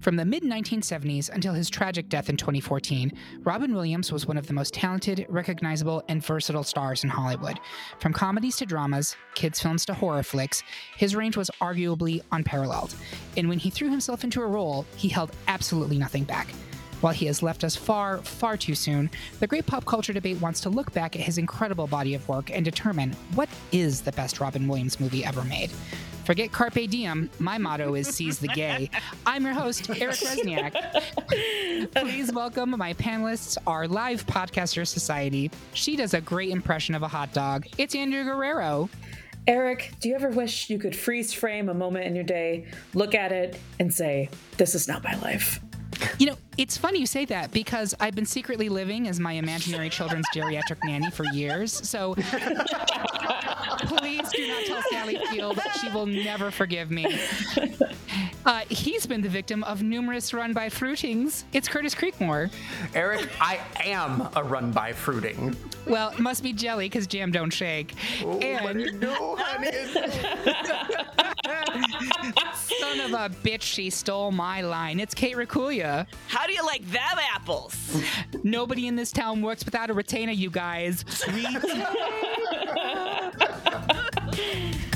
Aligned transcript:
From 0.00 0.16
the 0.16 0.24
mid 0.24 0.42
1970s 0.42 1.30
until 1.30 1.54
his 1.54 1.68
tragic 1.68 2.08
death 2.08 2.28
in 2.28 2.36
2014, 2.36 3.12
Robin 3.40 3.74
Williams 3.74 4.12
was 4.12 4.26
one 4.26 4.36
of 4.36 4.46
the 4.46 4.52
most 4.52 4.72
talented, 4.72 5.26
recognizable, 5.28 6.04
and 6.08 6.24
versatile 6.24 6.64
stars 6.64 7.02
in 7.02 7.10
Hollywood. 7.10 7.58
From 7.98 8.12
comedies 8.12 8.56
to 8.56 8.66
dramas, 8.66 9.16
kids' 9.34 9.60
films 9.60 9.84
to 9.86 9.94
horror 9.94 10.22
flicks, 10.22 10.62
his 10.96 11.16
range 11.16 11.36
was 11.36 11.50
arguably 11.60 12.22
unparalleled. 12.30 12.94
And 13.36 13.48
when 13.48 13.58
he 13.58 13.70
threw 13.70 13.90
himself 13.90 14.22
into 14.22 14.42
a 14.42 14.46
role, 14.46 14.86
he 14.96 15.08
held 15.08 15.32
absolutely 15.48 15.98
nothing 15.98 16.24
back. 16.24 16.48
While 17.00 17.12
he 17.12 17.26
has 17.26 17.42
left 17.42 17.62
us 17.62 17.76
far, 17.76 18.18
far 18.18 18.56
too 18.56 18.74
soon, 18.74 19.10
the 19.40 19.46
great 19.46 19.66
pop 19.66 19.84
culture 19.84 20.12
debate 20.12 20.40
wants 20.40 20.60
to 20.60 20.70
look 20.70 20.92
back 20.92 21.14
at 21.14 21.22
his 21.22 21.36
incredible 21.36 21.86
body 21.86 22.14
of 22.14 22.26
work 22.28 22.50
and 22.50 22.64
determine 22.64 23.12
what 23.34 23.48
is 23.70 24.00
the 24.00 24.12
best 24.12 24.40
Robin 24.40 24.66
Williams 24.66 24.98
movie 24.98 25.24
ever 25.24 25.44
made. 25.44 25.70
Forget 26.26 26.50
Carpe 26.50 26.90
Diem. 26.90 27.30
My 27.38 27.56
motto 27.56 27.94
is 27.94 28.08
Seize 28.08 28.40
the 28.40 28.48
Gay. 28.48 28.90
I'm 29.24 29.44
your 29.44 29.54
host, 29.54 29.88
Eric 29.88 30.16
Rezsnyak. 30.16 31.92
Please 31.94 32.32
welcome 32.32 32.70
my 32.70 32.94
panelists, 32.94 33.56
our 33.64 33.86
live 33.86 34.26
podcaster 34.26 34.84
society. 34.84 35.52
She 35.72 35.94
does 35.94 36.14
a 36.14 36.20
great 36.20 36.50
impression 36.50 36.96
of 36.96 37.04
a 37.04 37.08
hot 37.08 37.32
dog. 37.32 37.68
It's 37.78 37.94
Andrea 37.94 38.24
Guerrero. 38.24 38.90
Eric, 39.46 39.92
do 40.00 40.08
you 40.08 40.16
ever 40.16 40.30
wish 40.30 40.68
you 40.68 40.80
could 40.80 40.96
freeze 40.96 41.32
frame 41.32 41.68
a 41.68 41.74
moment 41.74 42.06
in 42.06 42.16
your 42.16 42.24
day, 42.24 42.66
look 42.92 43.14
at 43.14 43.30
it, 43.30 43.60
and 43.78 43.94
say, 43.94 44.28
This 44.56 44.74
is 44.74 44.88
not 44.88 45.04
my 45.04 45.14
life? 45.20 45.60
You 46.18 46.26
know, 46.26 46.36
it's 46.58 46.76
funny 46.76 46.98
you 47.00 47.06
say 47.06 47.24
that 47.26 47.52
because 47.52 47.94
I've 48.00 48.14
been 48.14 48.26
secretly 48.26 48.68
living 48.68 49.08
as 49.08 49.20
my 49.20 49.32
imaginary 49.32 49.90
children's 49.90 50.26
geriatric 50.34 50.78
nanny 50.84 51.10
for 51.10 51.24
years. 51.32 51.72
So 51.72 52.14
please 53.80 54.28
do 54.30 54.48
not 54.48 54.64
tell 54.64 54.82
Sally 54.90 55.18
Field. 55.30 55.56
That 55.56 55.78
she 55.80 55.88
will 55.90 56.06
never 56.06 56.50
forgive 56.50 56.90
me. 56.90 57.18
Uh, 58.46 58.60
he's 58.68 59.06
been 59.06 59.22
the 59.22 59.28
victim 59.28 59.64
of 59.64 59.82
numerous 59.82 60.32
run 60.32 60.52
by 60.52 60.68
fruitings. 60.68 61.42
It's 61.52 61.66
Curtis 61.66 61.96
Creekmore. 61.96 62.48
Eric, 62.94 63.28
I 63.40 63.58
am 63.84 64.28
a 64.36 64.44
run 64.44 64.70
by 64.70 64.92
fruiting. 64.92 65.56
Well, 65.84 66.10
it 66.10 66.20
must 66.20 66.44
be 66.44 66.52
jelly 66.52 66.88
because 66.88 67.08
jam 67.08 67.32
don't 67.32 67.50
shake. 67.50 67.94
Oh, 68.22 68.38
and 68.38 69.00
no, 69.00 69.34
honey. 69.36 69.72
son 72.54 73.00
of 73.00 73.12
a 73.12 73.34
bitch, 73.42 73.62
she 73.62 73.90
stole 73.90 74.30
my 74.30 74.60
line. 74.60 75.00
It's 75.00 75.14
Kate 75.14 75.36
Racculia. 75.36 76.06
How 76.28 76.45
do 76.46 76.52
you 76.52 76.64
like 76.64 76.84
them 76.90 77.18
apples? 77.34 78.02
Nobody 78.42 78.86
in 78.86 78.96
this 78.96 79.12
town 79.12 79.42
works 79.42 79.64
without 79.64 79.90
a 79.90 79.94
retainer, 79.94 80.32
you 80.32 80.50
guys. 80.50 81.04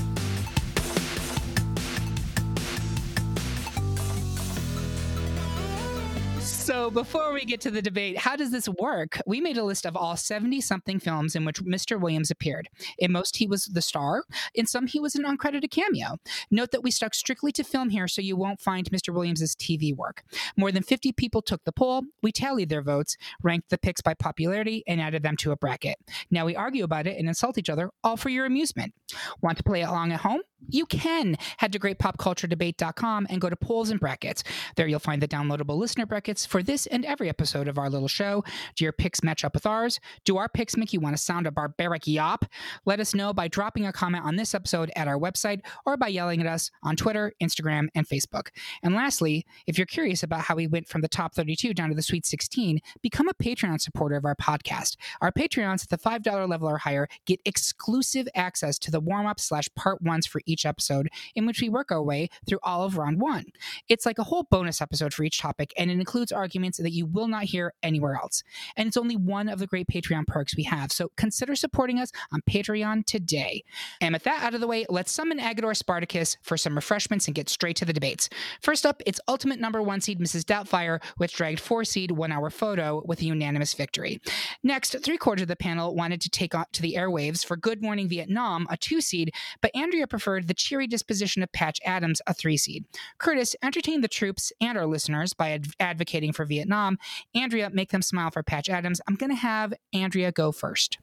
So, 6.70 6.88
before 6.88 7.32
we 7.32 7.44
get 7.44 7.60
to 7.62 7.70
the 7.72 7.82
debate, 7.82 8.16
how 8.16 8.36
does 8.36 8.52
this 8.52 8.68
work? 8.68 9.20
We 9.26 9.40
made 9.40 9.56
a 9.56 9.64
list 9.64 9.84
of 9.84 9.96
all 9.96 10.16
70 10.16 10.60
something 10.60 11.00
films 11.00 11.34
in 11.34 11.44
which 11.44 11.60
Mr. 11.64 12.00
Williams 12.00 12.30
appeared. 12.30 12.68
In 12.96 13.10
most, 13.10 13.38
he 13.38 13.48
was 13.48 13.64
the 13.64 13.82
star. 13.82 14.22
In 14.54 14.66
some, 14.66 14.86
he 14.86 15.00
was 15.00 15.16
an 15.16 15.24
uncredited 15.24 15.72
cameo. 15.72 16.18
Note 16.48 16.70
that 16.70 16.84
we 16.84 16.92
stuck 16.92 17.12
strictly 17.12 17.50
to 17.50 17.64
film 17.64 17.88
here, 17.88 18.06
so 18.06 18.22
you 18.22 18.36
won't 18.36 18.60
find 18.60 18.88
Mr. 18.92 19.12
Williams' 19.12 19.56
TV 19.56 19.92
work. 19.92 20.22
More 20.56 20.70
than 20.70 20.84
50 20.84 21.10
people 21.10 21.42
took 21.42 21.64
the 21.64 21.72
poll. 21.72 22.04
We 22.22 22.30
tallied 22.30 22.68
their 22.68 22.82
votes, 22.82 23.16
ranked 23.42 23.70
the 23.70 23.76
picks 23.76 24.00
by 24.00 24.14
popularity, 24.14 24.84
and 24.86 25.00
added 25.00 25.24
them 25.24 25.36
to 25.38 25.50
a 25.50 25.56
bracket. 25.56 25.98
Now 26.30 26.46
we 26.46 26.54
argue 26.54 26.84
about 26.84 27.08
it 27.08 27.18
and 27.18 27.26
insult 27.26 27.58
each 27.58 27.68
other, 27.68 27.90
all 28.04 28.16
for 28.16 28.28
your 28.28 28.46
amusement. 28.46 28.94
Want 29.42 29.58
to 29.58 29.64
play 29.64 29.82
along 29.82 30.12
at 30.12 30.20
home? 30.20 30.42
You 30.68 30.86
can 30.86 31.36
head 31.56 31.72
to 31.72 31.78
greatpopculturedebate.com 31.78 33.26
and 33.30 33.40
go 33.40 33.50
to 33.50 33.56
polls 33.56 33.90
and 33.90 33.98
brackets. 33.98 34.44
There 34.76 34.86
you'll 34.86 35.00
find 35.00 35.20
the 35.22 35.26
downloadable 35.26 35.76
listener 35.76 36.06
brackets 36.06 36.46
for 36.46 36.59
this 36.62 36.86
and 36.86 37.04
every 37.04 37.28
episode 37.28 37.68
of 37.68 37.78
our 37.78 37.90
little 37.90 38.08
show. 38.08 38.44
Do 38.76 38.84
your 38.84 38.92
picks 38.92 39.22
match 39.22 39.44
up 39.44 39.54
with 39.54 39.66
ours? 39.66 40.00
Do 40.24 40.36
our 40.36 40.48
picks 40.48 40.76
make 40.76 40.92
you 40.92 41.00
want 41.00 41.16
to 41.16 41.22
sound 41.22 41.46
a 41.46 41.50
barbaric 41.50 42.06
yawp? 42.06 42.44
Let 42.84 43.00
us 43.00 43.14
know 43.14 43.32
by 43.32 43.48
dropping 43.48 43.86
a 43.86 43.92
comment 43.92 44.24
on 44.24 44.36
this 44.36 44.54
episode 44.54 44.90
at 44.96 45.08
our 45.08 45.18
website 45.18 45.60
or 45.86 45.96
by 45.96 46.08
yelling 46.08 46.40
at 46.40 46.46
us 46.46 46.70
on 46.82 46.96
Twitter, 46.96 47.32
Instagram, 47.42 47.88
and 47.94 48.06
Facebook. 48.06 48.48
And 48.82 48.94
lastly, 48.94 49.44
if 49.66 49.78
you're 49.78 49.86
curious 49.86 50.22
about 50.22 50.42
how 50.42 50.54
we 50.54 50.66
went 50.66 50.88
from 50.88 51.00
the 51.00 51.08
top 51.08 51.34
32 51.34 51.74
down 51.74 51.88
to 51.88 51.94
the 51.94 52.02
sweet 52.02 52.26
16, 52.26 52.80
become 53.02 53.28
a 53.28 53.34
Patreon 53.34 53.80
supporter 53.80 54.16
of 54.16 54.24
our 54.24 54.36
podcast. 54.36 54.96
Our 55.20 55.32
Patreons 55.32 55.82
at 55.82 55.88
the 55.90 55.98
$5 55.98 56.48
level 56.48 56.68
or 56.68 56.78
higher 56.78 57.08
get 57.26 57.40
exclusive 57.44 58.28
access 58.34 58.78
to 58.78 58.90
the 58.90 59.00
warm 59.00 59.26
up 59.26 59.40
slash 59.40 59.68
part 59.76 60.02
ones 60.02 60.26
for 60.26 60.40
each 60.46 60.66
episode, 60.66 61.08
in 61.34 61.46
which 61.46 61.60
we 61.60 61.68
work 61.68 61.90
our 61.90 62.02
way 62.02 62.28
through 62.46 62.58
all 62.62 62.84
of 62.84 62.96
round 62.96 63.20
one. 63.20 63.46
It's 63.88 64.06
like 64.06 64.18
a 64.18 64.24
whole 64.24 64.44
bonus 64.44 64.80
episode 64.80 65.14
for 65.14 65.24
each 65.24 65.40
topic, 65.40 65.72
and 65.76 65.90
it 65.90 65.94
includes 65.94 66.32
arguments 66.40 66.78
that 66.78 66.92
you 66.92 67.06
will 67.06 67.28
not 67.28 67.44
hear 67.44 67.74
anywhere 67.82 68.16
else. 68.16 68.42
And 68.76 68.88
it's 68.88 68.96
only 68.96 69.16
one 69.16 69.48
of 69.48 69.58
the 69.58 69.66
great 69.66 69.86
Patreon 69.86 70.26
perks 70.26 70.56
we 70.56 70.62
have, 70.64 70.90
so 70.90 71.10
consider 71.16 71.54
supporting 71.54 71.98
us 71.98 72.10
on 72.32 72.40
Patreon 72.48 73.04
today. 73.04 73.62
And 74.00 74.14
with 74.14 74.24
that 74.24 74.42
out 74.42 74.54
of 74.54 74.60
the 74.60 74.66
way, 74.66 74.86
let's 74.88 75.12
summon 75.12 75.38
Agador 75.38 75.76
Spartacus 75.76 76.36
for 76.42 76.56
some 76.56 76.74
refreshments 76.74 77.26
and 77.26 77.34
get 77.34 77.48
straight 77.48 77.76
to 77.76 77.84
the 77.84 77.92
debates. 77.92 78.28
First 78.62 78.86
up, 78.86 79.02
it's 79.04 79.20
ultimate 79.28 79.60
number 79.60 79.82
one 79.82 80.00
seed 80.00 80.18
Mrs. 80.18 80.44
Doubtfire, 80.44 81.02
which 81.18 81.34
dragged 81.34 81.60
four 81.60 81.84
seed 81.84 82.10
one 82.10 82.32
hour 82.32 82.50
photo 82.50 83.02
with 83.04 83.20
a 83.20 83.24
unanimous 83.26 83.74
victory. 83.74 84.20
Next, 84.62 84.96
three 85.04 85.18
quarters 85.18 85.42
of 85.42 85.48
the 85.48 85.56
panel 85.56 85.94
wanted 85.94 86.20
to 86.22 86.30
take 86.30 86.54
on 86.54 86.64
to 86.72 86.82
the 86.82 86.94
airwaves 86.94 87.44
for 87.44 87.56
Good 87.56 87.82
Morning 87.82 88.08
Vietnam, 88.08 88.66
a 88.70 88.76
two 88.76 89.00
seed, 89.00 89.32
but 89.60 89.74
Andrea 89.74 90.06
preferred 90.06 90.48
the 90.48 90.54
cheery 90.54 90.86
disposition 90.86 91.42
of 91.42 91.52
Patch 91.52 91.78
Adams, 91.84 92.20
a 92.26 92.34
three 92.34 92.56
seed. 92.56 92.84
Curtis 93.18 93.56
entertained 93.62 94.04
the 94.04 94.08
troops 94.08 94.52
and 94.60 94.76
our 94.76 94.86
listeners 94.86 95.34
by 95.34 95.50
ad- 95.50 95.66
advocating 95.78 96.29
for 96.32 96.44
Vietnam. 96.44 96.98
Andrea, 97.34 97.70
make 97.70 97.90
them 97.90 98.02
smile 98.02 98.30
for 98.30 98.42
Patch 98.42 98.68
Adams. 98.68 99.00
I'm 99.08 99.14
going 99.14 99.30
to 99.30 99.36
have 99.36 99.74
Andrea 99.92 100.32
go 100.32 100.52
first. 100.52 100.98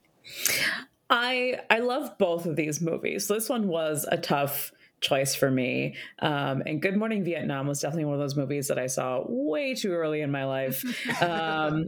I 1.09 1.59
I 1.69 1.79
love 1.79 2.17
both 2.17 2.45
of 2.45 2.55
these 2.55 2.81
movies. 2.81 3.27
This 3.27 3.47
one 3.49 3.67
was 3.67 4.05
a 4.11 4.17
tough 4.17 4.71
choice 4.99 5.35
for 5.35 5.49
me. 5.49 5.95
Um, 6.19 6.63
and 6.65 6.81
Good 6.81 6.97
Morning 6.97 7.23
Vietnam 7.23 7.67
was 7.67 7.79
definitely 7.79 8.05
one 8.05 8.15
of 8.15 8.19
those 8.19 8.35
movies 8.35 8.67
that 8.67 8.79
I 8.79 8.88
saw 8.88 9.23
way 9.27 9.75
too 9.75 9.91
early 9.91 10.21
in 10.21 10.31
my 10.31 10.45
life. 10.45 10.83
Um, 11.21 11.88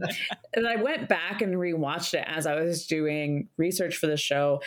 and 0.54 0.66
I 0.66 0.76
went 0.76 1.08
back 1.08 1.40
and 1.40 1.54
rewatched 1.54 2.14
it 2.14 2.24
as 2.26 2.46
I 2.46 2.56
was 2.56 2.86
doing 2.86 3.48
research 3.56 3.96
for 3.96 4.06
the 4.06 4.16
show. 4.16 4.60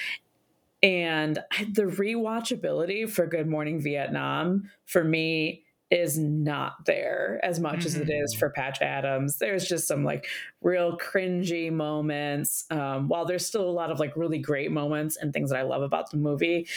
And 0.82 1.40
the 1.72 1.84
rewatchability 1.84 3.10
for 3.10 3.28
Good 3.28 3.48
Morning 3.48 3.82
Vietnam 3.82 4.70
for 4.86 5.04
me 5.04 5.64
is 5.94 6.18
not 6.18 6.86
there 6.86 7.40
as 7.44 7.60
much 7.60 7.80
mm-hmm. 7.80 7.88
as 7.88 7.96
it 7.98 8.10
is 8.10 8.34
for 8.34 8.50
Patch 8.50 8.82
Adams. 8.82 9.38
There's 9.38 9.68
just 9.68 9.88
some 9.88 10.04
like 10.04 10.26
real 10.62 10.98
cringy 10.98 11.72
moments. 11.72 12.66
Um, 12.72 13.08
while 13.08 13.26
there's 13.26 13.46
still 13.46 13.70
a 13.70 13.72
lot 13.72 13.92
of 13.92 14.00
like 14.00 14.18
really 14.18 14.40
great 14.40 14.72
moments 14.72 15.18
and 15.18 15.32
things 15.32 15.52
that 15.52 15.60
I 15.60 15.62
love 15.62 15.84
about 15.84 16.10
the 16.10 16.18
movie, 16.18 16.68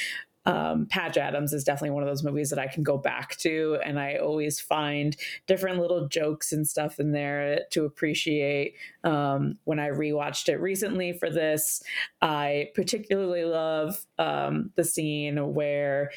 um, 0.45 0.87
Patch 0.87 1.17
Adams 1.17 1.55
is 1.55 1.65
definitely 1.65 1.91
one 1.91 2.03
of 2.03 2.09
those 2.09 2.23
movies 2.23 2.51
that 2.51 2.59
I 2.59 2.69
can 2.69 2.83
go 2.83 2.97
back 2.97 3.37
to, 3.39 3.79
and 3.85 3.99
I 3.99 4.17
always 4.17 4.61
find 4.61 5.17
different 5.47 5.81
little 5.81 6.07
jokes 6.07 6.53
and 6.53 6.67
stuff 6.67 7.01
in 7.01 7.11
there 7.11 7.63
to 7.73 7.85
appreciate. 7.85 8.75
Um, 9.03 9.59
when 9.65 9.81
I 9.81 9.89
rewatched 9.89 10.49
it 10.49 10.61
recently 10.61 11.15
for 11.15 11.31
this, 11.31 11.83
I 12.23 12.69
particularly 12.75 13.45
love 13.45 14.07
um, 14.19 14.71
the 14.77 14.85
scene 14.85 15.55
where 15.55 16.11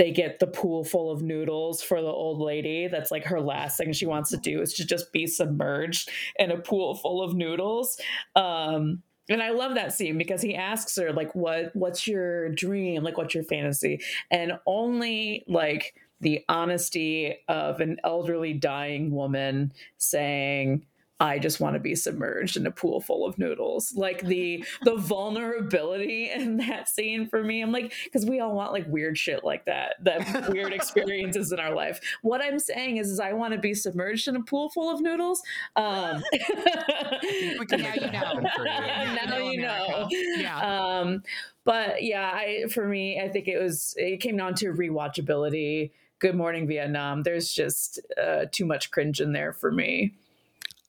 they 0.00 0.10
get 0.10 0.38
the 0.38 0.46
pool 0.46 0.82
full 0.82 1.10
of 1.10 1.20
noodles 1.20 1.82
for 1.82 2.00
the 2.00 2.08
old 2.08 2.40
lady. 2.40 2.88
That's 2.88 3.10
like 3.10 3.24
her 3.24 3.38
last 3.38 3.76
thing 3.76 3.92
she 3.92 4.06
wants 4.06 4.30
to 4.30 4.38
do 4.38 4.62
is 4.62 4.72
to 4.74 4.86
just 4.86 5.12
be 5.12 5.26
submerged 5.26 6.08
in 6.38 6.50
a 6.50 6.56
pool 6.56 6.94
full 6.94 7.22
of 7.22 7.34
noodles. 7.34 8.00
Um, 8.34 9.02
and 9.28 9.42
I 9.42 9.50
love 9.50 9.74
that 9.74 9.92
scene 9.92 10.16
because 10.16 10.40
he 10.40 10.56
asks 10.56 10.96
her 10.96 11.12
like, 11.12 11.34
"What? 11.34 11.76
What's 11.76 12.06
your 12.06 12.48
dream? 12.48 13.02
Like, 13.02 13.18
what's 13.18 13.34
your 13.34 13.44
fantasy?" 13.44 14.00
And 14.30 14.54
only 14.66 15.44
like 15.46 15.92
the 16.22 16.46
honesty 16.48 17.36
of 17.46 17.82
an 17.82 17.98
elderly 18.02 18.54
dying 18.54 19.10
woman 19.10 19.70
saying 19.98 20.86
I 21.20 21.38
just 21.38 21.60
want 21.60 21.74
to 21.74 21.80
be 21.80 21.94
submerged 21.94 22.56
in 22.56 22.66
a 22.66 22.70
pool 22.70 23.00
full 23.00 23.26
of 23.26 23.38
noodles. 23.38 23.94
Like 23.94 24.22
the 24.22 24.64
the 24.84 24.96
vulnerability 24.96 26.30
in 26.30 26.56
that 26.56 26.88
scene 26.88 27.28
for 27.28 27.44
me. 27.44 27.60
I'm 27.60 27.70
like, 27.72 27.92
because 28.04 28.24
we 28.24 28.40
all 28.40 28.54
want 28.54 28.72
like 28.72 28.86
weird 28.88 29.18
shit 29.18 29.44
like 29.44 29.66
that, 29.66 29.96
that 30.02 30.48
weird 30.52 30.72
experiences 30.72 31.52
in 31.52 31.60
our 31.60 31.74
life. 31.74 32.00
What 32.22 32.42
I'm 32.42 32.58
saying 32.58 32.96
is, 32.96 33.10
is 33.10 33.20
I 33.20 33.34
want 33.34 33.52
to 33.52 33.60
be 33.60 33.74
submerged 33.74 34.28
in 34.28 34.36
a 34.36 34.42
pool 34.42 34.70
full 34.70 34.92
of 34.92 35.00
noodles. 35.02 35.42
Um, 35.76 36.22
we 36.32 37.66
can 37.66 37.82
Now 37.82 37.94
you 37.94 38.00
know. 38.00 38.08
happen 38.08 38.44
now 38.44 39.38
you 39.38 39.60
know. 39.60 40.08
Yeah. 40.10 41.00
Um, 41.00 41.22
but 41.64 42.02
yeah, 42.02 42.30
I 42.32 42.64
for 42.72 42.88
me, 42.88 43.20
I 43.20 43.28
think 43.28 43.46
it 43.46 43.58
was 43.58 43.94
it 43.98 44.20
came 44.20 44.38
down 44.38 44.54
to 44.56 44.72
rewatchability. 44.72 45.90
Good 46.18 46.34
Morning 46.34 46.66
Vietnam. 46.66 47.22
There's 47.22 47.52
just 47.52 48.00
uh, 48.22 48.46
too 48.50 48.66
much 48.66 48.90
cringe 48.90 49.20
in 49.20 49.32
there 49.32 49.52
for 49.52 49.70
me. 49.72 50.14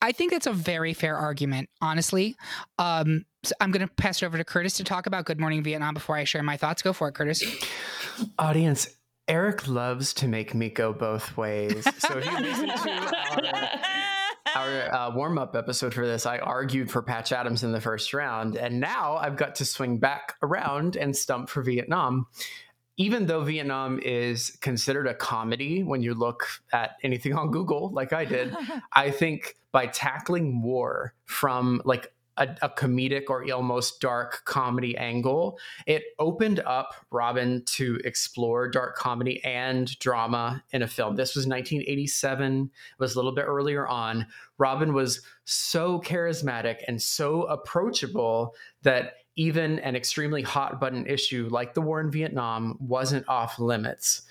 I 0.01 0.11
think 0.11 0.31
that's 0.31 0.47
a 0.47 0.53
very 0.53 0.93
fair 0.93 1.15
argument, 1.15 1.69
honestly. 1.79 2.35
Um, 2.79 3.25
so 3.43 3.53
I'm 3.59 3.71
going 3.71 3.87
to 3.87 3.93
pass 3.93 4.21
it 4.21 4.25
over 4.25 4.37
to 4.37 4.43
Curtis 4.43 4.75
to 4.77 4.83
talk 4.83 5.05
about 5.05 5.25
Good 5.25 5.39
Morning 5.39 5.63
Vietnam 5.63 5.93
before 5.93 6.15
I 6.15 6.23
share 6.23 6.43
my 6.43 6.57
thoughts. 6.57 6.81
Go 6.81 6.93
for 6.93 7.07
it, 7.07 7.13
Curtis. 7.13 7.43
Audience, 8.37 8.87
Eric 9.27 9.67
loves 9.67 10.13
to 10.15 10.27
make 10.27 10.53
me 10.53 10.69
go 10.69 10.91
both 10.91 11.37
ways. 11.37 11.83
So 11.99 12.17
if 12.17 12.25
you 12.25 12.37
listen 12.39 12.67
to 12.67 13.81
our, 14.55 14.61
our 14.63 14.93
uh, 14.93 15.15
warm 15.15 15.37
up 15.37 15.55
episode 15.55 15.93
for 15.93 16.05
this, 16.05 16.25
I 16.25 16.39
argued 16.39 16.91
for 16.91 17.01
Patch 17.01 17.31
Adams 17.31 17.63
in 17.63 17.71
the 17.71 17.81
first 17.81 18.13
round. 18.13 18.55
And 18.55 18.79
now 18.79 19.17
I've 19.17 19.37
got 19.37 19.55
to 19.55 19.65
swing 19.65 19.99
back 19.99 20.35
around 20.41 20.97
and 20.97 21.15
stump 21.15 21.49
for 21.49 21.61
Vietnam. 21.61 22.27
Even 22.97 23.25
though 23.25 23.43
Vietnam 23.43 23.99
is 24.03 24.57
considered 24.61 25.07
a 25.07 25.13
comedy 25.13 25.81
when 25.81 26.03
you 26.03 26.13
look 26.13 26.47
at 26.73 26.97
anything 27.03 27.33
on 27.33 27.49
Google, 27.49 27.91
like 27.91 28.13
I 28.13 28.25
did, 28.25 28.55
I 28.93 29.11
think 29.11 29.55
by 29.71 29.87
tackling 29.87 30.61
war 30.61 31.13
from 31.25 31.81
like 31.85 32.13
a, 32.37 32.47
a 32.61 32.69
comedic 32.69 33.29
or 33.29 33.49
almost 33.51 33.99
dark 34.01 34.43
comedy 34.45 34.97
angle, 34.97 35.59
it 35.85 36.03
opened 36.17 36.59
up 36.61 36.95
Robin 37.11 37.63
to 37.65 37.99
explore 38.03 38.69
dark 38.69 38.95
comedy 38.95 39.43
and 39.43 39.97
drama 39.99 40.63
in 40.71 40.81
a 40.81 40.87
film. 40.87 41.15
This 41.15 41.35
was 41.35 41.45
1987, 41.45 42.71
it 42.73 42.99
was 42.99 43.13
a 43.13 43.17
little 43.17 43.33
bit 43.33 43.45
earlier 43.45 43.87
on. 43.87 44.25
Robin 44.57 44.93
was 44.93 45.21
so 45.45 45.99
charismatic 45.99 46.77
and 46.87 47.01
so 47.01 47.43
approachable 47.43 48.55
that 48.83 49.15
even 49.35 49.79
an 49.79 49.95
extremely 49.95 50.41
hot 50.41 50.79
button 50.79 51.05
issue 51.07 51.47
like 51.49 51.73
the 51.73 51.81
war 51.81 51.99
in 51.99 52.11
Vietnam 52.11 52.77
wasn't 52.79 53.27
off 53.27 53.59
limits. 53.59 54.23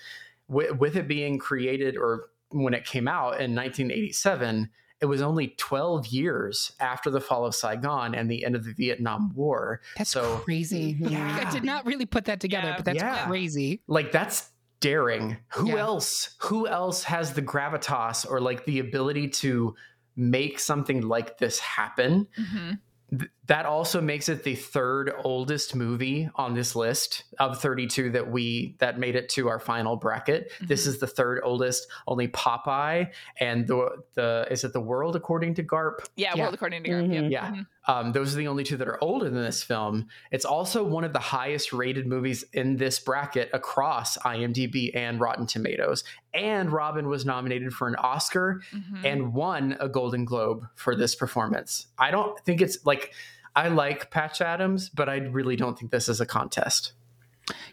With, 0.47 0.77
with 0.77 0.95
it 0.95 1.07
being 1.07 1.39
created 1.39 1.97
or 1.97 2.29
when 2.49 2.73
it 2.73 2.85
came 2.85 3.07
out 3.07 3.39
in 3.39 3.55
1987, 3.55 4.69
it 5.01 5.05
was 5.07 5.21
only 5.21 5.49
12 5.57 6.07
years 6.07 6.71
after 6.79 7.09
the 7.09 7.19
fall 7.19 7.45
of 7.45 7.55
Saigon 7.55 8.13
and 8.13 8.29
the 8.29 8.45
end 8.45 8.55
of 8.55 8.63
the 8.63 8.71
Vietnam 8.73 9.33
War. 9.35 9.81
That's 9.97 10.11
so, 10.11 10.37
crazy. 10.37 10.95
Yeah. 10.99 11.43
I 11.45 11.51
did 11.51 11.63
not 11.63 11.85
really 11.85 12.05
put 12.05 12.25
that 12.25 12.39
together, 12.39 12.67
Yeah. 12.69 12.75
but 12.77 12.85
that's 12.85 12.97
Yeah. 12.97 13.25
crazy. 13.27 13.81
like 13.87 14.11
that's 14.11 14.49
daring. 14.79 15.37
Who 15.53 15.69
Yeah. 15.69 15.77
else? 15.77 16.35
Who 16.41 16.67
else 16.67 17.03
has 17.03 17.33
the 17.33 17.41
gravitas 17.41 18.29
or 18.29 18.39
like 18.39 18.65
the 18.65 18.79
ability 18.79 19.29
to 19.29 19.75
make 20.15 20.59
something 20.59 21.01
like 21.01 21.37
this 21.39 21.59
happen? 21.59 22.27
Mhm. 22.39 22.79
Th- 23.17 23.29
that 23.47 23.65
also 23.65 23.99
makes 23.99 24.29
it 24.29 24.43
the 24.43 24.55
third 24.55 25.11
oldest 25.25 25.75
movie 25.75 26.29
on 26.35 26.53
this 26.53 26.75
list 26.75 27.25
of 27.39 27.61
32 27.61 28.09
that 28.11 28.31
we 28.31 28.75
that 28.79 28.97
made 28.99 29.15
it 29.17 29.27
to 29.29 29.49
our 29.49 29.59
final 29.59 29.97
bracket. 29.97 30.51
This 30.61 30.85
Mhm. 30.85 30.87
is 30.87 30.99
the 30.99 31.07
third 31.07 31.41
oldest. 31.43 31.87
Only 32.07 32.29
Popeye 32.29 33.11
and 33.41 33.67
the 33.67 34.03
the 34.13 34.47
is 34.49 34.63
it 34.63 34.71
the 34.71 34.79
world 34.79 35.15
according 35.17 35.55
to 35.55 35.63
Garp? 35.63 36.05
Yeah, 36.15 36.33
Yeah. 36.35 36.43
World 36.43 36.53
According 36.53 36.83
to 36.85 36.89
Garp. 36.89 37.13
Yep. 37.13 37.23
Mhm. 37.25 37.31
Yeah. 37.31 37.51
Mhm. 37.51 37.67
Um, 37.87 38.11
those 38.11 38.33
are 38.35 38.37
the 38.37 38.47
only 38.47 38.63
two 38.63 38.77
that 38.77 38.87
are 38.87 39.03
older 39.03 39.29
than 39.29 39.41
this 39.41 39.63
film. 39.63 40.07
It's 40.31 40.45
also 40.45 40.83
one 40.83 41.03
of 41.03 41.13
the 41.13 41.19
highest 41.19 41.73
rated 41.73 42.05
movies 42.05 42.43
in 42.53 42.77
this 42.77 42.99
bracket 42.99 43.49
across 43.53 44.17
IMDb 44.19 44.95
and 44.95 45.19
Rotten 45.19 45.47
Tomatoes. 45.47 46.03
And 46.33 46.71
Robin 46.71 47.07
was 47.07 47.25
nominated 47.25 47.73
for 47.73 47.87
an 47.87 47.95
Oscar 47.95 48.61
Mhm. 48.71 49.03
and 49.05 49.33
won 49.33 49.77
a 49.79 49.89
Golden 49.89 50.25
Globe 50.25 50.67
for 50.75 50.95
this 50.95 51.15
performance. 51.15 51.87
I 51.97 52.11
don't 52.11 52.39
think 52.41 52.61
it's 52.61 52.85
like 52.85 53.13
I 53.55 53.67
like 53.67 54.11
Patch 54.11 54.39
Adams, 54.41 54.89
but 54.89 55.09
I 55.09 55.17
really 55.17 55.55
don't 55.57 55.77
think 55.77 55.91
this 55.91 56.07
is 56.07 56.21
a 56.21 56.25
contest. 56.25 56.93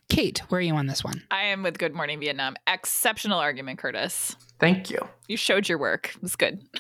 Kate, 0.08 0.38
where 0.49 0.58
are 0.58 0.62
you 0.62 0.75
on 0.75 0.87
this 0.87 1.04
one? 1.04 1.22
I 1.31 1.43
am 1.44 1.62
with 1.62 1.78
Good 1.78 1.94
Morning 1.94 2.19
Vietnam. 2.19 2.56
Exceptional 2.66 3.38
argument, 3.38 3.78
Curtis. 3.78 4.34
Thank 4.58 4.90
you. 4.90 5.06
You 5.28 5.37
showed 5.37 5.69
your 5.69 5.78
work. 5.78 6.14
It 6.16 6.22
was 6.22 6.34
good. 6.34 6.62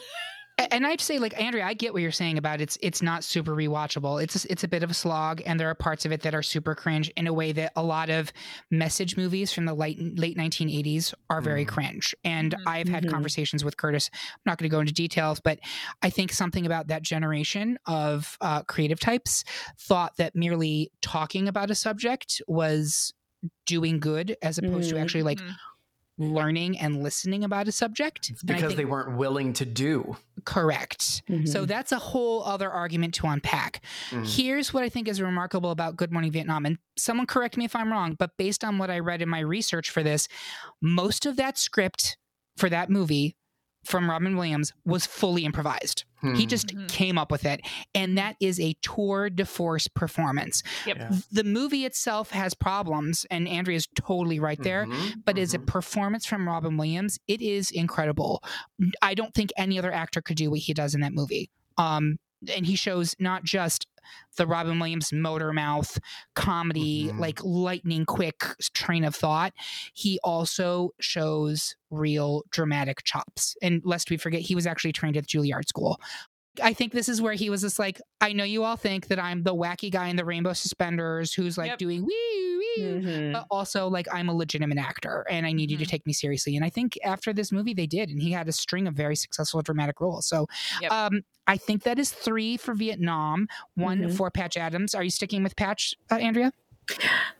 A- 0.58 0.74
And 0.74 0.86
I'd 0.86 1.00
say, 1.00 1.18
like 1.18 1.40
Andrea, 1.40 1.64
I 1.64 1.74
get 1.74 1.92
what 1.92 2.02
you're 2.02 2.10
saying 2.12 2.36
about 2.38 2.60
it's 2.60 2.76
it's 2.82 3.00
not 3.02 3.24
super 3.24 3.52
rewatchable. 3.54 4.22
It's 4.22 4.44
it's 4.46 4.64
a 4.64 4.68
bit 4.68 4.82
of 4.82 4.90
a 4.90 4.94
slog, 4.94 5.40
and 5.46 5.58
there 5.58 5.68
are 5.70 5.74
parts 5.74 6.04
of 6.04 6.12
it 6.12 6.22
that 6.22 6.34
are 6.34 6.42
super 6.42 6.74
cringe 6.74 7.08
in 7.16 7.26
a 7.26 7.32
way 7.32 7.52
that 7.52 7.72
a 7.76 7.82
lot 7.82 8.10
of 8.10 8.32
message 8.70 9.16
movies 9.16 9.52
from 9.52 9.64
the 9.66 9.74
late 9.74 9.98
late 10.18 10.36
1980s 10.36 11.14
are 11.30 11.40
very 11.40 11.64
Mhm. 11.64 11.68
cringe. 11.68 12.14
And 12.24 12.54
Mhm. 12.54 12.62
I've 12.66 12.88
had 12.88 13.04
Mhm. 13.04 13.10
conversations 13.10 13.64
with 13.64 13.76
Curtis. 13.76 14.10
I'm 14.12 14.40
not 14.46 14.58
going 14.58 14.68
to 14.68 14.74
go 14.74 14.80
into 14.80 14.92
details, 14.92 15.40
but 15.40 15.58
I 16.02 16.10
think 16.10 16.32
something 16.32 16.66
about 16.66 16.88
that 16.88 17.02
generation 17.02 17.78
of 17.86 18.36
uh, 18.40 18.62
creative 18.64 19.00
types 19.00 19.44
thought 19.78 20.16
that 20.16 20.34
merely 20.34 20.90
talking 21.02 21.48
about 21.48 21.70
a 21.70 21.74
subject 21.74 22.42
was 22.48 23.12
doing 23.66 24.00
good 24.00 24.36
as 24.42 24.58
opposed 24.58 24.88
to 24.90 24.96
Mhm. 24.96 25.02
actually 25.02 25.22
like. 25.22 25.38
Learning 26.18 26.78
and 26.78 27.02
listening 27.02 27.44
about 27.44 27.68
a 27.68 27.72
subject. 27.72 28.28
It's 28.30 28.42
because 28.42 28.62
think- 28.62 28.76
they 28.76 28.84
weren't 28.84 29.16
willing 29.16 29.52
to 29.54 29.64
do. 29.64 30.16
Correct. 30.44 31.02
So 31.02 31.64
Mhm. 31.64 31.66
that's 31.66 31.92
a 31.92 31.98
whole 31.98 32.42
other 32.44 32.70
argument 32.70 33.14
to 33.14 33.26
unpack. 33.28 33.80
Mhm. 34.10 34.26
Here's 34.36 34.74
what 34.74 34.82
I 34.82 34.88
think 34.88 35.06
is 35.08 35.20
remarkable 35.20 35.70
about 35.70 35.96
Good 35.96 36.10
Morning 36.12 36.30
Vietnam. 36.32 36.66
And 36.66 36.78
someone 36.96 37.26
correct 37.26 37.56
me 37.56 37.64
if 37.64 37.76
I'm 37.76 37.90
wrong, 37.92 38.14
but 38.18 38.36
based 38.36 38.64
on 38.64 38.78
what 38.78 38.90
I 38.90 38.98
read 38.98 39.22
in 39.22 39.28
my 39.28 39.40
research 39.40 39.90
for 39.90 40.02
this, 40.02 40.26
most 40.82 41.26
of 41.26 41.36
that 41.36 41.56
script 41.58 42.16
for 42.56 42.68
that 42.68 42.90
movie 42.90 43.36
from 43.84 44.10
Robin 44.10 44.36
Williams 44.36 44.72
was 44.84 45.06
fully 45.06 45.44
improvised. 45.44 46.04
He 46.20 46.28
Hmm. 46.42 46.48
just 46.48 46.68
Mhm. 46.68 46.88
came 46.88 47.16
up 47.16 47.30
with 47.30 47.44
it. 47.44 47.60
And 47.94 48.18
that 48.18 48.36
is 48.40 48.58
a 48.58 48.74
tour 48.82 49.30
de 49.30 49.44
force 49.44 49.86
performance. 49.88 50.62
Yep. 50.86 50.96
Yeah. 50.98 51.12
The 51.30 51.44
movie 51.44 51.84
itself 51.84 52.30
has 52.30 52.54
problems, 52.54 53.24
and 53.30 53.46
Andrea's 53.46 53.86
totally 53.94 54.40
right 54.40 54.60
there 54.62 54.86
Mhm. 54.86 55.22
but 55.24 55.38
as 55.38 55.54
a 55.54 55.58
Mhm. 55.58 55.66
performance 55.66 56.26
from 56.26 56.46
Robin 56.48 56.76
Williams, 56.76 57.18
it 57.28 57.40
is 57.40 57.70
incredible. 57.70 58.42
I 59.00 59.14
don't 59.14 59.32
think 59.32 59.50
any 59.56 59.78
other 59.78 59.92
actor 59.92 60.20
could 60.20 60.36
do 60.36 60.50
what 60.50 60.60
he 60.60 60.74
does 60.74 60.94
in 60.94 61.00
that 61.02 61.12
movie. 61.12 61.50
Um, 61.76 62.18
and 62.54 62.66
he 62.66 62.76
shows 62.76 63.14
not 63.18 63.44
just 63.44 63.86
the 64.36 64.46
Robin 64.46 64.78
Williams 64.78 65.12
motor 65.12 65.52
mouth 65.52 65.98
comedy, 66.34 67.08
Mhm. 67.08 67.18
like 67.18 67.44
lightning 67.44 68.06
quick 68.06 68.42
train 68.72 69.04
of 69.04 69.14
thought. 69.14 69.52
He 69.92 70.18
also 70.24 70.90
shows 71.00 71.76
real 71.90 72.42
dramatic 72.50 73.02
chops. 73.04 73.56
And 73.60 73.82
lest 73.84 74.10
we 74.10 74.16
forget, 74.16 74.40
he 74.42 74.54
was 74.54 74.66
actually 74.66 74.92
trained 74.92 75.16
at 75.16 75.26
Juilliard 75.26 75.66
School. 75.68 76.00
I 76.62 76.72
think 76.72 76.92
this 76.92 77.08
is 77.08 77.20
where 77.22 77.34
he 77.34 77.50
was 77.50 77.60
just 77.62 77.78
like, 77.78 78.00
I 78.20 78.32
know 78.32 78.44
you 78.44 78.64
all 78.64 78.76
think 78.76 79.08
that 79.08 79.18
I'm 79.18 79.42
the 79.42 79.54
wacky 79.54 79.90
guy 79.90 80.08
in 80.08 80.16
the 80.16 80.24
rainbow 80.24 80.52
suspenders 80.52 81.32
who's 81.32 81.56
like 81.58 81.68
Yep. 81.68 81.78
doing 81.78 82.04
wee 82.06 82.56
wee 82.58 82.82
Mhm. 82.82 83.32
but 83.32 83.46
also 83.50 83.88
like 83.88 84.06
I'm 84.12 84.28
a 84.28 84.34
legitimate 84.34 84.78
actor 84.78 85.24
and 85.30 85.46
I 85.46 85.52
need 85.52 85.70
you 85.70 85.76
to 85.78 85.84
Mhm. 85.84 85.88
take 85.88 86.06
me 86.06 86.12
seriously. 86.12 86.54
And 86.56 86.64
I 86.64 86.70
think 86.70 86.98
after 87.04 87.32
this 87.32 87.50
movie 87.52 87.74
they 87.74 87.86
did, 87.86 88.08
and 88.10 88.20
he 88.20 88.30
had 88.32 88.48
a 88.48 88.52
string 88.52 88.86
of 88.86 88.94
very 88.94 89.16
successful 89.16 89.62
dramatic 89.62 90.00
roles. 90.00 90.26
So 90.26 90.46
Yep. 90.80 90.92
um, 90.92 91.22
I 91.46 91.56
think 91.56 91.82
that 91.84 91.98
is 91.98 92.10
three 92.12 92.56
for 92.56 92.74
Vietnam, 92.74 93.48
one 93.74 94.00
Mhm. 94.00 94.16
for 94.16 94.30
Patch 94.30 94.56
Adams. 94.56 94.94
Are 94.94 95.02
you 95.04 95.10
sticking 95.10 95.42
with 95.42 95.56
Patch, 95.56 95.94
uh, 96.10 96.16
Andrea? 96.16 96.52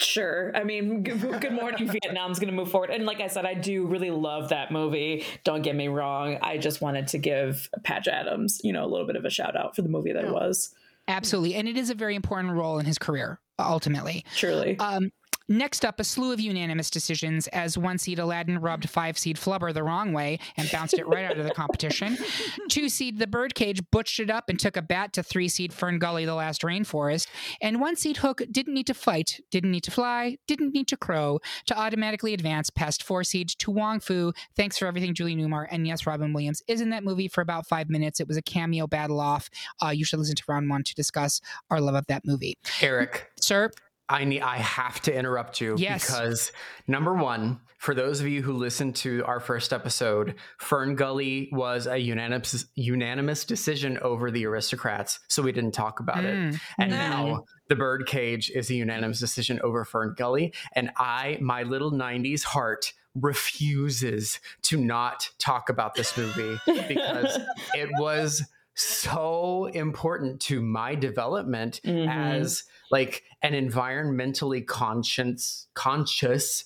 Sure. 0.00 0.50
I 0.54 0.64
mean, 0.64 1.02
Good 1.04 1.52
Morning 1.52 1.88
Vietnam's 1.88 2.38
going 2.38 2.50
to 2.50 2.56
move 2.56 2.70
forward. 2.70 2.90
And 2.90 3.06
like 3.06 3.20
I 3.20 3.28
said, 3.28 3.46
I 3.46 3.54
do 3.54 3.86
really 3.86 4.10
love 4.10 4.48
that 4.48 4.72
movie. 4.72 5.24
Don't 5.44 5.62
get 5.62 5.76
me 5.76 5.88
wrong. 5.88 6.38
I 6.42 6.58
just 6.58 6.80
wanted 6.80 7.08
to 7.08 7.18
give 7.18 7.68
Patch 7.84 8.08
Adams, 8.08 8.60
you 8.64 8.72
know, 8.72 8.84
a 8.84 8.88
little 8.88 9.06
bit 9.06 9.16
of 9.16 9.24
a 9.24 9.30
shout 9.30 9.56
out 9.56 9.76
for 9.76 9.82
the 9.82 9.88
movie 9.88 10.12
that 10.12 10.24
it 10.24 10.32
was. 10.32 10.74
Absolutely, 11.08 11.54
and 11.54 11.68
it 11.68 11.76
is 11.76 11.90
a 11.90 11.94
very 11.94 12.14
important 12.14 12.54
role 12.54 12.78
in 12.78 12.86
his 12.86 12.98
career. 12.98 13.40
Ultimately, 13.58 14.24
Truly. 14.36 14.78
Um, 14.78 15.10
next 15.50 15.84
up, 15.84 16.00
a 16.00 16.04
slew 16.04 16.32
of 16.32 16.40
unanimous 16.40 16.88
decisions 16.88 17.46
as 17.48 17.76
one 17.76 17.98
seed 17.98 18.18
Aladdin 18.18 18.58
rubbed 18.58 18.88
five 18.88 19.18
seed 19.18 19.36
Flubber 19.36 19.74
the 19.74 19.82
wrong 19.82 20.12
way 20.12 20.38
and 20.56 20.70
bounced 20.70 20.94
it 20.94 21.06
right 21.06 21.24
out 21.24 21.36
of 21.38 21.44
the 21.44 21.50
competition. 21.50 22.16
Two 22.68 22.88
seed 22.88 23.18
The 23.18 23.26
Birdcage 23.26 23.82
butched 23.90 24.20
it 24.20 24.30
up 24.30 24.48
and 24.48 24.58
took 24.58 24.76
a 24.76 24.82
bat 24.82 25.12
to 25.14 25.22
three 25.22 25.48
seed 25.48 25.72
Fern 25.72 25.98
Gully 25.98 26.24
the 26.24 26.34
Last 26.34 26.62
Rainforest. 26.62 27.26
And 27.60 27.80
one 27.80 27.96
seed 27.96 28.18
Hook 28.18 28.42
didn't 28.50 28.74
need 28.74 28.86
to 28.86 28.94
fight, 28.94 29.40
didn't 29.50 29.72
need 29.72 29.84
to 29.84 29.90
fly, 29.90 30.38
didn't 30.46 30.72
need 30.72 30.88
to 30.88 30.96
crow 30.96 31.40
to 31.66 31.78
automatically 31.78 32.32
advance 32.32 32.70
past 32.70 33.02
four 33.02 33.24
seed 33.24 33.48
To 33.48 33.70
Wong 33.70 34.00
Foo. 34.00 34.32
Thanks 34.56 34.78
for 34.78 34.86
everything, 34.86 35.14
Julie 35.14 35.36
Newmar. 35.36 35.66
And 35.70 35.86
yes, 35.86 36.06
Robin 36.06 36.32
Williams 36.32 36.62
is 36.68 36.80
in 36.80 36.90
that 36.90 37.04
movie 37.04 37.28
for 37.28 37.40
about 37.40 37.66
five 37.66 37.90
minutes. 37.90 38.20
It 38.20 38.28
was 38.28 38.36
a 38.36 38.42
cameo 38.42 38.86
battle 38.86 39.20
off. 39.20 39.50
Uh, 39.82 39.88
you 39.88 40.04
should 40.04 40.18
listen 40.18 40.36
to 40.36 40.44
round 40.48 40.70
one 40.70 40.84
to 40.84 40.94
discuss 40.94 41.40
our 41.70 41.80
love 41.80 41.94
of 41.94 42.06
that 42.06 42.24
movie. 42.24 42.56
Eric, 42.80 43.30
Sir, 43.40 43.70
I 44.10 44.24
need 44.24 44.40
I 44.42 44.56
have 44.56 45.00
to 45.02 45.14
interrupt 45.14 45.60
you 45.60 45.76
Yes. 45.78 46.04
because 46.04 46.52
number 46.88 47.14
one, 47.14 47.60
for 47.78 47.94
those 47.94 48.20
of 48.20 48.26
you 48.26 48.42
who 48.42 48.52
listened 48.54 48.96
to 48.96 49.24
our 49.24 49.40
first 49.40 49.72
episode, 49.72 50.34
Fern 50.58 50.96
Gully 50.96 51.48
was 51.52 51.86
a 51.86 51.96
unanimous 51.96 52.66
unanimous 52.74 53.44
decision 53.44 53.98
over 54.00 54.30
the 54.30 54.44
aristocrats, 54.46 55.20
so 55.28 55.42
we 55.42 55.52
didn't 55.52 55.72
talk 55.72 56.00
about 56.00 56.24
it. 56.24 56.34
Mm. 56.34 56.60
And 56.78 56.92
Mm. 56.92 56.96
now 56.96 57.44
the 57.68 57.76
birdcage 57.76 58.50
is 58.50 58.68
a 58.68 58.74
unanimous 58.74 59.20
decision 59.20 59.60
over 59.62 59.84
Fern 59.84 60.14
Gully. 60.18 60.52
And 60.74 60.90
I, 60.98 61.38
my 61.40 61.62
little 61.62 61.92
90s 61.92 62.42
heart, 62.42 62.92
refuses 63.14 64.40
to 64.62 64.76
not 64.76 65.30
talk 65.38 65.68
about 65.68 65.94
this 65.94 66.16
movie 66.16 66.58
because 66.88 67.38
it 67.74 67.88
was 67.98 68.42
so 68.82 69.66
important 69.66 70.40
to 70.42 70.60
my 70.60 70.94
development 70.94 71.80
Mhm. 71.84 72.08
as 72.08 72.64
like 72.90 73.22
an 73.42 73.52
environmentally 73.52 74.66
conscious 74.66 75.66
conscious 75.74 76.64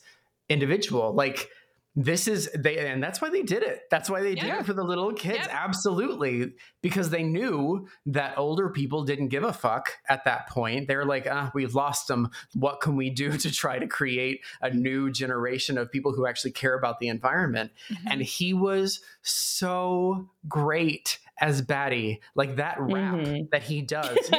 individual. 0.49 1.13
Like 1.15 1.49
this 1.97 2.27
is 2.27 2.51
they 2.59 2.77
and 2.79 3.01
that's 3.01 3.21
why 3.23 3.31
they 3.31 3.43
did 3.43 3.63
it. 3.63 3.83
That's 3.89 4.11
why 4.11 4.21
they 4.21 4.35
did 4.35 4.47
it 4.53 4.67
for 4.67 4.73
the 4.73 4.83
little 4.83 5.13
kids. 5.13 5.39
Yep. 5.39 5.49
absolutely. 5.53 6.53
Because 6.83 7.11
they 7.11 7.23
knew 7.23 7.87
that 8.07 8.37
older 8.37 8.69
people 8.69 9.05
didn't 9.05 9.29
give 9.29 9.45
a 9.45 9.53
fuck 9.53 9.93
at 10.09 10.25
that 10.25 10.49
point. 10.49 10.89
They 10.89 10.97
were 10.97 11.05
like 11.05 11.29
ah 11.31 11.53
we've 11.55 11.75
lost 11.77 12.09
them 12.09 12.31
what 12.55 12.81
can 12.81 12.97
we 12.97 13.11
do 13.11 13.39
to 13.39 13.51
try 13.53 13.79
to 13.79 13.87
create 13.87 14.41
a 14.61 14.71
new 14.71 15.09
generation 15.13 15.79
of 15.79 15.93
people 15.93 16.13
who 16.13 16.27
actually 16.27 16.51
care 16.51 16.75
about 16.75 16.99
the 16.99 17.07
environment? 17.09 17.71
Mm-hmm. 17.89 18.09
and 18.11 18.23
he 18.23 18.53
was 18.55 19.01
so 19.23 20.29
great 20.49 21.21
as 21.41 21.61
Batty, 21.63 22.21
like 22.35 22.57
that 22.57 22.77
rap 22.81 23.15
Mhm. 23.17 23.51
that 23.51 23.63
he 23.65 23.83
does. 23.83 24.17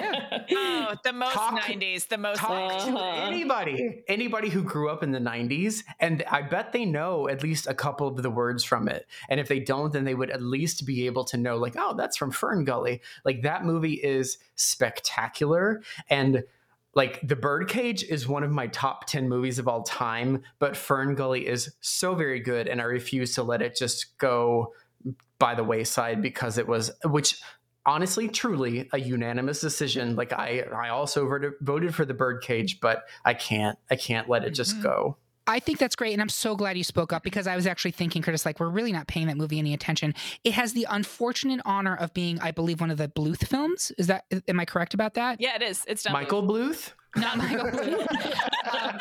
Oh, 0.87 0.93
the 1.03 1.13
most 1.13 1.33
Talk- 1.33 1.59
90s, 1.59 2.07
the 2.07 2.17
most 2.17 2.37
Talk 2.39 2.71
to 2.71 2.91
Uh-huh. 2.91 3.25
anybody, 3.27 4.03
anybody 4.07 4.49
who 4.49 4.61
grew 4.63 4.89
up 4.89 5.01
in 5.01 5.11
the 5.11 5.19
90s, 5.19 5.83
and 5.99 6.23
I 6.29 6.43
bet 6.43 6.71
they 6.73 6.85
know 6.85 7.27
at 7.27 7.41
least 7.41 7.65
a 7.67 7.73
couple 7.73 8.07
of 8.07 8.21
the 8.21 8.29
words 8.29 8.63
from 8.63 8.87
it. 8.87 9.07
And 9.27 9.39
if 9.39 9.47
they 9.47 9.59
don't, 9.59 9.91
then 9.91 10.03
they 10.03 10.13
would 10.13 10.29
at 10.29 10.41
least 10.43 10.85
be 10.85 11.07
able 11.07 11.23
to 11.25 11.37
know, 11.37 11.57
like, 11.57 11.75
oh, 11.77 11.95
that's 11.95 12.15
from 12.17 12.29
Fern 12.31 12.63
Gully. 12.65 13.01
Like 13.23 13.41
that 13.41 13.65
movie 13.65 13.95
is 13.95 14.37
spectacular. 14.55 15.81
And 16.09 16.43
like 16.93 17.19
The 17.27 17.35
Birdcage 17.35 18.03
is 18.03 18.27
one 18.27 18.43
of 18.43 18.51
my 18.51 18.67
top 18.67 19.05
10 19.07 19.27
movies 19.27 19.59
of 19.59 19.67
all 19.67 19.83
time, 19.83 20.43
but 20.59 20.77
Fern 20.77 21.15
Gully 21.15 21.45
is 21.47 21.73
so 21.81 22.15
very 22.15 22.39
good. 22.39 22.67
And 22.67 22.79
I 22.79 22.85
refuse 22.85 23.33
to 23.35 23.43
let 23.43 23.61
it 23.61 23.75
just 23.75 24.17
go 24.17 24.73
by 25.45 25.53
the 25.53 25.63
wayside 25.63 26.23
because 26.23 26.57
it 26.57 26.67
was, 26.67 26.89
which 27.03 27.39
honestly, 27.85 28.27
truly 28.27 28.89
a 28.93 28.99
unanimous 28.99 29.61
decision. 29.61 30.15
Like 30.15 30.33
I, 30.33 30.61
I 30.75 30.89
also 30.89 31.27
voted, 31.27 31.53
voted 31.61 31.93
for 31.93 32.03
The 32.03 32.15
Birdcage, 32.15 32.79
but 32.79 33.03
I 33.23 33.35
can't, 33.35 33.77
I 33.91 33.95
can't 33.95 34.27
let 34.27 34.43
it 34.43 34.51
just 34.55 34.75
Mhm. 34.77 34.81
go. 34.81 35.17
I 35.45 35.59
think 35.59 35.77
that's 35.77 35.95
great, 35.95 36.13
and 36.13 36.21
I'm 36.23 36.29
so 36.29 36.55
glad 36.55 36.75
you 36.75 36.83
spoke 36.83 37.13
up 37.13 37.21
because 37.21 37.45
I 37.45 37.55
was 37.55 37.67
actually 37.67 37.91
thinking, 37.91 38.23
Curtis, 38.23 38.43
like 38.43 38.59
we're 38.59 38.69
really 38.69 38.91
not 38.91 39.05
paying 39.05 39.27
that 39.27 39.37
movie 39.37 39.59
any 39.59 39.75
attention. 39.75 40.15
It 40.43 40.53
has 40.53 40.73
the 40.73 40.87
unfortunate 40.89 41.61
honor 41.63 41.95
of 41.95 42.11
being, 42.15 42.39
I 42.39 42.49
believe, 42.49 42.81
one 42.81 42.89
of 42.89 42.97
the 42.97 43.07
Bluth 43.07 43.45
films. 43.45 43.91
Is 43.99 44.07
that 44.07 44.25
am 44.47 44.59
I 44.59 44.65
correct 44.65 44.95
about 44.95 45.13
that? 45.13 45.39
Yeah, 45.39 45.55
it 45.55 45.61
is. 45.61 45.85
It's 45.87 46.01
done. 46.01 46.13
Michael 46.13 46.41
Bluth? 46.41 46.93
Not 47.15 47.37
Michael 47.37 47.69
Bluth. 47.71 48.07
Um, 48.65 48.97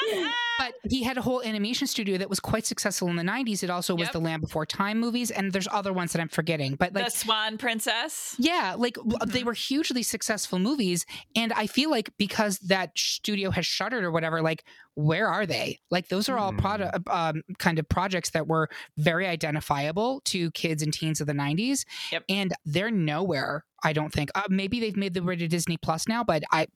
but 0.58 0.74
he 0.90 1.02
had 1.02 1.16
a 1.16 1.22
whole 1.22 1.42
animation 1.42 1.86
studio 1.86 2.18
that 2.18 2.28
was 2.28 2.38
quite 2.38 2.66
successful 2.66 3.08
in 3.08 3.16
the 3.16 3.22
90s. 3.22 3.62
It 3.62 3.70
also 3.70 3.94
was 3.94 4.04
Yep. 4.06 4.12
the 4.12 4.20
Land 4.20 4.42
Before 4.42 4.66
Time 4.66 5.00
movies, 5.00 5.30
and 5.30 5.52
there's 5.52 5.66
other 5.72 5.92
ones 5.92 6.12
that 6.12 6.20
I'm 6.20 6.28
forgetting. 6.28 6.74
But 6.76 6.92
like 6.92 7.06
the 7.06 7.10
Swan 7.10 7.56
Princess. 7.58 8.36
Yeah, 8.38 8.74
like 8.76 8.94
Mm-hmm. 8.96 9.30
they 9.30 9.42
were 9.42 9.54
hugely 9.54 10.02
successful 10.02 10.58
movies, 10.58 11.06
and 11.34 11.52
I 11.54 11.66
feel 11.66 11.90
like 11.90 12.10
because 12.18 12.58
that 12.58 12.90
studio 12.96 13.50
has 13.50 13.64
shuttered 13.66 14.04
or 14.04 14.10
whatever, 14.12 14.42
like 14.42 14.64
where 14.94 15.26
are 15.28 15.46
they? 15.46 15.80
Like 15.90 16.08
those 16.08 16.28
are 16.28 16.38
all 16.38 16.52
Hmm. 16.52 16.58
product 16.58 17.08
um, 17.08 17.42
kind 17.58 17.78
of 17.78 17.88
projects 17.88 18.30
that 18.30 18.46
were 18.46 18.68
very 18.98 19.26
identifiable 19.26 20.20
to 20.26 20.50
kids 20.52 20.82
and 20.82 20.92
teens 20.92 21.20
of 21.22 21.26
the 21.26 21.32
'90s, 21.32 21.84
Yep. 22.12 22.24
and 22.28 22.52
they're 22.66 22.90
nowhere. 22.92 23.64
I 23.82 23.92
don't 23.94 24.12
think. 24.12 24.30
Uh, 24.34 24.42
maybe 24.50 24.78
they've 24.78 24.96
made 24.96 25.14
the 25.14 25.22
way 25.22 25.36
to 25.36 25.48
Disney 25.48 25.78
Plus 25.78 26.06
now, 26.06 26.22
but 26.22 26.42
I. 26.52 26.66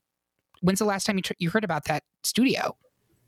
When's 0.60 0.78
the 0.78 0.84
last 0.84 1.04
time 1.06 1.16
you 1.16 1.22
tr- 1.22 1.32
you 1.38 1.50
heard 1.50 1.64
about 1.64 1.84
that 1.84 2.02
studio? 2.24 2.76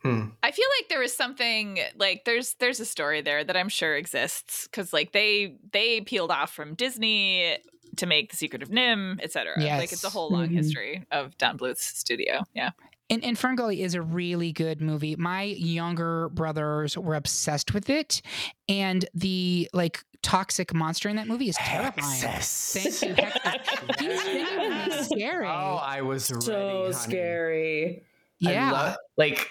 Hmm. 0.02 0.28
I 0.42 0.50
feel 0.50 0.66
like 0.80 0.88
there 0.88 0.98
was 1.00 1.14
something 1.14 1.78
like 1.96 2.24
there's 2.24 2.54
there's 2.54 2.80
a 2.80 2.86
story 2.86 3.20
there 3.20 3.44
that 3.44 3.56
I'm 3.56 3.68
sure 3.68 3.96
exists 3.96 4.64
because 4.66 4.92
like 4.92 5.12
they 5.12 5.56
they 5.72 6.00
peeled 6.00 6.30
off 6.30 6.52
from 6.54 6.74
Disney 6.74 7.58
to 7.96 8.06
make 8.06 8.30
The 8.30 8.36
Secret 8.36 8.62
of 8.62 8.70
NIMH, 8.70 9.18
etc. 9.22 9.54
Like 9.58 9.92
it's 9.92 10.04
a 10.04 10.08
whole 10.10 10.30
long 10.30 10.48
Mhm. 10.48 10.52
history 10.54 11.04
of 11.10 11.36
Don 11.36 11.56
Bluth's 11.58 11.84
studio. 11.84 12.44
Yeah. 12.54 12.70
And, 13.10 13.24
and 13.24 13.36
Ferngully 13.36 13.80
is 13.80 13.94
a 13.94 14.00
really 14.02 14.52
good 14.52 14.80
movie. 14.80 15.16
My 15.16 15.42
younger 15.42 16.28
brothers 16.28 16.96
were 16.96 17.16
obsessed 17.16 17.74
with 17.74 17.90
it, 17.90 18.22
and 18.68 19.04
the 19.14 19.68
like 19.72 20.04
toxic 20.22 20.72
monster 20.72 21.08
in 21.08 21.16
that 21.16 21.26
movie 21.26 21.48
is 21.48 21.56
terrifying. 21.56 22.22
Hexxus. 22.22 23.00
Thank 23.02 23.18
you. 23.18 23.24
Hexxus. 23.24 24.69
He's 25.00 25.08
genuinely 25.08 25.20
scary. 25.30 25.46
Oh, 25.48 25.80
I 25.82 26.02
was 26.02 26.30
ready, 26.30 26.44
so 26.46 26.80
honey. 26.82 26.92
scary. 26.92 28.02
I 28.46 28.52
yeah. 28.52 28.72
love- 28.72 28.96
like 29.16 29.48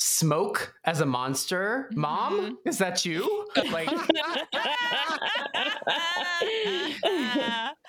smoke 0.00 0.74
as 0.84 1.00
a 1.00 1.06
monster. 1.06 1.90
Mom, 1.94 2.40
mm-hmm. 2.40 2.68
is 2.68 2.78
that 2.78 3.04
you? 3.04 3.46
Like, 3.70 3.88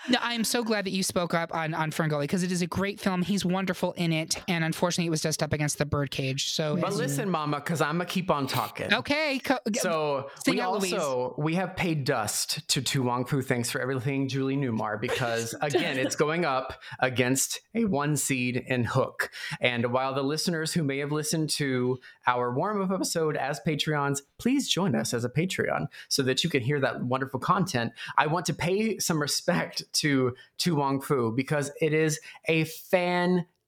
no, 0.10 0.18
I 0.20 0.34
am 0.34 0.44
so 0.44 0.64
glad 0.64 0.86
that 0.86 0.92
you 0.92 1.04
spoke 1.04 1.34
up 1.34 1.54
on 1.54 1.74
on 1.74 1.92
Ferngully 1.92 2.22
because 2.22 2.44
it 2.44 2.52
is 2.52 2.62
a 2.62 2.68
great 2.68 3.00
film. 3.00 3.22
He's 3.22 3.46
wonderful 3.46 3.94
in 3.94 4.12
it, 4.12 4.42
and 4.48 4.64
unfortunately, 4.64 5.08
it 5.08 5.12
was 5.12 5.22
just 5.22 5.42
up 5.42 5.54
against 5.54 5.78
the 5.78 5.86
Birdcage. 5.86 6.52
So, 6.52 6.76
but 6.76 6.90
as- 6.90 6.98
listen, 6.98 7.30
Mama, 7.30 7.60
because 7.60 7.82
I'm 7.82 7.96
gonna 7.96 8.06
keep 8.06 8.30
on 8.30 8.48
talking. 8.48 8.94
okay. 8.94 9.40
Co- 9.40 9.60
So 9.76 10.30
we 10.48 10.60
out, 10.60 10.80
Louise. 10.80 10.94
also 10.94 11.36
we 11.38 11.56
have 11.56 11.76
paid 11.76 12.04
dust 12.04 12.68
to 12.70 12.82
Tu 12.82 13.02
Wong 13.02 13.26
Fu. 13.26 13.42
Thanks 13.42 13.70
for 13.70 13.80
everything, 13.82 14.28
Julie 14.28 14.58
Newmar, 14.58 15.00
because 15.00 15.56
again, 15.62 15.98
it's 15.98 16.16
going 16.16 16.46
up 16.46 16.80
against 17.00 17.62
a 17.74 17.86
one 17.86 18.18
seed 18.18 18.64
in 18.68 18.84
Hook. 18.84 19.30
And 19.62 19.92
while 19.94 20.14
the 20.14 20.24
listeners 20.24 20.74
who 20.74 20.84
may 20.84 20.98
have 21.00 21.12
listened 21.12 21.50
to 21.52 22.00
our 22.28 22.54
warm 22.54 22.82
up 22.82 22.92
episode 22.92 23.36
as 23.38 23.60
Patreons, 23.66 24.22
please 24.38 24.68
join 24.68 24.96
us 24.96 25.14
as 25.14 25.26
a 25.26 25.30
Patreon 25.30 25.88
so 26.08 26.24
that 26.24 26.44
you 26.44 26.50
can 26.50 26.62
hear 26.62 26.80
that 26.80 27.04
wonderful 27.04 27.40
content. 27.40 27.94
I 28.18 28.28
want 28.28 28.46
to 28.48 28.54
pay 28.54 28.98
some 29.00 29.22
respect 29.22 29.84
to 29.94 30.36
Tu 30.58 30.76
Wong 30.76 31.02
Fu 31.02 31.32
because 31.32 31.72
it 31.82 31.94
is 31.94 32.20
a 32.48 32.66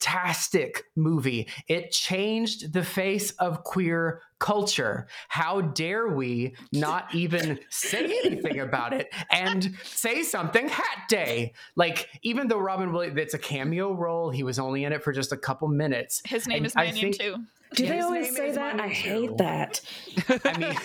fantastic 0.03 0.83
movie. 0.95 1.47
It 1.67 1.91
changed 1.91 2.73
the 2.73 2.83
face 2.83 3.31
of 3.31 3.63
queer 3.63 4.21
culture. 4.39 5.07
How 5.29 5.61
dare 5.61 6.07
we 6.09 6.55
not 6.71 7.13
even 7.13 7.59
say 7.69 8.05
anything 8.25 8.59
about 8.59 8.93
it 8.93 9.13
and 9.31 9.73
say 9.83 10.23
something 10.23 10.67
Hat 10.67 11.07
Day? 11.07 11.53
Like, 11.75 12.09
even 12.21 12.47
though 12.47 12.59
Robin 12.59 12.91
Williams, 12.91 13.17
it's 13.19 13.33
a 13.33 13.39
cameo 13.39 13.93
role, 13.93 14.29
he 14.29 14.43
was 14.43 14.59
only 14.59 14.83
in 14.83 14.93
it 14.93 15.03
for 15.03 15.13
just 15.13 15.31
a 15.31 15.37
couple 15.37 15.67
minutes. 15.67 16.21
His 16.25 16.47
name 16.47 16.57
And 16.57 16.65
is 16.67 16.73
I 16.75 16.85
Mannion 16.85 17.13
think- 17.13 17.19
too. 17.21 17.35
Do 17.75 17.87
they 17.87 18.01
always 18.01 18.35
say 18.35 18.49
is 18.49 18.55
that? 18.55 18.79
I 18.79 18.87
hate 18.87 19.35
that. 19.37 19.81
I 20.45 20.57
mean, 20.59 20.75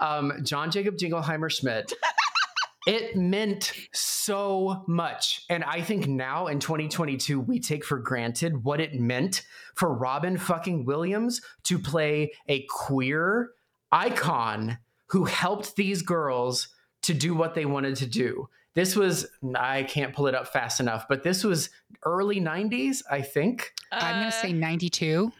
um, 0.00 0.44
John 0.44 0.70
Jacob 0.70 0.96
Jingleheimer 0.96 1.50
Schmidt. 1.50 1.92
It 2.88 3.16
meant 3.16 3.72
so 3.92 4.82
much. 4.86 5.44
And 5.50 5.62
I 5.62 5.82
think 5.82 6.06
now 6.08 6.46
in 6.46 6.58
2022, 6.58 7.38
we 7.38 7.60
take 7.60 7.84
for 7.84 7.98
granted 7.98 8.64
what 8.64 8.80
it 8.80 8.94
meant 8.98 9.42
for 9.74 9.92
Robin 9.94 10.38
fucking 10.38 10.86
Williams 10.86 11.42
to 11.64 11.78
play 11.78 12.32
a 12.48 12.62
queer 12.70 13.50
icon 13.92 14.78
who 15.08 15.24
helped 15.26 15.76
these 15.76 16.00
girls 16.02 16.68
to 17.02 17.12
do 17.12 17.34
what 17.34 17.54
they 17.54 17.66
wanted 17.66 17.96
to 17.96 18.06
do. 18.06 18.48
This 18.74 18.96
was, 18.96 19.26
I 19.54 19.82
can't 19.82 20.14
pull 20.14 20.26
it 20.26 20.34
up 20.34 20.48
fast 20.48 20.80
enough, 20.80 21.06
but 21.08 21.22
this 21.22 21.44
was 21.44 21.68
early 22.04 22.40
90s, 22.40 23.02
I 23.10 23.20
think. 23.22 23.74
I'm 23.92 24.14
going 24.14 24.26
Uh, 24.28 24.30
to 24.30 24.36
say 24.36 24.52
92. 24.52 25.32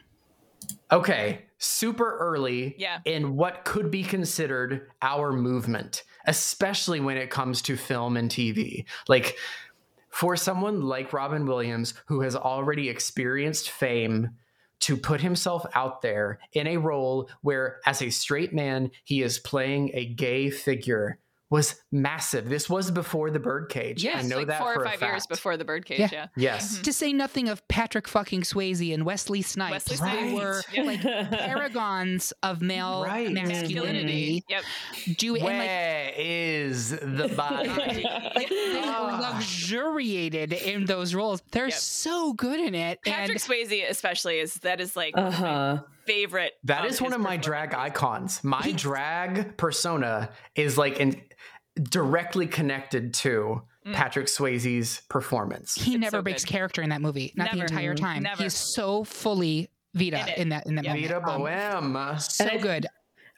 Okay, 0.91 1.45
super 1.57 2.17
early 2.17 2.75
Yeah. 2.77 2.99
in 3.05 3.35
what 3.35 3.63
could 3.65 3.89
be 3.91 4.03
considered 4.03 4.91
our 5.01 5.31
movement, 5.31 6.03
especially 6.29 6.99
when 6.99 7.17
it 7.17 7.31
comes 7.31 7.59
to 7.63 7.75
film 7.75 8.15
and 8.15 8.29
TV. 8.29 8.85
Like 9.07 9.35
for 10.09 10.35
someone 10.35 10.83
like 10.83 11.11
Robin 11.11 11.47
Williams, 11.47 11.95
who 12.05 12.21
has 12.21 12.35
already 12.35 12.87
experienced 12.87 13.71
fame, 13.71 14.29
to 14.81 14.95
put 14.95 15.19
himself 15.19 15.65
out 15.73 16.01
there 16.01 16.39
in 16.53 16.65
a 16.65 16.77
role 16.77 17.29
where, 17.41 17.79
as 17.85 18.01
a 18.01 18.09
straight 18.11 18.53
man, 18.53 18.91
he 19.03 19.21
is 19.21 19.37
playing 19.37 19.91
a 19.93 20.05
gay 20.05 20.49
figure 20.49 21.19
was 21.51 21.81
massive. 21.91 22.47
This 22.47 22.69
was 22.69 22.91
before 22.91 23.31
the 23.31 23.39
Birdcage. 23.39 24.03
Yes, 24.03 24.23
I 24.23 24.27
know 24.27 24.37
like 24.37 24.47
that 24.47 24.59
four 24.61 24.73
for 24.75 24.81
or 24.81 24.85
five 24.85 25.01
years 25.01 25.25
before 25.25 25.57
the 25.57 25.65
Birdcage. 25.65 25.99
Yeah. 25.99 26.09
Yeah. 26.11 26.27
Yes. 26.35 26.79
To 26.81 26.93
say 26.93 27.11
nothing 27.11 27.49
of 27.49 27.67
Patrick 27.67 28.07
fucking 28.07 28.41
Swayze 28.41 28.93
and 28.93 29.03
Wesley 29.05 29.41
Snipes. 29.41 29.89
Wesley 29.89 30.11
They 30.11 30.29
Snipes. 30.29 30.33
were 30.35 30.63
Yeah. 30.73 30.83
like 30.83 31.01
paragons 31.01 32.33
of 32.43 32.61
male 32.61 33.03
Right. 33.03 33.31
masculinity. 33.31 34.43
Yep. 34.47 34.63
Do 35.17 35.35
and 35.35 35.43
like 35.43 35.53
Where 35.53 36.11
is 36.15 36.91
the 36.91 37.33
body? 37.35 37.69
like 38.35 38.49
they 38.49 38.81
Ah. 38.85 39.19
luxuriated 39.33 40.53
in 40.53 40.85
those 40.85 41.13
roles. 41.15 41.41
They're 41.51 41.65
Yep. 41.69 41.73
so 41.77 42.33
good 42.33 42.59
in 42.59 42.75
it. 42.75 42.99
Patrick 43.03 43.31
and 43.31 43.39
Swayze, 43.39 43.89
especially, 43.89 44.39
is 44.39 44.53
that 44.55 44.79
is 44.79 44.95
like 44.95 45.13
Uh 45.17 45.31
huh. 45.31 45.77
Favorite. 46.09 46.53
That 46.63 46.85
is 46.85 46.99
one 47.01 47.13
of 47.13 47.21
my 47.21 47.37
drag 47.37 47.73
icons. 47.75 48.43
My 48.43 48.71
drag 48.75 49.57
persona 49.57 50.31
is 50.55 50.77
like 50.77 50.99
in, 50.99 51.21
directly 51.81 52.47
connected 52.47 53.13
to 53.15 53.61
Mm. 53.87 53.93
Patrick 53.93 54.25
Swayze's 54.27 55.01
performance. 55.09 55.73
he 55.73 55.93
It's 55.93 56.01
never 56.01 56.17
so 56.17 56.21
breaks 56.21 56.43
good. 56.43 56.51
character 56.51 56.81
in 56.81 56.89
that 56.89 56.99
movie. 56.99 57.31
Not 57.37 57.51
the 57.53 57.61
entire 57.61 57.95
time. 57.95 58.23
Never. 58.23 58.43
He's 58.43 58.53
so 58.53 59.05
fully 59.05 59.69
Vida 59.93 60.19
In 60.35 60.41
in 60.43 60.49
that 60.49 60.67
in 60.67 60.75
that 60.75 60.83
Yeah. 60.83 60.93
movie. 60.95 61.07
Vida 61.07 61.17
Um, 61.25 61.93
Boheme. 61.93 62.21
so 62.21 62.43
And 62.43 62.51
I- 62.51 62.57
good. 62.61 62.87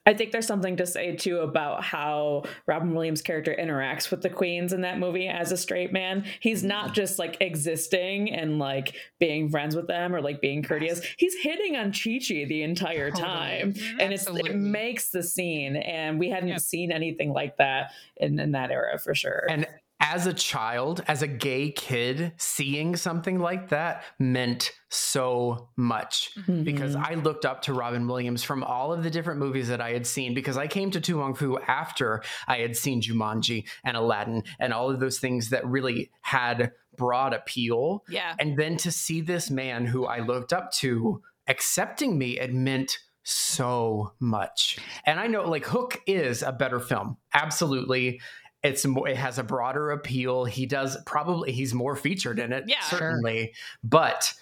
I 0.05 0.15
think 0.15 0.31
there's 0.31 0.47
something 0.47 0.77
to 0.77 0.87
say 0.87 1.15
too 1.15 1.39
about 1.39 1.83
how 1.83 2.43
Robin 2.65 2.95
Williams' 2.95 3.21
character 3.21 3.55
interacts 3.57 4.09
with 4.09 4.21
the 4.21 4.29
queens 4.29 4.73
in 4.73 4.81
that 4.81 4.97
movie 4.97 5.27
as 5.27 5.51
a 5.51 5.57
straight 5.57 5.93
man. 5.93 6.25
He's 6.39 6.63
not 6.63 6.85
mm-hmm. 6.85 6.93
just 6.93 7.19
like 7.19 7.37
existing 7.39 8.31
and 8.31 8.57
like 8.57 8.95
being 9.19 9.49
friends 9.49 9.75
with 9.75 9.87
them 9.87 10.15
or 10.15 10.21
like 10.21 10.41
being 10.41 10.63
courteous. 10.63 11.01
He's 11.17 11.35
hitting 11.41 11.75
on 11.75 11.91
Chi 11.91 12.19
Chi 12.19 12.45
the 12.45 12.63
entire 12.63 13.11
Totally. 13.11 13.27
time, 13.27 13.73
mm-hmm. 13.73 13.99
and 13.99 14.13
it's, 14.13 14.27
it 14.27 14.55
makes 14.55 15.09
the 15.09 15.21
scene. 15.21 15.75
And 15.75 16.17
we 16.19 16.29
hadn't 16.29 16.49
Yep. 16.49 16.59
seen 16.61 16.91
anything 16.91 17.31
like 17.31 17.57
that 17.57 17.91
in, 18.17 18.39
in 18.39 18.53
that 18.53 18.71
era 18.71 18.97
for 18.97 19.13
sure. 19.13 19.45
And 19.49 19.67
as 20.03 20.25
a 20.25 20.33
child, 20.33 21.03
as 21.07 21.21
a 21.21 21.27
gay 21.27 21.69
kid, 21.71 22.33
seeing 22.37 22.95
something 22.95 23.39
like 23.39 23.69
that 23.69 24.03
meant 24.17 24.71
so 24.89 25.69
much 25.77 26.31
because 26.63 26.95
Mhm. 26.95 27.05
I 27.11 27.13
looked 27.13 27.45
up 27.45 27.61
to 27.63 27.73
Robin 27.73 28.07
Williams 28.07 28.43
from 28.43 28.63
all 28.63 28.91
of 28.91 29.03
the 29.03 29.11
different 29.11 29.39
movies 29.39 29.67
that 29.67 29.79
I 29.79 29.91
had 29.91 30.07
seen 30.07 30.33
because 30.33 30.57
I 30.57 30.65
came 30.67 30.89
to 30.91 30.99
Tu 30.99 31.17
Wong 31.17 31.35
Fu 31.35 31.59
after 31.67 32.23
I 32.47 32.57
had 32.57 32.75
seen 32.75 32.99
Jumanji 33.01 33.67
and 33.83 33.95
Aladdin 33.95 34.43
and 34.59 34.73
all 34.73 34.89
of 34.89 34.99
those 34.99 35.19
things 35.19 35.49
that 35.51 35.65
really 35.67 36.09
had 36.21 36.71
broad 36.97 37.33
appeal. 37.33 38.03
Yeah. 38.09 38.35
And 38.39 38.57
then 38.57 38.77
to 38.77 38.91
see 38.91 39.21
this 39.21 39.49
man 39.51 39.85
who 39.85 40.05
I 40.05 40.19
looked 40.19 40.51
up 40.51 40.71
to 40.73 41.21
accepting 41.47 42.17
me, 42.17 42.39
it 42.39 42.51
meant 42.53 42.97
so 43.23 44.13
much. 44.19 44.79
And 45.05 45.19
I 45.19 45.27
know 45.27 45.47
like 45.47 45.65
Hook 45.67 46.01
is 46.07 46.41
a 46.41 46.51
better 46.51 46.79
film. 46.79 47.17
Absolutely. 47.33 48.19
It's 48.63 48.85
more 48.85 49.07
it 49.07 49.17
has 49.17 49.37
a 49.39 49.43
broader 49.43 49.91
appeal. 49.91 50.45
He 50.45 50.65
does 50.65 50.97
probably 51.05 51.51
he's 51.51 51.73
more 51.73 51.95
featured 51.95 52.39
in 52.39 52.53
it, 52.53 52.65
Yeah. 52.67 52.79
Sure. 52.81 52.99
certainly. 52.99 53.53
But 53.83 54.33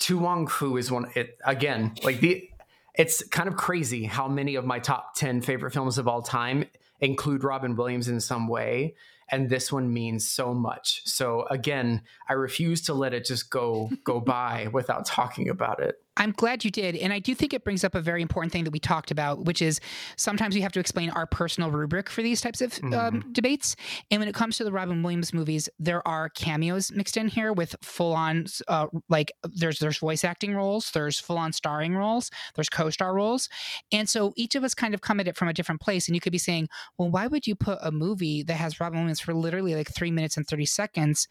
To 0.00 0.18
Wong 0.18 0.46
Foo 0.46 0.76
is 0.76 0.90
one 0.90 1.10
it 1.14 1.38
again, 1.44 1.92
like 2.02 2.20
the 2.20 2.48
it's 2.94 3.26
kind 3.28 3.48
of 3.48 3.56
crazy 3.56 4.04
how 4.04 4.26
many 4.26 4.54
of 4.54 4.64
my 4.64 4.78
top 4.78 5.14
10 5.16 5.42
favorite 5.42 5.72
films 5.72 5.98
of 5.98 6.08
all 6.08 6.22
time 6.22 6.64
include 7.00 7.44
Robin 7.44 7.76
Williams 7.76 8.08
in 8.08 8.20
some 8.20 8.48
way 8.48 8.94
and 9.28 9.50
this 9.50 9.72
one 9.72 9.92
means 9.92 10.28
so 10.28 10.54
much. 10.54 11.02
So 11.04 11.46
again, 11.50 12.02
I 12.28 12.34
refuse 12.34 12.82
to 12.82 12.94
let 12.94 13.12
it 13.12 13.24
just 13.24 13.50
go 13.50 13.90
go 14.04 14.20
by 14.34 14.68
without 14.72 15.04
talking 15.04 15.48
about 15.48 15.80
it. 15.80 15.96
I'm 16.16 16.32
glad 16.32 16.64
you 16.64 16.70
did. 16.70 16.96
And 16.96 17.12
I 17.12 17.18
do 17.18 17.34
think 17.34 17.52
it 17.52 17.62
brings 17.62 17.84
up 17.84 17.94
a 17.94 18.00
very 18.00 18.22
important 18.22 18.52
thing 18.52 18.64
that 18.64 18.70
we 18.70 18.78
talked 18.78 19.10
about, 19.10 19.44
which 19.44 19.60
is 19.60 19.80
sometimes 20.16 20.54
we 20.54 20.62
have 20.62 20.72
to 20.72 20.80
explain 20.80 21.10
our 21.10 21.26
personal 21.26 21.70
rubric 21.70 22.08
for 22.08 22.22
these 22.22 22.40
types 22.40 22.60
of 22.60 22.78
um, 22.94 23.24
debates. 23.32 23.76
And 24.10 24.20
when 24.20 24.28
it 24.28 24.34
comes 24.34 24.56
to 24.56 24.64
the 24.64 24.72
Robin 24.72 25.02
Williams 25.02 25.34
movies, 25.34 25.68
there 25.78 26.06
are 26.08 26.28
cameos 26.30 26.90
mixed 26.90 27.16
in 27.16 27.28
here 27.28 27.52
with 27.52 27.76
full 27.82 28.14
on, 28.14 28.46
uh, 28.68 28.86
like, 29.08 29.32
there's, 29.44 29.78
there's 29.78 29.98
voice 29.98 30.24
acting 30.24 30.54
roles, 30.54 30.90
there's 30.92 31.18
full 31.18 31.38
on 31.38 31.52
starring 31.52 31.94
roles, 31.94 32.30
there's 32.54 32.68
co 32.68 32.88
star 32.88 33.14
roles. 33.14 33.48
And 33.92 34.08
so 34.08 34.32
each 34.36 34.54
of 34.54 34.64
us 34.64 34.74
kind 34.74 34.94
of 34.94 35.02
come 35.02 35.20
at 35.20 35.28
it 35.28 35.36
from 35.36 35.48
a 35.48 35.54
different 35.54 35.80
place. 35.80 36.08
And 36.08 36.14
you 36.14 36.20
could 36.20 36.32
be 36.32 36.38
saying, 36.38 36.68
well, 36.96 37.10
why 37.10 37.26
would 37.26 37.46
you 37.46 37.54
put 37.54 37.78
a 37.82 37.92
movie 37.92 38.42
that 38.44 38.54
has 38.54 38.80
Robin 38.80 39.00
Williams 39.00 39.20
for 39.20 39.34
literally 39.34 39.74
like 39.74 39.92
three 39.92 40.10
minutes 40.10 40.36
and 40.36 40.46
30 40.46 40.66
seconds 40.66 41.28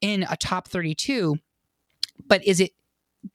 in 0.00 0.26
a 0.28 0.36
top 0.36 0.68
32? 0.68 1.36
But 2.26 2.46
is 2.46 2.60
it 2.60 2.72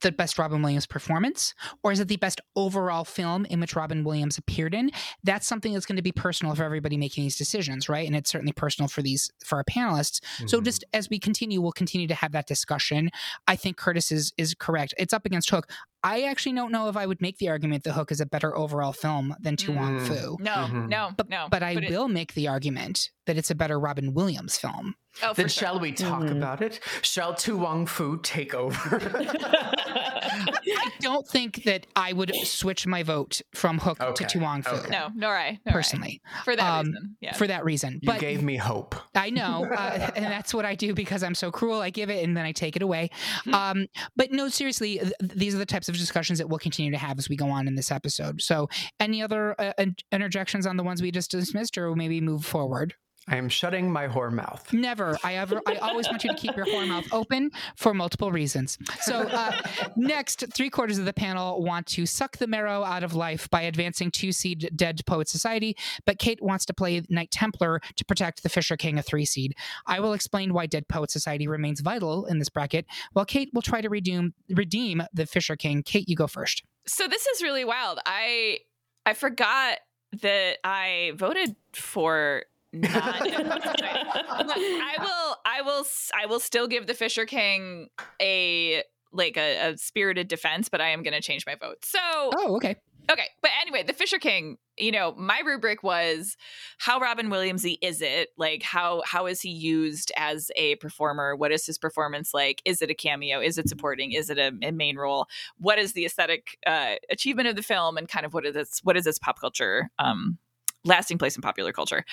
the 0.01 0.12
best 0.12 0.38
Robin 0.39 0.62
Williams 0.62 0.86
performance 0.88 1.53
or 1.83 1.91
is 1.91 2.00
it 2.00 2.07
the 2.07 2.17
best 2.17 2.39
overall 2.55 3.03
film 3.03 3.45
in 3.45 3.60
which 3.60 3.75
Robin 3.75 4.03
Williams 4.03 4.38
appeared 4.38 4.74
in? 4.74 4.91
That's 5.24 5.45
something 5.48 5.74
that's 5.74 5.86
going 5.86 5.98
to 5.98 6.01
be 6.01 6.12
personal 6.12 6.55
for 6.55 6.63
everybody 6.63 6.98
making 6.98 7.24
these 7.24 7.38
decisions, 7.38 7.89
right? 7.89 8.07
And 8.07 8.15
it's 8.15 8.29
certainly 8.29 8.53
personal 8.53 8.88
for 8.88 9.01
these 9.01 9.29
for 9.45 9.57
our 9.57 9.63
panelists. 9.63 10.21
So 10.48 10.60
Mhm. 10.60 10.65
just 10.65 10.83
as 10.93 11.10
we 11.10 11.19
continue, 11.19 11.62
we'll 11.62 11.71
continue 11.74 12.07
to 12.07 12.15
have 12.15 12.31
that 12.31 12.48
discussion. 12.48 13.10
I 13.48 13.55
think 13.55 13.77
Curtis 13.77 14.12
is 14.12 14.31
is 14.38 14.55
correct. 14.57 14.93
It's 14.98 15.13
up 15.13 15.25
against 15.25 15.50
Hook. 15.50 15.69
I 16.03 16.24
actually 16.24 16.55
don't 16.55 16.71
know 16.71 16.89
if 16.89 16.98
I 16.98 17.05
would 17.05 17.21
make 17.21 17.38
the 17.38 17.50
argument 17.50 17.83
that 17.83 17.93
Hook 17.93 18.12
is 18.12 18.19
a 18.19 18.25
better 18.25 18.57
overall 18.57 18.91
film 18.93 19.36
than 19.39 19.55
To 19.57 19.71
Wong 19.71 20.00
Mm. 20.00 20.07
Fu. 20.07 20.38
No, 20.39 20.51
Mhm. 20.53 20.89
no, 20.89 21.12
But, 21.15 21.29
no. 21.29 21.48
but 21.51 21.62
I 21.62 21.71
it- 21.71 21.91
will 21.91 22.07
make 22.07 22.33
the 22.33 22.48
argument 22.48 23.12
that 23.27 23.38
it's 23.38 23.51
a 23.51 23.55
better 23.55 23.79
Robin 23.79 24.13
Williams 24.15 24.57
film. 24.57 24.95
Oh, 25.24 25.30
for 25.30 25.41
then 25.41 25.47
sure. 25.50 25.67
shall 25.67 25.80
we 25.80 25.91
talk 25.91 26.21
Mhm. 26.24 26.32
about 26.38 26.62
it? 26.62 26.80
Shall 27.02 27.34
To 27.36 27.58
Wong 27.58 27.86
Foo 27.86 28.19
take 28.24 28.54
over? 28.54 29.00
I 29.43 30.91
don't 31.00 31.28
think 31.28 31.63
that 31.65 31.86
I 31.95 32.13
would 32.13 32.34
switch 32.45 32.88
my 32.88 33.04
vote 33.04 33.41
from 33.54 33.80
Hook 33.80 34.00
Okay, 34.02 34.24
to 34.26 34.30
Tu 34.32 34.39
Wong 34.39 34.62
Fu 34.62 34.71
okay. 34.76 34.89
No, 34.89 35.10
nor 35.13 35.36
I. 35.36 35.60
Nor 35.65 35.71
I. 35.71 35.71
personally. 35.71 36.21
For 36.45 36.56
that 36.56 36.63
Um, 36.80 36.88
reason. 36.88 37.17
Yeah. 37.19 37.34
for 37.36 37.47
that 37.47 37.65
reason. 37.65 37.93
you 38.02 38.08
But 38.08 38.19
gave 38.19 38.41
me 38.41 38.56
hope. 38.58 38.95
I 39.15 39.30
know, 39.30 39.65
uh, 39.65 40.12
and 40.15 40.26
that's 40.26 40.54
what 40.54 40.65
I 40.65 40.76
do 40.76 40.93
because 40.93 41.24
I'm 41.24 41.36
so 41.36 41.52
cruel. 41.52 41.82
I 41.82 41.89
give 41.89 42.10
it 42.10 42.24
and 42.24 42.36
then 42.36 42.45
I 42.45 42.52
take 42.52 42.76
it 42.76 42.82
away. 42.82 43.10
Hmm. 43.43 43.54
Um, 43.54 43.88
but 44.15 44.32
no, 44.32 44.47
seriously, 44.50 44.97
th- 45.00 45.13
these 45.19 45.54
are 45.56 45.60
the 45.60 45.65
types 45.65 45.89
of 45.89 45.95
discussions 45.97 46.39
that 46.39 46.47
we'll 46.47 46.60
continue 46.60 46.91
to 46.91 46.97
have 46.97 47.17
as 47.19 47.28
we 47.30 47.36
go 47.36 47.50
on 47.50 47.67
in 47.67 47.76
this 47.76 47.91
episode. 47.91 48.41
So, 48.41 48.69
any 49.00 49.21
other 49.21 49.56
uh, 49.60 49.74
interjections 50.12 50.65
on 50.65 50.78
the 50.78 50.84
ones 50.84 51.02
we 51.02 51.12
just 51.12 51.32
dismissed, 51.32 51.78
or 51.78 51.95
maybe 51.95 52.21
move 52.21 52.45
forward? 52.45 52.95
I 53.27 53.38
am 53.38 53.49
shutting 53.49 53.91
my 53.91 54.07
whore 54.07 54.31
mouth. 54.31 54.73
Never. 54.73 55.17
I 55.23 55.36
ever. 55.36 55.62
I 55.67 55.75
always 55.75 56.07
want 56.07 56.23
you 56.23 56.31
to 56.31 56.36
keep 56.36 56.55
your 56.55 56.65
whore 56.65 56.88
mouth 56.88 57.05
open 57.12 57.51
for 57.75 57.93
multiple 57.93 58.31
reasons. 58.31 58.79
So 59.01 59.19
uh, 59.19 59.51
next, 59.95 60.45
three 60.53 60.69
quarters 60.71 60.97
of 60.97 61.05
the 61.05 61.13
panel 61.13 61.63
want 61.63 61.86
to 61.88 62.05
suck 62.07 62.38
the 62.38 62.47
marrow 62.47 62.84
out 62.84 63.03
of 63.03 63.13
life 63.13 63.47
by 63.49 63.62
advancing 63.62 64.10
two 64.10 64.31
seed 64.31 64.71
Dead 64.75 65.01
Poet 65.05 65.29
Society, 65.29 65.77
but 66.05 66.17
Kate 66.17 66.41
wants 66.41 66.65
to 66.65 66.73
play 66.73 67.03
Knight 67.10 67.29
Templar 67.31 67.79
to 67.95 68.05
protect 68.05 68.41
the 68.43 68.49
Fisher 68.49 68.75
King, 68.75 68.97
a 68.97 69.03
three 69.03 69.25
seed. 69.25 69.53
I 69.86 69.99
will 69.99 70.13
explain 70.13 70.53
why 70.53 70.65
Dead 70.65 70.88
Poet 70.88 71.12
Society 71.12 71.47
remains 71.47 71.79
vital 71.81 72.25
in 72.25 72.39
this 72.39 72.49
bracket, 72.49 72.86
while 73.13 73.25
Kate 73.25 73.49
will 73.53 73.62
try 73.62 73.81
to 73.81 73.89
redeem 73.89 74.34
redeem 74.49 75.03
the 75.13 75.25
Fisher 75.27 75.55
King. 75.55 75.84
Kate, 75.84 76.10
you 76.10 76.15
go 76.15 76.27
first. 76.27 76.63
so 76.88 77.07
this 77.07 77.27
is 77.27 77.43
really 77.43 77.65
wild. 77.65 77.99
I 78.05 78.60
I 79.05 79.13
forgot 79.13 79.77
that 80.21 80.57
I 80.63 81.13
voted 81.15 81.55
for 81.73 82.43
not 82.73 83.21
I 83.21 84.95
will 84.99 85.36
I 85.45 85.62
will 85.62 85.86
I 86.13 86.25
will 86.25 86.39
still 86.39 86.67
give 86.67 86.88
the 86.88 86.93
Fisher 86.93 87.25
King 87.25 87.89
a 88.21 88.84
like 89.13 89.38
a, 89.38 89.71
a 89.71 89.77
spirited 89.77 90.27
defense, 90.27 90.69
but 90.69 90.79
I 90.79 90.89
am 90.89 91.03
going 91.03 91.13
to 91.13 91.21
change 91.21 91.45
my 91.45 91.55
vote. 91.55 91.84
So 91.84 91.99
Oh, 92.01 92.55
okay. 92.55 92.77
Okay, 93.10 93.27
but 93.41 93.51
anyway, 93.60 93.84
the 93.84 93.93
Fisher 93.93 94.19
King, 94.19 94.57
you 94.77 94.91
know, 94.91 95.13
my 95.17 95.41
rubric 95.43 95.84
was 95.84 96.38
how 96.77 96.99
Robin 96.99 97.29
Williamsy 97.29 97.77
is 97.81 98.01
it? 98.01 98.29
Like 98.38 98.63
how 98.63 99.01
how 99.05 99.25
is 99.25 99.41
he 99.41 99.49
used 99.49 100.12
as 100.15 100.49
a 100.55 100.75
performer? 100.75 101.36
What 101.36 101.51
is 101.51 101.65
his 101.65 101.77
performance 101.77 102.34
like? 102.34 102.62
Is 102.63 102.81
it 102.81 102.89
a 102.89 102.93
cameo? 102.93 103.41
Is 103.41 103.57
it 103.57 103.67
supporting? 103.67 104.13
Is 104.13 104.29
it 104.29 104.38
a, 104.38 104.53
a 104.62 104.71
main 104.71 104.97
role? 104.97 105.27
What 105.57 105.79
is 105.79 105.93
the 105.93 106.05
aesthetic 106.05 106.57
uh, 106.65 106.95
achievement 107.10 107.49
of 107.49 107.55
the 107.55 107.63
film 107.63 107.97
and 107.97 108.07
kind 108.07 108.25
of 108.25 108.34
what 108.34 108.45
is 108.45 108.55
its 108.55 108.79
what 108.84 108.95
is 108.95 109.07
its 109.07 109.19
pop 109.19 109.39
culture 109.39 109.89
um 109.99 110.38
lasting 110.86 111.17
place 111.17 111.36
in 111.36 111.41
popular 111.41 111.72
culture? 111.72 112.04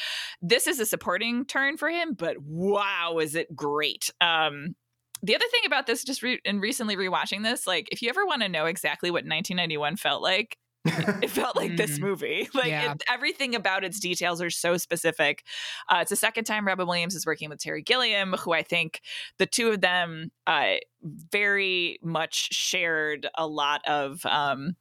This 0.42 0.66
is 0.66 0.80
a 0.80 0.86
supporting 0.86 1.44
turn 1.44 1.76
for 1.76 1.88
him, 1.88 2.14
but 2.14 2.36
wow, 2.40 3.18
is 3.20 3.34
it 3.34 3.54
great. 3.54 4.10
Um 4.20 4.74
the 5.20 5.34
other 5.34 5.46
thing 5.50 5.62
about 5.66 5.86
this, 5.88 6.04
just 6.04 6.22
re- 6.22 6.40
and 6.44 6.60
recently 6.62 6.94
rewatching 6.94 7.42
this, 7.42 7.66
like 7.66 7.88
if 7.90 8.02
you 8.02 8.08
ever 8.08 8.24
want 8.24 8.42
to 8.42 8.48
know 8.48 8.66
exactly 8.66 9.10
what 9.10 9.24
1991 9.24 9.96
felt 9.96 10.22
like, 10.22 10.56
it 10.86 11.28
felt 11.30 11.56
like 11.56 11.76
this 11.76 11.98
Mm. 11.98 12.02
movie. 12.02 12.48
Like 12.54 12.68
Yeah. 12.68 12.92
it, 12.92 13.02
everything 13.08 13.56
about 13.56 13.82
its 13.82 13.98
details 13.98 14.40
are 14.40 14.48
so 14.50 14.76
specific. 14.76 15.42
Uh, 15.88 15.98
it's 16.02 16.10
the 16.10 16.16
second 16.16 16.44
time 16.44 16.66
Robin 16.68 16.86
Williams 16.86 17.16
is 17.16 17.26
working 17.26 17.50
with 17.50 17.58
Terry 17.58 17.82
Gilliam, 17.82 18.32
who 18.34 18.52
I 18.52 18.62
think 18.62 19.00
the 19.38 19.46
two 19.46 19.70
of 19.70 19.80
them 19.80 20.30
uh, 20.46 20.76
very 21.02 21.98
much 22.00 22.54
shared 22.54 23.26
a 23.36 23.46
lot 23.46 23.84
of 23.88 24.24
um, 24.24 24.76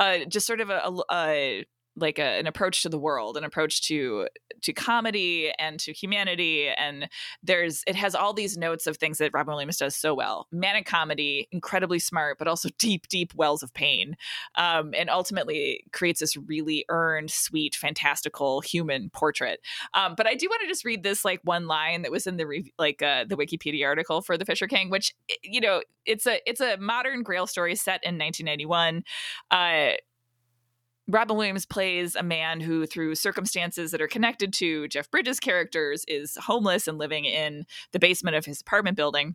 uh, 0.00 0.20
just 0.28 0.46
sort 0.46 0.60
of 0.62 0.70
a, 0.70 0.78
a, 0.78 1.02
a 1.12 1.64
like 2.00 2.18
a, 2.18 2.38
an 2.38 2.46
approach 2.46 2.82
to 2.82 2.88
the 2.88 2.98
world, 2.98 3.36
an 3.36 3.44
approach 3.44 3.82
to 3.88 4.28
to 4.62 4.72
comedy 4.72 5.52
and 5.58 5.78
to 5.80 5.92
humanity. 5.92 6.68
And 6.68 7.08
there's 7.42 7.84
it 7.86 7.96
has 7.96 8.14
all 8.14 8.32
these 8.32 8.56
notes 8.56 8.86
of 8.86 8.96
things 8.96 9.18
that 9.18 9.30
Robin 9.32 9.52
Williams 9.52 9.76
does 9.76 9.96
so 9.96 10.14
well: 10.14 10.46
manic 10.52 10.86
comedy, 10.86 11.48
incredibly 11.52 11.98
smart, 11.98 12.38
but 12.38 12.48
also 12.48 12.68
deep, 12.78 13.08
deep 13.08 13.34
wells 13.34 13.62
of 13.62 13.72
pain, 13.74 14.16
um, 14.56 14.92
and 14.96 15.10
ultimately 15.10 15.84
creates 15.92 16.20
this 16.20 16.36
really 16.36 16.84
earned, 16.88 17.30
sweet, 17.30 17.74
fantastical 17.74 18.60
human 18.60 19.10
portrait. 19.10 19.60
Um, 19.94 20.14
but 20.16 20.26
I 20.26 20.34
do 20.34 20.46
want 20.48 20.62
to 20.62 20.68
just 20.68 20.84
read 20.84 21.02
this 21.02 21.24
like 21.24 21.40
one 21.44 21.66
line 21.66 22.02
that 22.02 22.12
was 22.12 22.26
in 22.26 22.36
the 22.36 22.46
re- 22.46 22.72
like 22.78 23.02
uh, 23.02 23.24
the 23.24 23.36
Wikipedia 23.36 23.86
article 23.86 24.22
for 24.22 24.36
The 24.36 24.44
Fisher 24.44 24.66
King, 24.66 24.90
which 24.90 25.14
you 25.42 25.60
know 25.60 25.82
it's 26.06 26.26
a 26.26 26.40
it's 26.48 26.60
a 26.60 26.76
modern 26.78 27.22
Grail 27.22 27.46
story 27.46 27.74
set 27.74 28.00
in 28.02 28.18
1991. 28.18 29.04
Uh, 29.50 29.92
Robin 31.08 31.36
Williams 31.36 31.64
plays 31.64 32.14
a 32.14 32.22
man 32.22 32.60
who, 32.60 32.86
through 32.86 33.14
circumstances 33.14 33.90
that 33.90 34.02
are 34.02 34.08
connected 34.08 34.52
to 34.54 34.86
Jeff 34.88 35.10
Bridges' 35.10 35.40
characters, 35.40 36.04
is 36.06 36.36
homeless 36.36 36.86
and 36.86 36.98
living 36.98 37.24
in 37.24 37.64
the 37.92 37.98
basement 37.98 38.36
of 38.36 38.44
his 38.44 38.60
apartment 38.60 38.96
building. 38.96 39.34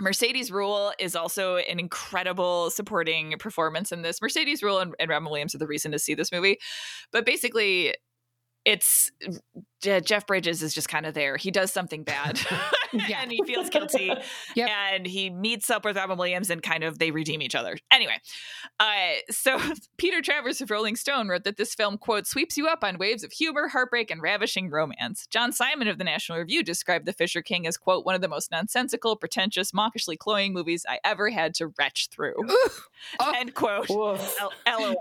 Mercedes 0.00 0.50
Ruehl 0.50 0.92
is 0.98 1.14
also 1.16 1.56
an 1.56 1.78
incredible 1.78 2.70
supporting 2.70 3.34
performance 3.38 3.92
in 3.92 4.02
this. 4.02 4.22
Mercedes 4.22 4.62
Ruehl 4.62 4.80
and, 4.80 4.94
and 4.98 5.10
Robin 5.10 5.28
Williams 5.28 5.54
are 5.54 5.58
the 5.58 5.66
reason 5.66 5.92
to 5.92 5.98
see 5.98 6.14
this 6.14 6.32
movie. 6.32 6.58
But 7.10 7.26
basically, 7.26 7.94
it's 8.64 9.10
Jeff 9.82 10.26
Bridges 10.26 10.62
is 10.62 10.72
just 10.74 10.88
kind 10.88 11.06
of 11.06 11.14
there. 11.14 11.36
He 11.36 11.50
does 11.50 11.72
something 11.72 12.04
bad 12.04 12.40
and 12.92 13.30
he 13.30 13.42
feels 13.44 13.68
guilty. 13.70 14.12
Yep. 14.54 14.68
And 14.68 15.06
he 15.06 15.30
meets 15.30 15.70
up 15.70 15.84
with 15.84 15.96
Robin 15.96 16.18
Williams 16.18 16.50
and 16.50 16.62
kind 16.62 16.84
of 16.84 16.98
they 16.98 17.10
redeem 17.10 17.40
each 17.40 17.54
other. 17.54 17.78
Anyway, 17.90 18.16
uh, 18.78 19.14
so 19.30 19.58
Peter 19.96 20.20
Travers 20.20 20.60
of 20.60 20.70
Rolling 20.70 20.96
Stone 20.96 21.28
wrote 21.28 21.44
that 21.44 21.56
this 21.56 21.74
film, 21.74 21.96
quote, 21.96 22.26
sweeps 22.26 22.58
you 22.58 22.66
up 22.66 22.84
on 22.84 22.98
waves 22.98 23.24
of 23.24 23.32
humor, 23.32 23.68
heartbreak, 23.68 24.10
and 24.10 24.20
ravishing 24.20 24.68
romance. 24.68 25.26
John 25.30 25.52
Simon 25.52 25.88
of 25.88 25.96
the 25.96 26.04
National 26.04 26.38
Review 26.38 26.62
described 26.62 27.06
The 27.06 27.14
Fisher 27.14 27.40
King 27.40 27.66
as, 27.66 27.78
quote, 27.78 28.04
one 28.04 28.14
of 28.14 28.20
the 28.20 28.28
most 28.28 28.50
nonsensical, 28.50 29.16
pretentious, 29.16 29.72
mawkishly 29.72 30.18
cloying 30.18 30.52
movies 30.52 30.84
I 30.88 30.98
ever 31.02 31.30
had 31.30 31.54
to 31.54 31.68
retch 31.78 32.08
through. 32.10 32.34
Oh. 33.18 33.32
End 33.36 33.54
quote. 33.54 33.88
L- 33.90 34.18
LOL. 34.66 34.94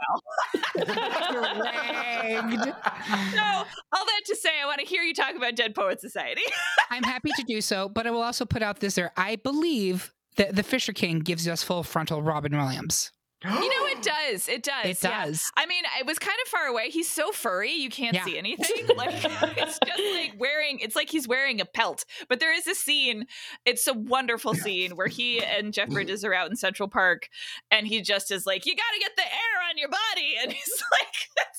So, 3.33 3.65
all 3.93 4.05
that 4.05 4.21
to 4.25 4.35
say, 4.35 4.49
I 4.61 4.65
want 4.71 4.79
to 4.79 4.85
hear 4.87 5.01
you 5.03 5.13
talk 5.13 5.35
about 5.35 5.55
Dead 5.55 5.75
Poet 5.75 5.99
Society. 5.99 6.41
I'm 6.89 7.03
happy 7.03 7.31
to 7.35 7.43
do 7.43 7.59
so, 7.61 7.89
but 7.89 8.07
I 8.07 8.11
will 8.11 8.21
also 8.21 8.45
put 8.45 8.63
out 8.63 8.79
this 8.79 8.95
there. 8.95 9.11
I 9.17 9.35
believe 9.35 10.13
that 10.37 10.55
The 10.55 10.63
Fisher 10.63 10.93
King 10.93 11.19
gives 11.19 11.47
us 11.47 11.61
full 11.61 11.83
frontal 11.83 12.21
Robin 12.21 12.55
Williams. 12.55 13.11
you 13.43 13.49
know, 13.49 13.85
it 13.87 14.03
does. 14.03 14.47
It 14.47 14.61
does. 14.61 14.85
It 14.85 15.03
yeah. 15.03 15.25
does. 15.25 15.51
I 15.57 15.65
mean, 15.65 15.83
it 15.99 16.05
was 16.05 16.19
kind 16.19 16.37
of 16.45 16.47
far 16.47 16.67
away. 16.67 16.89
He's 16.91 17.09
so 17.09 17.31
furry, 17.31 17.71
you 17.71 17.89
can't 17.89 18.13
Yeah. 18.13 18.23
see 18.23 18.37
anything. 18.45 18.95
Like 18.95 19.09
it's 19.15 19.79
just 19.83 20.03
like 20.13 20.33
wearing. 20.37 20.77
It's 20.79 20.95
like 20.95 21.09
he's 21.09 21.27
wearing 21.27 21.59
a 21.59 21.65
pelt. 21.65 22.05
But 22.29 22.39
there 22.39 22.55
is 22.55 22.67
a 22.67 22.75
scene. 22.75 23.25
It's 23.65 23.87
a 23.87 23.93
wonderful 23.93 24.53
scene 24.53 24.91
where 24.95 25.07
he 25.07 25.43
and 25.43 25.73
Jeff 25.73 25.89
Bridges 25.89 26.23
are 26.23 26.35
out 26.35 26.51
in 26.51 26.55
Central 26.55 26.87
Park, 26.87 27.29
and 27.71 27.87
he 27.87 28.01
just 28.01 28.29
is 28.29 28.45
like, 28.45 28.67
"You 28.67 28.75
got 28.75 28.83
to 28.93 28.99
get 28.99 29.15
the 29.15 29.23
air 29.23 29.69
on 29.71 29.77
your 29.79 29.89
body," 29.89 30.35
and 30.39 30.51
he's 30.53 30.83
like, 31.01 31.07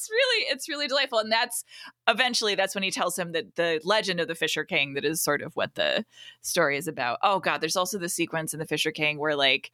"That's 0.02 0.10
really, 0.10 0.46
it's 0.52 0.68
really 0.68 0.88
delightful." 0.88 1.18
And 1.18 1.30
that's 1.30 1.64
eventually 2.08 2.54
that's 2.54 2.74
when 2.74 2.84
he 2.84 2.90
tells 2.90 3.18
him 3.18 3.32
that 3.32 3.56
the 3.56 3.80
legend 3.84 4.20
of 4.20 4.28
the 4.28 4.34
Fisher 4.34 4.64
King 4.64 4.94
that 4.94 5.04
is 5.04 5.22
sort 5.22 5.42
of 5.42 5.54
what 5.54 5.74
the 5.74 6.04
story 6.42 6.76
is 6.76 6.88
about. 6.88 7.18
Oh 7.22 7.38
God, 7.38 7.60
there's 7.60 7.76
also 7.76 7.98
the 7.98 8.08
sequence 8.08 8.52
in 8.52 8.58
the 8.60 8.66
Fisher 8.66 8.90
King 8.92 9.18
where 9.18 9.36
like, 9.36 9.70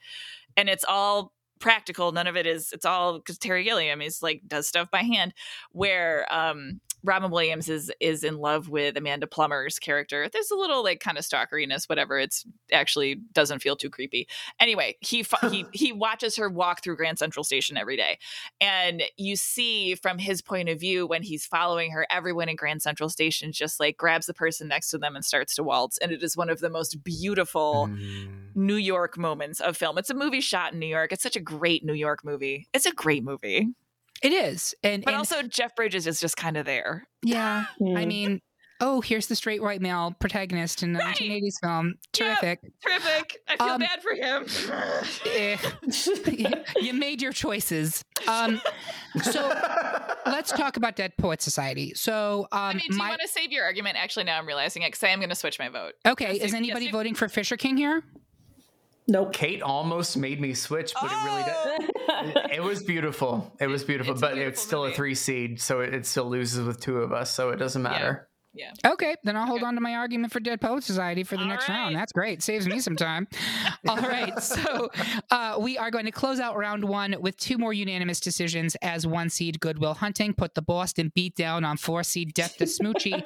and 0.57 0.69
it's 0.69 0.85
all 0.89 1.33
practical 1.61 2.13
none 2.13 2.29
of 2.29 2.37
it 2.37 2.47
is 2.47 2.73
it's 2.73 2.85
all 2.85 3.19
because 3.19 3.37
terry 3.37 3.65
gilliam 3.65 4.01
is 4.01 4.23
like 4.23 4.41
does 4.47 4.69
stuff 4.69 4.89
by 4.93 5.03
hand 5.03 5.35
where 5.73 6.25
um 6.33 6.81
robin 7.09 7.31
williams 7.31 7.69
is 7.69 7.91
is 8.01 8.23
in 8.23 8.39
love 8.39 8.69
with 8.69 8.97
amanda 8.97 9.27
plummer's 9.27 9.79
character 9.79 10.29
there's 10.33 10.51
a 10.51 10.57
little 10.57 10.85
like 10.85 11.01
kind 11.01 11.19
of 11.19 11.25
stalkeriness 11.25 11.89
whatever 11.89 12.19
it's 12.19 12.45
actually 12.73 13.17
doesn't 13.33 13.61
feel 13.61 13.75
too 13.75 13.91
creepy 13.91 14.29
anyway 14.61 14.97
he 15.01 15.25
he 15.51 15.65
he 15.73 15.93
watches 15.93 16.37
her 16.37 16.49
walk 16.49 16.83
through 16.83 16.97
grand 16.97 17.19
central 17.19 17.43
station 17.43 17.77
every 17.77 17.97
day 17.97 18.19
and 18.61 19.03
you 19.17 19.35
see 19.35 19.95
from 19.97 20.19
his 20.19 20.41
point 20.41 20.69
of 20.69 20.79
view 20.79 21.07
when 21.07 21.23
he's 21.23 21.47
following 21.47 21.91
her 21.91 22.07
everyone 22.11 22.49
in 22.49 22.57
grand 22.57 22.83
central 22.83 23.09
station 23.09 23.51
just 23.51 23.81
like 23.81 23.97
grabs 23.97 24.27
the 24.27 24.35
person 24.35 24.69
next 24.69 24.89
to 24.89 24.99
them 24.99 25.17
and 25.17 25.25
starts 25.25 25.55
to 25.55 25.63
waltz 25.63 25.99
and 25.99 26.13
it 26.13 26.23
is 26.23 26.37
one 26.37 26.51
of 26.51 26.61
the 26.61 26.71
most 26.71 27.03
beautiful 27.03 27.89
Mm. 27.89 28.55
New 28.55 28.77
York 28.77 29.17
moments 29.17 29.61
of 29.61 29.77
film. 29.77 29.99
It's 29.99 30.11
a 30.11 30.15
movie 30.15 30.41
shot 30.41 30.73
in 30.73 30.79
New 30.79 30.87
York. 30.87 31.13
It's 31.13 31.23
such 31.23 31.37
a 31.37 31.41
great 31.41 31.85
New 31.85 31.95
York 31.95 32.25
movie. 32.25 32.69
It's 32.75 32.87
a 32.87 32.93
great 32.93 33.25
movie. 33.25 33.69
It 34.23 34.33
is, 34.33 34.75
and 34.83 35.05
But 35.05 35.15
and- 35.15 35.19
also 35.19 35.43
Jeff 35.43 35.75
Bridges 35.77 36.07
is 36.07 36.21
just 36.21 36.37
kind 36.37 36.57
of 36.57 36.67
there. 36.67 37.07
yeah. 37.23 37.67
I 37.81 37.83
Mm. 37.83 38.07
mean, 38.07 38.41
oh, 38.81 39.01
here's 39.01 39.27
the 39.27 39.35
straight 39.37 39.61
white 39.63 39.81
male 39.81 40.15
protagonist 40.21 40.83
in 40.85 40.95
a 40.95 40.99
Right. 41.01 41.17
1980s 41.17 41.59
film. 41.63 41.87
Yep. 41.87 42.39
Terrific. 42.41 42.61
Terrific. 42.85 43.37
I 43.49 43.57
feel 43.57 43.67
Um, 43.75 43.81
bad 43.81 44.03
for 44.03 44.15
him. 44.15 44.47
Eh, 45.27 45.57
you 46.81 46.93
made 46.95 47.21
your 47.23 47.33
choices. 47.33 48.05
Um, 48.29 48.61
so 49.23 49.49
let's 50.27 50.53
talk 50.53 50.77
about 50.77 50.95
Dead 50.97 51.13
Poet 51.19 51.43
Society. 51.43 51.93
So, 51.95 52.47
um, 52.53 52.59
I 52.61 52.73
mean, 52.75 52.83
do 52.89 52.95
you 52.97 52.99
want 53.01 53.21
to 53.21 53.29
save 53.29 53.51
your 53.53 53.65
argument? 53.65 53.97
Actually, 53.97 54.25
now 54.25 54.39
I'm 54.39 54.47
realizing 54.47 54.83
it 54.83 54.89
because 54.89 55.03
I 55.03 55.09
am 55.09 55.19
going 55.21 55.29
to 55.31 55.35
switch 55.35 55.59
my 55.59 55.69
vote. 55.69 55.95
okay, 56.07 56.35
Yes, 56.35 56.45
is 56.47 56.51
you- 56.53 56.59
anybody 56.59 56.85
yes, 56.87 56.93
voting 56.93 57.15
for 57.15 57.29
Fisher 57.29 57.57
King 57.57 57.77
here? 57.77 58.03
Nope. 59.09 59.33
Kate 59.33 59.63
almost 59.63 60.17
made 60.17 60.41
me 60.41 60.53
switch, 60.55 60.93
but 61.01 61.11
it 61.11 61.25
really 61.25 61.43
Oh! 61.47 61.79
does. 62.09 62.51
It 62.53 62.63
was 62.63 62.83
beautiful. 62.83 63.55
It 63.61 63.67
was 63.69 63.85
beautiful, 63.85 64.13
It's 64.13 64.21
but 64.21 64.35
beautiful 64.35 64.49
it's 64.53 64.61
still 64.61 64.83
movie. 64.83 64.93
a 64.93 64.97
three 64.97 65.15
seed, 65.15 65.61
so 65.61 65.81
it, 65.81 65.95
it 65.95 66.05
still 66.07 66.29
loses 66.29 66.67
with 66.67 66.81
two 66.81 66.99
of 66.99 67.13
us, 67.13 67.31
so 67.33 67.51
it 67.51 67.57
doesn't 67.57 67.83
matter. 67.83 68.29
Okay, 68.85 69.17
then 69.25 69.37
I'll 69.37 69.47
hold 69.47 69.63
on 69.63 69.75
to 69.75 69.81
my 69.81 69.95
argument 69.95 70.33
for 70.33 70.41
Dead 70.41 70.61
Poet 70.61 70.85
Society 70.85 71.25
for 71.25 71.37
the 71.37 71.43
All 71.43 71.49
next 71.49 71.69
round. 71.69 71.95
That's 71.97 72.13
great. 72.13 72.43
Saves 72.43 72.67
me 72.67 72.81
some 72.81 72.97
time. 72.97 73.29
All 73.89 73.97
right, 73.97 74.39
so 74.43 74.91
uh, 75.31 75.57
we 75.61 75.79
are 75.79 75.91
going 75.91 76.05
to 76.07 76.11
close 76.11 76.41
out 76.41 76.57
round 76.57 76.85
one 76.85 77.17
with 77.21 77.37
two 77.37 77.59
more 77.59 77.73
unanimous 77.73 78.21
decisions 78.21 78.77
as 78.83 79.07
one 79.07 79.31
seed 79.31 79.61
Goodwill 79.61 79.95
Hunting 79.95 80.35
put 80.35 80.55
the 80.55 80.63
Boston 80.63 81.13
beat 81.15 81.35
down 81.37 81.65
on 81.65 81.77
four 81.77 82.03
seed 82.03 82.35
Death 82.35 82.57
to 82.59 82.65
Smoochy, 82.65 83.25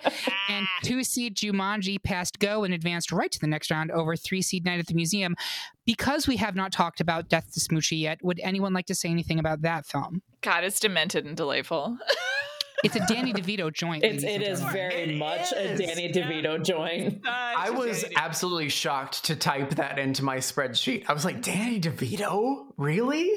and 0.49 0.67
two 0.83 1.05
seed 1.05 1.37
Jumanji 1.37 2.03
passed 2.03 2.39
go 2.39 2.65
and 2.65 2.75
advanced 2.75 3.13
right 3.13 3.31
to 3.31 3.41
the 3.41 3.47
next 3.47 3.71
round 3.71 3.91
over 3.91 4.17
three 4.17 4.43
seed 4.43 4.65
Night 4.65 4.81
at 4.81 4.87
the 4.87 4.95
Museum. 4.95 5.35
Because 5.85 6.29
we 6.29 6.37
have 6.37 6.55
not 6.55 6.71
talked 6.71 7.01
about 7.01 7.29
Death 7.29 7.53
to 7.55 7.61
Smoochy 7.61 7.99
yet, 8.01 8.19
would 8.23 8.41
anyone 8.41 8.73
like 8.73 8.87
to 8.87 8.95
say 8.95 9.09
anything 9.09 9.41
about 9.41 9.63
that 9.63 9.85
film? 9.85 10.23
God, 10.41 10.63
it's 10.65 10.79
demented 10.79 11.25
and 11.25 11.37
delightful. 11.37 11.99
It's 12.85 12.97
a 12.97 13.07
Danny 13.07 13.33
DeVito 13.33 13.73
joint. 13.73 14.03
It's, 14.05 14.23
ladies 14.23 14.25
it 14.25 14.35
and 14.35 14.43
is 14.43 14.59
gentlemen. 14.61 14.73
very 14.91 15.15
It 15.15 15.19
much 15.19 15.53
a. 15.53 15.77
Danny 15.77 16.13
DeVito 16.13 16.65
joint. 16.65 17.21
I 17.27 17.71
was 17.71 18.05
absolutely 18.17 18.69
shocked 18.69 19.25
to 19.27 19.37
type 19.37 19.71
that 19.77 19.99
into 19.99 20.25
my 20.25 20.39
spreadsheet. 20.39 21.05
I 21.09 21.13
was 21.13 21.25
like, 21.25 21.43
Danny 21.43 21.81
DeVito? 21.81 22.67
Really? 22.77 23.31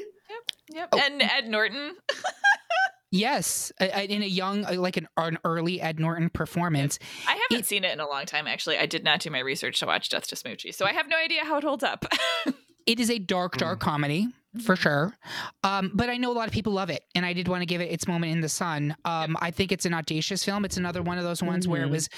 Yep. 0.70 0.88
Oh. 0.92 1.00
And 1.02 1.22
Ed 1.22 1.48
Norton. 1.48 1.94
Yes, 3.12 3.70
in 3.80 4.22
a 4.22 4.26
young, 4.26 4.64
uh, 4.64 4.72
like 4.74 4.96
an, 4.96 5.06
an 5.16 5.38
early 5.44 5.80
Ed 5.80 6.00
Norton 6.00 6.28
performance. 6.28 6.98
I 7.26 7.32
haven't 7.48 7.60
It- 7.60 7.66
seen 7.66 7.84
it 7.84 7.92
in 7.92 8.00
a 8.00 8.06
long 8.06 8.26
time, 8.26 8.48
actually. 8.48 8.78
I 8.78 8.86
did 8.86 9.04
not 9.04 9.20
do 9.20 9.30
my 9.30 9.38
research 9.38 9.78
to 9.78 9.86
watch 9.86 10.08
Death 10.08 10.26
to 10.28 10.34
Smoochy, 10.34 10.74
so 10.74 10.84
I 10.84 10.92
have 10.92 11.08
no 11.08 11.16
idea 11.16 11.44
how 11.44 11.56
it 11.56 11.64
holds 11.64 11.84
up. 11.84 12.04
It 12.84 13.00
is 13.00 13.10
a 13.10 13.18
dark, 13.18 13.56
dark 13.56 13.80
comedy 13.80 14.28
for 14.62 14.76
sure. 14.76 15.16
Um, 15.64 15.90
but 15.94 16.08
I 16.10 16.16
know 16.16 16.30
a 16.30 16.34
lot 16.34 16.46
of 16.48 16.52
people 16.52 16.72
love 16.72 16.90
it, 16.90 17.02
and 17.14 17.24
I 17.26 17.32
did 17.32 17.48
want 17.48 17.62
to 17.62 17.66
give 17.66 17.80
it 17.80 17.90
its 17.90 18.06
moment 18.08 18.32
in 18.32 18.40
the 18.40 18.48
sun. 18.48 18.96
Um, 19.04 19.36
I 19.40 19.50
think 19.50 19.72
it's 19.72 19.84
an 19.86 19.94
audacious 19.94 20.44
film. 20.44 20.64
It's 20.64 20.76
another 20.76 21.02
one 21.02 21.18
of 21.18 21.24
those 21.24 21.42
ones 21.42 21.66
where 21.68 21.82
it 21.82 21.88
Mhm. 21.88 21.92
was 21.92 22.08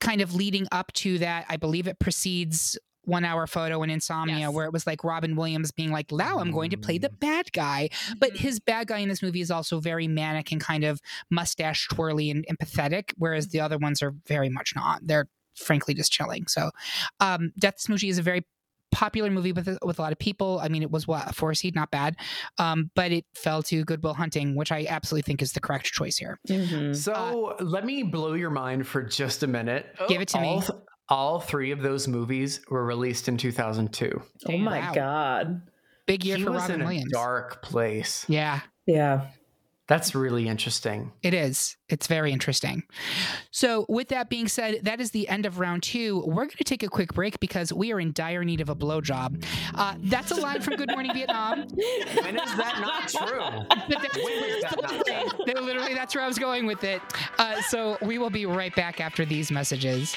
kind 0.00 0.20
of 0.20 0.34
leading 0.34 0.66
up 0.72 0.92
to 0.94 1.18
that. 1.18 1.46
I 1.48 1.56
believe 1.56 1.86
it 1.86 1.98
precedes 1.98 2.78
One 3.04 3.24
Hour 3.24 3.46
Photo 3.48 3.82
and 3.82 3.90
Insomnia, 3.90 4.38
Yes. 4.38 4.52
where 4.52 4.64
it 4.64 4.72
was 4.72 4.86
like 4.86 5.02
Robin 5.02 5.34
Williams 5.34 5.72
being 5.72 5.90
like, 5.90 6.12
"Now 6.12 6.38
I'm 6.38 6.52
going 6.52 6.70
to 6.70 6.76
play 6.76 6.98
the 6.98 7.10
bad 7.10 7.50
guy." 7.52 7.88
But 8.18 8.34
Mhm. 8.34 8.36
his 8.38 8.60
bad 8.60 8.86
guy 8.86 8.98
in 8.98 9.08
this 9.08 9.22
movie 9.22 9.40
is 9.40 9.50
also 9.50 9.80
very 9.80 10.06
manic 10.06 10.52
and 10.52 10.60
kind 10.60 10.84
of 10.84 11.00
mustache 11.28 11.88
twirly 11.88 12.30
and, 12.30 12.44
and 12.48 12.58
pathetic, 12.58 13.12
whereas 13.16 13.48
the 13.48 13.58
other 13.60 13.76
ones 13.76 14.02
are 14.02 14.12
very 14.28 14.48
much 14.48 14.74
not. 14.76 15.00
They're 15.04 15.28
frankly 15.56 15.94
just 15.94 16.12
chilling. 16.12 16.46
So, 16.46 16.70
um, 17.20 17.52
Death 17.58 17.74
Smoochy 17.78 18.08
is 18.08 18.18
a 18.18 18.22
very 18.22 18.46
popular 18.92 19.30
movie 19.30 19.52
with 19.52 19.66
with 19.82 19.98
a 19.98 20.02
lot 20.02 20.12
of 20.12 20.18
people. 20.18 20.60
I 20.62 20.68
mean, 20.68 20.82
it 20.82 20.90
was 20.90 21.08
what 21.08 21.28
a 21.28 21.32
four 21.32 21.54
seed, 21.54 21.74
not 21.74 21.90
bad, 21.90 22.14
um, 22.58 22.90
but 22.94 23.10
it 23.10 23.24
fell 23.34 23.62
to 23.64 23.84
Goodwill 23.84 24.14
Hunting, 24.14 24.54
which 24.54 24.70
I 24.70 24.86
absolutely 24.88 25.22
think 25.26 25.42
is 25.42 25.52
the 25.52 25.60
correct 25.60 25.86
choice 25.86 26.16
here. 26.18 26.38
Mhm. 26.48 26.94
So 26.94 27.56
Uh, 27.58 27.64
let 27.64 27.84
me 27.84 28.02
blow 28.04 28.34
your 28.34 28.50
mind 28.50 28.86
for 28.86 29.02
just 29.02 29.42
a 29.42 29.46
minute. 29.46 29.86
Oh, 29.98 30.06
Give 30.06 30.20
it 30.20 30.28
to 30.28 30.38
all, 30.38 30.60
me. 30.60 30.66
all 31.08 31.40
three 31.40 31.70
of 31.72 31.82
those 31.82 32.06
movies 32.06 32.60
were 32.70 32.84
released 32.84 33.28
in 33.28 33.36
2002. 33.36 34.22
Oh 34.48 34.56
my 34.58 34.78
Wow. 34.80 34.92
god. 34.94 35.62
Big 36.06 36.24
year 36.24 36.36
he 36.36 36.44
for 36.44 36.50
was 36.52 36.62
Robin 36.62 36.74
in 36.76 36.80
a 36.82 36.84
Williams. 36.84 37.12
dark 37.12 37.62
place. 37.62 38.24
Yeah, 38.28 38.60
Yeah. 38.86 39.28
That's 39.92 40.14
really 40.14 40.48
interesting. 40.48 41.12
It 41.22 41.34
is. 41.34 41.76
It's 41.90 42.06
very 42.06 42.32
interesting. 42.32 42.84
So, 43.50 43.84
with 43.90 44.08
that 44.08 44.30
being 44.30 44.48
said, 44.48 44.78
that 44.84 45.02
is 45.02 45.10
the 45.10 45.28
end 45.28 45.44
of 45.44 45.58
round 45.58 45.82
two. 45.82 46.24
We're 46.26 46.46
going 46.46 46.56
to 46.56 46.64
take 46.64 46.82
a 46.82 46.88
quick 46.88 47.12
break 47.12 47.38
because 47.40 47.74
we 47.74 47.92
are 47.92 48.00
in 48.00 48.14
dire 48.14 48.42
need 48.42 48.62
of 48.62 48.70
a 48.70 48.74
blowjob. 48.74 49.44
Uh, 49.74 49.96
that's 50.04 50.30
a 50.30 50.36
line 50.36 50.62
from 50.62 50.76
Good 50.76 50.88
Morning 50.88 51.12
Vietnam. 51.12 51.66
When 51.68 52.38
is 52.38 52.56
that 52.56 52.78
not 52.80 53.08
true? 53.28 53.66
That's, 53.90 55.36
literally, 55.60 55.92
that's 55.92 56.14
where 56.14 56.24
I 56.24 56.26
was 56.26 56.38
going 56.38 56.64
with 56.64 56.84
it. 56.84 57.02
Uh, 57.36 57.60
so, 57.60 57.98
we 58.00 58.16
will 58.16 58.30
be 58.30 58.46
right 58.46 58.74
back 58.74 58.98
after 58.98 59.26
these 59.26 59.50
messages. 59.50 60.16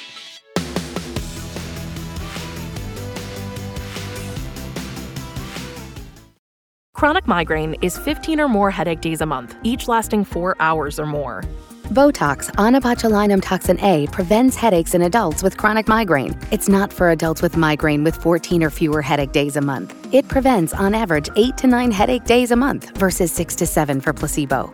Chronic 6.96 7.28
migraine 7.28 7.76
is 7.82 7.98
15 7.98 8.40
or 8.40 8.48
more 8.48 8.72
headache 8.72 9.02
days 9.02 9.20
a 9.20 9.26
month, 9.26 9.54
each 9.64 9.90
lasting 9.90 10.24
four 10.24 10.56
hours 10.62 10.98
or 10.98 11.06
more. 11.06 11.44
Botox, 11.90 12.50
onabotulinum 12.56 13.42
toxin 13.44 13.78
A, 13.82 14.08
prevents 14.08 14.56
headaches 14.56 14.96
in 14.96 15.02
adults 15.02 15.44
with 15.44 15.58
chronic 15.58 15.90
migraine. 15.90 16.40
It's 16.52 16.70
not 16.70 16.94
for 16.94 17.12
adults 17.12 17.42
with 17.42 17.58
migraine 17.58 18.06
with 18.06 18.16
14 18.16 18.64
or 18.64 18.70
fewer 18.70 19.02
headache 19.02 19.34
days 19.34 19.58
a 19.58 19.62
month. 19.62 19.94
It 20.14 20.30
prevents, 20.30 20.74
on 20.74 20.96
average, 20.96 21.28
8 21.36 21.58
to 21.58 21.68
9 21.68 21.92
headache 21.92 22.24
days 22.24 22.52
a 22.52 22.56
month 22.56 22.98
versus 22.98 23.30
6 23.34 23.56
to 23.58 23.68
7 23.68 24.00
for 24.00 24.14
placebo. 24.14 24.74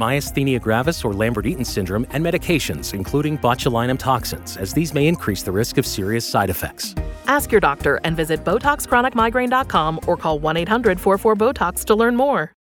myasthenia 0.00 0.60
gravis 0.60 1.04
or 1.04 1.12
Lambert-Eaton 1.12 1.64
syndrome, 1.64 2.06
and 2.10 2.24
medications, 2.24 2.94
including 2.94 3.36
botulinum 3.38 3.98
toxins, 3.98 4.56
as 4.56 4.72
these 4.72 4.94
may 4.94 5.06
increase 5.06 5.42
the 5.42 5.52
risk 5.52 5.78
of 5.78 5.86
serious 5.86 6.26
side 6.26 6.50
effects. 6.50 6.94
Ask 7.26 7.52
your 7.52 7.60
doctor 7.60 8.00
and 8.04 8.16
visit 8.16 8.44
BotoxChronicMigraine.com 8.44 10.00
or 10.06 10.16
call 10.16 10.40
1-800-44-BOTOX 10.40 11.84
to 11.84 11.94
learn 11.94 12.16
more. 12.16 12.52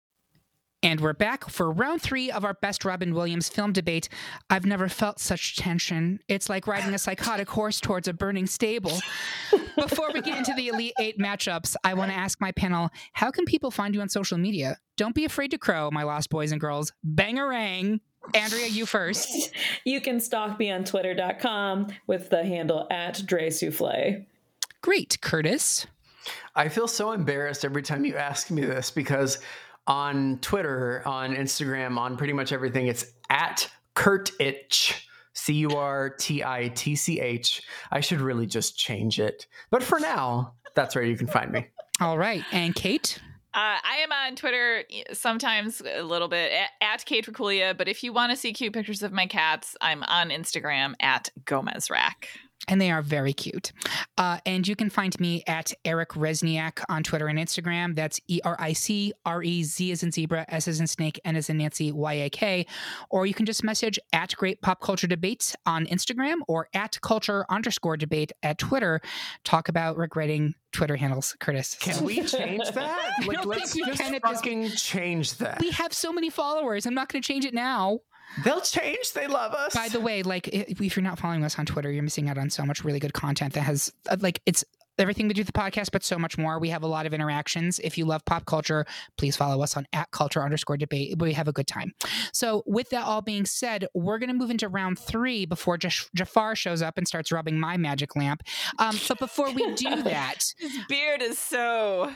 And 0.80 1.00
we're 1.00 1.12
back 1.12 1.48
for 1.50 1.72
round 1.72 2.02
three 2.02 2.30
of 2.30 2.44
our 2.44 2.54
best 2.54 2.84
Robin 2.84 3.12
Williams 3.12 3.48
film 3.48 3.72
debate. 3.72 4.08
I've 4.48 4.64
never 4.64 4.88
felt 4.88 5.18
such 5.18 5.56
tension. 5.56 6.20
It's 6.28 6.48
like 6.48 6.68
riding 6.68 6.94
a 6.94 6.98
psychotic 6.98 7.50
horse 7.50 7.80
towards 7.80 8.06
a 8.06 8.12
burning 8.12 8.46
stable. 8.46 8.96
Before 9.76 10.10
we 10.14 10.20
get 10.20 10.38
into 10.38 10.54
the 10.54 10.68
Elite 10.68 10.94
Eight 11.00 11.18
matchups, 11.18 11.74
I 11.82 11.94
want 11.94 12.12
to 12.12 12.16
ask 12.16 12.40
my 12.40 12.52
panel 12.52 12.90
how 13.12 13.32
can 13.32 13.44
people 13.44 13.72
find 13.72 13.92
you 13.92 14.00
on 14.00 14.08
social 14.08 14.38
media? 14.38 14.78
Don't 14.96 15.16
be 15.16 15.24
afraid 15.24 15.50
to 15.50 15.58
crow, 15.58 15.90
my 15.90 16.04
lost 16.04 16.30
boys 16.30 16.52
and 16.52 16.60
girls. 16.60 16.92
Bangarang. 17.04 17.98
Andrea, 18.34 18.68
you 18.68 18.86
first. 18.86 19.52
you 19.84 20.00
can 20.00 20.20
stalk 20.20 20.60
me 20.60 20.70
on 20.70 20.84
twitter.com 20.84 21.88
with 22.06 22.30
the 22.30 22.44
handle 22.44 22.86
at 22.90 23.26
Dre 23.26 23.50
Souffle. 23.50 24.24
Great. 24.80 25.18
Curtis. 25.22 25.88
I 26.54 26.68
feel 26.68 26.86
so 26.86 27.12
embarrassed 27.12 27.64
every 27.64 27.82
time 27.82 28.04
you 28.04 28.16
ask 28.16 28.50
me 28.50 28.62
this 28.62 28.90
because 28.90 29.38
on 29.88 30.38
Twitter, 30.38 31.02
on 31.04 31.34
Instagram, 31.34 31.98
on 31.98 32.16
pretty 32.16 32.32
much 32.32 32.52
everything, 32.52 32.86
it's 32.86 33.06
at 33.28 33.68
Curtitch. 33.96 35.04
C 35.34 35.52
U 35.54 35.70
R 35.70 36.10
T 36.10 36.42
I 36.42 36.66
T 36.74 36.96
C 36.96 37.20
H. 37.20 37.62
I 37.92 38.00
should 38.00 38.20
really 38.20 38.44
just 38.44 38.76
change 38.76 39.20
it. 39.20 39.46
But 39.70 39.84
for 39.84 40.00
now, 40.00 40.54
that's 40.74 40.96
where 40.96 41.04
you 41.04 41.16
can 41.16 41.28
find 41.28 41.52
me. 41.52 41.68
All 42.00 42.18
right. 42.18 42.42
And 42.50 42.74
Kate? 42.74 43.20
Uh, 43.54 43.78
I 43.82 43.98
am 44.02 44.10
on 44.10 44.34
Twitter 44.34 44.82
sometimes 45.12 45.80
a 45.80 46.02
little 46.02 46.26
bit 46.26 46.52
at, 46.52 46.70
at 46.80 47.04
Kate 47.04 47.24
Racculia, 47.24 47.76
but 47.76 47.88
if 47.88 48.02
you 48.02 48.12
want 48.12 48.30
to 48.30 48.36
see 48.36 48.52
cute 48.52 48.72
pictures 48.72 49.02
of 49.02 49.12
my 49.12 49.26
cats, 49.26 49.76
I'm 49.80 50.02
on 50.02 50.30
Instagram 50.30 50.94
at 51.00 51.30
Gomez 51.44 51.88
Rack 51.88 52.28
and 52.66 52.80
they 52.80 52.90
are 52.90 53.02
very 53.02 53.32
cute. 53.32 53.72
Uh, 54.16 54.38
and 54.44 54.66
you 54.66 54.74
can 54.74 54.90
find 54.90 55.18
me 55.20 55.42
at 55.46 55.72
Eric 55.84 56.10
Rezsnyak 56.10 56.82
on 56.88 57.02
Twitter 57.02 57.28
and 57.28 57.38
Instagram. 57.38 57.94
That's 57.94 58.20
E 58.26 58.40
R 58.44 58.56
I 58.58 58.72
C 58.72 59.12
R 59.24 59.42
E 59.42 59.62
Z 59.62 59.92
as 59.92 60.02
in 60.02 60.10
zebra, 60.10 60.44
S 60.48 60.68
as 60.68 60.80
in 60.80 60.86
snake, 60.86 61.20
N 61.24 61.36
as 61.36 61.48
in 61.48 61.58
Nancy, 61.58 61.92
Y 61.92 62.14
A 62.14 62.30
K. 62.30 62.66
Or 63.10 63.26
you 63.26 63.34
can 63.34 63.46
just 63.46 63.62
message 63.62 63.98
at 64.12 64.34
Great 64.36 64.60
Pop 64.60 64.80
Culture 64.80 65.06
Debates 65.06 65.54
on 65.66 65.86
Instagram 65.86 66.36
or 66.48 66.68
at 66.74 67.00
Culture 67.00 67.46
underscore 67.48 67.96
Debate 67.96 68.32
at 68.42 68.58
Twitter. 68.58 69.00
Talk 69.44 69.68
about 69.68 69.96
regretting 69.96 70.54
Twitter 70.72 70.96
handles, 70.96 71.36
Curtis. 71.40 71.76
Can 71.80 72.04
we 72.04 72.22
change 72.24 72.68
that? 72.72 73.12
Like, 73.26 73.44
let's 73.44 73.74
just 73.74 74.02
fucking 74.22 74.70
change 74.70 75.34
that. 75.38 75.60
We 75.60 75.70
have 75.70 75.92
so 75.92 76.12
many 76.12 76.30
followers. 76.30 76.86
I'm 76.86 76.94
not 76.94 77.10
going 77.10 77.22
to 77.22 77.26
change 77.26 77.44
it 77.44 77.54
now. 77.54 78.00
They'll 78.44 78.60
change. 78.60 79.12
They 79.12 79.26
love 79.26 79.52
us. 79.52 79.74
By 79.74 79.88
the 79.88 80.00
way, 80.00 80.22
like 80.22 80.48
if 80.48 80.96
you're 80.96 81.02
not 81.02 81.18
following 81.18 81.44
us 81.44 81.58
on 81.58 81.66
Twitter, 81.66 81.90
you're 81.90 82.02
missing 82.02 82.28
out 82.28 82.38
on 82.38 82.50
so 82.50 82.64
much 82.64 82.84
really 82.84 83.00
good 83.00 83.12
content 83.12 83.54
that 83.54 83.62
has 83.62 83.92
uh, 84.08 84.16
like 84.20 84.40
it's 84.46 84.64
everything 84.98 85.28
we 85.28 85.34
do 85.34 85.44
the 85.44 85.52
podcast, 85.52 85.90
but 85.92 86.02
so 86.02 86.18
much 86.18 86.36
more. 86.36 86.58
We 86.58 86.70
have 86.70 86.82
a 86.82 86.86
lot 86.86 87.06
of 87.06 87.14
interactions. 87.14 87.78
If 87.80 87.96
you 87.96 88.04
love 88.04 88.24
pop 88.24 88.46
culture, 88.46 88.84
please 89.16 89.36
follow 89.36 89.62
us 89.62 89.76
on 89.76 89.86
at 89.92 90.10
culture 90.10 90.42
underscore 90.42 90.76
debate. 90.76 91.18
We 91.18 91.32
have 91.34 91.48
a 91.48 91.52
good 91.52 91.66
time. 91.66 91.92
So, 92.32 92.62
with 92.66 92.90
that 92.90 93.04
all 93.04 93.22
being 93.22 93.44
said, 93.44 93.86
we're 93.94 94.18
going 94.18 94.28
to 94.28 94.34
move 94.34 94.50
into 94.50 94.68
round 94.68 94.98
three 94.98 95.46
before 95.46 95.78
Jafar 95.78 96.56
shows 96.56 96.82
up 96.82 96.98
and 96.98 97.06
starts 97.06 97.32
rubbing 97.32 97.58
my 97.58 97.76
magic 97.76 98.16
lamp. 98.16 98.42
Um, 98.78 98.98
but 99.08 99.18
before 99.18 99.50
we 99.52 99.74
do 99.74 100.02
that, 100.02 100.54
his 100.58 100.72
beard 100.88 101.22
is 101.22 101.38
so 101.38 102.12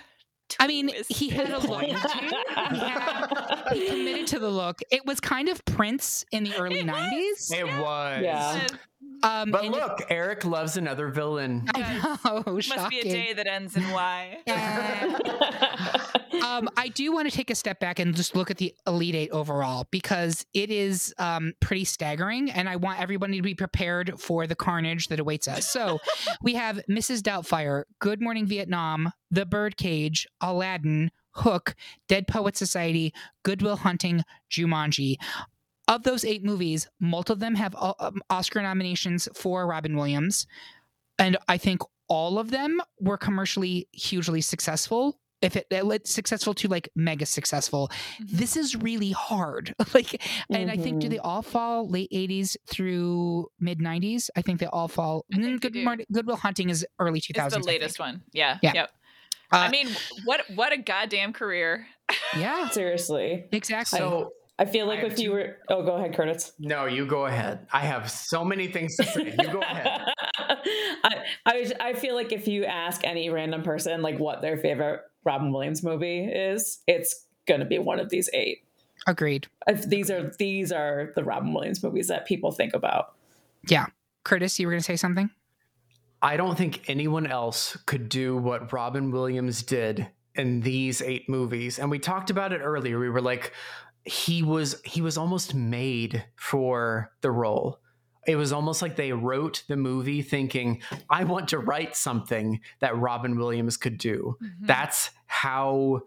I 0.59 0.67
mean, 0.67 0.91
he 1.09 1.29
had 1.29 1.51
a 1.51 1.59
look. 1.59 1.83
he, 1.83 1.93
had, 1.93 3.69
he 3.73 3.87
committed 3.89 4.27
to 4.29 4.39
the 4.39 4.51
look. 4.51 4.81
It 4.91 5.05
was 5.07 5.21
kind 5.21 5.49
of 5.49 5.65
Prince 5.65 6.25
in 6.33 6.45
the 6.45 6.57
early 6.57 6.81
it 6.81 6.87
'90s. 6.87 7.53
It 7.53 7.65
was. 7.65 8.23
Yeah. 8.23 8.67
Um, 9.23 9.51
but 9.51 9.65
look, 9.67 10.01
it, 10.01 10.07
Eric 10.11 10.45
loves 10.45 10.77
another 10.77 11.09
villain. 11.09 11.69
I 11.75 12.19
know. 12.25 12.43
Must 12.53 12.69
shocking. 12.69 13.03
be 13.03 13.09
a 13.09 13.13
day 13.13 13.33
that 13.33 13.47
ends 13.47 13.77
in 13.77 13.89
Y. 13.91 14.39
um, 16.45 16.69
I 16.77 16.89
do 16.89 17.13
want 17.13 17.31
to 17.31 17.37
take 17.37 17.51
a 17.51 17.55
step 17.55 17.79
back 17.79 17.99
and 17.99 18.15
just 18.15 18.35
look 18.35 18.51
at 18.51 18.59
the 18.59 18.75
Elite 18.87 19.15
Eight 19.15 19.31
overall 19.31 19.87
because 19.91 20.45
it 20.55 20.71
is 20.71 21.15
um, 21.19 21.53
pretty 21.61 21.85
staggering, 21.85 22.51
and 22.51 22.69
I 22.69 22.77
want 22.77 23.01
everybody 23.01 23.37
to 23.37 23.43
be 23.43 23.55
prepared 23.55 24.19
for 24.19 24.47
the 24.47 24.57
carnage 24.57 25.09
that 25.09 25.21
awaits 25.21 25.47
us. 25.47 25.71
So 25.71 26.01
we 26.43 26.55
have 26.55 26.81
Mrs. 26.91 27.21
Doubtfire, 27.21 27.85
Good 28.01 28.21
Morning 28.21 28.47
Vietnam, 28.47 29.13
The 29.31 29.47
Birdcage, 29.47 30.27
Aladdin, 30.41 31.11
Hook, 31.35 31.75
Dead 32.09 32.27
Poet 32.27 32.57
Society, 32.57 33.15
Goodwill 33.43 33.77
Hunting, 33.77 34.23
Jumanji 34.51 35.17
of 35.89 36.03
those 36.05 36.25
eight 36.25 36.45
movies, 36.45 36.89
multiple 37.01 37.35
of 37.35 37.41
them 37.41 37.55
have 37.55 37.75
uh, 37.77 37.95
um, 37.99 38.23
Oscar 38.31 38.63
nominations 38.63 39.29
for 39.35 39.67
Robin 39.67 39.97
Williams. 39.97 40.47
And 41.19 41.37
I 41.49 41.59
think 41.59 41.83
all 42.09 42.39
of 42.39 42.51
them 42.51 42.81
were 43.01 43.17
commercially 43.17 43.89
hugely 43.93 44.41
successful. 44.41 45.19
If 45.41 45.57
it, 45.57 45.67
it's 45.71 46.11
successful 46.11 46.55
to 46.55 46.69
like 46.69 46.89
mega 46.95 47.27
successful, 47.27 47.91
mm-hmm. 47.91 48.37
this 48.37 48.57
is 48.57 48.77
really 48.77 49.11
hard. 49.11 49.75
like, 49.95 50.23
and 50.51 50.69
mm-hmm. 50.69 50.71
I 50.71 50.77
think 50.77 51.01
do 51.01 51.09
they 51.09 51.19
all 51.19 51.43
fall 51.43 51.89
late 51.89 52.11
'80s 52.13 52.57
through 52.69 53.49
mid 53.59 53.81
'90s? 53.81 54.31
I 54.37 54.43
think 54.43 54.61
they 54.61 54.67
all 54.67 54.87
fall. 54.87 55.25
And 55.33 55.61
Good, 55.61 55.75
Goodwill 56.13 56.37
Hunting 56.37 56.71
is 56.71 56.87
early 57.01 57.21
2000s. 57.21 57.47
It's 57.47 57.57
the 57.57 57.63
latest 57.63 57.99
one. 57.99 58.23
Yeah. 58.33 58.59
Yeah. 58.63 58.73
Yep. 58.75 58.91
Uh, 59.53 59.57
I 59.57 59.71
mean, 59.71 59.89
what 60.25 60.45
what 60.55 60.73
a 60.73 60.79
goddamn 60.79 61.33
career. 61.33 61.87
Yeah. 62.37 62.69
Seriously. 62.69 63.45
Exactly. 63.53 63.99
So 63.99 64.33
I 64.63 64.65
feel 64.65 64.87
like 64.87 65.01
I 65.01 65.07
if 65.07 65.19
you 65.19 65.33
were, 65.33 65.57
oh, 65.69 65.83
go 65.83 65.97
ahead, 65.97 66.15
Curtis. 66.15 66.53
No, 66.57 66.85
you 66.87 67.05
go 67.05 67.27
ahead. 67.27 67.67
I 67.73 67.81
have 67.81 68.09
so 68.09 68.45
many 68.45 68.69
things 68.69 68.95
to 68.95 69.03
say. 69.03 69.35
You 69.37 69.53
go 69.53 69.61
ahead. 69.61 70.03
I, 70.39 71.25
I, 71.45 71.73
I 71.81 71.93
feel 71.95 72.15
like 72.15 72.31
if 72.31 72.47
you 72.47 72.65
ask 72.65 73.03
any 73.03 73.29
random 73.29 73.65
person 73.65 74.03
like 74.03 74.21
what 74.21 74.41
their 74.41 74.57
favorite 74.57 75.01
Robin 75.25 75.51
Williams 75.51 75.83
movie 75.83 76.27
is, 76.27 76.81
it's 76.87 77.27
going 77.49 77.59
to 77.59 77.67
be 77.67 77.81
one 77.81 77.99
of 77.99 78.09
these 78.09 78.31
eight. 78.33 78.63
Agreed. 79.09 79.49
If 79.67 79.89
these 79.89 80.13
are 80.13 80.31
these 80.39 80.71
are 80.71 81.13
the 81.17 81.25
Robin 81.25 81.53
Williams 81.53 81.83
movies 81.83 82.07
that 82.07 82.25
people 82.25 82.53
think 82.53 82.73
about. 82.73 83.17
Yeah, 83.67 83.87
Curtis, 84.23 84.61
you 84.61 84.69
were 84.69 84.73
going 84.75 84.81
to 84.81 84.85
say 84.85 84.95
something. 84.95 85.29
I 86.23 86.37
don't 86.37 86.57
think 86.57 86.89
anyone 86.89 87.27
else 87.27 87.77
could 87.87 88.09
do 88.09 88.37
what 88.37 88.73
Robin 88.73 89.11
Williams 89.11 89.65
did 89.65 90.07
in 90.37 90.61
these 90.61 91.03
eight 91.03 91.29
movies. 91.29 91.81
And 91.81 91.91
we 91.91 91.99
talked 91.99 92.31
about 92.31 92.53
it 92.53 92.61
earlier. 92.61 93.01
We 93.01 93.11
were 93.11 93.21
like, 93.21 93.53
he 94.05 94.43
was 94.43 94.81
he 94.85 95.01
was 95.01 95.17
almost 95.17 95.55
made 95.55 96.25
for 96.37 97.13
the 97.21 97.31
role. 97.31 97.79
It 98.27 98.37
was 98.37 98.53
almost 98.53 98.83
like 98.83 98.95
they 98.97 99.13
wrote 99.13 99.65
the 99.69 99.77
movie 99.77 100.23
thinking, 100.23 100.81
I 101.11 101.25
want 101.25 101.49
to 101.49 101.59
write 101.59 101.97
something 101.97 102.61
that 102.81 102.97
Robin 102.97 103.37
Williams 103.37 103.77
could 103.77 103.99
do. 103.99 104.37
Mm-hmm. 104.43 104.67
That's 104.67 105.11
how 105.27 106.03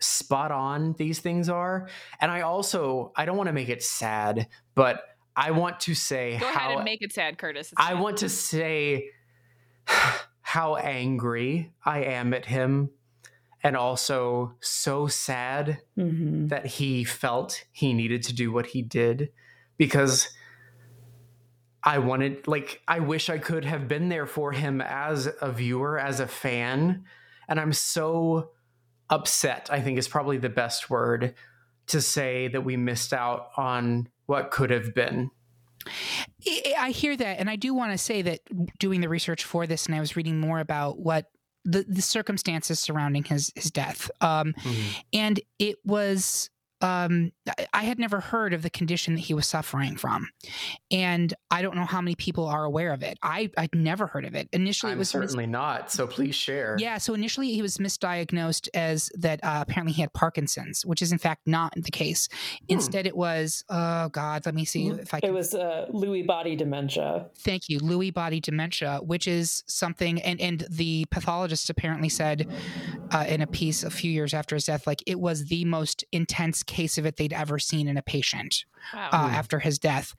spot 0.00 0.50
on 0.50 0.94
these 0.94 1.18
things 1.20 1.48
are. 1.48 1.88
And 2.20 2.30
I 2.30 2.42
also 2.42 3.12
I 3.16 3.24
don't 3.24 3.36
want 3.36 3.48
to 3.48 3.52
make 3.52 3.68
it 3.68 3.82
sad, 3.82 4.48
but 4.74 5.02
I 5.36 5.50
want 5.50 5.80
to 5.80 5.94
say 5.94 6.38
Go 6.38 6.46
how 6.46 6.66
ahead 6.66 6.76
and 6.76 6.84
make 6.84 7.02
it 7.02 7.12
sad, 7.12 7.38
Curtis. 7.38 7.72
It's 7.72 7.80
I 7.80 7.92
fine. 7.92 8.02
want 8.02 8.16
to 8.18 8.28
say 8.28 9.10
how 10.40 10.76
angry 10.76 11.72
I 11.84 12.04
am 12.04 12.32
at 12.34 12.46
him 12.46 12.90
and 13.62 13.76
also 13.76 14.54
so 14.60 15.06
sad 15.06 15.82
Mhm. 15.96 16.48
that 16.48 16.66
he 16.66 17.04
felt 17.04 17.64
he 17.72 17.92
needed 17.92 18.22
to 18.24 18.34
do 18.34 18.52
what 18.52 18.66
he 18.66 18.82
did 18.82 19.30
because 19.76 20.28
I 21.82 21.98
wanted 21.98 22.46
like 22.46 22.82
I 22.88 23.00
wish 23.00 23.30
I 23.30 23.38
could 23.38 23.64
have 23.64 23.88
been 23.88 24.08
there 24.08 24.26
for 24.26 24.52
him 24.52 24.80
as 24.80 25.28
a 25.40 25.50
viewer 25.52 25.98
as 25.98 26.20
a 26.20 26.26
fan 26.26 27.04
and 27.48 27.58
I'm 27.60 27.72
so 27.72 28.50
upset 29.10 29.68
I 29.72 29.80
think 29.80 29.98
is 29.98 30.08
probably 30.08 30.38
the 30.38 30.48
best 30.48 30.90
word 30.90 31.34
to 31.86 32.02
say 32.02 32.48
that 32.48 32.60
we 32.62 32.76
missed 32.76 33.12
out 33.14 33.48
on 33.56 34.08
what 34.26 34.50
could 34.50 34.70
have 34.70 34.94
been. 34.94 35.30
I 36.78 36.90
hear 36.90 37.16
that, 37.16 37.38
and 37.38 37.48
I 37.48 37.56
do 37.56 37.72
want 37.72 37.92
to 37.92 37.98
say 37.98 38.20
that 38.20 38.40
doing 38.78 39.00
the 39.00 39.08
research 39.08 39.44
for 39.44 39.66
this, 39.66 39.86
and 39.86 39.94
I 39.94 40.00
was 40.00 40.14
reading 40.14 40.38
more 40.38 40.60
about 40.60 40.98
what 40.98 41.30
the, 41.70 41.84
the 41.88 42.02
circumstances 42.02 42.80
surrounding 42.80 43.24
his 43.24 43.52
his 43.54 43.70
death, 43.70 44.10
um, 44.20 44.54
and 45.12 45.40
it 45.58 45.76
was. 45.84 46.50
Um, 46.80 47.32
I- 47.48 47.66
I 47.72 47.82
had 47.84 47.98
never 47.98 48.20
heard 48.20 48.52
of 48.52 48.62
the 48.62 48.70
condition 48.70 49.14
that 49.14 49.20
he 49.20 49.34
was 49.34 49.46
suffering 49.46 49.96
from, 49.96 50.28
and 50.90 51.32
I 51.50 51.62
don't 51.62 51.74
know 51.76 51.84
how 51.84 52.00
many 52.00 52.14
people 52.14 52.46
are 52.46 52.64
aware 52.64 52.92
of 52.92 53.02
it. 53.02 53.18
I 53.22 53.50
I'd 53.56 53.74
never 53.74 54.06
heard 54.06 54.24
of 54.24 54.34
it. 54.34 54.48
Initially, 54.52 54.90
it 54.90 54.94
I'm 54.94 54.98
was 54.98 55.08
mis- 55.14 55.22
certainly 55.22 55.46
not, 55.46 55.90
so 55.90 56.06
please 56.06 56.34
share. 56.34 56.76
yeah, 56.78 56.98
so 56.98 57.14
initially 57.14 57.52
he 57.52 57.62
was 57.62 57.78
misdiagnosed 57.78 58.68
as 58.74 59.10
that 59.14 59.40
uh, 59.42 59.58
apparently 59.66 59.92
he 59.92 60.00
had 60.02 60.12
Parkinson's, 60.12 60.84
which 60.86 61.02
is 61.02 61.12
in 61.12 61.18
fact 61.18 61.42
not 61.46 61.72
the 61.76 61.90
case. 61.90 62.28
Instead, 62.68 63.06
it 63.06 63.16
was 63.16 63.64
oh 63.68 64.08
god, 64.10 64.44
let 64.46 64.54
me 64.54 64.64
see 64.64 64.88
if 64.88 65.12
I 65.14 65.20
can 65.20 65.30
It 65.30 65.32
was 65.32 65.54
uh, 65.54 65.86
Lewy 65.92 66.26
body 66.26 66.56
dementia. 66.56 67.26
Thank 67.38 67.68
you, 67.68 67.78
Lewy 67.80 68.12
body 68.12 68.40
dementia, 68.40 69.00
which 69.02 69.26
is 69.26 69.64
something, 69.66 70.20
and 70.22 70.40
and 70.40 70.64
the 70.70 71.06
pathologist 71.10 71.70
apparently 71.70 72.08
said 72.08 72.48
uh, 73.10 73.24
in 73.28 73.40
a 73.40 73.46
piece 73.46 73.82
a 73.82 73.90
few 73.90 74.10
years 74.10 74.32
after 74.34 74.54
his 74.56 74.64
death, 74.66 74.86
like 74.86 75.02
it 75.06 75.18
was 75.20 75.46
the 75.46 75.64
most 75.64 76.04
intense 76.12 76.62
case 76.68 76.98
of 76.98 77.06
it 77.06 77.16
they'd 77.16 77.32
ever 77.32 77.58
seen 77.58 77.88
in 77.88 77.96
a 77.96 78.02
patient 78.02 78.64
Wow. 78.94 79.08
uh, 79.12 79.30
after 79.32 79.58
his 79.58 79.78
death. 79.78 80.14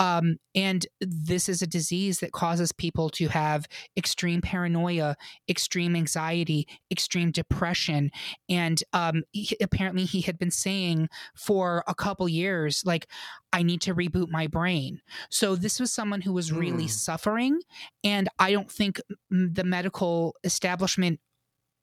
Um, 0.00 0.38
and 0.54 0.84
this 1.00 1.48
is 1.48 1.62
a 1.62 1.66
disease 1.66 2.18
that 2.20 2.32
causes 2.32 2.72
people 2.72 3.08
to 3.10 3.28
have 3.28 3.66
extreme 3.96 4.40
paranoia, 4.40 5.16
extreme 5.48 5.94
anxiety, 5.94 6.66
extreme 6.90 7.30
depression. 7.30 8.10
And 8.48 8.82
um, 8.92 9.22
he, 9.30 9.56
apparently, 9.62 10.04
he 10.06 10.22
had 10.22 10.38
been 10.38 10.50
saying 10.50 11.08
for 11.36 11.84
a 11.86 11.94
couple 11.94 12.28
years, 12.28 12.82
like, 12.84 13.06
I 13.52 13.62
need 13.62 13.80
to 13.82 13.94
reboot 13.94 14.28
my 14.28 14.48
brain. 14.48 15.00
So 15.30 15.54
this 15.54 15.78
was 15.78 15.92
someone 15.92 16.22
who 16.22 16.32
was 16.32 16.50
really 16.52 16.84
Hmm. 16.84 16.88
suffering. 16.88 17.60
And 18.02 18.28
I 18.40 18.50
don't 18.50 18.70
think 18.70 19.00
mm, 19.32 19.54
the 19.54 19.64
medical 19.64 20.34
establishment 20.42 21.20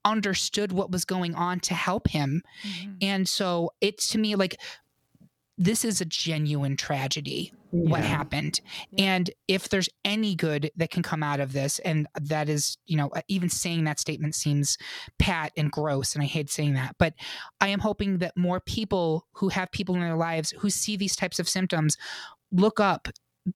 understood 0.07 0.71
what 0.71 0.91
was 0.91 1.05
going 1.05 1.35
on 1.35 1.59
to 1.59 1.73
help 1.75 2.07
him. 2.07 2.41
Mhm. 2.63 2.97
And 3.01 3.29
so 3.29 3.71
it's 3.81 4.09
to 4.09 4.17
me 4.17 4.35
like 4.35 4.59
this 5.59 5.83
is 5.83 6.01
a 6.01 6.05
genuine 6.05 6.77
tragedy 6.77 7.51
what 7.71 8.03
happened 8.03 8.61
Yeah. 8.91 9.15
and 9.15 9.29
if 9.47 9.67
there's 9.69 9.89
any 10.05 10.35
good 10.35 10.71
that 10.77 10.89
can 10.91 11.03
come 11.03 11.21
out 11.23 11.39
of 11.41 11.51
this 11.51 11.79
and 11.79 12.07
that 12.21 12.47
is 12.47 12.77
you 12.85 12.95
know 12.95 13.11
even 13.27 13.49
saying 13.49 13.83
that 13.83 13.99
statement 13.99 14.35
seems 14.35 14.77
pat 15.19 15.51
and 15.57 15.69
gross 15.69 16.13
and 16.15 16.23
i 16.23 16.27
hate 16.27 16.49
saying 16.49 16.75
that 16.75 16.95
but 16.97 17.13
i 17.59 17.67
am 17.67 17.79
hoping 17.79 18.19
that 18.19 18.37
more 18.37 18.61
people 18.61 19.27
who 19.33 19.49
have 19.49 19.69
people 19.71 19.95
in 19.95 20.01
their 20.01 20.15
lives 20.15 20.51
who 20.59 20.69
see 20.69 20.95
these 20.95 21.15
types 21.15 21.39
of 21.39 21.49
symptoms 21.49 21.97
look 22.51 22.79
up 22.79 23.09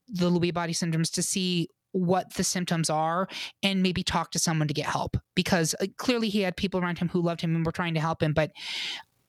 the 0.10 0.30
lewy 0.30 0.54
body 0.54 0.74
syndromes 0.74 1.10
to 1.12 1.22
see 1.24 1.70
what 1.92 2.34
the 2.36 2.44
symptoms 2.44 2.90
are 2.90 3.28
and 3.64 3.84
maybe 3.84 4.04
talk 4.04 4.32
to 4.32 4.40
someone 4.40 4.68
to 4.68 4.74
get 4.74 4.86
help 4.86 5.18
because 5.36 5.76
uh, 5.82 5.86
clearly 5.98 6.30
he 6.30 6.42
had 6.42 6.56
people 6.56 6.80
around 6.80 6.98
him 6.98 7.10
who 7.10 7.22
loved 7.22 7.42
him 7.42 7.56
and 7.56 7.66
were 7.66 7.72
trying 7.72 7.94
to 7.94 8.00
help 8.00 8.22
him 8.24 8.34
but 8.34 8.52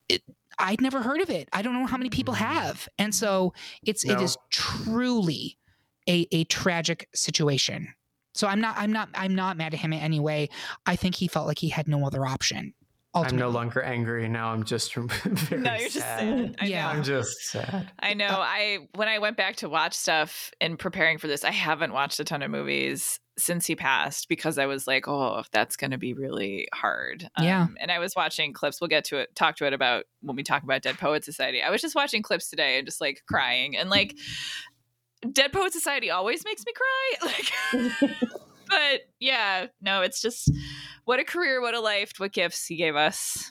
it, 0.09 0.23
I'd 0.59 0.81
never 0.81 1.01
heard 1.03 1.21
of 1.23 1.31
it. 1.31 1.49
I 1.53 1.63
don't 1.63 1.75
know 1.75 1.87
how 1.87 1.97
many 1.97 2.11
people 2.11 2.35
have. 2.35 2.87
And 2.99 3.15
so 3.15 3.55
it's 3.85 4.05
it 4.05 4.17
No. 4.17 4.23
is 4.23 4.37
truly 4.51 5.57
a 6.09 6.27
a 6.31 6.45
tragic 6.45 7.09
situation. 7.15 7.89
So 8.35 8.47
I'm 8.47 8.61
not 8.61 8.77
I'm 8.77 8.93
not 8.93 9.09
I'm 9.15 9.35
not 9.35 9.57
mad 9.57 9.73
at 9.75 9.81
him 9.81 9.93
in 9.93 10.01
any 10.01 10.21
way. 10.21 10.51
I 10.87 10.95
think 10.97 11.15
he 11.15 11.27
felt 11.27 11.47
like 11.47 11.59
he 11.59 11.71
had 11.71 11.89
no 11.89 12.07
other 12.07 12.27
option. 12.27 12.75
I'm 13.15 13.37
no 13.37 13.51
longer 13.51 13.83
angry 13.83 14.29
now. 14.29 14.53
I'm 14.53 14.65
just 14.65 14.95
very 14.97 15.61
no, 15.63 15.75
you're 15.75 15.89
just 15.89 15.99
sad. 16.07 16.57
I 16.61 16.65
Yeah. 16.67 16.85
know. 16.85 16.89
I'm 16.89 17.03
just 17.03 17.39
sad. 17.51 17.91
I 17.99 18.15
know. 18.15 18.27
I 18.29 18.79
when 18.95 19.09
I 19.09 19.19
went 19.19 19.37
back 19.37 19.57
to 19.57 19.69
watch 19.69 19.95
stuff 19.95 20.51
in 20.61 20.77
preparing 20.77 21.19
for 21.19 21.27
this, 21.27 21.45
I 21.45 21.51
haven't 21.51 21.93
watched 21.93 22.19
a 22.21 22.25
ton 22.25 22.43
of 22.43 22.51
movies 22.51 23.21
since 23.39 23.67
he 23.67 23.75
passed 23.77 24.29
because 24.29 24.59
I 24.59 24.67
was 24.67 24.87
like, 24.87 25.09
oh, 25.09 25.43
that's 25.53 25.77
going 25.77 25.91
to 25.91 25.99
be 25.99 26.13
really 26.15 26.69
hard. 26.75 27.29
Yeah. 27.41 27.63
Um, 27.63 27.77
and 27.81 27.91
I 27.91 27.99
was 27.99 28.15
watching 28.17 28.53
clips. 28.53 28.81
We'll 28.81 28.89
get 28.89 29.05
to 29.07 29.19
it. 29.19 29.35
Talk 29.35 29.57
to 29.57 29.67
it 29.67 29.73
about 29.73 30.05
when 30.21 30.37
we 30.37 30.43
talk 30.43 30.63
about 30.63 30.83
Dead 30.83 30.99
Poet 30.99 31.25
Society. 31.25 31.63
I 31.63 31.71
was 31.71 31.81
just 31.83 31.95
watching 31.95 32.23
clips 32.23 32.49
today 32.51 32.79
and 32.79 32.87
just 32.87 33.01
like 33.01 33.23
crying 33.29 33.77
and 33.77 33.91
like. 33.91 34.15
Dead 35.33 35.53
Poet 35.53 35.73
Society 35.73 36.11
always 36.11 36.45
makes 36.45 36.65
me 36.67 36.73
cry. 36.73 37.33
Like, 38.03 38.11
but 38.73 39.01
yeah, 39.21 39.67
no, 39.81 40.03
it's 40.03 40.21
just 40.21 40.51
what 41.05 41.21
a 41.21 41.25
career, 41.25 41.61
what 41.61 41.75
a 41.75 41.81
life, 41.81 42.13
what 42.19 42.33
gifts 42.33 42.67
he 42.67 42.77
gave 42.77 42.97
us. 42.97 43.51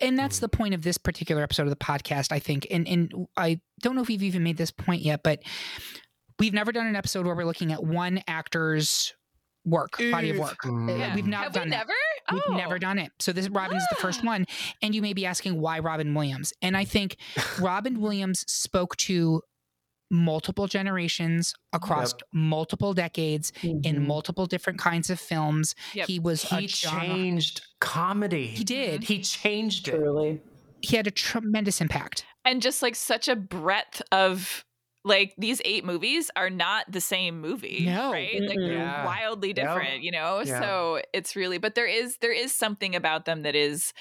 And 0.00 0.18
that's 0.18 0.38
the 0.38 0.48
point 0.48 0.74
of 0.74 0.82
this 0.82 0.98
particular 0.98 1.42
episode 1.42 1.64
of 1.64 1.70
the 1.70 1.76
podcast, 1.76 2.32
I 2.32 2.38
think. 2.38 2.66
And 2.70 2.86
and 2.86 3.12
I 3.36 3.60
don't 3.82 3.96
know 3.96 4.02
if 4.02 4.08
we've 4.08 4.22
even 4.22 4.42
made 4.42 4.56
this 4.56 4.70
point 4.70 5.02
yet, 5.02 5.22
but 5.24 5.40
we've 6.38 6.52
never 6.54 6.72
done 6.72 6.86
an 6.86 6.96
episode 6.96 7.26
where 7.26 7.34
we're 7.34 7.44
looking 7.44 7.72
at 7.72 7.82
one 7.82 8.22
actor's 8.28 9.14
work, 9.64 9.98
body 10.10 10.30
of 10.30 10.38
work. 10.38 10.58
Mm. 10.64 10.98
Yeah. 10.98 11.14
We've 11.14 11.26
not 11.26 11.44
Have 11.44 11.52
done 11.52 11.64
we 11.66 11.70
that. 11.70 11.86
never? 11.86 11.92
We've 12.32 12.42
Oh. 12.48 12.56
never 12.56 12.78
done 12.78 12.98
it. 12.98 13.12
So 13.18 13.32
this 13.32 13.48
Robin 13.48 13.76
is 13.76 13.86
the 13.90 13.96
first 13.96 14.20
Ah. 14.22 14.26
one. 14.26 14.46
And 14.82 14.94
you 14.94 15.02
may 15.02 15.12
be 15.12 15.26
asking 15.26 15.60
why 15.60 15.80
Robin 15.80 16.14
Williams. 16.14 16.52
And 16.62 16.76
I 16.76 16.84
think 16.84 17.16
Robin 17.60 18.00
Williams 18.00 18.40
spoke 18.50 18.96
to 18.98 19.42
multiple 20.10 20.66
generations 20.66 21.54
across 21.72 22.14
multiple 22.32 22.92
decades 22.94 23.52
in 23.62 23.80
Mhm. 23.82 24.06
multiple 24.06 24.46
different 24.46 24.78
kinds 24.78 25.08
of 25.10 25.20
films. 25.20 25.74
Yep. 25.94 26.06
He 26.08 26.18
was 26.18 26.50
a 26.52 26.56
He 26.60 26.66
genre- 26.66 27.00
changed 27.06 27.60
comedy. 27.80 28.48
He 28.48 28.64
did. 28.64 29.04
He 29.04 29.20
changed 29.20 29.86
it. 29.88 29.92
Truly. 29.96 30.40
He 30.82 30.96
had 30.96 31.06
a 31.06 31.10
tremendous 31.10 31.80
impact. 31.80 32.24
and 32.46 32.62
just 32.62 32.80
like 32.80 32.94
such 32.96 33.28
a 33.28 33.36
breadth 33.36 34.00
of 34.12 34.64
like 35.04 35.34
these 35.36 35.60
eight 35.66 35.84
movies 35.84 36.30
are 36.36 36.48
not 36.50 36.90
the 36.90 37.00
same 37.00 37.38
movie 37.40 37.84
No. 37.84 38.10
right 38.12 38.40
like 38.42 38.56
they're 38.58 38.72
Yeah. 38.78 39.04
wildly 39.04 39.48
Yep. 39.48 39.56
different 39.56 40.02
you 40.02 40.10
know 40.10 40.40
Yeah. 40.44 40.58
so 40.60 41.02
it's 41.12 41.36
really 41.36 41.58
but 41.58 41.74
there 41.74 41.86
is 41.86 42.16
there 42.22 42.32
is 42.32 42.50
something 42.56 42.94
about 42.96 43.26
them 43.26 43.42
that 43.42 43.54
is 43.54 43.92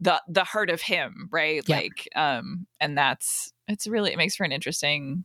the 0.00 0.20
the 0.28 0.42
heart 0.44 0.68
of 0.68 0.82
him 0.82 1.28
right 1.30 1.62
Yeah. 1.66 1.76
like 1.76 2.08
um 2.16 2.66
and 2.80 2.98
that's 2.98 3.52
it's 3.68 3.86
really 3.86 4.12
it 4.12 4.16
makes 4.16 4.34
for 4.36 4.42
an 4.44 4.50
interesting 4.52 5.24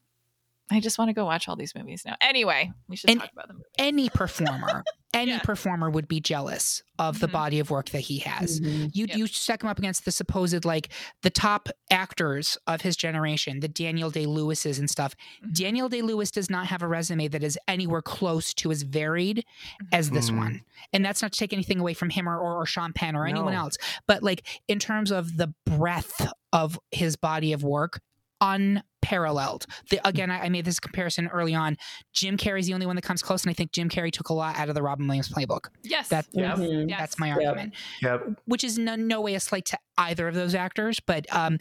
i 0.72 0.80
just 0.80 0.98
want 0.98 1.10
to 1.10 1.14
go 1.14 1.26
watch 1.26 1.48
all 1.48 1.56
these 1.56 1.76
movies 1.76 2.04
now 2.06 2.16
anyway 2.22 2.72
we 2.88 2.96
should 2.96 3.10
And- 3.10 3.20
talk 3.20 3.32
about 3.32 3.48
them 3.48 3.62
Any 3.78 4.10
performer, 4.10 4.84
any 5.14 5.32
Yeah. 5.32 5.40
performer 5.40 5.90
would 5.90 6.08
be 6.08 6.20
jealous 6.20 6.84
of 7.00 7.20
the 7.20 7.28
Mhm. 7.28 7.32
body 7.32 7.60
of 7.60 7.70
work 7.72 7.90
that 7.90 8.02
he 8.02 8.20
has. 8.20 8.62
Mhm. 8.62 8.92
You 8.94 9.06
Yep. 9.08 9.18
you 9.18 9.28
stack 9.28 9.64
him 9.64 9.70
up 9.70 9.80
against 9.80 10.06
the 10.06 10.12
supposed 10.12 10.64
like 10.66 10.90
the 11.24 11.30
top 11.30 11.68
actors 11.90 12.58
of 12.68 12.82
his 12.82 12.96
generation, 12.96 13.60
the 13.60 13.68
Daniel 13.68 14.10
Day 14.12 14.26
Lewis's 14.26 14.78
and 14.80 14.90
stuff. 14.90 15.16
Mhm. 15.44 15.54
Daniel 15.56 15.90
Day 15.90 16.02
Lewis 16.02 16.32
does 16.32 16.50
not 16.50 16.68
have 16.68 16.82
a 16.84 16.88
resume 16.88 17.28
that 17.28 17.44
is 17.44 17.58
anywhere 17.68 18.02
close 18.02 18.54
to 18.56 18.72
as 18.72 18.84
varied 18.84 19.44
as 19.92 20.12
this 20.12 20.30
Mhm. 20.30 20.38
one, 20.38 20.62
and 20.94 21.04
that's 21.04 21.22
not 21.22 21.34
to 21.34 21.40
take 21.40 21.54
anything 21.54 21.80
away 21.80 21.94
from 21.94 22.12
him 22.12 22.30
or 22.30 22.38
or, 22.38 22.62
or 22.62 22.66
Sean 22.66 22.94
Penn 22.94 23.16
or 23.16 23.26
anyone 23.28 23.54
else, 23.54 23.76
but 24.08 24.22
like 24.24 24.48
in 24.68 24.80
terms 24.80 25.12
of 25.12 25.38
the 25.38 25.54
breadth 25.66 26.28
of 26.54 26.80
his 26.92 27.16
body 27.16 27.52
of 27.54 27.64
work. 27.64 28.00
Unparalleled. 28.42 29.66
The, 29.90 30.00
again, 30.08 30.30
I, 30.32 30.46
I 30.46 30.50
made 30.50 30.66
this 30.66 30.80
comparison 30.80 31.28
early 31.28 31.54
on. 31.54 31.78
Jim 32.14 32.38
Carrey's 32.38 32.68
the 32.68 32.74
only 32.74 32.86
one 32.86 32.96
that 32.96 33.02
comes 33.04 33.22
close, 33.22 33.44
and 33.44 33.50
I 33.50 33.54
think 33.54 33.72
Jim 33.72 33.90
Carrey 33.90 34.12
took 34.12 34.30
a 34.30 34.34
lot 34.34 34.58
out 34.58 34.70
of 34.70 34.76
the 34.76 34.82
Robin 34.82 35.08
Williams 35.08 35.30
playbook. 35.30 35.68
yes 35.84 36.10
That, 36.10 36.26
Yep. 36.34 36.58
Mhm. 36.58 36.90
Yes. 36.90 37.00
That's 37.00 37.20
my 37.20 37.28
Yep. 37.28 37.38
argument 37.38 37.74
Yep. 38.02 38.28
which 38.46 38.64
is 38.64 38.78
no, 38.78 38.96
no 38.96 39.22
way 39.22 39.36
a 39.36 39.40
slight 39.40 39.66
to 39.66 39.78
either 39.98 40.28
of 40.28 40.36
those 40.36 40.56
actors, 40.56 41.00
but 41.06 41.26
um, 41.36 41.58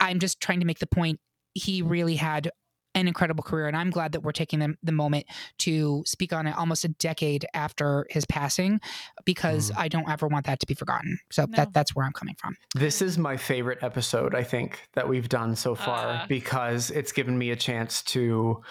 I'm 0.00 0.18
just 0.18 0.40
trying 0.40 0.60
to 0.60 0.66
make 0.66 0.78
the 0.80 0.86
point 0.86 1.20
he 1.54 1.82
really 1.82 2.16
had 2.16 2.50
an 2.94 3.08
incredible 3.08 3.42
career, 3.42 3.66
and 3.66 3.76
I'm 3.76 3.90
glad 3.90 4.12
that 4.12 4.20
we're 4.20 4.32
taking 4.32 4.60
the, 4.60 4.74
the 4.82 4.92
moment 4.92 5.26
to 5.58 6.02
speak 6.06 6.32
on 6.32 6.46
it 6.46 6.56
almost 6.56 6.84
a 6.84 6.88
decade 6.88 7.44
after 7.54 8.06
his 8.10 8.24
passing, 8.26 8.80
because 9.24 9.72
I 9.76 9.88
don't 9.88 10.08
ever 10.08 10.28
want 10.28 10.46
that 10.46 10.60
to 10.60 10.66
be 10.66 10.74
forgotten. 10.74 11.18
So 11.30 11.42
No. 11.46 11.56
that 11.56 11.72
that's 11.72 11.94
where 11.94 12.06
I'm 12.06 12.12
coming 12.12 12.36
from. 12.38 12.56
This 12.74 13.02
is 13.02 13.18
my 13.18 13.36
favorite 13.36 13.78
episode, 13.82 14.34
I 14.34 14.44
think, 14.44 14.80
that 14.94 15.08
we've 15.08 15.28
done 15.28 15.56
so 15.56 15.74
far 15.74 16.06
Uh. 16.08 16.26
because 16.28 16.90
it's 16.90 17.12
given 17.12 17.36
me 17.36 17.50
a 17.50 17.56
chance 17.56 18.02
to 18.02 18.62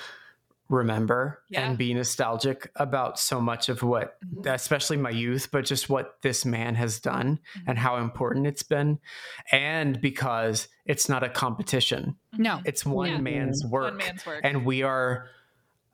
remember 0.70 1.42
Yeah. 1.50 1.68
and 1.68 1.78
be 1.78 1.94
nostalgic 1.94 2.72
about 2.76 3.20
so 3.20 3.40
much 3.42 3.70
of 3.70 3.84
what 3.84 4.18
mm-hmm. 4.26 4.48
especially 4.48 4.98
my 4.98 5.10
youth 5.10 5.50
but 5.52 5.66
just 5.66 5.90
what 5.90 6.18
this 6.22 6.46
man 6.46 6.76
has 6.76 7.00
done 7.00 7.40
mm-hmm. 7.58 7.70
and 7.70 7.78
how 7.78 7.98
important 7.98 8.48
it's 8.48 8.64
been 8.64 9.00
and 9.52 10.00
because 10.02 10.68
it's 10.86 11.08
not 11.10 11.24
a 11.24 11.30
competition 11.30 12.16
No. 12.38 12.62
it's 12.66 12.86
one 12.86 13.10
Yeah. 13.10 13.18
man's 13.20 13.64
work 13.66 13.84
One 13.92 13.98
man's 13.98 14.26
work. 14.26 14.42
and 14.44 14.66
we 14.66 14.84
are 14.84 15.28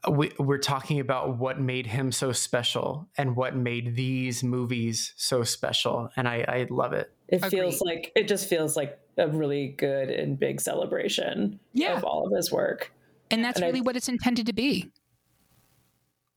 we, 0.09 0.31
we're 0.39 0.59
talking 0.59 1.01
about 1.01 1.37
what 1.37 1.59
made 1.59 1.85
him 1.85 2.13
so 2.13 2.31
special 2.31 3.09
and 3.17 3.35
what 3.35 3.53
made 3.53 3.95
these 3.95 4.43
movies 4.45 5.13
so 5.17 5.43
special 5.43 6.09
and 6.15 6.27
i, 6.27 6.45
I 6.47 6.67
love 6.69 6.93
it 6.93 7.11
It 7.27 7.37
Agreed. 7.37 7.49
feels 7.51 7.81
like 7.81 8.11
it 8.15 8.27
just 8.27 8.47
feels 8.47 8.77
like 8.77 8.97
a 9.17 9.27
really 9.27 9.67
good 9.67 10.09
and 10.09 10.39
big 10.39 10.61
celebration 10.61 11.59
Yeah. 11.73 11.97
of 11.97 12.05
all 12.05 12.25
of 12.25 12.33
his 12.33 12.49
work. 12.53 12.93
And 13.31 13.43
that's 13.43 13.57
And 13.57 13.65
I- 13.65 13.67
really 13.67 13.81
what 13.81 13.95
it's 13.95 14.09
intended 14.09 14.45
to 14.47 14.53
be. 14.53 14.89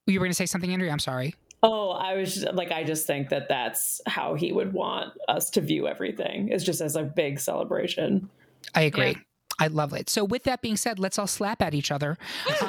You 0.06 0.18
were 0.18 0.24
going 0.24 0.30
to 0.32 0.36
say 0.36 0.46
something, 0.46 0.72
Andrea? 0.72 0.90
I'm 0.90 0.98
sorry. 0.98 1.34
Oh, 1.62 1.90
I 1.90 2.14
was 2.16 2.34
just, 2.34 2.54
like, 2.54 2.72
I 2.72 2.82
just 2.82 3.06
think 3.06 3.28
that 3.28 3.48
that's 3.48 4.00
how 4.06 4.34
he 4.34 4.52
would 4.52 4.72
want 4.72 5.12
us 5.28 5.48
to 5.50 5.60
view 5.60 5.86
everything. 5.86 6.48
It's 6.48 6.64
just 6.64 6.80
as 6.80 6.96
a 6.96 7.04
big 7.04 7.38
celebration. 7.38 8.28
I 8.74 8.82
agree. 8.82 9.16
I 9.62 9.68
love 9.68 9.92
it. 9.92 10.10
So, 10.10 10.24
with 10.24 10.42
that 10.42 10.60
being 10.60 10.76
said, 10.76 10.98
let's 10.98 11.20
all 11.20 11.28
slap 11.28 11.62
at 11.62 11.72
each 11.72 11.92
other. 11.92 12.18
Um, 12.60 12.68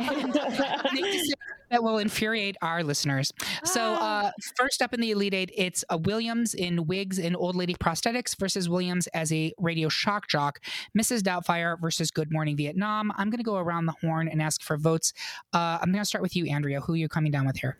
and 0.00 0.32
that 1.70 1.84
will 1.84 1.98
infuriate 1.98 2.56
our 2.60 2.82
listeners. 2.82 3.32
So, 3.62 3.94
uh, 3.94 4.32
first 4.56 4.82
up 4.82 4.92
in 4.92 5.00
the 5.00 5.12
Elite 5.12 5.34
Eight, 5.34 5.52
it's 5.54 5.84
a 5.88 5.96
Williams 5.96 6.52
in 6.54 6.88
wigs 6.88 7.20
and 7.20 7.36
old 7.36 7.54
lady 7.54 7.74
prosthetics 7.74 8.36
versus 8.36 8.68
Williams 8.68 9.06
as 9.08 9.32
a 9.32 9.52
radio 9.60 9.88
shock 9.88 10.26
jock. 10.26 10.58
Mrs. 10.98 11.20
Doubtfire 11.20 11.80
versus 11.80 12.10
Good 12.10 12.32
Morning 12.32 12.56
Vietnam. 12.56 13.12
I'm 13.16 13.30
going 13.30 13.38
to 13.38 13.44
go 13.44 13.58
around 13.58 13.86
the 13.86 13.94
horn 14.00 14.26
and 14.26 14.42
ask 14.42 14.62
for 14.62 14.76
votes. 14.76 15.12
Uh, 15.52 15.78
I'm 15.80 15.92
going 15.92 16.02
to 16.02 16.04
start 16.04 16.22
with 16.22 16.34
you, 16.34 16.46
Andrea. 16.46 16.80
Who 16.80 16.94
are 16.94 16.96
you 16.96 17.08
coming 17.08 17.30
down 17.30 17.46
with 17.46 17.58
here? 17.58 17.78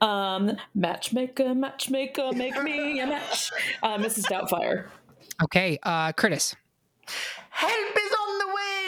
Um, 0.00 0.56
matchmaker, 0.74 1.54
matchmaker, 1.54 2.32
make 2.32 2.60
me 2.62 3.00
a 3.00 3.06
match. 3.06 3.50
Uh, 3.82 3.98
Mrs. 3.98 4.24
Doubtfire. 4.30 4.86
Okay, 5.42 5.78
uh, 5.82 6.12
Curtis. 6.12 6.56
Help 7.62 7.96
is 8.04 8.12
on 8.22 8.30
the 8.42 8.48
way 8.58 8.78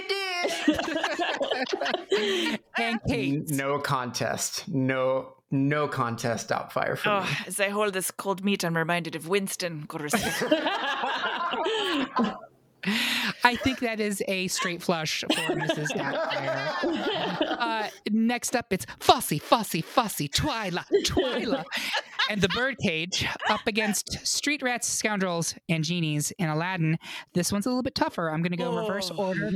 dear 2.38 2.58
And 2.78 3.00
Kate. 3.08 3.48
no 3.50 3.78
contest 3.78 4.66
no 4.68 5.34
no 5.50 5.86
contest 5.88 6.48
Doubtfire 6.48 6.96
for 6.98 7.10
Oh, 7.10 7.20
me 7.22 7.28
as 7.46 7.60
I 7.60 7.68
hold 7.68 7.92
this 7.94 8.10
cold 8.10 8.44
meat, 8.44 8.64
I'm 8.64 8.76
reminded 8.76 9.14
of 9.14 9.28
Winston. 9.28 9.86
I 13.44 13.56
think 13.56 13.80
that 13.80 14.00
is 14.00 14.22
a 14.28 14.48
straight 14.48 14.82
flush 14.82 15.20
for 15.22 15.54
Mrs. 15.54 15.88
Doubtfire. 15.90 17.56
Uh, 17.58 17.88
next 18.10 18.54
up, 18.54 18.72
it's 18.72 18.86
Fosse, 19.00 19.38
Fosse, 19.40 19.82
Fosse, 19.82 20.28
Twyla, 20.28 20.84
Twyla. 21.04 21.64
and 22.30 22.40
the 22.40 22.48
Birdcage 22.48 23.26
up 23.48 23.60
against 23.66 24.26
Street 24.26 24.62
Rats, 24.62 24.88
Scoundrels, 24.88 25.54
and 25.68 25.84
Genies 25.84 26.30
in 26.32 26.48
Aladdin. 26.48 26.98
This 27.32 27.52
one's 27.52 27.66
a 27.66 27.68
little 27.70 27.82
bit 27.82 27.94
tougher. 27.94 28.30
I'm 28.30 28.42
going 28.42 28.52
to 28.52 28.58
go 28.58 28.76
reverse 28.76 29.10
order. 29.10 29.50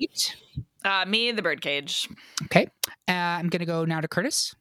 Eight. 0.00 0.36
uh, 0.84 1.04
me, 1.06 1.32
the 1.32 1.42
birdcage. 1.42 2.08
Okay. 2.44 2.68
Uh, 3.08 3.12
I'm 3.12 3.48
going 3.48 3.60
to 3.60 3.66
go 3.66 3.84
now 3.84 4.00
to 4.00 4.08
Curtis, 4.08 4.54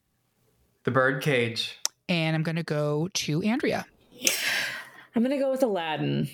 the 0.83 0.91
birdcage 0.91 1.79
and 2.09 2.35
I'm 2.35 2.43
going 2.43 2.57
to 2.57 2.63
go 2.63 3.09
to 3.13 3.41
Andrea. 3.43 3.85
I'm 5.15 5.21
gonna 5.21 5.37
go 5.37 5.51
with 5.51 5.63
Aladdin. 5.63 6.27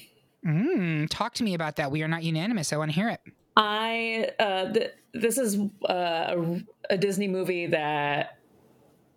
Mm, 0.45 1.07
talk 1.09 1.33
to 1.35 1.43
me 1.43 1.53
about 1.53 1.75
that. 1.77 1.91
We 1.91 2.01
are 2.03 2.07
not 2.07 2.23
unanimous. 2.23 2.71
I 2.71 2.77
want 2.77 2.91
to 2.91 2.95
hear 2.95 3.09
it. 3.09 3.21
I 3.55 4.29
uh, 4.39 4.71
th- 4.71 4.91
this 5.13 5.37
is 5.37 5.59
uh, 5.87 6.59
a, 6.89 6.97
Disney 6.97 7.27
movie 7.27 7.67
that 7.67 8.37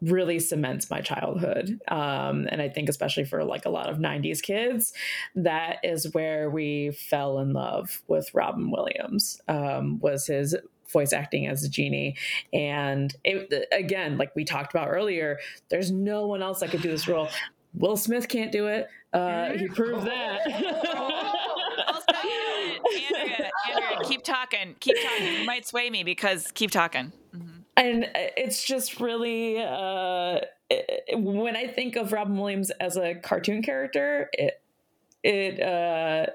really 0.00 0.40
cements 0.40 0.90
my 0.90 1.00
childhood, 1.00 1.78
um, 1.86 2.48
and 2.50 2.60
I 2.60 2.68
think 2.68 2.88
especially 2.88 3.24
for 3.24 3.44
like 3.44 3.66
a 3.66 3.70
lot 3.70 3.88
of 3.88 3.98
'90s 3.98 4.42
kids, 4.42 4.92
that 5.36 5.76
is 5.84 6.12
where 6.12 6.50
we 6.50 6.90
fell 6.90 7.38
in 7.38 7.52
love 7.52 8.02
with 8.08 8.34
Robin 8.34 8.72
Williams. 8.72 9.40
Um, 9.46 10.00
was 10.00 10.26
his 10.26 10.56
voice 10.92 11.12
acting 11.12 11.46
as 11.46 11.64
a 11.64 11.68
genie 11.68 12.14
and 12.52 13.16
it 13.24 13.66
again 13.72 14.18
like 14.18 14.34
we 14.36 14.44
talked 14.44 14.74
about 14.74 14.88
earlier 14.88 15.38
there's 15.70 15.90
no 15.90 16.26
one 16.26 16.42
else 16.42 16.60
that 16.60 16.70
could 16.70 16.82
do 16.82 16.90
this 16.90 17.08
role 17.08 17.28
will 17.74 17.96
smith 17.96 18.28
can't 18.28 18.52
do 18.52 18.66
it. 18.66 18.88
Uh, 19.12 19.52
he 19.52 19.68
proved 19.68 20.06
that. 20.06 20.40
Andrea, 22.14 23.50
Andrea, 23.70 23.98
keep 24.04 24.22
talking. 24.22 24.74
Keep 24.80 24.96
talking. 25.02 25.32
You 25.40 25.46
might 25.46 25.66
sway 25.66 25.90
me 25.90 26.02
because 26.04 26.50
keep 26.52 26.70
talking. 26.70 27.12
and 27.76 28.06
it's 28.14 28.64
just 28.64 29.00
really 29.00 29.58
uh 29.58 30.38
it- 30.70 31.18
when 31.18 31.56
i 31.56 31.66
think 31.66 31.96
of 31.96 32.12
robin 32.12 32.36
williams 32.36 32.70
as 32.72 32.96
a 32.98 33.14
cartoon 33.14 33.62
character 33.62 34.28
it 34.34 34.60
it 35.22 35.60
uh 35.62 36.26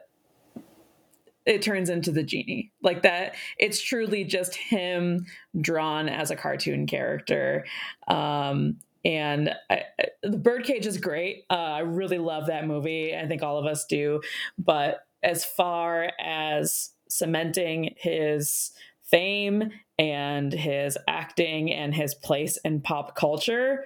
it 1.45 1.61
turns 1.61 1.89
into 1.89 2.11
the 2.11 2.23
genie. 2.23 2.71
Like 2.81 3.03
that 3.03 3.35
it's 3.57 3.79
truly 3.81 4.25
just 4.25 4.53
him 4.55 5.25
drawn 5.61 6.09
as 6.09 6.29
a 6.29 6.35
cartoon 6.35 6.88
character. 6.88 7.65
Um 8.07 8.79
and 9.05 9.49
I, 9.69 9.81
I- 9.99 10.05
the 10.23 10.37
birdcage 10.37 10.85
is 10.85 10.97
great 10.97 11.45
uh, 11.49 11.53
i 11.53 11.79
really 11.79 12.17
love 12.17 12.47
that 12.47 12.65
movie 12.67 13.15
i 13.15 13.27
think 13.27 13.43
all 13.43 13.57
of 13.57 13.65
us 13.65 13.85
do 13.85 14.21
but 14.57 15.05
as 15.23 15.43
far 15.45 16.11
as 16.19 16.91
cementing 17.09 17.93
his 17.97 18.71
fame 19.03 19.71
and 19.97 20.51
his 20.53 20.97
acting 21.07 21.71
and 21.71 21.95
his 21.95 22.13
place 22.13 22.57
in 22.57 22.81
pop 22.81 23.15
culture, 23.15 23.85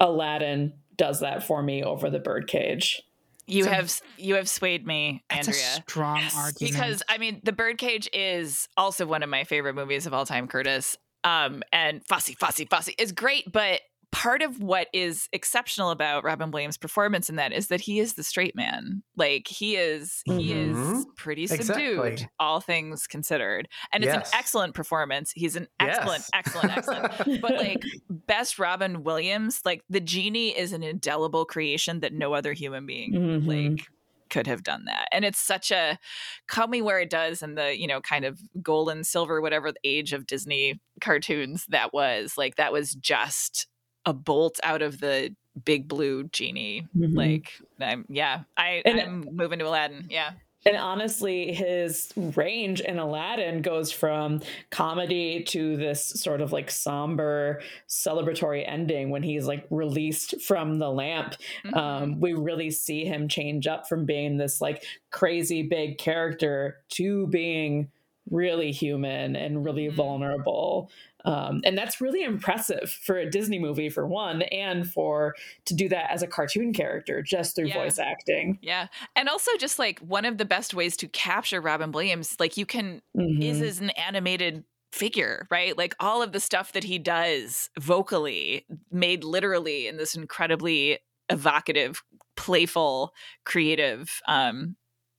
Aladdin 0.00 0.72
does 0.96 1.20
that 1.20 1.42
for 1.44 1.62
me 1.62 1.82
over 1.82 2.10
the 2.10 2.18
birdcage. 2.18 3.00
You 3.46 3.64
So- 3.64 3.70
have 3.70 4.00
you 4.18 4.34
have 4.34 4.48
swayed 4.48 4.86
me, 4.86 5.24
That's 5.30 5.48
Andrea. 5.48 5.62
a 5.78 5.82
strong 5.82 6.22
argument. 6.36 6.58
because 6.74 7.02
I 7.08 7.18
mean, 7.18 7.40
The 7.42 7.52
Birdcage 7.52 8.08
is 8.12 8.68
also 8.76 9.06
one 9.06 9.22
of 9.22 9.28
my 9.30 9.44
favorite 9.44 9.74
movies 9.74 10.06
of 10.06 10.14
all 10.14 10.26
time, 10.26 10.46
Curtis. 10.46 10.96
Um, 11.24 11.62
and 11.72 12.04
Fosse, 12.06 12.34
Fosse, 12.38 12.62
Fosse 12.70 12.90
is 12.98 13.12
great, 13.12 13.50
but 13.50 13.80
part 14.12 14.42
of 14.42 14.60
what 14.62 14.88
is 14.92 15.28
exceptional 15.32 15.90
about 15.90 16.24
Robin 16.24 16.50
Williams' 16.50 16.76
performance 16.76 17.30
in 17.30 17.36
that 17.36 17.52
is 17.52 17.68
that 17.68 17.80
he 17.80 18.00
is 18.00 18.14
the 18.14 18.24
straight 18.24 18.56
man. 18.56 19.02
Like 19.16 19.46
he 19.46 19.76
is, 19.76 20.22
he 20.24 20.52
is 20.52 20.76
Mhm. 20.76 21.16
pretty 21.16 21.46
subdued, 21.46 22.04
Exactly. 22.04 22.28
all 22.40 22.60
things 22.60 23.06
considered. 23.06 23.68
And 23.92 24.02
it's 24.02 24.12
Yes. 24.12 24.30
an 24.32 24.38
excellent 24.38 24.74
performance. 24.74 25.30
He's 25.32 25.54
an 25.54 25.68
excellent, 25.78 26.24
Yes. 26.24 26.30
excellent, 26.34 26.76
excellent. 26.76 27.12
but 27.40 27.52
like 27.56 27.82
best 28.08 28.58
Robin 28.58 29.04
Williams, 29.04 29.60
like 29.64 29.84
the 29.88 30.00
genie 30.00 30.56
is 30.58 30.72
an 30.72 30.82
indelible 30.82 31.44
creation 31.44 32.00
that 32.00 32.12
no 32.12 32.34
other 32.34 32.52
human 32.52 32.86
being 32.86 33.12
Mhm. 33.12 33.46
like 33.46 33.86
could 34.28 34.46
have 34.46 34.62
done 34.62 34.84
that 34.84 35.08
and 35.10 35.24
it's 35.24 35.40
such 35.40 35.72
a 35.72 35.98
coming 36.46 36.84
where 36.84 37.00
it 37.00 37.10
does 37.10 37.42
in 37.42 37.56
the 37.56 37.76
you 37.76 37.88
know 37.88 38.00
kind 38.00 38.24
of 38.24 38.38
golden 38.62 39.02
silver 39.02 39.40
whatever 39.40 39.72
the 39.72 39.80
age 39.82 40.12
of 40.12 40.24
disney 40.24 40.78
cartoons 41.00 41.66
that 41.66 41.92
was 41.92 42.38
like 42.38 42.54
that 42.54 42.72
was 42.72 42.94
just 42.94 43.66
a 44.06 44.12
bolt 44.12 44.58
out 44.62 44.82
of 44.82 45.00
the 45.00 45.34
big 45.64 45.88
blue 45.88 46.24
genie 46.28 46.86
Mhm. 46.96 47.14
like 47.16 47.52
i'm 47.80 48.04
yeah 48.08 48.42
i 48.56 48.82
And- 48.84 49.00
i'm 49.00 49.28
moving 49.32 49.58
to 49.58 49.66
aladdin 49.66 50.06
yeah 50.10 50.32
And 50.66 50.76
honestly, 50.76 51.54
his 51.54 52.12
range 52.36 52.82
in 52.82 52.98
Aladdin 52.98 53.62
goes 53.62 53.90
from 53.90 54.42
comedy 54.68 55.42
to 55.44 55.78
this 55.78 56.04
sort 56.04 56.42
of 56.42 56.52
like 56.52 56.70
somber 56.70 57.62
celebratory 57.88 58.62
ending 58.68 59.08
when 59.08 59.22
he's 59.22 59.46
like 59.46 59.66
released 59.70 60.38
from 60.42 60.78
the 60.78 60.90
lamp. 60.90 61.36
Mhm. 61.64 61.74
Um, 61.74 62.20
we 62.20 62.34
really 62.34 62.70
see 62.70 63.06
him 63.06 63.26
change 63.26 63.66
up 63.66 63.88
from 63.88 64.04
being 64.04 64.36
this 64.36 64.60
like 64.60 64.84
crazy 65.10 65.62
big 65.62 65.96
character 65.96 66.82
to 66.90 67.26
being 67.28 67.90
really 68.30 68.70
human 68.70 69.36
and 69.36 69.64
really 69.64 69.88
Mhm. 69.88 69.94
vulnerable. 69.94 70.90
Um, 71.24 71.60
and 71.64 71.76
that's 71.76 72.00
really 72.00 72.22
impressive 72.22 72.90
for 72.90 73.18
a 73.18 73.28
Disney 73.30 73.58
movie, 73.58 73.88
for 73.88 74.06
one, 74.06 74.42
and 74.42 74.90
for 74.90 75.34
to 75.66 75.74
do 75.74 75.88
that 75.90 76.10
as 76.10 76.22
a 76.22 76.26
cartoon 76.26 76.72
character 76.72 77.22
just 77.22 77.54
through 77.56 77.66
Yeah. 77.68 77.74
voice 77.74 77.98
acting. 77.98 78.58
yeah 78.62 78.86
and 79.16 79.28
also 79.28 79.50
just 79.58 79.78
like 79.78 79.98
one 80.00 80.24
of 80.24 80.38
the 80.38 80.44
best 80.44 80.74
ways 80.74 80.96
to 80.96 81.08
capture 81.08 81.60
robin 81.60 81.92
williams 81.92 82.36
like 82.40 82.56
you 82.56 82.66
can 82.66 83.02
is 83.14 83.58
Mhm. 83.58 83.62
as 83.62 83.80
an 83.80 83.90
animated 83.90 84.64
figure, 84.92 85.46
right? 85.52 85.78
Like 85.78 85.94
all 86.00 86.20
of 86.20 86.32
the 86.32 86.40
stuff 86.40 86.72
that 86.72 86.82
he 86.82 86.98
does 86.98 87.70
vocally, 87.78 88.66
made 88.90 89.22
literally 89.22 89.86
in 89.86 89.96
this 89.98 90.16
incredibly 90.16 90.98
evocative, 91.28 92.02
playful, 92.36 93.14
creative, 93.44 94.20
um, 94.26 94.74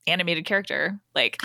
animated 0.08 0.43
character. 0.45 0.99
Like, 1.16 1.38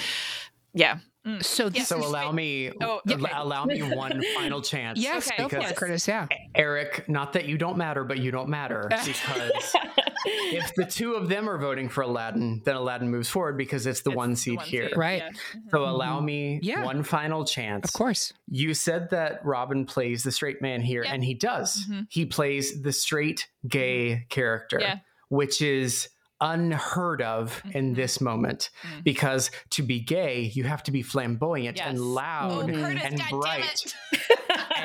yeah. 0.74 0.98
Mm. 1.26 1.42
so 1.44 1.68
this 1.68 1.88
so 1.88 1.98
is 1.98 2.06
allow 2.06 2.30
me 2.30 2.70
Oh, 2.80 3.00
okay. 3.10 3.20
allow 3.34 3.64
me 3.64 3.80
one 3.96 4.22
final 4.36 4.62
chance 4.62 4.98
yes, 5.00 5.26
Okay. 5.28 5.42
go 5.42 5.48
for 5.48 5.56
it, 5.56 5.60
because 5.62 5.78
Curtis. 5.78 6.06
Yeah. 6.08 6.28
Eric, 6.54 7.08
not 7.08 7.32
that 7.32 7.46
you 7.46 7.58
don't 7.58 7.76
matter, 7.76 8.04
but 8.04 8.18
you 8.18 8.30
don't 8.30 8.48
matter 8.48 8.86
because 8.90 9.74
if 10.26 10.74
the 10.76 10.84
two 10.84 11.14
of 11.14 11.28
them 11.28 11.48
are 11.48 11.58
voting 11.58 11.88
for 11.88 12.02
Aladdin, 12.02 12.62
then 12.64 12.76
Aladdin 12.76 13.10
moves 13.10 13.28
forward 13.28 13.56
because 13.56 13.86
it's 13.86 14.02
the 14.02 14.10
It's 14.10 14.16
one 14.16 14.30
the 14.30 14.36
seat 14.36 14.56
one 14.56 14.66
here. 14.66 14.88
seat, 14.88 14.96
Right. 14.96 15.22
yeah. 15.24 15.60
So 15.70 15.84
allow 15.84 16.20
me 16.20 16.60
Yeah. 16.62 16.84
one 16.84 17.02
final 17.02 17.44
chance. 17.44 17.88
Of 17.88 17.92
course. 17.92 18.32
You 18.48 18.74
said 18.74 19.10
that 19.10 19.44
Robin 19.44 19.84
plays 19.84 20.22
the 20.22 20.30
straight 20.32 20.62
man 20.62 20.80
here, 20.80 21.02
Yep. 21.04 21.12
and 21.12 21.24
he 21.24 21.34
does. 21.34 21.84
Mhm. 21.90 22.06
He 22.10 22.26
plays 22.26 22.82
the 22.82 22.92
straight 22.92 23.48
gay 23.68 24.26
character, 24.28 24.78
Yeah. 24.80 24.98
which 25.28 25.60
is 25.60 26.08
unheard 26.40 27.22
of 27.22 27.62
in 27.72 27.92
Mhm. 27.92 27.96
this 27.96 28.20
moment 28.20 28.70
Mhm. 28.82 29.04
because 29.04 29.50
to 29.70 29.82
be 29.82 30.00
gay, 30.00 30.42
you 30.54 30.64
have 30.64 30.82
to 30.84 30.90
be 30.92 31.02
flamboyant 31.02 31.76
Yes. 31.78 31.88
and 31.88 32.00
loud. 32.00 32.68
Curtis, 32.72 33.02
and 33.04 33.22
bright 33.30 33.94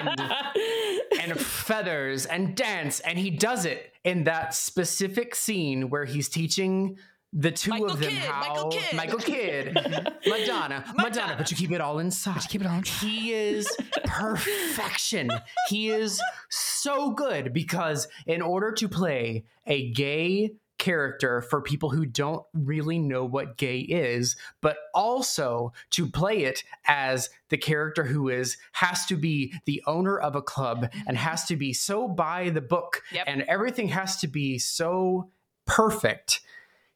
and 1.19 1.39
feathers 1.39 2.25
and 2.25 2.55
dance. 2.55 2.99
And 3.01 3.17
he 3.17 3.29
does 3.29 3.65
it 3.65 3.93
in 4.03 4.23
that 4.25 4.53
specific 4.53 5.35
scene 5.35 5.89
where 5.89 6.05
he's 6.05 6.29
teaching 6.29 6.97
the 7.33 7.49
two 7.51 7.69
Michael 7.71 7.91
of 7.91 7.99
them 8.01 8.09
Kidd, 8.09 8.19
how 8.19 8.39
Michael 8.49 8.69
Kidd. 8.71 8.93
Michael 8.93 9.19
Kidd, 9.19 9.73
Madonna, 10.27 10.93
Madonna, 10.97 11.35
but 11.37 11.49
you 11.49 11.55
keep 11.55 11.71
it 11.71 11.79
all 11.79 11.99
inside. 11.99 12.41
Keep 12.49 12.61
it 12.61 12.67
on. 12.67 12.83
He 12.83 13.31
is 13.31 13.67
perfection. 14.03 15.29
he 15.69 15.89
is 15.89 16.21
so 16.49 17.11
good 17.11 17.53
because 17.53 18.09
in 18.27 18.41
order 18.41 18.73
to 18.73 18.89
play 18.89 19.45
a 19.65 19.91
gay 19.91 20.51
character 20.81 21.41
for 21.43 21.61
people 21.61 21.91
who 21.91 22.05
don't 22.05 22.43
really 22.53 22.99
know 22.99 23.23
what 23.23 23.55
gay 23.55 23.79
is, 23.79 24.35
but 24.61 24.77
also 24.93 25.71
to 25.91 26.07
play 26.07 26.43
it 26.43 26.63
as 26.87 27.29
the 27.49 27.57
character 27.57 28.03
who 28.03 28.27
is 28.27 28.57
has 28.73 29.05
to 29.05 29.15
be 29.15 29.53
the 29.65 29.81
owner 29.87 30.17
of 30.17 30.35
a 30.35 30.41
club 30.41 30.79
and 30.81 30.91
mm-hmm. 30.91 31.15
has 31.15 31.45
to 31.45 31.55
be 31.55 31.71
so 31.71 32.07
by 32.07 32.49
the 32.49 32.61
book 32.61 33.03
Yep. 33.13 33.25
and 33.27 33.43
everything 33.43 33.89
has 33.89 34.17
to 34.17 34.27
be 34.27 34.57
so 34.57 35.29
perfect. 35.65 36.41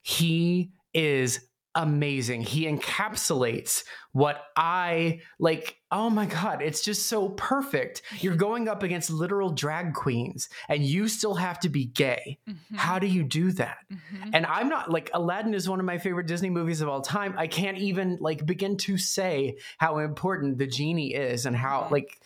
He 0.01 0.71
is 0.93 1.41
amazing. 1.75 2.41
He 2.41 2.65
encapsulates 2.65 3.83
what 4.13 4.41
I 4.55 5.19
like. 5.39 5.77
Oh 5.91 6.09
my 6.09 6.25
God, 6.25 6.61
it's 6.61 6.81
just 6.81 7.07
so 7.07 7.29
perfect. 7.29 8.01
You're 8.19 8.35
going 8.35 8.67
up 8.69 8.81
against 8.81 9.09
literal 9.09 9.49
drag 9.51 9.93
queens 9.93 10.47
and 10.69 10.83
you 10.83 11.07
still 11.07 11.35
have 11.35 11.59
to 11.59 11.69
be 11.69 11.85
gay. 11.85 12.39
Mhm. 12.49 12.77
How 12.77 12.97
do 12.97 13.07
you 13.07 13.23
do 13.23 13.51
that? 13.53 13.77
Mhm. 13.91 14.31
And 14.33 14.45
I'm 14.45 14.69
not 14.69 14.89
like 14.89 15.09
Aladdin 15.13 15.53
is 15.53 15.69
one 15.69 15.79
of 15.79 15.85
my 15.85 15.97
favorite 15.97 16.27
Disney 16.27 16.49
movies 16.49 16.81
of 16.81 16.87
all 16.89 17.01
time. 17.01 17.35
I 17.37 17.47
can't 17.47 17.77
even 17.77 18.17
like 18.21 18.45
begin 18.45 18.77
to 18.77 18.97
say 18.97 19.57
how 19.77 19.99
important 19.99 20.57
the 20.57 20.67
genie 20.67 21.13
is 21.13 21.45
and 21.45 21.55
how 21.55 21.81
Mhm. 21.83 21.91
like 21.91 22.19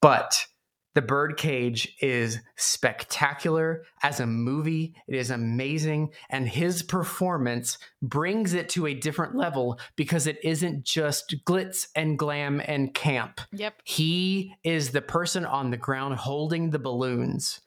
but 0.00 0.46
the 0.94 1.02
birdcage 1.02 1.96
is 2.00 2.38
spectacular 2.56 3.84
as 4.02 4.20
a 4.20 4.26
movie. 4.26 4.94
It 5.08 5.16
is 5.16 5.30
amazing. 5.30 6.12
And 6.30 6.48
his 6.48 6.82
performance 6.82 7.78
brings 8.00 8.54
it 8.54 8.68
to 8.70 8.86
a 8.86 8.94
different 8.94 9.34
level 9.34 9.78
because 9.96 10.26
it 10.26 10.38
isn't 10.44 10.84
just 10.84 11.34
glitz 11.44 11.88
and 11.96 12.18
glam 12.18 12.62
and 12.64 12.94
camp. 12.94 13.40
Yep. 13.52 13.82
He 13.84 14.54
is 14.62 14.90
the 14.90 15.02
person 15.02 15.44
on 15.44 15.70
the 15.70 15.76
ground 15.76 16.14
holding 16.16 16.70
the 16.70 16.78
balloons. 16.78 17.60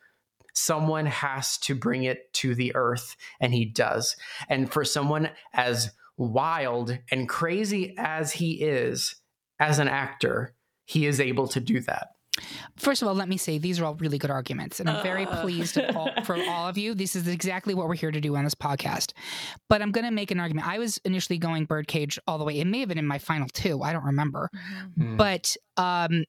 Someone 0.53 1.05
has 1.05 1.57
to 1.59 1.75
bring 1.75 2.03
it 2.03 2.33
to 2.33 2.55
the 2.55 2.73
earth, 2.75 3.15
and 3.39 3.53
he 3.53 3.65
does. 3.65 4.15
And 4.49 4.71
for 4.71 4.83
someone 4.83 5.29
as 5.53 5.91
wild 6.17 6.97
and 7.11 7.29
crazy 7.29 7.93
as 7.95 8.31
he 8.31 8.53
is 8.53 9.17
as 9.59 9.77
an 9.77 9.87
actor, 9.87 10.55
he 10.85 11.05
is 11.05 11.19
able 11.19 11.47
to 11.49 11.59
do 11.59 11.79
that. 11.81 12.07
First 12.77 13.01
of 13.01 13.07
all, 13.07 13.13
let 13.15 13.27
me 13.29 13.37
say 13.37 13.57
these 13.57 13.79
are 13.79 13.85
all 13.85 13.95
really 13.95 14.17
good 14.17 14.29
arguments, 14.31 14.79
and 14.79 14.89
I'm 14.89 15.03
very 15.03 15.25
Uh. 15.25 15.41
pleased 15.41 15.77
all, 15.95 16.11
for 16.23 16.35
all 16.49 16.67
of 16.67 16.77
you. 16.77 16.93
This 16.93 17.15
is 17.15 17.27
exactly 17.27 17.73
what 17.73 17.87
we're 17.87 17.95
here 17.95 18.11
to 18.11 18.21
do 18.21 18.35
on 18.35 18.43
this 18.43 18.55
podcast. 18.55 19.13
But 19.69 19.81
I'm 19.81 19.91
going 19.91 20.05
to 20.05 20.11
make 20.11 20.31
an 20.31 20.39
argument. 20.39 20.67
I 20.67 20.79
was 20.79 20.97
initially 21.05 21.37
going 21.39 21.65
Birdcage 21.65 22.19
all 22.27 22.37
the 22.37 22.43
way. 22.43 22.59
It 22.59 22.65
may 22.67 22.79
have 22.79 22.89
been 22.89 22.97
in 22.97 23.07
my 23.07 23.17
final 23.17 23.47
two. 23.53 23.81
I 23.81 23.93
don't 23.93 24.05
remember. 24.05 24.49
Mm. 24.97 25.17
But 25.17 25.55
um, 25.77 26.23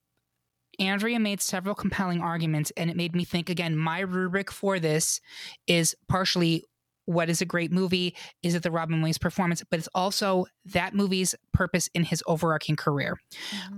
Andrea 0.78 1.18
made 1.18 1.40
several 1.40 1.74
compelling 1.74 2.20
arguments, 2.20 2.72
and 2.76 2.88
it 2.90 2.96
made 2.96 3.14
me 3.14 3.24
think 3.24 3.50
again. 3.50 3.76
My 3.76 4.00
rubric 4.00 4.50
for 4.50 4.78
this 4.78 5.20
is 5.66 5.94
partially 6.08 6.64
what 7.08 7.30
is 7.30 7.40
a 7.40 7.46
great 7.46 7.72
movie? 7.72 8.14
Is 8.42 8.54
it 8.54 8.62
the 8.62 8.70
Robin 8.70 9.00
Williams 9.00 9.16
performance? 9.16 9.64
But 9.70 9.78
it's 9.78 9.88
also 9.94 10.44
that 10.66 10.94
movie's 10.94 11.34
purpose 11.54 11.88
in 11.94 12.04
his 12.04 12.22
overarching 12.26 12.76
career. 12.76 13.18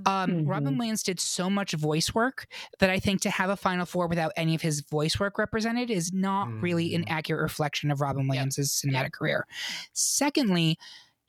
Um, 0.05 0.45
Robin 0.47 0.75
Mhm. 0.75 0.79
Williams 0.79 1.05
did 1.05 1.21
so 1.21 1.49
much 1.49 1.73
voice 1.73 2.13
work 2.13 2.47
that 2.81 2.91
I 2.91 2.99
think 2.99 3.21
to 3.21 3.31
have 3.31 3.49
a 3.49 3.57
Final 3.57 3.87
Four 3.87 4.09
without 4.09 4.33
any 4.37 4.57
of 4.57 4.63
his 4.63 4.81
voice 4.81 5.21
work 5.21 5.39
represented 5.39 5.91
is 5.91 6.13
not 6.13 6.49
really 6.61 6.93
an 6.97 7.05
Mm. 7.05 7.11
accurate 7.11 7.43
reflection 7.43 7.93
of 7.93 8.01
Robin 8.01 8.27
Williams' 8.27 8.57
cinematic 8.59 9.13
career. 9.13 9.47
Secondly, 9.93 10.77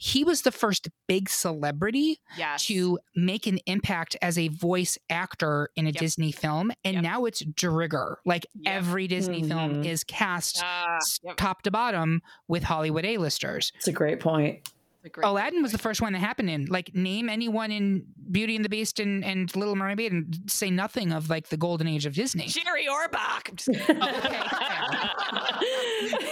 he 0.03 0.23
was 0.23 0.41
the 0.41 0.51
first 0.51 0.89
big 1.07 1.29
celebrity 1.29 2.19
Yes. 2.35 2.65
to 2.65 2.97
make 3.15 3.45
an 3.45 3.59
impact 3.67 4.15
as 4.19 4.35
a 4.35 4.47
voice 4.47 4.97
actor 5.11 5.69
in 5.75 5.85
a 5.85 5.91
Yep. 5.91 5.99
Disney 5.99 6.31
film, 6.31 6.71
and 6.83 6.95
Yep. 6.95 7.03
now 7.03 7.25
it's 7.25 7.41
de 7.41 7.69
rigueur. 7.69 8.17
Like 8.25 8.47
Yep. 8.55 8.73
every 8.73 9.07
Disney 9.07 9.43
film 9.43 9.83
Mhm. 9.83 9.85
is 9.85 10.03
cast 10.03 10.63
s- 10.63 11.19
yep. 11.23 11.37
top 11.37 11.61
to 11.63 11.71
bottom 11.71 12.23
with 12.47 12.63
Hollywood 12.63 13.05
A-listers. 13.05 13.71
It's 13.75 13.87
a 13.87 13.91
great 13.91 14.19
point. 14.19 14.67
Great 15.11 15.25
Aladdin 15.25 15.63
was 15.63 15.71
the 15.71 15.79
first 15.79 15.99
one 15.99 16.13
that 16.13 16.19
happened 16.19 16.47
in. 16.49 16.65
Like, 16.65 16.93
name 16.95 17.27
anyone 17.27 17.71
in 17.71 18.05
Beauty 18.31 18.55
and 18.55 18.63
the 18.63 18.69
Beast 18.69 18.99
and, 18.99 19.25
and 19.25 19.53
Little 19.55 19.75
Mermaid 19.75 20.11
and 20.11 20.39
say 20.47 20.69
nothing 20.69 21.11
of 21.11 21.27
like 21.27 21.49
the 21.49 21.57
golden 21.57 21.87
age 21.87 22.05
of 22.05 22.13
Disney. 22.13 22.45
Jerry 22.47 22.85
Orbach. 22.85 23.49
I'm 23.49 23.55
just 23.55 23.69
kidding. 23.87 23.99
and 23.99 24.11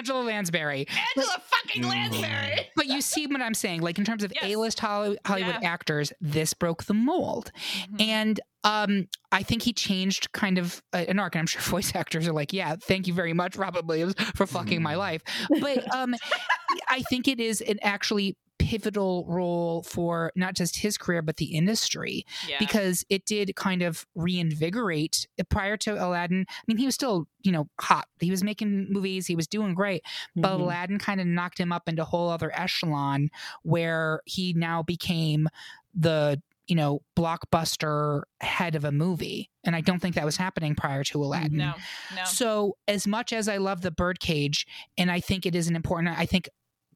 Angela 0.00 0.22
Lansbury. 0.22 0.86
Angela 1.16 1.42
fucking 1.44 1.82
Mm. 1.82 1.90
Lansbury. 1.90 2.70
But 2.74 2.86
you 2.86 3.02
see 3.02 3.26
what 3.26 3.42
I'm 3.42 3.52
saying? 3.52 3.82
Like 3.82 3.98
in 3.98 4.04
terms 4.06 4.24
of 4.24 4.32
Yes. 4.34 4.44
A-list 4.54 4.80
Hollywood, 4.80 5.18
Hollywood 5.26 5.56
Yeah. 5.60 5.68
actors, 5.70 6.10
this 6.22 6.54
broke 6.54 6.84
the 6.84 6.94
mold. 6.94 7.52
Mhm. 7.92 8.00
And 8.00 8.40
um, 8.64 9.08
I 9.32 9.42
think 9.42 9.62
he 9.62 9.72
changed 9.74 10.32
kind 10.32 10.56
of 10.58 10.82
uh, 10.94 11.04
an 11.08 11.18
arc. 11.18 11.34
And 11.34 11.40
I'm 11.40 11.46
sure 11.46 11.60
voice 11.76 11.94
actors 11.94 12.26
are 12.26 12.32
like, 12.32 12.52
yeah, 12.54 12.76
thank 12.76 13.06
you 13.06 13.12
very 13.12 13.34
much, 13.34 13.56
Robin 13.56 13.86
Williams, 13.86 14.14
for 14.34 14.46
fucking 14.46 14.82
my 14.82 14.94
life. 14.96 15.22
But 15.60 15.94
um, 15.94 16.14
I 16.88 17.02
think 17.10 17.28
it 17.28 17.40
is 17.40 17.60
an 17.60 17.78
actually 17.82 18.36
pivotal 18.60 19.24
role 19.26 19.82
for 19.82 20.30
not 20.36 20.54
just 20.54 20.76
his 20.76 20.98
career, 20.98 21.22
but 21.22 21.38
the 21.38 21.46
industry 21.46 22.26
yeah. 22.46 22.56
because 22.58 23.04
it 23.08 23.24
did 23.24 23.56
kind 23.56 23.80
of 23.80 24.06
reinvigorate 24.14 25.26
uh, 25.38 25.44
prior 25.48 25.76
to 25.78 25.92
Aladdin. 25.92 26.44
I 26.48 26.62
mean, 26.66 26.76
he 26.76 26.84
was 26.84 26.94
still, 26.94 27.26
you 27.42 27.52
know, 27.52 27.68
hot. 27.80 28.06
He 28.20 28.30
was 28.30 28.44
making 28.44 28.92
movies, 28.92 29.26
he 29.26 29.34
was 29.34 29.48
doing 29.48 29.74
great, 29.74 30.04
but 30.36 30.58
Mhm. 30.58 30.60
Aladdin 30.60 30.98
kind 30.98 31.20
of 31.20 31.26
knocked 31.26 31.58
him 31.58 31.72
up 31.72 31.88
into 31.88 32.02
a 32.02 32.04
whole 32.04 32.28
other 32.28 32.52
echelon 32.54 33.30
where 33.62 34.20
he 34.26 34.52
now 34.52 34.82
became 34.82 35.48
the 35.94 36.40
you 36.66 36.76
know 36.76 37.00
blockbuster 37.16 38.22
head 38.40 38.76
of 38.76 38.84
a 38.84 38.92
movie 38.92 39.50
and 39.64 39.74
i 39.74 39.80
don't 39.80 39.98
think 39.98 40.14
that 40.14 40.24
was 40.24 40.36
happening 40.36 40.76
prior 40.76 41.02
to 41.02 41.20
aladdin 41.20 41.56
no, 41.56 41.72
no. 42.14 42.24
so 42.24 42.76
as 42.86 43.08
much 43.08 43.32
as 43.32 43.48
i 43.48 43.56
love 43.56 43.80
the 43.80 43.90
birdcage 43.90 44.68
and 44.96 45.10
i 45.10 45.18
think 45.18 45.44
it 45.46 45.56
is 45.56 45.66
an 45.66 45.74
important 45.74 46.16
i 46.16 46.24
think 46.24 46.48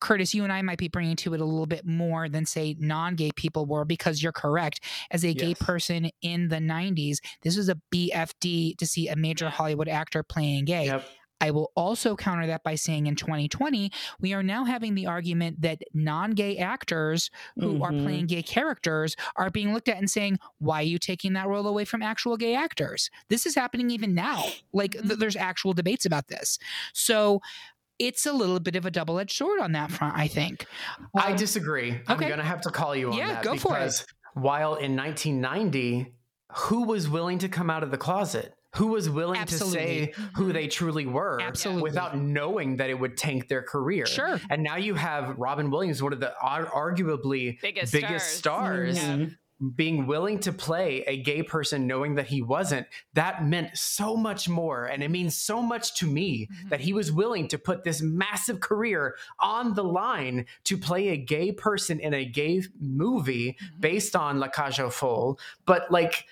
curtis 0.04 0.34
you 0.34 0.44
and 0.44 0.52
i 0.52 0.60
might 0.62 0.78
be 0.78 0.88
bringing 0.88 1.16
to 1.16 1.32
it 1.34 1.40
a 1.40 1.44
little 1.44 1.66
bit 1.66 1.86
more 1.86 2.28
than 2.28 2.44
say 2.44 2.76
non-gay 2.78 3.30
people 3.36 3.64
were 3.64 3.84
because 3.84 4.22
you're 4.22 4.32
correct 4.32 4.80
as 5.10 5.24
a 5.24 5.32
gay 5.32 5.54
person 5.54 6.10
in 6.20 6.48
the 6.48 6.56
90s 6.56 7.16
this 7.42 7.56
was 7.56 7.68
a 7.70 7.76
bfd 7.92 8.76
to 8.76 8.86
see 8.86 9.08
a 9.08 9.16
major 9.16 9.48
hollywood 9.48 9.88
actor 9.88 10.22
playing 10.22 10.64
gay 10.66 10.86
Yep. 10.86 11.04
I 11.40 11.50
will 11.50 11.72
also 11.76 12.16
counter 12.16 12.46
that 12.46 12.62
by 12.62 12.74
saying 12.76 13.06
in 13.06 13.16
2020, 13.16 13.90
we 14.20 14.32
are 14.32 14.42
now 14.42 14.64
having 14.64 14.94
the 14.94 15.06
argument 15.06 15.60
that 15.60 15.82
non 15.92 16.30
gay 16.30 16.56
actors 16.56 17.28
who 17.56 17.82
are 17.82 17.90
Mhm. 17.90 18.02
playing 18.02 18.26
gay 18.28 18.42
characters 18.42 19.14
are 19.36 19.50
being 19.50 19.74
looked 19.74 19.88
at 19.88 19.98
and 19.98 20.08
saying, 20.08 20.38
why 20.58 20.80
are 20.80 20.84
you 20.84 20.98
taking 20.98 21.34
that 21.34 21.48
role 21.48 21.66
away 21.66 21.84
from 21.84 22.02
actual 22.02 22.38
gay 22.38 22.54
actors? 22.54 23.10
This 23.28 23.44
is 23.44 23.54
happening 23.56 23.90
even 23.90 24.14
now. 24.14 24.42
Like, 24.72 24.92
th- 24.92 25.04
Mhm. 25.04 25.18
there's 25.18 25.36
actual 25.36 25.74
debates 25.74 26.06
about 26.06 26.28
this. 26.28 26.58
So, 26.94 27.40
it's 27.98 28.26
a 28.26 28.32
little 28.32 28.60
bit 28.60 28.76
of 28.76 28.84
a 28.86 28.90
double 28.90 29.18
edged 29.18 29.36
sword 29.36 29.60
on 29.60 29.72
that 29.72 29.90
front, 29.90 30.16
I 30.16 30.26
think. 30.28 30.66
I 31.16 31.30
Um, 31.30 31.36
disagree. 31.36 32.00
I'm 32.08 32.18
going 32.18 32.36
to 32.38 32.42
have 32.44 32.60
to 32.62 32.70
call 32.70 32.94
you 32.96 33.12
on 33.12 33.18
Yeah, 33.18 33.34
that 33.34 33.44
go 33.44 33.56
for 33.56 33.76
it. 33.76 33.80
because 33.80 34.06
while 34.34 34.74
in 34.74 34.96
1990, 34.96 36.12
who 36.56 36.84
was 36.84 37.08
willing 37.08 37.38
to 37.38 37.48
come 37.48 37.70
out 37.70 37.82
of 37.82 37.90
the 37.90 37.98
closet? 37.98 38.52
Who 38.76 38.88
was 38.88 39.08
willing 39.08 39.38
Absolutely. 39.40 40.06
to 40.08 40.14
say 40.14 40.24
who 40.34 40.52
they 40.52 40.66
truly 40.66 41.06
were 41.06 41.40
Absolutely. 41.40 41.82
without 41.82 42.18
knowing 42.18 42.78
that 42.78 42.90
it 42.90 42.94
would 42.98 43.16
tank 43.16 43.46
their 43.46 43.62
career? 43.62 44.04
Sure. 44.04 44.40
And 44.50 44.64
now 44.64 44.74
you 44.76 44.94
have 44.96 45.36
Robin 45.38 45.70
Williams, 45.70 46.02
one 46.02 46.12
of 46.12 46.18
the 46.18 46.34
ar- 46.42 46.66
arguably 46.66 47.60
Biggest 47.60 47.92
biggest 47.92 48.36
stars. 48.36 48.98
stars, 48.98 48.98
Mhm. 48.98 49.36
Being 49.76 50.06
willing 50.06 50.40
to 50.40 50.52
play 50.52 51.04
a 51.06 51.16
gay 51.16 51.42
person 51.42 51.86
knowing 51.86 52.16
that 52.16 52.26
he 52.26 52.42
wasn't. 52.42 52.86
That 53.14 53.44
meant 53.46 53.76
so 53.78 54.16
much 54.16 54.48
more. 54.48 54.84
And 54.86 55.02
it 55.02 55.10
means 55.10 55.36
so 55.36 55.62
much 55.62 55.94
to 56.00 56.06
me 56.06 56.48
Mhm. 56.50 56.68
that 56.70 56.80
he 56.80 56.92
was 56.92 57.12
willing 57.12 57.46
to 57.48 57.58
put 57.58 57.84
this 57.84 58.02
massive 58.02 58.60
career 58.60 59.16
on 59.38 59.74
the 59.74 59.84
line 59.84 60.46
to 60.64 60.76
play 60.76 61.08
a 61.08 61.16
gay 61.16 61.52
person 61.52 62.00
in 62.00 62.12
a 62.14 62.24
gay 62.24 62.62
movie 62.80 63.56
Mhm. 63.60 63.80
based 63.80 64.16
on 64.16 64.38
La 64.40 64.48
Cage 64.48 64.80
aux 64.80 64.90
Folles. 64.90 65.38
But 65.66 65.90
like, 65.90 66.26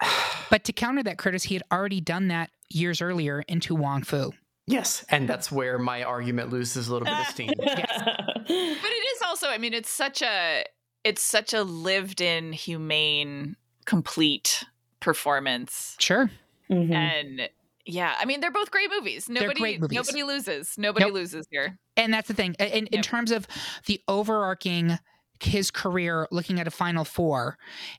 But 0.50 0.64
to 0.64 0.72
counter 0.72 1.02
that, 1.04 1.18
Curtis, 1.18 1.44
he 1.44 1.54
had 1.54 1.62
already 1.70 2.00
done 2.00 2.28
that 2.28 2.50
years 2.70 3.00
earlier 3.00 3.42
in 3.46 3.60
To 3.60 3.74
Wong 3.74 4.02
Foo. 4.02 4.32
Yes, 4.66 5.04
and 5.10 5.28
that's 5.28 5.50
where 5.52 5.78
my 5.78 6.02
argument 6.02 6.50
loses 6.50 6.88
a 6.88 6.92
little 6.92 7.06
bit 7.06 7.18
of 7.20 7.26
steam. 7.26 7.52
Yes. 7.60 8.02
But 8.04 8.48
it 8.48 9.16
is 9.16 9.22
also, 9.22 9.48
I 9.48 9.58
mean, 9.58 9.74
it's 9.74 9.90
such 9.90 10.22
a 10.22 10.64
it's 11.04 11.22
such 11.22 11.52
a 11.54 11.62
lived 11.62 12.20
in, 12.20 12.52
humane, 12.52 13.56
complete 13.84 14.64
performance. 15.00 15.96
Sure. 15.98 16.30
Mhm. 16.70 16.92
And 16.94 17.48
yeah, 17.86 18.14
I 18.18 18.24
mean, 18.24 18.40
they're 18.40 18.50
both 18.50 18.70
great 18.70 18.90
movies. 18.90 19.28
Nobody 19.28 19.60
great 19.60 19.80
movies. 19.80 19.96
nobody 19.96 20.22
loses. 20.22 20.76
Nobody 20.78 21.06
Nope. 21.06 21.14
loses 21.14 21.46
here. 21.50 21.78
And 21.96 22.12
that's 22.14 22.28
the 22.28 22.34
thing. 22.34 22.54
In, 22.58 22.86
in 22.86 22.88
Yep. 22.92 23.02
terms 23.04 23.30
of 23.30 23.46
the 23.86 24.00
overarching 24.08 24.98
his 25.42 25.70
career 25.70 26.26
looking 26.30 26.60
at 26.60 26.66
a 26.66 26.70
final 26.70 27.04
four 27.04 27.56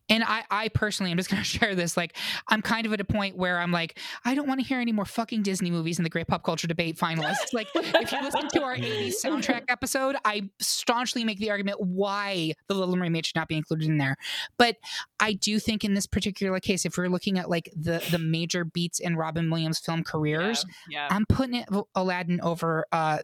and 0.09 0.23
i 0.23 0.43
i 0.51 0.67
personally 0.69 1.11
i'm 1.11 1.17
just 1.17 1.29
going 1.29 1.41
to 1.43 1.47
share 1.47 1.75
this 1.75 1.97
like 1.97 2.15
i'm 2.49 2.61
kind 2.61 2.85
of 2.85 2.93
at 2.93 3.01
a 3.01 3.03
point 3.03 3.35
where 3.37 3.59
i'm 3.59 3.71
like 3.71 3.97
i 4.25 4.35
don't 4.35 4.47
want 4.47 4.59
to 4.59 4.65
hear 4.65 4.79
any 4.79 4.91
more 4.91 5.05
fucking 5.05 5.41
disney 5.41 5.71
movies 5.71 5.97
in 5.99 6.03
the 6.03 6.09
great 6.09 6.27
pop 6.27 6.43
culture 6.43 6.67
debate 6.67 6.97
finalists 6.97 7.53
like 7.53 7.67
if 7.75 8.11
you 8.11 8.21
listen 8.21 8.47
to 8.49 8.63
our 8.63 8.75
80s 8.75 9.13
soundtrack 9.23 9.63
episode 9.69 10.15
i 10.25 10.49
staunchly 10.59 11.23
make 11.23 11.39
the 11.39 11.49
argument 11.49 11.79
why 11.79 12.53
the 12.67 12.73
little 12.73 12.95
mermaid 12.95 13.25
should 13.25 13.35
not 13.35 13.47
be 13.47 13.55
included 13.55 13.87
in 13.87 13.97
there 13.97 14.15
but 14.57 14.77
i 15.19 15.33
do 15.33 15.59
think 15.59 15.83
in 15.83 15.93
this 15.93 16.07
particular 16.07 16.59
case 16.59 16.85
if 16.85 16.97
we're 16.97 17.07
looking 17.09 17.37
at 17.39 17.49
like 17.49 17.71
the 17.75 18.03
the 18.11 18.19
major 18.19 18.63
beats 18.63 18.99
in 18.99 19.15
robin 19.15 19.49
williams 19.49 19.79
film 19.79 20.03
careers 20.03 20.65
Yeah. 20.89 21.07
I'm 21.09 21.25
putting 21.25 21.55
it 21.55 21.69
Aladdin 21.95 22.41
over 22.41 22.85
uh, 22.91 23.19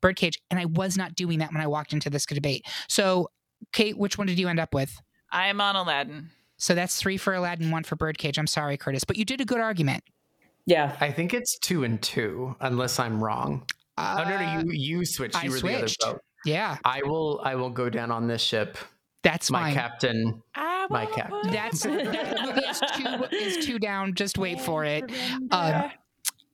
Birdcage, 0.00 0.40
and 0.50 0.58
I 0.58 0.64
was 0.66 0.96
not 0.96 1.14
doing 1.14 1.38
that 1.40 1.52
when 1.52 1.60
I 1.60 1.66
walked 1.66 1.92
into 1.92 2.10
this 2.10 2.26
debate. 2.26 2.66
So, 2.88 3.28
Kate, 3.72 3.96
which 3.98 4.18
one 4.18 4.26
did 4.26 4.38
you 4.38 4.48
end 4.48 4.58
up 4.60 4.74
with? 4.74 5.00
I'm 5.32 5.60
on 5.60 5.76
Aladdin. 5.76 6.30
So 6.56 6.74
that's 6.74 6.96
three 6.96 7.16
for 7.16 7.32
Aladdin, 7.34 7.70
one 7.70 7.84
for 7.84 7.96
Birdcage. 7.96 8.38
I'm 8.38 8.46
sorry, 8.46 8.76
Curtis, 8.76 9.04
but 9.04 9.16
you 9.16 9.24
did 9.24 9.40
a 9.40 9.44
good 9.44 9.60
argument. 9.60 10.04
yeah. 10.66 10.96
I 11.00 11.10
think 11.10 11.32
it's 11.34 11.58
two 11.58 11.84
and 11.84 12.00
two, 12.02 12.54
unless 12.60 12.98
I'm 12.98 13.22
wrong. 13.22 13.66
Uh, 13.96 14.24
oh 14.24 14.28
no, 14.28 14.36
no, 14.38 14.60
you 14.70 14.72
you 14.98 15.04
switched. 15.04 15.36
I 15.36 15.44
You 15.44 15.50
were 15.52 15.58
switched. 15.58 16.00
the 16.00 16.06
other 16.06 16.14
boat. 16.14 16.22
Yeah, 16.44 16.76
I 16.84 17.02
will. 17.02 17.40
I 17.44 17.54
will 17.54 17.70
go 17.70 17.88
down 17.90 18.10
on 18.10 18.26
this 18.26 18.40
ship. 18.42 18.78
that's 19.22 19.50
My 19.50 19.62
fine. 19.64 19.74
captain. 19.74 20.42
I 20.54 20.86
My 20.90 21.04
wanna 21.04 21.14
cat. 21.16 21.30
put 21.30 21.50
That's 21.52 21.82
that 21.82 22.40
movie 22.42 22.66
is 22.66 22.80
two 22.96 23.36
is 23.36 23.66
two 23.66 23.78
down. 23.78 24.14
Just 24.14 24.38
wait 24.38 24.60
for 24.60 24.84
it. 24.84 25.04
Um, 25.50 25.90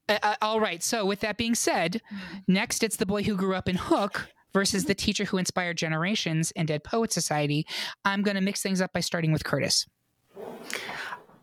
Uh, 0.08 0.18
uh, 0.22 0.34
all 0.40 0.60
right. 0.60 0.82
So, 0.84 1.04
with 1.04 1.18
that 1.20 1.36
being 1.36 1.54
said, 1.56 2.00
next 2.46 2.82
it's 2.84 2.96
the 2.96 3.06
boy 3.06 3.22
who 3.24 3.36
grew 3.36 3.54
up 3.56 3.68
in 3.68 3.74
Hook 3.76 4.28
versus 4.56 4.86
the 4.86 4.94
teacher 4.94 5.26
who 5.26 5.36
inspired 5.36 5.76
generations 5.76 6.50
in 6.52 6.64
Dead 6.64 6.82
Poet 6.82 7.12
Society. 7.12 7.66
I'm 8.06 8.22
going 8.22 8.36
to 8.36 8.40
mix 8.40 8.62
things 8.62 8.80
up 8.80 8.90
by 8.90 9.00
starting 9.00 9.30
with 9.30 9.44
Curtis. 9.44 9.84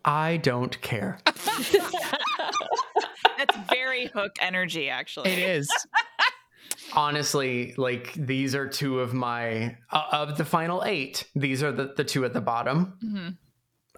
I 0.03 0.37
don't 0.37 0.81
care. 0.81 1.19
That's 3.37 3.55
very 3.69 4.07
hook 4.07 4.31
energy, 4.41 4.89
actually. 4.89 5.29
It 5.31 5.37
is. 5.37 5.69
Honestly, 6.95 7.75
like 7.77 8.13
these 8.15 8.55
are 8.55 8.67
two 8.67 8.99
of 8.99 9.13
my 9.13 9.77
uh, 9.91 10.03
of 10.11 10.37
the 10.37 10.45
final 10.45 10.83
eight. 10.83 11.25
These 11.35 11.61
are 11.61 11.71
the 11.71 11.93
the 11.95 12.03
two 12.03 12.25
at 12.25 12.33
the 12.33 12.41
bottom. 12.41 12.93
Mhm. 13.03 13.37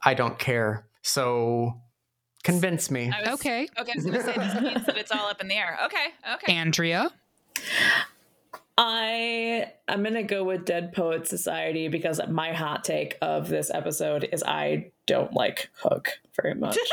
I 0.04 0.14
don't 0.14 0.38
care. 0.38 0.88
So 1.02 1.82
convince 2.44 2.92
me. 2.92 3.12
I 3.14 3.22
was, 3.32 3.40
Okay. 3.40 3.68
Okay, 3.80 3.92
I 3.94 3.96
was 3.96 4.06
going 4.06 4.18
to 4.18 4.24
say 4.24 4.34
this 4.38 4.62
means 4.62 4.86
that 4.86 4.98
it's 4.98 5.12
all 5.12 5.28
up 5.28 5.40
in 5.42 5.48
the 5.48 5.56
air. 5.56 5.78
Okay. 5.86 6.08
Okay. 6.36 6.54
Andrea. 6.54 7.10
I 8.78 9.72
I'm 9.88 10.04
gonna 10.04 10.24
go 10.24 10.44
with 10.44 10.66
Dead 10.66 10.92
Poet 10.94 11.28
Society 11.28 11.88
because 11.88 12.20
my 12.30 12.52
hot 12.54 12.84
take 12.84 13.18
of 13.22 13.48
this 13.48 13.72
episode 13.74 14.28
is 14.32 14.44
I 14.44 14.92
don't 15.06 15.34
like 15.34 15.70
Hook 15.82 16.10
very 16.36 16.56
much. 16.56 16.78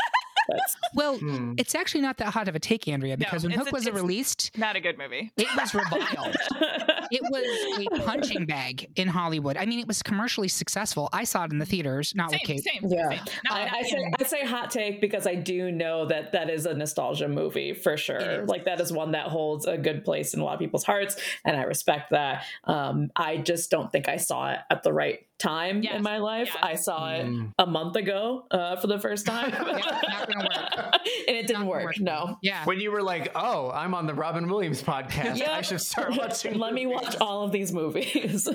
Well, 0.93 1.17
Hmm. 1.19 1.53
it's 1.57 1.73
actually 1.73 2.01
not 2.01 2.17
that 2.17 2.33
hot 2.33 2.49
of 2.49 2.55
a 2.55 2.59
take, 2.59 2.85
Andrea, 2.89 3.15
because 3.15 3.43
when 3.43 3.53
Hook 3.53 3.69
a- 3.69 3.71
was 3.71 3.87
it's- 3.87 3.95
released, 4.01 4.51
Not 4.57 4.75
a 4.75 4.81
good 4.81 4.97
movie. 4.97 5.31
it 5.37 5.47
was 5.55 5.73
reviled. 5.73 6.35
it 7.13 7.21
was 7.23 7.87
a 7.87 7.99
punching 8.01 8.45
bag 8.45 8.89
in 8.95 9.07
Hollywood. 9.07 9.57
I 9.57 9.65
mean, 9.65 9.79
it 9.79 9.87
was 9.87 10.01
commercially 10.01 10.47
successful. 10.47 11.09
I 11.13 11.23
saw 11.23 11.45
it 11.45 11.51
in 11.51 11.59
the 11.59 11.65
theaters, 11.65 12.13
not 12.15 12.31
Same, 12.31 12.39
with 12.41 12.47
Kate. 12.47 12.63
same, 12.63 12.91
yeah. 12.91 13.09
same. 13.09 13.19
Not, 13.45 13.53
I, 13.53 13.65
not 13.65 13.73
I 13.73 13.81
say 13.83 14.11
I 14.19 14.23
say 14.23 14.45
hot 14.45 14.71
take 14.71 15.01
because 15.01 15.27
I 15.27 15.35
do 15.35 15.71
know 15.71 16.05
that 16.05 16.31
that 16.31 16.49
is 16.49 16.65
a 16.65 16.73
nostalgia 16.73 17.27
movie 17.27 17.73
for 17.73 17.97
sure. 17.97 18.45
Like 18.45 18.65
that 18.65 18.79
is 18.81 18.91
one 18.91 19.11
that 19.11 19.27
holds 19.27 19.65
a 19.65 19.77
good 19.77 20.03
place 20.03 20.33
in 20.33 20.39
a 20.39 20.43
lot 20.43 20.53
of 20.53 20.59
people's 20.59 20.83
hearts, 20.83 21.15
and 21.45 21.55
I 21.55 21.63
respect 21.63 22.11
that. 22.11 22.43
Um, 22.63 23.11
I 23.15 23.37
just 23.37 23.69
don't 23.69 23.91
think 23.91 24.09
I 24.09 24.17
saw 24.17 24.51
it 24.51 24.59
at 24.69 24.83
the 24.83 24.93
right 24.93 25.25
time 25.43 25.83
Yes, 25.83 25.95
in 25.97 26.01
my 26.03 26.17
life. 26.17 26.49
yes. 26.53 26.57
I 26.63 26.75
saw 26.75 27.09
it 27.13 27.25
Mm. 27.25 27.51
a 27.59 27.65
month 27.67 27.95
ago 27.95 28.45
uh, 28.51 28.77
for 28.77 28.87
the 28.87 28.97
first 28.99 29.25
time, 29.33 29.51
Yeah, 29.51 30.25
not 30.29 30.37
work. 30.37 30.93
and 31.27 31.37
it 31.37 31.47
didn't 31.47 31.61
Not 31.63 31.67
work. 31.67 31.83
work. 31.85 31.99
No. 31.99 32.37
Yeah. 32.41 32.63
When 32.65 32.79
you 32.79 32.91
were 32.91 33.03
like, 33.03 33.31
"Oh, 33.35 33.69
I'm 33.71 33.93
on 33.93 34.07
the 34.07 34.13
Robin 34.13 34.47
Williams 34.49 34.81
podcast. 34.81 35.37
Yeah. 35.37 35.51
I 35.53 35.61
should 35.61 35.81
start 35.81 36.11
watching." 36.17 36.57
Let 36.57 36.73
me 36.73 36.85
watch 36.87 37.15
all 37.19 37.43
of 37.43 37.51
these 37.51 37.71
movies. 37.73 38.47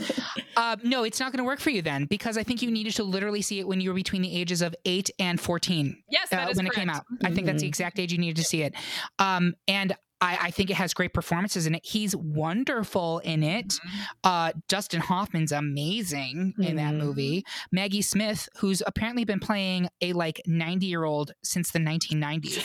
Uh, 0.57 0.77
no, 0.83 1.05
it's 1.05 1.21
not 1.21 1.31
going 1.33 1.39
to 1.39 1.45
work 1.45 1.61
for 1.61 1.71
you 1.71 1.83
then, 1.83 2.07
because 2.07 2.37
I 2.39 2.43
think 2.43 2.63
you 2.63 2.71
needed 2.71 2.95
to 2.95 3.05
literally 3.05 3.43
see 3.43 3.61
it 3.61 3.69
when 3.69 3.81
you 3.81 3.91
were 3.91 3.95
between 3.95 4.23
the 4.23 4.35
ages 4.37 4.63
of 4.63 4.75
eight 4.85 5.11
and 5.19 5.41
fourteen 5.41 6.03
Yes, 6.11 6.31
that 6.31 6.49
uh, 6.49 6.51
is 6.51 6.57
when 6.57 6.67
it 6.67 6.73
came 6.73 6.89
correct. 6.89 7.07
out. 7.11 7.19
I 7.25 7.31
think 7.33 7.47
that's 7.47 7.61
the 7.63 7.67
Mhm. 7.67 7.69
exact 7.69 7.99
age 7.99 8.13
you 8.13 8.19
needed 8.19 8.37
to 8.37 8.45
see 8.45 8.63
it. 8.63 8.75
Um, 9.19 9.55
and 9.69 9.95
I, 10.21 10.39
I 10.43 10.51
think 10.51 10.71
it 10.71 10.75
has 10.75 10.95
great 10.95 11.13
performances 11.15 11.67
in 11.67 11.75
it. 11.75 11.85
He's 11.85 12.15
wonderful 12.17 13.21
in 13.21 13.43
it. 13.43 13.69
Mhm. 13.69 13.81
Uh, 14.25 14.53
Dustin 14.69 15.01
Hoffman's 15.01 15.53
amazing 15.53 16.55
in 16.59 16.77
that 16.77 16.95
movie. 16.95 17.45
Maggie 17.71 18.03
Smith, 18.03 18.49
who's 18.59 18.83
apparently 18.87 19.25
been 19.25 19.41
playing 19.41 19.89
a 20.01 20.13
like 20.15 20.41
90 20.47 20.87
year 20.87 21.05
old 21.05 21.33
since 21.43 21.71
the 21.71 21.79
1990s. 21.79 22.63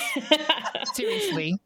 Seriously. 0.93 1.60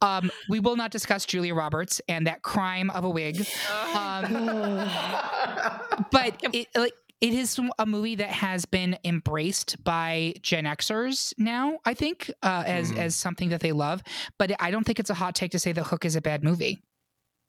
Um, 0.00 0.30
we 0.48 0.60
will 0.60 0.76
not 0.76 0.90
discuss 0.90 1.24
Julia 1.24 1.54
Roberts 1.54 2.00
and 2.08 2.26
that 2.26 2.42
crime 2.42 2.90
of 2.90 3.04
a 3.04 3.10
wig. 3.10 3.46
Um, 3.94 4.22
but 6.10 6.40
it 6.52 6.68
like 6.76 6.92
it 7.24 7.32
is 7.34 7.58
a 7.78 7.86
movie 7.86 8.16
that 8.16 8.28
has 8.30 8.66
been 8.66 8.98
embraced 9.04 9.82
by 9.82 10.34
Gen 10.42 10.64
Xers 10.64 11.32
now. 11.38 11.78
I 11.84 11.94
think 11.94 12.30
uh, 12.42 12.64
as 12.66 12.92
Mhm. 12.92 12.98
as 12.98 13.16
something 13.16 13.48
that 13.48 13.60
they 13.60 13.72
love. 13.72 14.02
But 14.38 14.60
I 14.60 14.70
don't 14.70 14.84
think 14.84 15.00
it's 15.00 15.10
a 15.10 15.14
hot 15.14 15.34
take 15.34 15.52
to 15.52 15.58
say 15.58 15.72
The 15.72 15.84
Hook 15.84 16.04
is 16.04 16.16
a 16.16 16.20
bad 16.20 16.44
movie. 16.44 16.82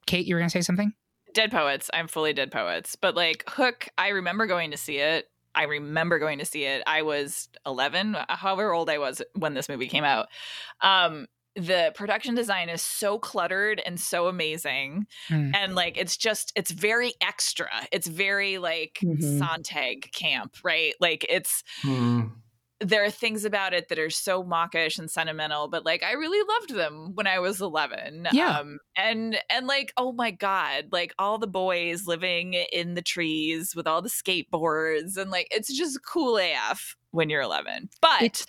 Kate, 0.07 0.25
you 0.25 0.35
were 0.35 0.39
gonna 0.39 0.49
say 0.49 0.61
something? 0.61 0.93
Dead 1.33 1.51
Poets. 1.51 1.89
I'm 1.93 2.07
fully 2.07 2.31
Dead 2.31 2.51
Poets. 2.51 2.95
But 2.95 3.15
like 3.15 3.43
Hook, 3.49 3.89
I 3.97 4.09
remember 4.09 4.45
going 4.47 4.71
to 4.71 4.77
see 4.77 4.97
it. 4.97 5.25
I 5.53 5.63
remember 5.63 6.19
going 6.19 6.39
to 6.39 6.45
see 6.45 6.63
it. 6.65 6.83
I 6.87 7.01
was 7.01 7.47
11, 7.65 8.15
however 8.29 8.73
old 8.73 8.89
I 8.89 8.97
was 8.97 9.21
when 9.33 9.53
this 9.53 9.67
movie 9.69 9.87
came 9.87 10.03
out. 10.03 10.27
Um, 10.81 11.27
the 11.55 11.91
production 11.95 12.35
design 12.35 12.69
is 12.69 12.81
so 12.81 13.17
cluttered 13.17 13.81
and 13.85 13.99
so 13.99 14.27
amazing. 14.27 15.07
Hmm. 15.29 15.51
And 15.55 15.75
like 15.75 15.97
it's 15.97 16.17
just 16.17 16.51
it's 16.55 16.71
very 16.71 17.13
extra. 17.21 17.69
It's 17.91 18.07
very 18.07 18.57
like 18.57 18.99
Mhm. 19.03 19.39
Sontag 19.39 20.11
camp, 20.13 20.55
right? 20.63 20.93
Like 20.99 21.25
it's 21.29 21.63
Hmm. 21.81 22.23
there 22.81 23.05
are 23.05 23.09
things 23.09 23.45
about 23.45 23.73
it 23.73 23.87
that 23.87 23.97
are 23.97 24.09
so 24.09 24.43
mawkish 24.43 24.99
and 24.99 25.09
sentimental, 25.09 25.69
but 25.69 25.85
like 25.85 26.03
I 26.03 26.11
really 26.11 26.45
loved 26.59 26.75
them 26.75 27.11
when 27.15 27.25
I 27.25 27.39
was 27.39 27.61
11. 27.61 28.27
Yeah. 28.33 28.59
Um, 28.59 28.79
and 28.97 29.39
and 29.49 29.65
like 29.65 29.93
oh 29.95 30.11
my 30.11 30.31
god, 30.31 30.89
like 30.91 31.13
all 31.17 31.37
the 31.37 31.47
boys 31.47 32.05
living 32.05 32.53
in 32.53 32.95
the 32.95 33.01
trees 33.01 33.73
with 33.77 33.87
all 33.87 34.01
the 34.01 34.09
skateboards 34.09 35.15
and 35.15 35.31
like 35.31 35.47
it's 35.51 35.73
just 35.73 36.03
cool 36.05 36.37
AF 36.37 36.97
when 37.11 37.29
you're 37.29 37.41
11. 37.41 37.89
But 38.01 38.23
It's- 38.23 38.45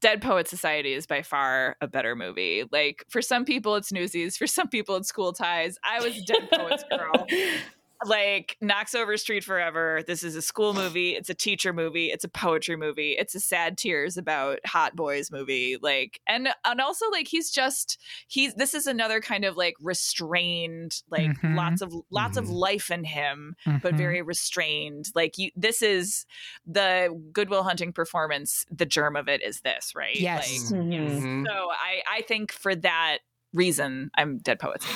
Dead 0.00 0.22
Poet 0.22 0.48
Society 0.48 0.92
is 0.92 1.06
by 1.06 1.22
far 1.22 1.76
a 1.80 1.88
better 1.88 2.14
movie. 2.16 2.64
Like 2.70 3.04
for 3.08 3.22
some 3.22 3.44
people 3.44 3.76
it's 3.76 3.92
Newsies, 3.92 4.36
for 4.36 4.46
some 4.46 4.68
people 4.68 4.96
it's 4.96 5.08
School 5.08 5.32
Ties. 5.32 5.78
I 5.84 6.00
was 6.00 6.22
Dead 6.22 6.48
Poets 6.50 6.84
girl 6.90 7.26
like 8.06 8.56
knocks 8.60 8.94
over 8.94 9.16
street 9.16 9.44
forever 9.44 10.02
this 10.06 10.22
is 10.22 10.34
a 10.34 10.40
school 10.42 10.72
movie 10.72 11.10
it's 11.14 11.28
a 11.28 11.34
teacher 11.34 11.72
movie 11.72 12.06
it's 12.06 12.24
a 12.24 12.28
poetry 12.28 12.74
movie 12.76 13.12
it's 13.18 13.34
a 13.34 13.40
sad 13.40 13.76
tears 13.76 14.16
about 14.16 14.58
hot 14.64 14.96
boys 14.96 15.30
movie 15.30 15.76
like 15.82 16.20
and 16.26 16.48
and 16.64 16.80
also 16.80 17.04
like 17.10 17.28
he's 17.28 17.50
just 17.50 17.98
he's 18.26 18.54
this 18.54 18.72
is 18.74 18.86
another 18.86 19.20
kind 19.20 19.44
of 19.44 19.56
like 19.56 19.74
restrained 19.80 21.02
like 21.10 21.30
Mhm. 21.40 21.56
lots 21.56 21.82
of 21.82 21.92
lots 22.10 22.36
of 22.36 22.46
Mhm. 22.46 22.52
life 22.52 22.90
in 22.90 23.04
him 23.04 23.54
but 23.82 23.94
Mhm. 23.94 23.98
very 23.98 24.22
restrained 24.22 25.06
like 25.14 25.36
you 25.38 25.50
this 25.54 25.82
is 25.82 26.24
the 26.66 27.08
goodwill 27.32 27.62
hunting 27.64 27.92
performance 27.92 28.64
the 28.70 28.86
germ 28.86 29.14
of 29.16 29.28
it 29.28 29.42
is 29.42 29.60
this 29.60 29.92
right 29.94 30.16
Yes. 30.16 30.70
like, 30.70 30.80
Mhm. 30.80 31.20
Mhm. 31.20 31.46
so 31.46 31.68
i 31.72 32.02
i 32.10 32.22
think 32.22 32.50
for 32.52 32.74
that 32.74 33.18
reason 33.52 34.10
i'm 34.16 34.38
dead 34.38 34.58
poets 34.58 34.86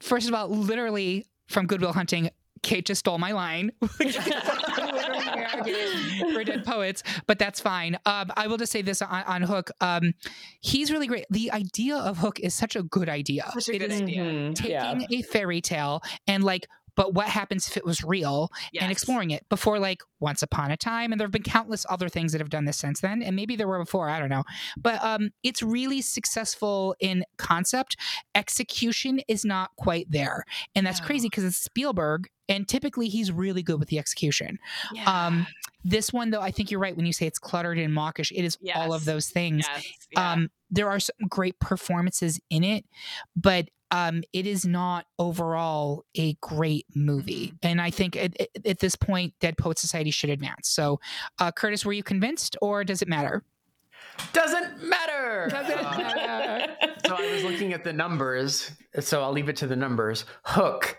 First 0.00 0.28
of 0.28 0.34
all, 0.34 0.48
literally 0.48 1.24
from 1.48 1.66
Goodwill 1.66 1.94
Hunting, 1.94 2.28
Kate 2.64 2.84
just 2.84 2.98
stole 3.00 3.18
my 3.18 3.30
line. 3.32 3.70
Literally 4.00 4.30
my 5.24 5.46
argument 5.54 6.32
for 6.34 6.42
dead 6.44 6.64
poets, 6.64 7.02
but 7.26 7.38
that's 7.38 7.60
fine. 7.60 7.96
Um, 8.06 8.32
I 8.36 8.46
will 8.48 8.56
just 8.56 8.72
say 8.72 8.82
this 8.82 9.00
on, 9.02 9.22
on 9.24 9.42
Hook. 9.42 9.70
Um, 9.80 10.14
he's 10.60 10.90
really 10.90 11.06
great. 11.06 11.26
The 11.30 11.52
idea 11.52 11.96
of 11.96 12.18
Hook 12.18 12.40
is 12.40 12.54
such 12.54 12.74
a 12.74 12.82
good 12.82 13.08
idea. 13.08 13.50
such 13.54 13.68
a 13.68 13.74
It 13.74 13.78
good 13.80 13.92
is 13.92 14.02
idea 14.02 14.22
Mhm. 14.24 14.54
taking 14.54 14.70
Yeah. 14.72 14.98
a 15.10 15.22
fairy 15.22 15.60
tale 15.60 16.02
and 16.26 16.42
like 16.42 16.66
but 16.96 17.14
what 17.14 17.26
happens 17.26 17.66
if 17.68 17.76
it 17.76 17.84
was 17.84 18.02
real 18.04 18.50
Yes. 18.72 18.82
and 18.82 18.92
exploring 18.92 19.30
it 19.30 19.48
before 19.48 19.78
like 19.78 20.02
once 20.20 20.42
upon 20.42 20.70
a 20.70 20.76
time 20.76 21.12
and 21.12 21.20
there 21.20 21.26
have 21.26 21.32
been 21.32 21.42
countless 21.42 21.84
other 21.88 22.08
things 22.08 22.32
that 22.32 22.40
have 22.40 22.50
done 22.50 22.64
this 22.64 22.76
since 22.76 23.00
then 23.00 23.22
and 23.22 23.36
maybe 23.36 23.56
there 23.56 23.68
were 23.68 23.78
before 23.78 24.08
i 24.08 24.18
don't 24.18 24.28
know 24.30 24.42
but 24.76 25.02
um 25.04 25.30
it's 25.42 25.62
really 25.62 26.00
successful 26.00 26.94
in 27.00 27.24
concept 27.36 27.96
execution 28.34 29.20
is 29.28 29.44
not 29.44 29.70
quite 29.76 30.06
there 30.10 30.44
and 30.74 30.86
that's 30.86 31.00
crazy 31.00 31.28
because 31.28 31.44
it's 31.44 31.56
spielberg 31.56 32.28
and 32.48 32.68
typically 32.68 33.08
he's 33.08 33.32
really 33.32 33.62
good 33.62 33.78
with 33.78 33.88
the 33.88 33.98
execution 33.98 34.58
Yeah. 34.92 35.26
um 35.26 35.46
this 35.84 36.12
one 36.12 36.30
though 36.30 36.40
i 36.40 36.50
think 36.50 36.70
you're 36.70 36.80
right 36.80 36.96
when 36.96 37.06
you 37.06 37.12
say 37.12 37.26
it's 37.26 37.38
cluttered 37.38 37.78
and 37.78 37.92
mawkish 37.94 38.32
it 38.32 38.44
is 38.44 38.58
all 38.74 38.92
of 38.92 39.04
those 39.04 39.28
things 39.28 39.66
yes. 39.74 39.84
Yeah. 40.12 40.32
um 40.32 40.50
there 40.70 40.88
are 40.90 40.98
some 41.00 41.16
great 41.28 41.58
performances 41.60 42.40
in 42.50 42.64
it 42.64 42.84
but 43.36 43.68
um 43.94 44.22
it 44.32 44.46
is 44.46 44.64
not 44.66 45.06
overall 45.18 46.04
a 46.16 46.34
great 46.40 46.86
movie 46.94 47.46
Mm-hmm. 47.48 47.66
and 47.68 47.80
i 47.80 47.90
think 47.90 48.16
at, 48.16 48.38
at- 48.40 48.66
at 48.66 48.78
this 48.80 48.96
point 48.96 49.34
dead 49.40 49.56
poet 49.56 49.78
society 49.78 50.10
should 50.10 50.30
advance 50.30 50.68
so 50.68 50.98
uh 51.38 51.50
curtis 51.52 51.84
were 51.86 51.92
you 51.92 52.02
convinced 52.02 52.56
or 52.60 52.82
does 52.84 53.00
it 53.02 53.08
matter 53.08 53.42
Doesn't 54.32 54.82
matter. 54.88 55.48
Doesn't 55.50 55.74
Uh, 55.84 56.66
so 57.06 57.14
I 57.16 57.32
was 57.32 57.42
looking 57.44 57.72
at 57.72 57.82
the 57.84 57.92
numbers. 57.92 58.70
So 59.00 59.22
I'll 59.22 59.32
leave 59.32 59.48
it 59.48 59.56
to 59.56 59.66
the 59.66 59.76
numbers. 59.76 60.24
Hook 60.44 60.96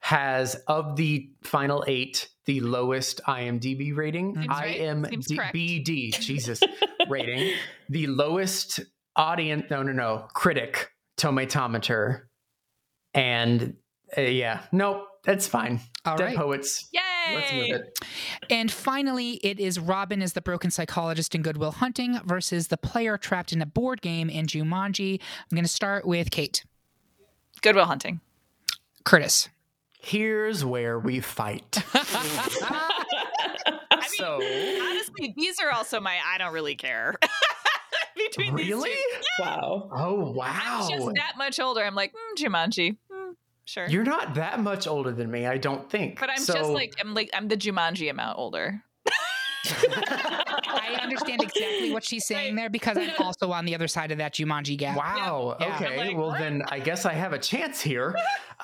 has 0.00 0.54
of 0.66 0.96
the 0.96 1.30
final 1.42 1.84
eight 1.86 2.28
the 2.46 2.60
lowest 2.60 3.20
IMDb 3.28 3.94
rating. 3.96 4.34
Seems 4.34 4.48
right. 4.48 4.76
Seems. 5.10 5.28
IMDb, 5.28 6.12
Jesus, 6.28 6.60
rating. 7.08 7.54
The 7.90 8.06
lowest 8.06 8.80
audience. 9.16 9.64
No, 9.70 9.82
no, 9.82 9.92
no. 9.92 10.26
Critic 10.34 10.90
tomatometer. 11.18 12.22
And 13.14 13.76
uh, 14.16 14.22
yeah, 14.22 14.62
nope, 14.72 15.06
that's 15.24 15.46
fine. 15.46 15.80
All 16.04 16.16
Dead 16.16 16.24
right. 16.24 16.36
poets. 16.36 16.88
Let's 17.32 17.50
Yay. 17.52 17.60
move 17.72 17.80
it. 17.80 17.98
and 18.50 18.70
finally 18.70 19.40
it 19.42 19.58
is 19.58 19.80
robin 19.80 20.20
as 20.20 20.34
the 20.34 20.42
broken 20.42 20.70
psychologist 20.70 21.34
in 21.34 21.40
goodwill 21.40 21.70
hunting 21.70 22.20
versus 22.26 22.68
the 22.68 22.76
player 22.76 23.16
trapped 23.16 23.50
in 23.50 23.62
a 23.62 23.66
board 23.66 24.02
game 24.02 24.28
in 24.28 24.44
jumanji 24.46 25.18
i'm 25.20 25.54
going 25.56 25.64
to 25.64 25.70
start 25.70 26.06
with 26.06 26.30
kate 26.30 26.66
Goodwill 27.62 27.86
Hunting. 27.86 28.20
curtis 29.04 29.48
Here's 30.02 30.66
where 30.66 30.98
we 30.98 31.20
fight. 31.20 31.82
I 31.94 33.78
mean, 33.92 34.02
so 34.18 34.34
honestly, 34.34 35.32
these 35.34 35.58
are 35.60 35.70
also 35.72 35.98
my 35.98 36.18
I 36.30 36.36
don't 36.36 36.52
really 36.52 36.74
care. 36.74 37.14
Between 38.16 38.52
really? 38.54 38.90
these 38.90 39.26
two. 39.38 39.42
wow. 39.42 39.88
Oh 39.92 40.30
wow! 40.32 40.52
I'm 40.82 40.90
just 40.90 41.06
that 41.14 41.32
much 41.38 41.58
older. 41.58 41.82
I'm 41.82 41.94
like, 41.94 42.12
mm, 42.12 42.36
Jumanji. 42.44 42.96
Sure. 43.66 43.86
You're 43.88 44.04
not 44.04 44.34
that 44.34 44.60
much 44.60 44.86
older 44.86 45.12
than 45.12 45.30
me, 45.30 45.46
I 45.46 45.56
don't 45.58 45.88
think. 45.90 46.20
but 46.20 46.30
I'm 46.30 46.38
So- 46.38 46.54
just 46.54 46.70
like 46.70 46.94
I'm 47.00 47.14
like 47.14 47.30
I'm 47.34 47.48
the 47.48 47.56
Jumanji 47.56 48.10
amount 48.10 48.38
older. 48.38 48.82
I 49.66 50.98
understand 51.02 51.42
exactly 51.42 51.92
what 51.92 52.04
she's 52.04 52.26
saying 52.26 52.54
there 52.56 52.68
because 52.68 52.98
I'm 52.98 53.10
also 53.18 53.50
on 53.52 53.64
the 53.64 53.74
other 53.74 53.88
side 53.88 54.10
of 54.12 54.18
that 54.18 54.34
Jumanji 54.34 54.76
gap. 54.76 54.96
Wow. 54.96 55.56
Yeah. 55.60 55.76
Okay. 55.76 55.96
Like, 55.96 56.16
well, 56.16 56.28
what? 56.28 56.38
then 56.38 56.62
I 56.70 56.78
guess 56.80 57.06
I 57.06 57.12
have 57.14 57.32
a 57.32 57.38
chance 57.38 57.80
here. 57.80 58.14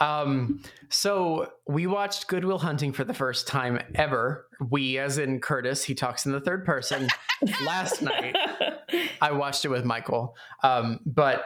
Um, 0.01 0.63
so 0.89 1.53
we 1.67 1.87
watched 1.87 2.27
Goodwill 2.29 2.59
Hunting 2.59 2.93
for 2.93 3.05
the 3.05 3.15
first 3.15 3.47
time 3.47 3.81
ever. 3.95 4.47
We, 4.69 4.99
as 4.99 5.19
in 5.19 5.41
Curtis, 5.41 5.85
he 5.85 5.95
talks 5.95 6.27
in 6.27 6.33
the 6.33 6.41
third 6.41 6.65
person. 6.67 7.09
last 7.65 8.03
night, 8.03 8.37
I 9.23 9.33
watched 9.33 9.65
it 9.65 9.69
with 9.69 9.85
Michael. 9.85 10.37
Um, 10.63 11.01
but 11.07 11.45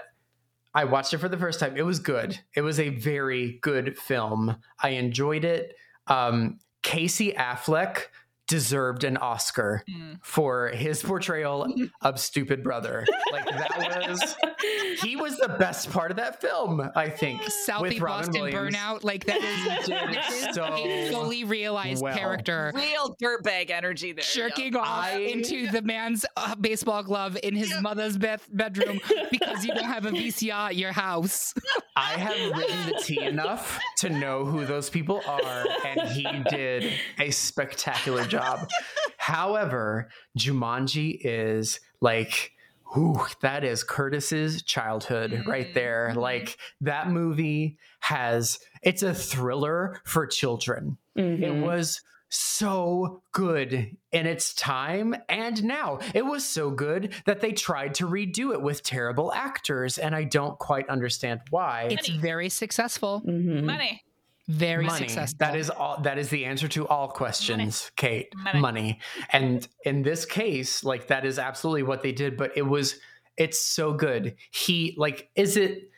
I 0.75 0.85
watched 0.85 1.15
it 1.15 1.19
for 1.19 1.29
the 1.29 1.39
first 1.39 1.61
time. 1.61 1.77
It 1.77 1.83
was 1.83 2.01
good. 2.01 2.39
It 2.55 2.63
was 2.63 2.81
a 2.81 2.91
very 2.91 3.59
good 3.63 3.97
film. 3.97 4.57
I 4.83 4.91
enjoyed 4.91 5.45
it. 5.45 5.77
Um, 6.07 6.59
Casey 6.83 7.33
Affleck 7.33 8.07
deserved 8.47 9.05
an 9.05 9.17
Oscar 9.17 9.83
Mm. 9.89 10.19
for 10.23 10.69
his 10.69 11.03
portrayal 11.03 11.67
of 12.03 12.21
stupid 12.21 12.63
brother. 12.63 13.05
Like 13.33 13.47
that 13.47 14.07
was 14.09 14.37
he 15.03 15.17
was 15.17 15.37
the 15.39 15.49
best 15.59 15.91
part 15.91 16.11
of 16.11 16.17
that 16.19 16.41
film, 16.41 16.89
I 16.95 17.09
think. 17.09 17.41
Southie 17.43 17.81
with 17.83 18.01
Robin 18.01 18.27
Boston 18.27 18.43
Williams. 18.43 18.77
burnout, 18.77 19.05
like 19.05 19.25
that 19.27 19.39
is, 19.43 19.87
He 19.87 19.93
did 19.93 20.15
this 20.15 20.49
is 20.49 20.55
so 20.55 20.65
a 20.65 21.11
fully 21.11 21.45
realized 21.45 22.03
well. 22.03 22.17
character. 22.17 22.73
Real 22.75 23.17
dirtbag 23.23 23.71
energy 23.71 24.13
there. 24.13 24.25
Jerking 24.25 24.77
off 24.77 24.87
I- 24.87 25.19
into 25.19 25.71
the 25.71 25.83
man's 25.83 26.25
uh, 26.37 26.55
baseball 26.57 27.03
glove 27.03 27.37
in 27.43 27.55
his 27.57 27.73
mother's 27.81 28.17
beth- 28.19 28.49
bedroom 28.53 29.01
because 29.31 29.65
you 29.65 29.75
don't 29.75 29.85
have 29.85 30.07
a 30.07 30.11
VCR 30.11 30.67
at 30.69 30.77
your 30.77 30.93
house. 30.93 31.55
I 31.97 32.19
have 32.19 32.57
written 32.57 32.87
the 32.87 33.01
T 33.03 33.21
enough 33.23 33.79
to 33.99 34.11
know 34.11 34.45
who 34.45 34.65
those 34.67 34.91
people 34.91 35.23
are, 35.27 35.65
and 35.87 36.01
he 36.11 36.27
did 36.51 36.93
a 37.21 37.31
spectacular 37.31 38.25
job. 38.27 38.69
However, 39.17 40.09
Jumanji 40.37 41.19
is 41.23 41.79
like, 42.01 42.53
whew, 42.93 43.25
that 43.43 43.65
is 43.65 43.85
Curtis's 43.85 44.63
childhood 44.63 45.45
right 45.47 45.73
there. 45.75 46.11
Mhm. 46.13 46.17
Like 46.17 46.59
that 46.81 47.09
movie 47.11 47.79
has, 48.01 48.59
it's 48.83 49.03
a 49.03 49.15
thriller 49.15 50.01
for 50.05 50.27
children. 50.27 50.99
It 51.15 51.23
Mhm. 51.41 51.63
was 51.63 52.01
so 52.35 53.23
good 53.33 53.97
in 54.13 54.27
its 54.27 54.55
time 54.55 55.15
and 55.29 55.63
now. 55.65 55.99
It 56.15 56.25
was 56.25 56.45
so 56.45 56.71
good 56.71 57.15
that 57.27 57.41
they 57.41 57.53
tried 57.53 57.95
to 57.95 58.07
redo 58.07 58.53
it 58.53 58.61
with 58.61 58.83
terrible 58.83 59.33
actors, 59.33 59.99
and 59.99 60.15
I 60.15 60.25
don't 60.25 60.59
quite 60.59 60.89
understand 60.89 61.41
why. 61.51 61.89
It's 61.91 62.09
very 62.09 62.49
successful. 62.49 63.23
Mhm. 63.27 63.65
Money. 63.65 64.03
Very 64.47 64.85
money. 64.85 65.09
successful. 65.09 65.39
That 65.39 65.57
is 65.57 65.71
all 65.71 66.01
that 66.03 66.19
is 66.19 66.29
the 66.29 66.45
answer 66.45 66.69
to 66.69 66.87
all 66.87 67.09
questions, 67.09 67.91
Kate. 67.97 68.29
Money. 68.37 68.61
Money. 68.61 69.01
And 69.31 69.67
in 69.85 70.03
this 70.03 70.27
case, 70.27 70.85
like 70.85 71.07
that 71.07 71.25
is 71.25 71.39
absolutely 71.39 71.85
what 71.85 72.03
they 72.03 72.13
did, 72.13 72.37
but 72.37 72.53
it 72.55 72.63
was 72.63 72.99
it's 73.39 73.61
so 73.61 73.95
good. 73.95 74.37
He 74.51 74.95
like 74.99 75.31
is 75.35 75.57
it 75.57 75.91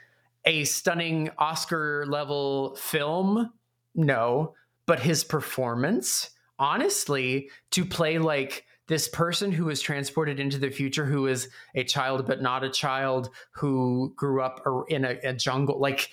a 0.44 0.62
stunning 0.64 1.30
Oscar 1.38 2.06
level 2.06 2.76
film? 2.76 3.52
No, 3.96 4.54
but 4.86 5.00
his 5.00 5.24
performance, 5.24 6.30
honestly, 6.58 7.50
to 7.72 7.84
play 7.84 8.18
like 8.18 8.64
this 8.88 9.08
person 9.08 9.50
who 9.50 9.68
is 9.68 9.80
transported 9.80 10.38
into 10.38 10.58
the 10.58 10.70
future, 10.70 11.04
who 11.04 11.26
is 11.26 11.48
a 11.74 11.84
child 11.84 12.26
but 12.26 12.40
not 12.40 12.62
a 12.62 12.70
child, 12.70 13.30
who 13.50 14.12
grew 14.16 14.40
up 14.40 14.64
in 14.88 15.04
a, 15.04 15.18
a 15.24 15.32
jungle, 15.32 15.80
like 15.80 16.08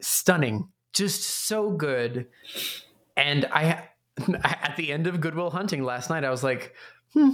stunning, 0.00 0.68
just 0.92 1.22
so 1.22 1.70
good. 1.70 2.26
And 3.16 3.46
I, 3.52 3.88
at 4.44 4.74
the 4.76 4.92
end 4.92 5.06
of 5.06 5.20
Goodwill 5.20 5.50
Hunting 5.50 5.84
last 5.84 6.08
night, 6.08 6.24
I 6.24 6.30
was 6.30 6.42
like, 6.42 6.74
hmm, 7.12 7.30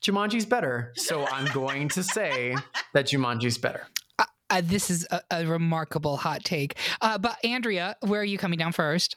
Jumanji's 0.00 0.46
better. 0.46 0.92
So 0.96 1.26
I'm 1.26 1.46
going 1.52 1.88
to 1.90 2.02
say 2.02 2.56
that 2.94 3.06
Jumanji's 3.06 3.58
better. 3.58 3.86
Uh, 4.50 4.62
this 4.64 4.88
is 4.88 5.06
a, 5.10 5.20
a 5.30 5.46
remarkable 5.46 6.16
hot 6.16 6.42
take. 6.42 6.76
Uh, 7.02 7.18
but 7.18 7.36
Andrea, 7.44 7.96
where 8.00 8.22
are 8.22 8.24
you 8.24 8.38
coming 8.38 8.58
down 8.58 8.72
first? 8.72 9.16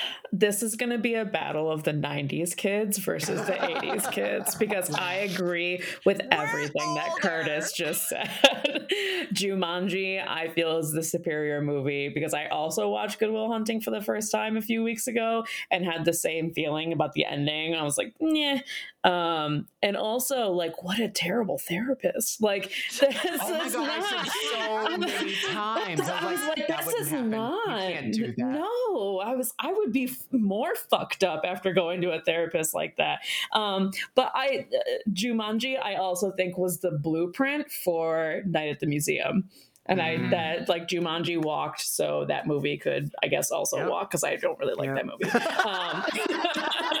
this 0.33 0.63
is 0.63 0.75
going 0.75 0.91
to 0.91 0.97
be 0.97 1.15
a 1.15 1.25
battle 1.25 1.69
of 1.69 1.83
the 1.83 1.91
90s 1.91 2.55
kids 2.55 2.97
versus 2.99 3.45
the 3.45 3.53
80s 3.53 4.09
kids 4.11 4.55
because 4.55 4.89
I 4.93 5.15
agree 5.15 5.83
with 6.05 6.21
everything 6.31 6.95
that. 6.95 7.09
Curtis 7.21 7.73
just 7.73 8.07
said. 8.07 8.29
Jumanji, 9.33 10.25
I 10.25 10.49
feel, 10.49 10.77
is 10.77 10.91
the 10.91 11.03
superior 11.03 11.61
movie 11.61 12.09
because 12.09 12.33
I 12.33 12.47
also 12.47 12.89
watched 12.89 13.19
Goodwill 13.19 13.51
Hunting 13.51 13.81
for 13.81 13.91
the 13.91 14.01
first 14.01 14.31
time 14.31 14.57
a 14.57 14.61
few 14.61 14.83
weeks 14.83 15.07
ago 15.07 15.45
and 15.69 15.85
had 15.85 16.05
the 16.05 16.13
same 16.13 16.53
feeling 16.53 16.93
about 16.93 17.13
the 17.13 17.25
ending. 17.25 17.75
I 17.75 17.83
was 17.83 17.97
like, 17.97 18.13
yeah. 18.19 18.59
Um, 19.03 19.67
and 19.81 19.97
also, 19.97 20.51
like, 20.51 20.83
what 20.83 20.99
a 20.99 21.09
terrible 21.09 21.57
therapist. 21.57 22.41
Like, 22.41 22.71
this 22.99 23.01
Oh 23.41 23.65
is 23.65 23.73
God, 23.73 23.87
not. 23.87 24.27
so 24.27 24.97
many 24.97 25.33
times. 25.49 26.01
I 26.01 26.19
I 26.27 26.31
was 26.31 26.47
like, 26.47 26.67
this 26.67 26.93
is 26.93 27.09
happen. 27.09 27.29
not. 27.31 27.67
You 27.87 27.93
can't 27.93 28.13
do 28.13 28.27
that. 28.27 28.45
No, 28.45 29.19
I 29.19 29.35
was. 29.35 29.53
I 29.59 29.73
would 29.73 29.91
be 29.91 30.07
more 30.31 30.75
fucked 30.75 31.23
up 31.23 31.43
after 31.45 31.73
going 31.73 32.01
to 32.01 32.11
a 32.11 32.21
therapist 32.21 32.73
like 32.73 32.97
that. 32.97 33.19
Um, 33.53 33.91
but 34.15 34.31
I, 34.35 34.67
uh, 34.73 34.79
Jumanji, 35.11 35.77
I 35.81 35.95
also 35.95 36.31
think 36.31 36.57
was 36.57 36.79
the 36.79 36.91
blueprint 36.91 37.71
for 37.71 38.41
Night 38.45 38.69
at 38.69 38.79
the 38.79 38.87
Museum. 38.87 39.49
And 39.87 39.99
Mhm. 39.99 40.27
I 40.27 40.29
that 40.29 40.69
like 40.69 40.87
Jumanji 40.87 41.41
walked 41.43 41.81
so 41.81 42.23
that 42.27 42.45
movie 42.45 42.77
could 42.77 43.11
I 43.23 43.27
guess 43.27 43.49
also 43.49 43.77
Yep. 43.77 43.89
walk 43.89 44.11
because 44.11 44.23
I 44.23 44.35
don't 44.35 44.57
really 44.59 44.75
like 44.75 44.87
Yep. 44.87 44.95
that 44.95 45.05
movie. 45.05 45.29
Um, 45.67 46.97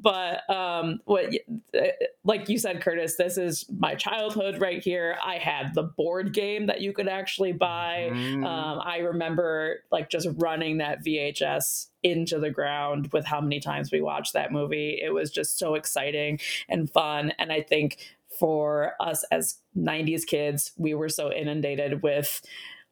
but 0.00 0.48
um, 0.48 1.00
what 1.06 1.34
uh, 1.74 1.80
like 2.24 2.48
you 2.48 2.56
said, 2.58 2.80
Curtis, 2.80 3.16
this 3.16 3.36
is 3.36 3.66
my 3.78 3.94
childhood 3.94 4.60
right 4.60 4.82
here. 4.82 5.16
I 5.24 5.38
had 5.38 5.74
the 5.74 5.82
board 5.82 6.32
game 6.32 6.66
that 6.66 6.80
you 6.80 6.92
could 6.92 7.08
actually 7.08 7.52
buy. 7.52 8.10
Mhm. 8.12 8.46
Um, 8.46 8.80
I 8.84 8.98
remember 8.98 9.80
like 9.90 10.08
just 10.08 10.28
running 10.36 10.78
that 10.78 11.04
VHS 11.04 11.88
into 12.04 12.38
the 12.38 12.50
ground 12.50 13.10
with 13.12 13.24
how 13.24 13.40
many 13.40 13.58
times 13.58 13.90
we 13.90 14.00
watched 14.00 14.34
that 14.34 14.52
movie. 14.52 15.00
It 15.02 15.12
was 15.12 15.30
just 15.30 15.58
so 15.58 15.74
exciting 15.74 16.38
and 16.68 16.88
fun. 16.88 17.32
And 17.38 17.50
I 17.52 17.62
think 17.62 17.98
for 18.38 18.92
us 19.00 19.24
as 19.32 19.58
90s 19.76 20.24
kids, 20.24 20.72
we 20.76 20.94
were 20.94 21.08
so 21.08 21.32
inundated 21.32 22.02
with 22.02 22.40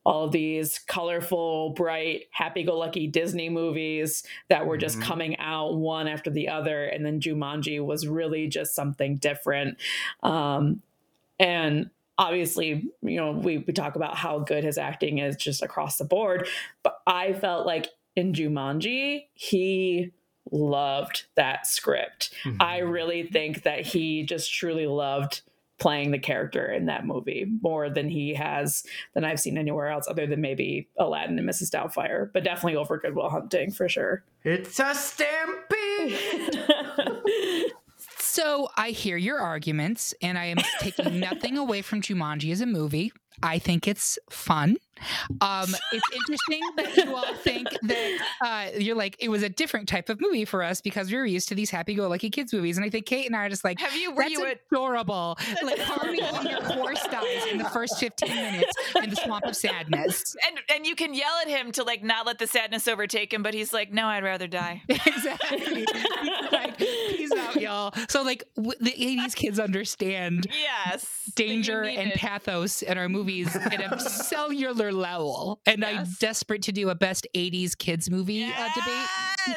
all 0.06 0.24
of 0.26 0.30
these 0.30 0.78
colorful, 0.86 1.70
bright, 1.70 2.26
happy 2.30 2.62
go 2.62 2.78
lucky 2.78 3.08
Disney 3.08 3.48
movies 3.48 4.22
that 4.48 4.64
were 4.64 4.78
just 4.78 4.98
Mhm. 5.00 5.02
coming 5.02 5.36
out 5.38 5.74
one 5.74 6.06
after 6.06 6.30
the 6.30 6.48
other. 6.48 6.84
And 6.84 7.04
then 7.04 7.20
Jumanji 7.20 7.84
was 7.84 8.06
really 8.06 8.46
just 8.46 8.72
something 8.72 9.16
different. 9.16 9.78
Um, 10.22 10.80
and 11.40 11.90
obviously, 12.18 12.84
you 13.02 13.16
know, 13.16 13.32
we, 13.32 13.58
we 13.58 13.72
talk 13.72 13.96
about 13.96 14.16
how 14.16 14.38
good 14.38 14.62
his 14.62 14.78
acting 14.78 15.18
is 15.18 15.34
just 15.34 15.60
across 15.60 15.98
the 15.98 16.04
board. 16.04 16.46
But 16.84 17.00
I 17.04 17.32
felt 17.32 17.66
like 17.66 17.88
in 18.14 18.32
Jumanji, 18.32 19.26
he 19.34 20.12
loved 20.52 21.24
that 21.34 21.66
script. 21.66 22.32
Mhm. 22.44 22.58
I 22.60 22.78
really 22.78 23.24
think 23.24 23.64
that 23.64 23.84
he 23.84 24.22
just 24.22 24.54
truly 24.54 24.86
loved 24.86 25.42
playing 25.78 26.10
the 26.10 26.18
character 26.18 26.70
in 26.72 26.86
that 26.86 27.06
movie 27.06 27.46
more 27.62 27.90
than 27.90 28.08
he 28.08 28.34
has 28.34 28.82
than 29.14 29.24
I've 29.24 29.40
seen 29.40 29.58
anywhere 29.58 29.88
else 29.88 30.06
other 30.08 30.26
than 30.26 30.40
maybe 30.40 30.88
Aladdin 30.98 31.38
and 31.38 31.48
Mrs. 31.48 31.70
Doubtfire, 31.70 32.30
but 32.32 32.44
definitely 32.44 32.76
over 32.76 32.98
Goodwill 32.98 33.28
Hunting 33.28 33.70
for 33.70 33.88
sure. 33.88 34.24
It's 34.44 34.80
a 34.80 34.94
stampede. 34.94 36.18
So 38.36 38.68
I 38.76 38.90
hear 38.90 39.16
your 39.16 39.38
arguments, 39.38 40.12
and 40.20 40.36
I 40.36 40.44
am 40.44 40.58
taking 40.80 41.18
nothing 41.18 41.56
away 41.56 41.80
from 41.80 42.02
Jumanji 42.02 42.52
as 42.52 42.60
a 42.60 42.66
movie. 42.66 43.10
I 43.42 43.58
think 43.58 43.86
it's 43.88 44.18
fun. 44.30 44.76
Um, 45.40 45.74
it's 45.92 46.08
interesting 46.14 46.60
that 46.76 46.96
you 46.96 47.14
all 47.14 47.34
think 47.34 47.68
that 47.82 48.18
uh, 48.40 48.78
you're 48.78 48.96
like 48.96 49.16
it 49.18 49.28
was 49.28 49.42
a 49.42 49.48
different 49.48 49.88
type 49.88 50.08
of 50.08 50.20
movie 50.20 50.44
for 50.44 50.62
us 50.62 50.80
because 50.80 51.10
we 51.10 51.18
were 51.18 51.26
used 51.26 51.48
to 51.48 51.54
these 51.54 51.70
happy-go-lucky 51.70 52.30
kids 52.30 52.52
movies, 52.52 52.76
and 52.76 52.86
I 52.86 52.90
think 52.90 53.06
Kate 53.06 53.26
and 53.26 53.36
I 53.36 53.44
are 53.46 53.48
just 53.48 53.64
like, 53.64 53.78
Have 53.80 53.94
you 53.94 54.10
were 54.12 54.22
that's 54.22 54.32
you 54.32 54.46
adorable. 54.46 55.38
Like 55.62 55.78
Harvey 55.80 56.18
your 56.48 56.62
horse 56.62 57.02
dies 57.10 57.46
in 57.50 57.58
the 57.58 57.64
first 57.64 57.98
15 57.98 58.28
minutes 58.28 58.72
in 59.02 59.10
the 59.10 59.16
swamp 59.16 59.44
of 59.44 59.56
sadness. 59.56 60.34
and 60.46 60.58
and 60.74 60.86
you 60.86 60.94
can 60.94 61.14
yell 61.14 61.34
at 61.42 61.48
him 61.48 61.72
to 61.72 61.82
like 61.82 62.02
not 62.02 62.26
let 62.26 62.38
the 62.38 62.46
sadness 62.46 62.88
overtake 62.88 63.32
him, 63.32 63.42
but 63.42 63.54
he's 63.54 63.72
like, 63.72 63.92
no, 63.92 64.06
I'd 64.06 64.24
rather 64.24 64.46
die. 64.46 64.82
exactly. 64.88 65.86
He's 65.86 66.52
like, 66.52 66.78
y'all. 67.66 67.92
So 68.08 68.22
like 68.22 68.44
w- 68.56 68.72
the 68.80 68.92
80s 68.92 69.34
kids 69.42 69.58
understand 69.60 70.46
Yes, 70.50 71.06
danger 71.34 71.82
and 71.82 71.96
needed. 71.96 72.14
pathos 72.14 72.82
in 72.82 72.96
our 72.98 73.08
movies 73.08 73.54
at 73.56 73.92
a 73.92 74.00
cellular 74.00 74.92
level. 74.92 75.60
And 75.66 75.84
I'm 75.84 76.06
desperate 76.20 76.62
to 76.62 76.72
do 76.72 76.88
a 76.90 76.94
best 76.94 77.26
80s 77.34 77.76
kids 77.76 78.10
movie 78.10 78.44
uh, 78.44 78.68
debate 78.74 79.08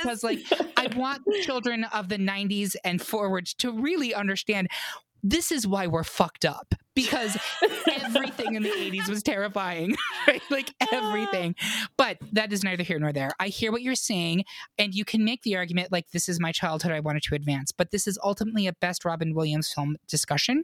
because, 0.02 0.24
like, 0.24 0.40
I 0.78 0.88
want 0.96 1.22
children 1.44 1.84
of 1.86 2.10
the 2.10 2.18
90s 2.18 2.76
and 2.84 3.02
forward 3.02 3.46
to 3.60 3.72
really 3.72 4.14
understand 4.14 4.68
this 5.24 5.52
is 5.52 5.68
why 5.68 5.88
we're 5.88 6.04
fucked 6.04 6.46
up 6.46 6.74
because 6.96 7.38
everything 8.02 8.56
in 8.56 8.64
the 8.64 8.70
80s 8.70 9.08
was 9.08 9.24
terrifying, 9.24 9.96
right? 10.28 10.42
Like 10.50 10.74
everything. 10.92 11.56
But 11.98 12.18
that 12.34 12.52
is 12.52 12.64
neither 12.64 12.84
here 12.84 13.00
nor 13.00 13.14
there. 13.14 13.32
I 13.40 13.48
hear 13.48 13.72
what 13.72 13.82
you're 13.82 13.96
saying, 13.96 14.44
and 14.78 14.94
you 14.94 15.06
can 15.06 15.24
make 15.24 15.44
the 15.44 15.56
argument 15.56 15.92
like, 15.92 16.12
this 16.12 16.28
is 16.28 16.40
my 16.40 16.52
childhood, 16.52 16.92
I 16.92 17.00
wanted 17.00 17.24
to 17.24 17.36
advance. 17.36 17.72
But 17.72 17.92
this 17.92 18.08
is 18.08 18.20
ultimately 18.24 18.68
a 18.68 18.74
best 18.74 19.06
Robin 19.06 19.34
Williams 19.34 19.72
film 19.72 19.98
discussion. 20.08 20.64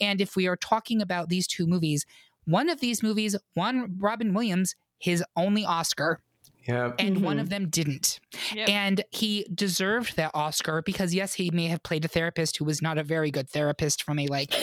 And 0.00 0.20
if 0.20 0.36
we 0.36 0.46
are 0.46 0.56
talking 0.56 1.02
about 1.02 1.28
these 1.28 1.46
two 1.46 1.66
movies, 1.66 2.06
one 2.44 2.68
of 2.68 2.80
these 2.80 3.02
movies 3.02 3.36
won 3.54 3.96
Robin 3.98 4.32
Williams 4.32 4.74
his 5.04 5.22
only 5.36 5.66
Oscar, 5.66 6.20
Yep. 6.66 6.94
and 6.98 7.22
one 7.22 7.36
Mhm. 7.36 7.40
of 7.40 7.48
them 7.50 7.68
didn't. 7.68 8.20
Yep. 8.54 8.68
And 8.68 9.04
he 9.10 9.46
deserved 9.54 10.16
that 10.16 10.30
Oscar 10.34 10.82
because 10.82 11.14
yes, 11.14 11.34
he 11.34 11.50
may 11.50 11.66
have 11.66 11.82
played 11.82 12.04
a 12.04 12.08
therapist 12.08 12.56
who 12.56 12.64
was 12.64 12.80
not 12.80 12.96
a 12.98 13.02
very 13.02 13.30
good 13.30 13.50
therapist 13.50 14.02
from 14.02 14.18
a 14.18 14.26
like 14.28 14.54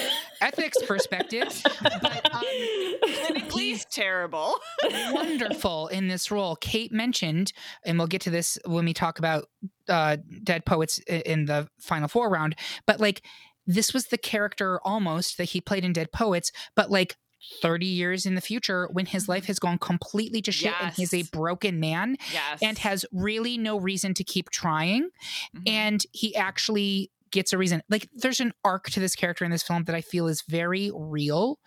ethics 0.42 0.78
perspective, 0.88 1.62
but 2.02 2.34
um, 2.34 2.44
he's 3.54 3.86
terrible. 3.86 4.56
wonderful 5.12 5.88
in 5.90 6.08
this 6.08 6.32
role. 6.32 6.56
Kate 6.56 6.92
mentioned, 6.92 7.54
and 7.86 7.98
we'll 7.98 8.08
get 8.08 8.22
to 8.22 8.30
this 8.30 8.58
when 8.66 8.86
we 8.86 8.94
talk 8.94 9.20
about 9.20 9.46
uh, 9.88 10.18
Dead 10.44 10.66
Poets 10.66 10.98
in 11.08 11.46
the 11.46 11.68
final 11.80 12.08
four 12.08 12.30
round, 12.30 12.56
but 12.88 13.00
like 13.00 13.22
this 13.68 13.94
was 13.94 14.08
the 14.08 14.18
character 14.18 14.80
almost 14.84 15.38
that 15.38 15.46
he 15.50 15.62
played 15.62 15.86
in 15.86 15.94
Dead 15.94 16.12
Poets, 16.12 16.52
but 16.76 16.90
like 16.90 17.16
30 17.62 17.86
years 17.86 18.26
in 18.26 18.36
the 18.36 18.42
future 18.42 18.88
when 18.92 19.06
his 19.06 19.28
life 19.28 19.46
has 19.46 19.60
gone 19.60 19.78
completely 19.78 20.42
to 20.44 20.52
shit 20.52 20.74
and 20.82 20.94
he's 20.94 21.14
a 21.14 21.24
broken 21.24 21.80
man 21.80 22.18
Yes, 22.32 22.60
and 22.62 22.78
has 22.80 23.06
really 23.12 23.58
no 23.58 23.78
reason 23.80 24.14
to 24.16 24.24
keep 24.24 24.50
trying. 24.50 25.10
Mhm. 25.56 25.64
and 25.68 26.06
he 26.12 26.36
actually 26.36 27.12
gets 27.32 27.54
a 27.54 27.58
reason. 27.58 27.82
Like 27.90 28.10
there's 28.14 28.40
an 28.42 28.52
arc 28.66 28.90
to 28.90 29.00
this 29.00 29.16
character 29.16 29.46
in 29.46 29.52
this 29.52 29.64
film 29.64 29.86
that 29.86 29.96
i 29.96 30.02
feel 30.02 30.28
is 30.28 30.42
very 30.48 30.92
real 30.94 31.60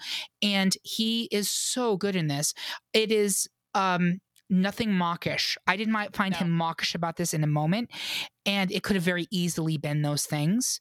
and 0.43 0.77
he 0.83 1.25
is 1.33 1.51
so 1.51 1.97
good 1.97 2.15
in 2.17 2.27
this. 2.29 2.53
It 2.93 3.11
is 3.11 3.49
um 3.75 4.21
nothing 4.51 4.93
mawkish. 4.93 5.57
I 5.67 5.77
didn't 5.79 6.15
find 6.15 6.33
No. 6.33 6.39
him 6.39 6.51
mawkish 6.51 6.95
about 6.95 7.17
this 7.17 7.33
in 7.33 7.43
a 7.43 7.47
moment 7.47 7.91
and 8.45 8.71
it 8.71 8.83
could 8.83 8.95
have 8.95 9.03
very 9.03 9.27
easily 9.31 9.79
been 9.79 10.03
those 10.03 10.27
things 10.27 10.81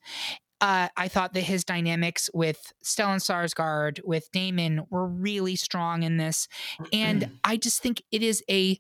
uh, 0.63 0.87
I 0.95 1.09
thought 1.09 1.33
that 1.33 1.41
his 1.41 1.65
dynamics 1.65 2.29
with 2.33 2.71
Stellan 2.85 3.17
Skarsgård, 3.17 3.99
with 4.05 4.31
Damon, 4.31 4.85
were 4.89 5.05
really 5.05 5.57
strong 5.57 6.03
in 6.03 6.15
this, 6.15 6.47
and 6.93 7.37
I 7.43 7.57
just 7.57 7.81
think 7.81 8.01
it 8.13 8.23
is 8.23 8.41
a 8.49 8.79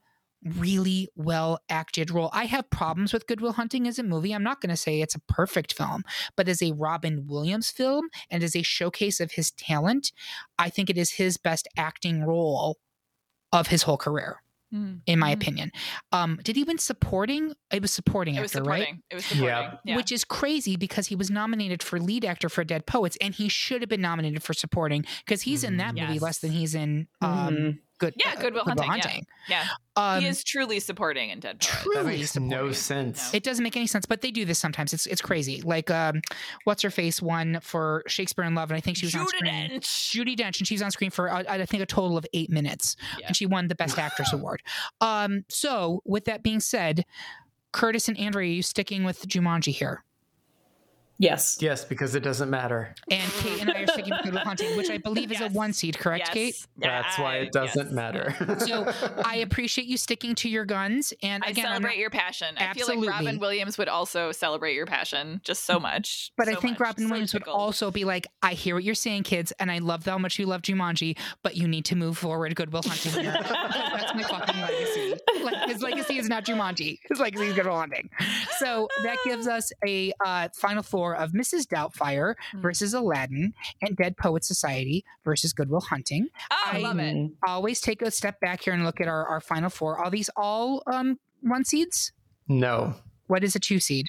really 0.57 1.09
well 1.17 1.59
acted 1.67 2.09
role. 2.09 2.29
I 2.31 2.45
have 2.45 2.69
problems 2.69 3.11
with 3.11 3.27
Goodwill 3.27 3.51
Hunting 3.51 3.85
as 3.85 3.99
a 3.99 4.03
movie. 4.03 4.33
I'm 4.33 4.43
not 4.43 4.61
going 4.61 4.69
to 4.69 4.77
say 4.77 5.01
it's 5.01 5.15
a 5.15 5.19
perfect 5.27 5.73
film, 5.73 6.03
but 6.37 6.47
as 6.47 6.61
a 6.61 6.71
Robin 6.71 7.27
Williams 7.27 7.69
film 7.69 8.07
and 8.29 8.43
as 8.43 8.55
a 8.55 8.61
showcase 8.61 9.19
of 9.19 9.33
his 9.33 9.51
talent, 9.51 10.13
I 10.57 10.69
think 10.69 10.89
it 10.89 10.97
is 10.97 11.11
his 11.11 11.35
best 11.35 11.67
acting 11.75 12.23
role 12.23 12.77
of 13.51 13.67
his 13.67 13.83
whole 13.83 13.97
career, 13.97 14.41
Mhm. 14.73 15.01
in 15.05 15.19
my 15.19 15.29
Mhm. 15.31 15.33
opinion. 15.35 15.71
Um, 16.11 16.39
did 16.43 16.55
he 16.55 16.63
win 16.63 16.77
supporting? 16.77 17.53
It 17.71 17.81
was 17.81 17.91
supporting 17.91 18.35
It 18.35 18.41
was 18.41 18.55
actor, 18.55 18.67
right? 18.69 18.95
It 19.09 19.15
was 19.15 19.25
supporting. 19.25 19.47
Yeah. 19.47 19.77
Yeah. 19.85 19.95
Which 19.95 20.11
is 20.11 20.23
crazy 20.23 20.75
because 20.75 21.07
he 21.07 21.15
was 21.15 21.29
nominated 21.29 21.83
for 21.83 21.99
lead 21.99 22.25
actor 22.25 22.49
for 22.49 22.63
Dead 22.63 22.85
Poets, 22.85 23.17
and 23.21 23.33
he 23.35 23.49
should 23.49 23.81
have 23.81 23.89
been 23.89 24.01
nominated 24.01 24.41
for 24.43 24.53
supporting 24.53 25.05
because 25.25 25.43
he's 25.43 25.63
in 25.63 25.77
that 25.77 25.93
Mhm. 25.95 26.07
movie 26.07 26.19
less 26.19 26.39
than 26.39 26.51
he's 26.51 26.73
in 26.75 27.07
um, 27.21 27.29
Mhm. 27.55 27.79
Good. 28.05 28.13
Yeah, 28.17 28.33
uh, 28.37 28.41
Goodwill 28.41 28.63
Hunting, 28.65 29.25
yeah. 29.47 29.65
Um, 29.95 30.21
he 30.21 30.27
is 30.27 30.43
truly 30.43 30.79
supporting 30.79 31.29
in 31.29 31.39
Dead 31.39 31.59
Poets. 31.59 31.83
Truly 31.83 31.97
That 31.97 32.05
makes 32.05 32.35
no 32.35 32.71
supporting. 32.71 32.73
sense. 32.73 33.33
It 33.33 33.43
doesn't 33.43 33.63
make 33.63 33.75
any 33.77 33.87
sense, 33.87 34.05
but 34.05 34.21
they 34.21 34.31
do 34.31 34.45
this 34.45 34.57
sometimes. 34.59 34.93
It's 34.93 35.05
it's 35.05 35.21
crazy. 35.21 35.61
Like 35.61 35.91
um, 35.91 36.21
what's 36.63 36.81
her 36.81 36.89
face 36.89 37.21
won 37.21 37.59
for 37.61 38.03
Shakespeare 38.07 38.45
in 38.45 38.55
Love, 38.55 38.71
and 38.71 38.77
I 38.77 38.81
think 38.81 38.97
she 38.97 39.05
was 39.05 39.15
on 39.15 39.27
screen. 39.27 39.51
Dench. 39.69 39.81
Judi 39.83 40.35
Dench, 40.35 40.59
and 40.59 40.67
she 40.67 40.75
was 40.75 40.81
on 40.81 40.91
screen 40.91 41.11
for 41.11 41.29
uh, 41.31 41.43
I 41.47 41.65
think 41.65 41.83
a 41.83 41.85
total 41.85 42.17
of 42.17 42.25
eight 42.33 42.49
minutes, 42.49 42.95
Yeah. 43.19 43.27
and 43.27 43.35
she 43.35 43.45
won 43.45 43.67
the 43.67 43.75
Best 43.75 43.97
Actress 43.99 44.31
award. 44.33 44.61
Um, 45.01 45.45
so 45.49 46.01
with 46.05 46.25
that 46.25 46.43
being 46.43 46.59
said, 46.59 47.05
Curtis 47.71 48.07
and 48.07 48.17
Andrea, 48.17 48.49
are 48.49 48.53
you 48.53 48.61
sticking 48.61 49.03
with 49.03 49.27
Jumanji 49.27 49.73
here? 49.73 50.03
Yes. 51.23 51.57
Yes, 51.61 51.85
because 51.85 52.15
it 52.15 52.19
doesn't 52.21 52.49
matter. 52.49 52.93
And 53.09 53.31
Kate 53.33 53.61
and 53.61 53.71
I 53.71 53.81
are 53.83 53.87
sticking 53.87 54.11
with 54.13 54.23
Good 54.23 54.33
Will 54.33 54.39
Hunting, 54.43 54.75
which 54.77 54.89
I 54.89 54.97
believe 54.97 55.31
is 55.31 55.39
Yes. 55.39 55.51
a 55.51 55.53
one 55.57 55.71
seed, 55.73 55.97
correct, 55.97 56.25
yes. 56.27 56.33
Kate? 56.33 56.67
That's 56.77 57.17
why 57.17 57.37
it 57.37 57.51
doesn't 57.53 57.87
yes. 57.87 57.93
matter. 57.93 58.35
So 58.59 58.91
I 59.23 59.37
appreciate 59.37 59.87
you 59.87 59.97
sticking 59.97 60.35
to 60.35 60.49
your 60.49 60.65
guns. 60.65 61.13
And 61.23 61.43
I 61.45 61.49
again, 61.49 61.65
I'm 61.65 61.71
not- 61.71 61.75
celebrate 61.81 61.97
your 61.99 62.09
passion. 62.09 62.55
I 62.57 62.59
feel 62.59 62.67
like 62.67 62.97
Absolutely. 62.97 63.07
Robin 63.07 63.39
Williams 63.39 63.77
would 63.77 63.87
also 63.87 64.31
celebrate 64.31 64.73
your 64.75 64.85
passion 64.85 65.39
just 65.43 65.63
so 65.65 65.79
much. 65.79 66.31
But 66.37 66.47
I 66.49 66.55
think 66.55 66.79
much. 66.79 66.87
Robin 66.87 67.03
So 67.05 67.09
Williams 67.09 67.33
would 67.33 67.47
also 67.47 67.89
be 67.91 68.03
like, 68.03 68.27
I 68.41 68.53
hear 68.53 68.75
what 68.75 68.83
you're 68.83 68.93
saying, 68.95 69.23
kids, 69.23 69.53
and 69.59 69.71
I 69.71 69.77
love 69.79 70.05
how 70.05 70.17
much 70.17 70.37
you 70.37 70.45
love 70.45 70.61
Jumanji, 70.61 71.17
but 71.41 71.55
you 71.55 71.67
need 71.67 71.85
to 71.85 71.95
move 71.95 72.17
forward 72.17 72.53
Goodwill 72.55 72.83
Hunting. 72.85 73.23
That's 73.23 74.13
my 74.13 74.23
fucking 74.23 74.61
legacy. 74.61 74.82
Like 75.43 75.69
his 75.69 75.81
legacy 75.81 76.17
is 76.17 76.29
not 76.29 76.45
Jumanji. 76.45 76.99
His 77.09 77.19
legacy 77.19 77.45
is 77.47 77.53
Goodwill 77.55 77.75
Hunting. 77.77 78.09
So 78.59 78.87
that 79.03 79.17
gives 79.25 79.47
us 79.47 79.71
a 79.85 80.13
uh, 80.25 80.49
final 80.55 80.83
four 80.83 81.15
of 81.15 81.31
Mrs. 81.31 81.65
Doubtfire 81.67 82.35
Mm. 82.53 82.61
versus 82.61 82.93
Aladdin 82.93 83.53
and 83.81 83.95
Dead 83.97 84.15
Poet 84.17 84.43
Society 84.43 85.03
versus 85.25 85.53
Goodwill 85.53 85.81
Hunting. 85.81 86.27
Oh, 86.51 86.61
I 86.71 86.77
I- 86.77 86.79
love 86.81 86.99
it. 86.99 87.31
Always 87.47 87.81
take 87.81 88.01
a 88.01 88.11
step 88.11 88.39
back 88.39 88.63
here 88.63 88.73
and 88.73 88.83
look 88.83 88.99
at 89.01 89.07
our, 89.07 89.25
our 89.27 89.41
final 89.41 89.69
four. 89.69 89.97
Are 89.97 90.09
these 90.09 90.29
all 90.35 90.83
um, 90.87 91.19
one 91.41 91.65
seeds? 91.65 92.11
no. 92.47 92.95
What 93.27 93.43
is 93.43 93.55
a 93.55 93.59
two 93.59 93.79
seed? 93.79 94.07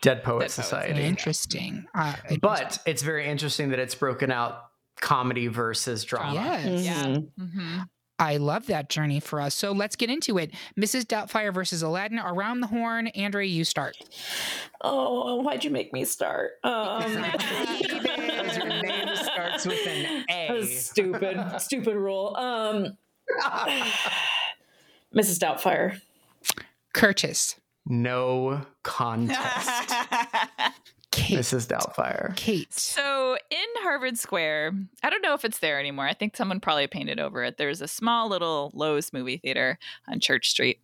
Dead 0.00 0.22
Poet 0.22 0.40
Dead 0.40 0.40
Poet 0.46 0.50
Society. 0.50 1.02
Interesting. 1.02 1.86
Uh, 1.94 2.14
But 2.40 2.78
it's 2.86 3.02
very 3.02 3.26
interesting 3.26 3.70
that 3.70 3.78
it's 3.78 3.94
broken 3.94 4.30
out 4.32 4.64
comedy 5.00 5.48
versus 5.48 6.02
drama. 6.04 6.34
yes. 6.34 6.84
Yeah. 6.84 7.16
Mhm. 7.38 7.88
I 8.18 8.36
love 8.38 8.66
that 8.66 8.88
journey 8.88 9.20
for 9.20 9.40
us. 9.40 9.54
So 9.54 9.70
let's 9.72 9.94
get 9.96 10.10
into 10.10 10.38
it. 10.38 10.50
Mrs. 10.76 11.04
Doubtfire 11.04 11.54
versus 11.54 11.82
Aladdin. 11.82 12.18
Around 12.18 12.60
the 12.60 12.66
horn. 12.66 13.06
Andrea, 13.08 13.46
you 13.46 13.64
start. 13.64 13.96
Oh, 14.80 15.36
why'd 15.42 15.64
you 15.64 15.70
make 15.70 15.92
me 15.92 16.04
start? 16.04 16.52
Um, 16.64 17.02
Because 17.32 18.56
your 18.56 18.66
name 18.66 19.08
starts 19.16 19.66
with 19.66 19.86
an 19.86 20.24
A. 20.30 20.66
stupid, 20.66 21.38
stupid 21.60 21.94
rule. 21.94 22.34
Um, 22.36 22.96
Mrs. 25.14 25.38
Doubtfire. 25.38 26.00
Curtis. 26.92 27.56
no 27.86 28.62
contest. 28.82 29.94
Kate. 31.28 31.38
Mrs. 31.38 31.66
Doubtfire. 31.66 32.34
Kate. 32.36 32.72
So 32.72 33.36
in 33.50 33.82
Harvard 33.82 34.18
Square, 34.18 34.72
I 35.02 35.10
don't 35.10 35.22
know 35.22 35.34
if 35.34 35.44
it's 35.44 35.58
there 35.58 35.78
anymore. 35.78 36.06
I 36.06 36.14
think 36.14 36.36
someone 36.36 36.60
probably 36.60 36.86
painted 36.86 37.20
over 37.20 37.44
it. 37.44 37.56
There's 37.58 37.80
a 37.80 37.88
small 37.88 38.28
little 38.28 38.72
Loews 38.74 39.12
movie 39.12 39.36
theater 39.36 39.78
on 40.08 40.20
Church 40.20 40.50
Street. 40.50 40.80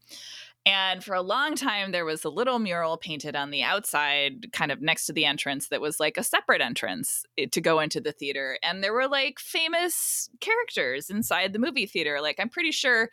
And 0.66 1.04
for 1.04 1.14
a 1.14 1.20
long 1.20 1.56
time, 1.56 1.92
there 1.92 2.06
was 2.06 2.24
a 2.24 2.30
little 2.30 2.58
mural 2.58 2.96
painted 2.96 3.36
on 3.36 3.50
the 3.50 3.62
outside, 3.62 4.50
kind 4.52 4.72
of 4.72 4.80
next 4.80 5.04
to 5.06 5.12
the 5.12 5.26
entrance, 5.26 5.68
that 5.68 5.82
was 5.82 6.00
like 6.00 6.16
a 6.16 6.22
separate 6.22 6.62
entrance 6.62 7.26
eh, 7.36 7.46
to 7.52 7.60
go 7.60 7.80
into 7.80 8.00
the 8.00 8.12
theater. 8.12 8.58
And 8.62 8.82
there 8.82 8.94
were 8.94 9.06
like 9.06 9.38
famous 9.38 10.30
characters 10.40 11.10
inside 11.10 11.52
the 11.52 11.58
movie 11.58 11.84
theater. 11.84 12.22
Like, 12.22 12.36
I'm 12.38 12.48
pretty 12.48 12.72
sure 12.72 13.10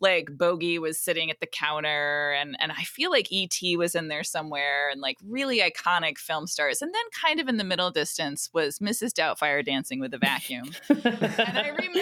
like 0.00 0.28
Bogey 0.36 0.78
was 0.78 1.00
sitting 1.00 1.30
at 1.30 1.40
the 1.40 1.46
counter, 1.46 2.32
and, 2.32 2.56
and 2.60 2.72
I 2.72 2.82
feel 2.82 3.10
like 3.10 3.32
E.T. 3.32 3.76
was 3.76 3.94
in 3.94 4.08
there 4.08 4.24
somewhere, 4.24 4.90
and 4.90 5.00
like 5.00 5.16
really 5.24 5.60
iconic 5.60 6.18
film 6.18 6.46
stars. 6.46 6.82
And 6.82 6.92
then, 6.94 7.04
kind 7.24 7.40
of 7.40 7.48
in 7.48 7.56
the 7.56 7.64
middle 7.64 7.90
distance, 7.90 8.50
was 8.52 8.78
Mrs. 8.78 9.12
Doubtfire 9.12 9.64
dancing 9.64 10.00
with 10.00 10.12
a 10.12 10.18
vacuum. 10.18 10.70
and 10.88 11.00
I 11.04 11.68
remember, 11.78 12.00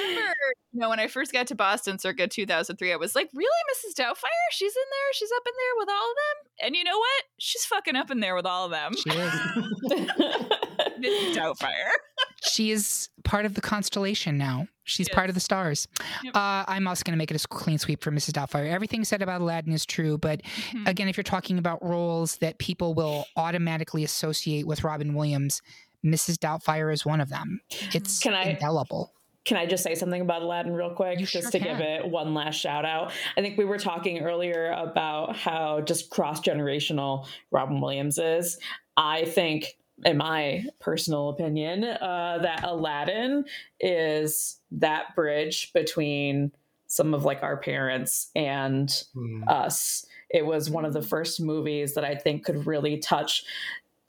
you 0.72 0.80
know, 0.80 0.88
when 0.88 1.00
I 1.00 1.06
first 1.06 1.32
got 1.32 1.46
to 1.48 1.54
Boston 1.54 1.98
circa 1.98 2.26
2003, 2.26 2.92
I 2.92 2.96
was 2.96 3.14
like, 3.14 3.30
really, 3.32 3.48
Mrs. 3.74 3.94
Doubtfire? 4.00 4.30
She's 4.50 4.74
in 4.74 4.82
there? 4.90 5.12
She's 5.12 5.30
up 5.36 5.42
in 5.46 5.52
there 5.56 5.78
with 5.78 5.88
all 5.88 6.10
of 6.10 6.16
them? 6.16 6.66
And 6.66 6.76
you 6.76 6.84
know 6.84 6.98
what? 6.98 7.24
She's 7.38 7.64
fucking 7.64 7.96
up 7.96 8.10
in 8.10 8.20
there 8.20 8.34
with 8.34 8.46
all 8.46 8.64
of 8.66 8.70
them. 8.72 8.94
Mrs. 11.04 11.34
Doubtfire. 11.34 11.90
she 12.52 12.70
is 12.70 13.08
part 13.24 13.44
of 13.46 13.54
the 13.54 13.60
constellation 13.60 14.36
now. 14.38 14.66
She's 14.84 15.08
Yes. 15.08 15.14
part 15.14 15.28
of 15.30 15.34
the 15.34 15.40
stars. 15.40 15.88
Yep. 16.22 16.36
Uh, 16.36 16.64
I'm 16.68 16.86
also 16.86 17.02
going 17.04 17.12
to 17.12 17.18
make 17.18 17.30
it 17.30 17.42
a 17.42 17.48
clean 17.48 17.78
sweep 17.78 18.02
for 18.02 18.10
Mrs. 18.10 18.32
Doubtfire. 18.32 18.70
Everything 18.70 19.02
said 19.04 19.22
about 19.22 19.40
Aladdin 19.40 19.72
is 19.72 19.86
true, 19.86 20.18
but 20.18 20.42
Mhm. 20.42 20.86
again, 20.88 21.08
if 21.08 21.16
you're 21.16 21.24
talking 21.24 21.58
about 21.58 21.82
roles 21.82 22.36
that 22.38 22.58
people 22.58 22.92
will 22.94 23.24
automatically 23.36 24.04
associate 24.04 24.66
with 24.66 24.84
Robin 24.84 25.14
Williams, 25.14 25.62
Mrs. 26.04 26.36
Doubtfire 26.36 26.92
is 26.92 27.06
one 27.06 27.20
of 27.22 27.30
them. 27.30 27.60
It's 27.94 28.20
Can 28.20 28.34
I- 28.34 28.44
indelible. 28.50 29.12
Can 29.46 29.56
I 29.58 29.66
just 29.66 29.82
say 29.82 29.94
something 29.94 30.22
about 30.22 30.40
Aladdin 30.42 30.72
real 30.72 30.94
quick? 30.94 31.18
You 31.20 31.26
just 31.26 31.42
sure 31.44 31.50
to 31.50 31.58
can. 31.58 31.76
give 31.78 31.80
it 31.86 32.08
one 32.08 32.32
last 32.32 32.56
shout 32.56 32.86
out. 32.86 33.12
I 33.36 33.42
think 33.42 33.58
we 33.58 33.66
were 33.66 33.76
talking 33.78 34.20
earlier 34.20 34.70
about 34.72 35.36
how 35.36 35.82
just 35.82 36.08
cross 36.10 36.40
generational 36.40 37.26
Robin 37.50 37.78
Williams 37.80 38.18
is. 38.18 38.58
I 38.96 39.24
think, 39.26 39.76
in 40.04 40.16
my 40.16 40.64
personal 40.80 41.28
opinion, 41.28 41.84
uh, 41.84 42.38
that 42.42 42.64
Aladdin 42.64 43.44
is 43.80 44.60
that 44.72 45.14
bridge 45.14 45.72
between 45.72 46.52
some 46.86 47.14
of 47.14 47.24
like 47.24 47.42
our 47.42 47.56
parents 47.56 48.30
and 48.34 49.04
Hmm. 49.14 49.44
us. 49.48 50.06
It 50.30 50.46
was 50.46 50.70
one 50.70 50.84
of 50.84 50.92
the 50.92 51.02
first 51.02 51.40
movies 51.40 51.94
that 51.94 52.04
I 52.04 52.14
think 52.14 52.44
could 52.44 52.66
really 52.66 52.98
touch 52.98 53.44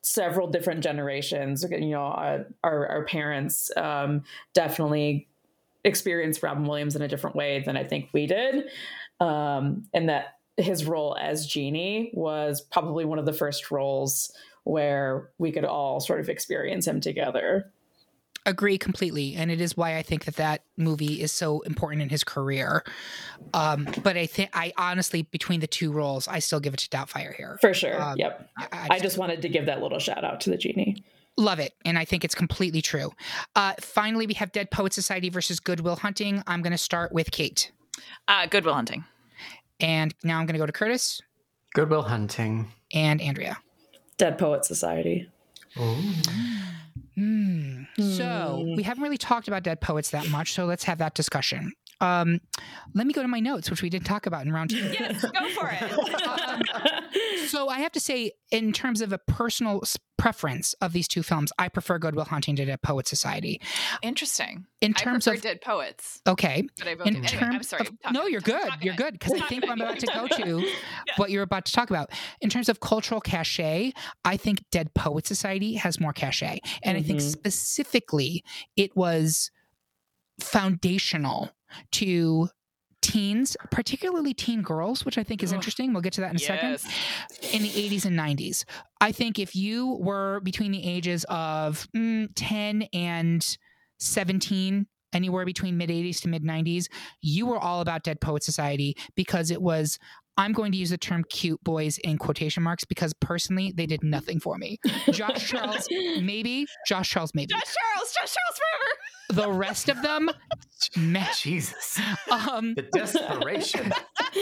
several 0.01 0.47
different 0.47 0.81
generations. 0.83 1.65
You 1.69 1.89
know, 1.91 2.05
uh, 2.07 2.43
our 2.63 2.87
our 2.87 3.05
parents 3.05 3.71
um, 3.77 4.23
definitely 4.53 5.27
experienced 5.83 6.41
Robin 6.41 6.65
Williams 6.65 6.95
in 6.95 7.01
a 7.01 7.07
different 7.07 7.35
way 7.35 7.61
than 7.65 7.77
I 7.77 7.83
think 7.83 8.09
we 8.11 8.25
did, 8.27 8.65
um, 9.19 9.87
and 9.93 10.09
that 10.09 10.37
his 10.57 10.85
role 10.85 11.15
as 11.19 11.45
Genie 11.45 12.11
was 12.13 12.61
probably 12.61 13.05
one 13.05 13.19
of 13.19 13.25
the 13.25 13.33
first 13.33 13.71
roles 13.71 14.31
where 14.65 15.29
we 15.37 15.51
could 15.51 15.63
all 15.65 15.99
sort 16.01 16.19
of 16.19 16.27
experience 16.27 16.85
him 16.85 16.99
together. 16.99 17.71
Agree 18.47 18.77
completely, 18.77 19.33
and 19.35 19.49
it 19.49 19.59
is 19.59 19.75
why 19.75 19.97
I 19.97 20.03
think 20.03 20.25
that 20.25 20.35
that 20.35 20.61
movie 20.77 21.19
is 21.19 21.31
so 21.31 21.61
important 21.61 22.03
in 22.03 22.09
his 22.09 22.23
career. 22.23 22.83
Um, 23.55 23.87
but 24.03 24.17
I 24.17 24.27
think 24.27 24.51
I 24.53 24.71
honestly, 24.77 25.23
between 25.23 25.61
the 25.61 25.67
two 25.67 25.91
roles, 25.91 26.27
I 26.27 26.37
still 26.37 26.59
give 26.59 26.75
it 26.75 26.77
to 26.81 26.89
Doubtfire 26.89 27.33
here. 27.33 27.57
For 27.59 27.73
sure. 27.73 27.99
Um, 27.99 28.17
yep. 28.19 28.47
I, 28.71 28.87
I 28.91 28.99
just 28.99 29.17
wanted 29.17 29.41
to 29.41 29.49
give 29.49 29.65
that 29.65 29.81
little 29.81 29.97
shout 29.97 30.23
out 30.23 30.41
to 30.41 30.51
the 30.51 30.57
Genie. 30.57 31.03
Love 31.37 31.57
it, 31.59 31.73
and 31.85 31.97
I 31.97 32.05
think 32.05 32.23
it's 32.23 32.35
completely 32.35 32.83
true. 32.83 33.11
Uh, 33.55 33.73
finally, 33.79 34.27
we 34.27 34.35
have 34.35 34.51
Dead 34.51 34.69
Poet 34.69 34.93
Society 34.93 35.29
versus 35.29 35.59
Goodwill 35.59 35.95
Hunting. 35.95 36.43
I'm 36.45 36.61
going 36.61 36.71
to 36.71 36.77
start 36.77 37.11
with 37.11 37.31
Kate, 37.31 37.71
Uh, 38.27 38.45
Goodwill 38.45 38.75
Hunting. 38.75 39.05
and 39.79 40.13
now 40.23 40.37
I'm 40.39 40.45
going 40.45 40.53
to 40.53 40.59
go 40.59 40.67
to 40.67 40.71
Curtis 40.71 41.19
Goodwill 41.73 42.03
Hunting. 42.03 42.71
and 42.93 43.19
Andrea. 43.21 43.57
Dead 44.17 44.37
Poet 44.37 44.65
Society. 44.65 45.29
Hmm. 47.15 47.83
So 47.99 48.73
we 48.75 48.83
haven't 48.83 49.03
really 49.03 49.17
talked 49.17 49.47
about 49.47 49.63
dead 49.63 49.81
poets 49.81 50.09
that 50.11 50.29
much, 50.29 50.53
so 50.53 50.65
let's 50.65 50.83
have 50.83 50.97
that 50.99 51.13
discussion. 51.13 51.73
Um, 52.01 52.41
let 52.93 53.07
me 53.07 53.13
go 53.13 53.21
to 53.21 53.27
my 53.27 53.39
notes, 53.39 53.69
which 53.69 53.81
we 53.81 53.89
didn't 53.89 54.05
talk 54.05 54.25
about 54.25 54.45
in 54.45 54.51
round 54.51 54.69
two. 54.71 54.77
Yes, 54.77 55.21
go 55.21 55.49
for 55.49 55.69
it. 55.71 56.91
So 57.47 57.69
I 57.69 57.79
have 57.79 57.91
to 57.93 57.99
say, 57.99 58.31
in 58.51 58.73
terms 58.73 59.01
of 59.01 59.13
a 59.13 59.17
personal 59.19 59.83
preference 60.17 60.73
of 60.81 60.93
these 60.93 61.07
two 61.07 61.21
films, 61.21 61.51
I 61.59 61.69
prefer 61.69 61.99
Good 61.99 62.15
Will 62.15 62.25
Hunting 62.25 62.55
to 62.55 62.65
Dead 62.65 62.81
Poet 62.81 63.07
Society. 63.07 63.61
Interesting. 64.01 64.65
In 64.81 64.93
terms 64.93 65.25
prefer 65.25 65.35
of 65.37 65.41
Dead 65.43 65.61
Poets, 65.61 66.21
okay, 66.27 66.67
but 66.77 66.87
I 66.87 66.95
voted 66.95 67.15
in 67.17 67.25
anyway. 67.25 67.27
terms 67.39 67.55
I'm 67.55 67.63
sorry. 67.63 67.81
of, 67.87 68.01
talk- 68.01 68.11
no, 68.13 68.25
you're 68.25 68.41
good. 68.41 68.67
talk 68.67 68.83
You're 68.83 68.95
good 68.95 69.13
because 69.13 69.33
I 69.39 69.45
think 69.47 69.63
what 69.63 69.73
I'm 69.73 69.81
about 69.81 69.99
to 69.99 70.07
go 70.07 70.27
to, 70.27 70.57
ahead. 70.57 70.73
what 71.17 71.29
you're 71.29 71.43
about 71.43 71.65
to 71.65 71.71
talk 71.73 71.89
about. 71.89 72.11
In 72.41 72.49
terms 72.49 72.67
of 72.67 72.79
cultural 72.79 73.21
cachet, 73.21 73.93
I 74.25 74.37
think 74.37 74.63
Dead 74.71 74.93
Poet 74.95 75.27
Society 75.27 75.75
has 75.75 75.99
more 75.99 76.13
cachet, 76.13 76.59
and 76.83 76.97
I 76.97 77.01
think 77.03 77.19
Mhm. 77.19 77.31
specifically 77.31 78.43
it 78.75 78.95
was 78.95 79.51
foundational 80.39 81.51
to 81.91 82.49
teens, 83.05 83.55
particularly 83.69 84.33
teen 84.33 84.63
girls, 84.63 85.05
which 85.05 85.19
I 85.19 85.23
think 85.23 85.43
is 85.43 85.53
interesting. 85.53 85.93
We'll 85.93 86.01
get 86.01 86.13
to 86.13 86.21
that 86.21 86.31
in 86.31 86.37
a 86.37 86.39
second 86.39 86.79
in 87.53 87.61
the 87.61 87.69
80s 87.69 88.05
and 88.05 88.17
90s. 88.17 88.65
I 88.99 89.11
think 89.11 89.37
if 89.37 89.55
you 89.55 89.97
were 90.01 90.39
between 90.39 90.71
the 90.71 90.83
ages 90.83 91.23
of 91.29 91.87
mm, 91.95 92.29
10 92.35 92.87
and 92.93 93.57
17, 93.99 94.87
anywhere 95.13 95.45
between 95.45 95.77
mid 95.77 95.91
80s 95.91 96.21
to 96.21 96.27
mid 96.29 96.43
90s, 96.43 96.87
you 97.21 97.45
were 97.45 97.59
all 97.59 97.81
about 97.81 98.03
Dead 98.03 98.19
Poet 98.19 98.43
Society 98.43 98.97
because 99.15 99.51
it 99.51 99.61
was. 99.61 99.99
I'm 100.37 100.51
going 100.51 100.71
to 100.73 100.77
use 100.77 100.89
the 100.89 100.97
term 100.97 101.23
cute 101.29 101.63
boys 101.63 101.97
in 101.99 102.17
quotation 102.17 102.61
marks 102.63 102.83
because 102.83 103.13
personally, 103.13 103.71
they 103.75 103.85
did 103.85 104.03
nothing 104.03 104.39
for 104.39 104.57
me. 104.57 104.79
Josh 105.11 105.47
Charles, 105.49 105.87
maybe. 105.89 106.65
Josh 106.87 107.09
Charles, 107.09 107.31
maybe. 107.33 107.53
Josh 107.53 107.61
Charles, 107.63 108.13
Josh 108.13 108.35
Charles 108.35 108.59
forever. 108.59 109.41
The 109.41 109.51
rest 109.51 109.89
of 109.89 110.01
them, 110.01 110.29
meh. 110.95 111.25
Jesus. 111.39 111.99
Um, 112.29 112.75
The 112.75 112.83
desperation. 112.83 113.91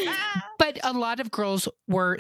but 0.59 0.79
a 0.83 0.93
lot 0.93 1.19
of 1.19 1.31
girls 1.31 1.67
were 1.87 2.17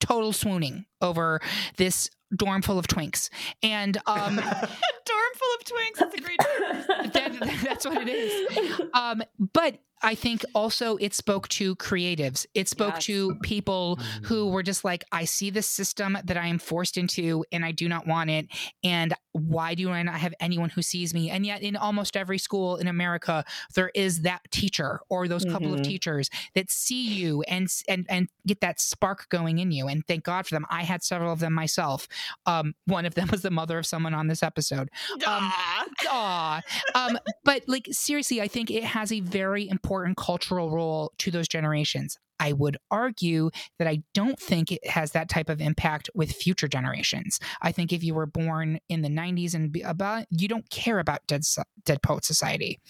total 0.00 0.32
swooning 0.32 0.84
over 1.00 1.40
this 1.76 2.10
dorm 2.36 2.62
full 2.62 2.78
of 2.78 2.86
twinks. 2.88 3.30
And 3.62 3.96
um, 4.06 4.36
Dorm 5.06 5.32
full 5.36 5.54
of 5.54 5.64
twinks. 5.64 5.98
That's 5.98 6.14
a 6.14 6.20
great 6.20 6.38
term. 6.40 7.10
that, 7.12 7.60
that's 7.62 7.86
what 7.86 8.06
it 8.06 8.08
is. 8.08 8.80
Um, 8.92 9.22
but 9.52 9.78
I 10.02 10.14
think 10.14 10.44
also 10.54 10.96
it 10.96 11.14
spoke 11.14 11.48
to 11.50 11.76
creatives. 11.76 12.44
It 12.54 12.68
spoke 12.68 12.94
Yes. 12.94 13.04
to 13.06 13.36
people 13.42 13.98
who 14.24 14.48
were 14.50 14.62
just 14.62 14.84
like, 14.84 15.04
I 15.10 15.24
see 15.24 15.48
this 15.50 15.66
system 15.66 16.18
that 16.24 16.36
I 16.36 16.46
am 16.48 16.58
forced 16.58 16.98
into 16.98 17.44
and 17.50 17.64
I 17.64 17.72
do 17.72 17.88
not 17.88 18.06
want 18.06 18.28
it. 18.28 18.48
And 18.82 19.14
why 19.32 19.74
do 19.74 19.90
I 19.90 20.02
not 20.02 20.16
have 20.16 20.34
anyone 20.40 20.68
who 20.70 20.82
sees 20.82 21.14
me? 21.14 21.30
And 21.30 21.44
yet, 21.46 21.62
in 21.62 21.74
almost 21.74 22.16
every 22.16 22.38
school 22.38 22.76
in 22.76 22.86
America, 22.86 23.44
there 23.74 23.90
is 23.94 24.22
that 24.22 24.42
teacher 24.50 25.00
or 25.08 25.26
those 25.26 25.44
couple 25.44 25.72
of 25.74 25.80
Mhm. 25.80 25.84
teachers 25.84 26.30
that 26.54 26.70
see 26.70 27.02
you 27.14 27.42
and 27.42 27.68
and 27.88 28.06
and 28.08 28.28
get 28.46 28.60
that 28.60 28.80
spark 28.80 29.28
going 29.30 29.58
in 29.58 29.72
you. 29.72 29.88
And 29.88 30.06
thank 30.06 30.24
God 30.24 30.46
for 30.46 30.54
them. 30.54 30.66
I 30.70 30.82
had 30.84 31.02
several 31.02 31.32
of 31.32 31.40
them 31.40 31.52
myself. 31.52 32.06
Um, 32.46 32.74
one 32.84 33.06
of 33.06 33.14
them 33.14 33.28
was 33.30 33.42
the 33.42 33.50
mother 33.50 33.78
of 33.78 33.86
someone 33.86 34.14
on 34.14 34.28
this 34.28 34.42
episode. 34.42 34.90
Um, 35.14 35.20
Aw. 35.26 35.84
Aw. 36.10 36.62
Um, 36.94 37.18
but 37.44 37.62
like 37.66 37.88
seriously, 37.90 38.40
I 38.40 38.48
think 38.48 38.70
it 38.70 38.84
has 38.84 39.10
a 39.10 39.20
very 39.20 39.62
important 39.68 39.83
cultural 40.16 40.70
role 40.70 41.12
to 41.18 41.30
those 41.30 41.48
generations. 41.48 42.18
I 42.40 42.52
would 42.52 42.76
argue 42.90 43.50
that 43.78 43.86
I 43.86 44.02
don't 44.12 44.38
think 44.38 44.72
it 44.72 44.86
has 44.88 45.12
that 45.12 45.28
type 45.28 45.48
of 45.48 45.60
impact 45.60 46.10
with 46.14 46.32
future 46.32 46.66
generations. 46.68 47.38
I 47.62 47.70
think 47.70 47.92
if 47.92 48.02
you 48.02 48.12
were 48.14 48.26
born 48.26 48.80
in 48.88 49.02
the 49.02 49.08
90s 49.08 49.54
and 49.54 49.74
about, 49.84 50.26
you 50.30 50.48
don't 50.48 50.68
care 50.68 50.98
about 50.98 51.26
Dead, 51.26 51.44
So- 51.44 51.62
Dead 51.84 52.02
Poet 52.02 52.24
Society. 52.24 52.80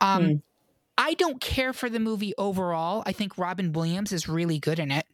Um, 0.00 0.24
Hmm. 0.24 0.32
I 0.96 1.14
don't 1.14 1.40
care 1.40 1.72
for 1.72 1.88
the 1.90 1.98
movie 1.98 2.34
overall. 2.38 3.02
I 3.06 3.12
think 3.12 3.36
Robin 3.36 3.72
Williams 3.72 4.12
is 4.12 4.28
really 4.28 4.60
good 4.60 4.78
in 4.78 4.92
it. 4.92 5.06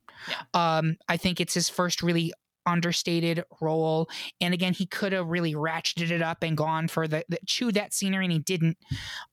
Um, 0.53 0.97
I 1.09 1.17
think 1.17 1.41
it's 1.41 1.55
his 1.55 1.71
first 1.71 2.03
really 2.03 2.35
understated 2.67 3.43
role. 3.63 4.11
And 4.41 4.53
again, 4.53 4.75
he 4.75 4.85
could 4.85 5.13
have 5.13 5.29
really 5.29 5.55
ratcheted 5.55 6.11
it 6.11 6.21
up 6.21 6.43
and 6.43 6.55
gone 6.57 6.89
for 6.89 7.09
the, 7.09 7.25
the 7.31 7.39
chew 7.47 7.73
that 7.73 7.95
scenery, 7.95 8.27
and 8.27 8.33
he 8.33 8.39
didn't. 8.41 8.77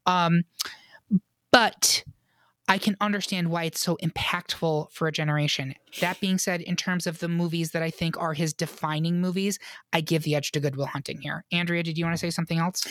Um, 0.05 0.43
but 1.57 2.03
I 2.67 2.77
can 2.77 2.95
understand 3.01 3.49
why 3.49 3.63
it's 3.63 3.79
so 3.79 3.97
impactful 4.03 4.91
for 4.91 5.07
a 5.07 5.11
generation. 5.11 5.73
That 6.01 6.19
being 6.19 6.37
said, 6.37 6.61
in 6.61 6.75
terms 6.75 7.07
of 7.07 7.17
the 7.17 7.27
movies 7.27 7.71
that 7.71 7.81
I 7.81 7.89
think 7.89 8.15
are 8.15 8.35
his 8.35 8.53
defining 8.53 9.19
movies, 9.21 9.57
I 9.91 10.01
give 10.01 10.21
the 10.21 10.35
edge 10.35 10.51
to 10.51 10.59
Good 10.59 10.75
Will 10.75 10.85
Hunting 10.85 11.19
here. 11.19 11.45
Andrea, 11.51 11.81
did 11.81 11.97
you 11.97 12.05
want 12.05 12.13
to 12.13 12.19
say 12.19 12.29
something 12.29 12.59
else? 12.59 12.85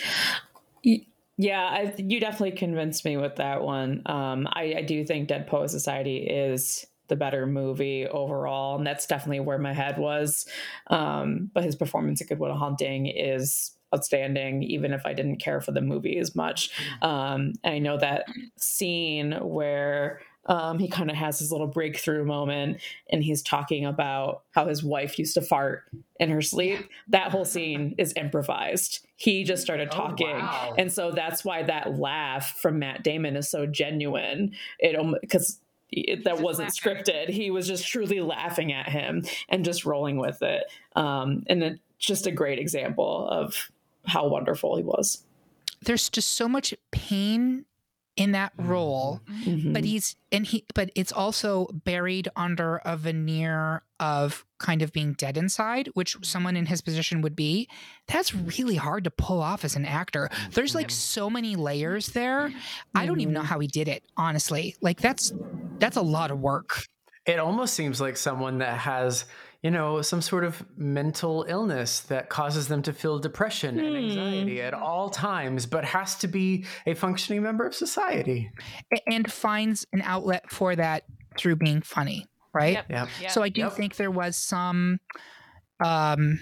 Yeah, 0.83 1.61
I, 1.61 1.95
you 1.97 2.19
definitely 2.19 2.57
convinced 2.59 3.05
me 3.05 3.17
with 3.17 3.37
that 3.37 3.63
one. 3.63 4.03
Um, 4.07 4.49
I, 4.51 4.75
I 4.79 4.83
do 4.83 5.05
think 5.05 5.29
Dead 5.29 5.47
Poet 5.47 5.71
Society 5.71 6.17
is 6.17 6.85
the 7.07 7.15
better 7.15 7.47
movie 7.47 8.09
overall, 8.09 8.79
and 8.79 8.85
that's 8.85 9.07
definitely 9.07 9.41
where 9.41 9.59
my 9.59 9.75
head 9.75 9.97
was. 9.97 10.45
Um, 10.89 11.53
but 11.55 11.63
his 11.63 11.77
performance 11.77 12.21
in 12.21 12.27
Good 12.27 12.41
Will 12.41 12.57
Hunting 12.57 13.07
is 13.07 13.76
outstanding, 13.95 14.63
even 14.63 14.93
if 14.93 15.07
I 15.07 15.13
didn't 15.13 15.37
care 15.37 15.61
for 15.61 15.73
the 15.73 15.81
movie 15.81 16.19
as 16.19 16.35
much. 16.35 16.71
Um, 17.03 17.53
and 17.65 17.75
I 17.75 17.79
know 17.79 17.99
that 17.99 18.27
scene 18.57 19.33
where 19.41 20.21
um, 20.49 20.79
he 20.79 20.87
kind 20.89 21.11
of 21.11 21.17
has 21.17 21.39
his 21.41 21.51
little 21.51 21.67
breakthrough 21.67 22.25
moment 22.25 22.79
and 23.11 23.23
he's 23.25 23.43
talking 23.43 23.85
about 23.85 24.43
how 24.53 24.67
his 24.69 24.83
wife 24.85 25.19
used 25.19 25.35
to 25.35 25.43
fart 25.43 25.83
in 26.21 26.31
her 26.31 26.41
sleep. 26.43 26.89
That 27.09 27.33
whole 27.33 27.45
scene 27.45 27.95
is 27.99 28.13
improvised. 28.17 29.05
He 29.17 29.43
just 29.45 29.63
started 29.63 29.89
Oh, 29.93 29.97
talking. 29.97 30.29
wow. 30.39 30.75
And 30.79 30.93
so 30.93 31.11
that's 31.11 31.45
why 31.45 31.65
that 31.65 31.99
laugh 31.99 32.59
from 32.61 32.79
Matt 32.79 33.03
Damon 33.03 33.35
is 33.37 33.49
so 33.51 33.67
genuine. 33.67 34.53
It 34.79 34.97
because 35.21 35.61
it, 35.91 36.25
that 36.25 36.41
wasn't 36.41 36.69
laughing. 36.69 37.03
scripted. 37.05 37.29
He 37.29 37.51
was 37.51 37.67
just 37.67 37.87
truly 37.87 38.21
laughing 38.21 38.73
at 38.73 38.89
him 38.89 39.25
and 39.49 39.65
just 39.65 39.85
rolling 39.85 40.17
with 40.17 40.43
it. 40.43 40.65
Um, 40.95 41.45
and 41.49 41.63
it's 41.63 41.81
just 41.99 42.27
a 42.27 42.33
great 42.33 42.59
example 42.61 43.27
of 43.29 43.69
how 44.07 44.27
wonderful 44.29 44.77
he 44.77 44.83
was. 44.83 45.25
There's 45.83 46.09
just 46.09 46.35
so 46.35 46.49
much 46.49 46.75
pain 46.91 47.65
in 48.17 48.33
that 48.33 48.57
mm-hmm. 48.57 48.71
role, 48.71 49.21
Mm-hmm. 49.45 49.73
but 49.73 49.85
he's 49.85 50.17
and 50.33 50.47
he 50.47 50.65
but 50.75 50.91
it's 50.95 51.13
also 51.13 51.67
buried 51.73 52.29
under 52.35 52.81
a 52.85 52.97
veneer 52.97 53.83
of 54.01 54.45
kind 54.59 54.83
of 54.83 54.93
being 54.93 55.13
dead 55.13 55.37
inside, 55.37 55.89
which 55.95 56.17
someone 56.23 56.57
in 56.57 56.67
his 56.67 56.81
position 56.81 57.21
would 57.21 57.37
be. 57.37 57.69
That's 58.07 58.35
really 58.35 58.77
hard 58.77 59.05
to 59.05 59.11
pull 59.11 59.41
off 59.41 59.65
as 59.65 59.77
an 59.77 59.85
actor. 59.85 60.31
There's 60.53 60.75
like 60.75 60.89
mm-hmm. 60.89 60.93
so 60.93 61.31
many 61.31 61.57
layers 61.57 62.09
there. 62.09 62.53
I 62.95 63.07
don't 63.07 63.21
even 63.21 63.35
know 63.35 63.41
mm-hmm. 63.41 63.49
how 63.49 63.61
he 63.61 63.69
did 63.69 63.89
it, 63.89 64.05
honestly. 64.17 64.77
Like 64.81 65.01
that's 65.01 65.33
that's 65.79 65.97
a 65.97 66.03
lot 66.03 66.31
of 66.31 66.41
work. 66.41 66.87
It 67.27 67.39
almost 67.39 67.75
seems 67.75 68.01
like 68.01 68.17
someone 68.17 68.59
that 68.59 68.79
has, 68.79 69.25
you 69.67 69.73
know, 69.73 70.01
some 70.01 70.23
sort 70.23 70.45
of 70.45 70.65
mental 70.79 71.45
illness 71.49 71.99
that 72.03 72.29
causes 72.29 72.69
them 72.69 72.83
to 72.83 72.93
feel 72.93 73.19
depression 73.19 73.81
and 73.81 73.97
anxiety 73.97 74.63
at 74.63 74.73
all 74.73 75.11
times, 75.11 75.67
but 75.67 75.85
has 75.85 76.15
to 76.15 76.29
be 76.29 76.65
a 76.87 76.95
functioning 76.95 77.43
member 77.43 77.67
of 77.67 77.75
society. 77.75 78.49
And 79.09 79.29
finds 79.33 79.85
an 79.93 80.03
outlet 80.03 80.53
for 80.53 80.77
that 80.77 81.03
through 81.37 81.57
being 81.57 81.83
funny, 81.83 82.27
right? 82.55 82.75
Yep. 82.75 82.87
Yep. 82.91 83.09
Yeah. 83.21 83.29
So 83.31 83.43
I 83.43 83.49
do 83.49 83.63
Yep. 83.63 83.73
think 83.73 83.97
there 83.97 84.13
was 84.13 84.37
some 84.37 85.01
um 85.85 86.39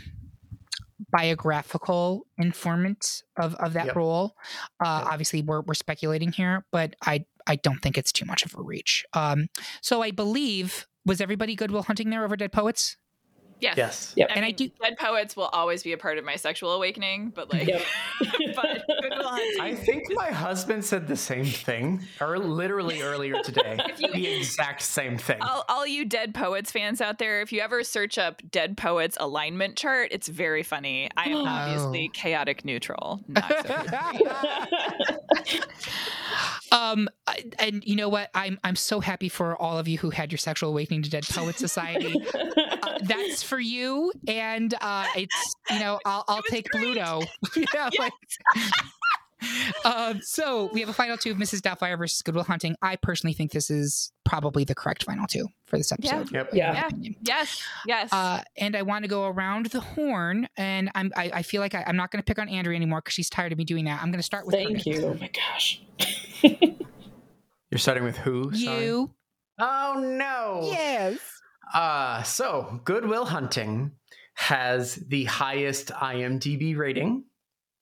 biographical 1.11 2.27
informant 2.37 3.23
of, 3.39 3.55
of 3.55 3.73
that 3.73 3.87
Yep. 3.87 3.97
role. 3.97 4.37
Uh 4.85 5.01
Yep. 5.03 5.13
obviously 5.13 5.41
we're 5.41 5.63
we're 5.63 5.73
speculating 5.73 6.31
here, 6.31 6.67
but 6.73 6.95
I 7.07 7.25
I 7.47 7.57
don't 7.57 7.81
think 7.81 7.97
it's 7.97 8.13
too 8.13 8.27
much 8.27 8.45
of 8.45 8.55
a 8.55 8.61
reach. 8.61 9.07
Um 9.15 9.47
so 9.81 10.03
I 10.03 10.11
believe 10.11 10.87
was 11.07 11.23
everybody 11.23 11.55
good 11.55 11.69
Goodwill 11.69 11.85
Hunting 11.85 12.11
there 12.11 12.23
over 12.25 12.37
Dead 12.37 12.53
Poets? 12.53 12.99
Yes. 13.65 13.77
Yes. 13.77 14.13
Yep. 14.17 14.29
I 14.31 14.35
And 14.35 14.45
I 14.45 14.49
mean, 14.49 14.57
do- 14.57 14.71
Dead 14.81 14.97
poets 14.99 15.37
will 15.37 15.47
always 15.53 15.83
be 15.83 15.93
a 15.93 15.99
part 15.99 16.19
of 16.19 16.25
my 16.25 16.37
sexual 16.37 16.73
awakening, 16.73 17.31
but 17.35 17.53
like, 17.53 17.67
Yep. 17.69 17.83
but 18.57 18.83
Good 19.01 19.13
Will 19.19 19.29
Hunting. 19.29 19.61
I 19.61 19.75
think 19.75 20.05
my 20.15 20.31
husband 20.31 20.85
said 20.85 21.09
the 21.09 21.17
same 21.17 21.45
thing, 21.45 22.03
or 22.21 22.39
literally 22.39 23.03
earlier 23.03 23.43
today. 23.43 23.79
the 23.99 24.27
exact 24.37 24.83
same 24.83 25.19
thing. 25.19 25.41
all, 25.43 25.65
all 25.69 25.87
you 25.87 26.05
Dead 26.05 26.35
Poets 26.35 26.71
fans 26.71 27.01
out 27.01 27.19
there, 27.19 27.41
if 27.41 27.53
you 27.53 27.61
ever 27.61 27.83
search 27.83 28.19
up 28.19 28.43
Dead 28.51 28.77
Poets 28.77 29.17
alignment 29.21 29.77
chart, 29.77 30.09
it's 30.13 30.29
very 30.29 30.63
funny. 30.63 31.09
I 31.17 31.25
am 31.31 31.37
oh. 31.39 31.45
obviously 31.47 32.11
Oh. 32.11 32.19
chaotic 32.19 32.65
neutral. 32.65 33.21
Um 36.75 37.09
and 37.59 37.85
you 37.87 37.97
know 37.97 38.09
what? 38.09 38.31
I'm 38.35 38.59
I'm 38.65 38.77
so 38.77 39.01
happy 39.01 39.29
for 39.29 39.57
all 39.61 39.79
of 39.79 39.87
you 39.89 39.99
who 39.99 40.11
had 40.11 40.33
your 40.33 40.39
sexual 40.39 40.71
awakening 40.71 41.03
to 41.05 41.11
Dead 41.11 41.25
Poet 41.27 41.57
Society. 41.59 42.15
uh, 42.35 42.99
that's 43.03 43.43
for 43.43 43.61
you 43.61 44.13
and 44.27 44.75
uh 44.81 45.07
it's 45.17 45.55
you 45.71 45.79
know 45.79 46.01
I'll 46.05 46.25
I'll 46.29 46.43
take 46.43 46.69
great. 46.71 46.83
Pluto. 46.95 47.23
yeah, 47.75 47.91
like- 47.99 48.13
um, 49.85 50.21
so 50.23 50.71
we 50.73 50.81
have 50.81 50.89
a 50.89 50.93
final 50.95 51.17
two 51.17 51.31
of 51.31 51.37
Mrs. 51.37 51.61
Doubtfire 51.61 51.97
versus 51.99 52.23
Good 52.23 52.35
Will 52.35 52.45
Hunting. 52.45 52.77
I 52.83 52.97
personally 52.97 53.35
think 53.35 53.53
this 53.53 53.71
is 53.71 54.13
probably 54.25 54.65
the 54.65 54.75
correct 54.75 55.05
final 55.05 55.27
two 55.27 55.47
for 55.67 55.77
this 55.79 55.93
episode. 55.93 56.31
Yep. 56.33 56.53
in 56.53 56.59
my 56.59 56.67
Yeah. 56.73 56.89
yes, 57.23 57.63
yes. 57.87 58.13
Uh, 58.13 58.43
and 58.57 58.77
I 58.77 58.83
want 58.83 59.05
to 59.05 59.09
go 59.09 59.27
around 59.27 59.67
the 59.67 59.81
horn, 59.81 60.49
and 60.57 60.91
I'm 60.95 61.13
I, 61.17 61.31
I 61.35 61.43
feel 61.43 61.61
like 61.61 61.75
I, 61.75 61.85
I'm 61.87 61.97
not 61.97 62.11
going 62.11 62.23
to 62.23 62.25
pick 62.27 62.39
on 62.39 62.49
Andrea 62.49 62.77
anymore 62.77 63.01
because 63.01 63.15
she's 63.15 63.31
tired 63.31 63.53
of 63.53 63.59
me 63.59 63.65
doing 63.65 63.85
that. 63.87 64.01
I'm 64.03 64.11
going 64.11 64.19
to 64.21 64.23
start 64.25 64.47
with 64.47 64.55
Thank 64.55 64.85
Curtis. 64.85 64.87
you. 64.87 65.05
Oh 65.05 65.15
my 65.15 65.31
gosh. 65.35 65.83
You're 67.71 67.79
starting 67.79 68.05
with 68.05 68.17
who? 68.19 68.53
Sorry. 68.55 68.85
You 68.87 69.11
Oh 69.59 69.95
no. 70.05 70.61
yes. 70.71 71.19
Uh, 71.73 72.23
so 72.23 72.81
Good 72.85 73.07
Will 73.07 73.25
Hunting 73.25 73.93
has 74.35 74.97
the 74.97 75.25
highest 75.25 75.89
IMDb 75.89 76.77
rating 76.77 77.25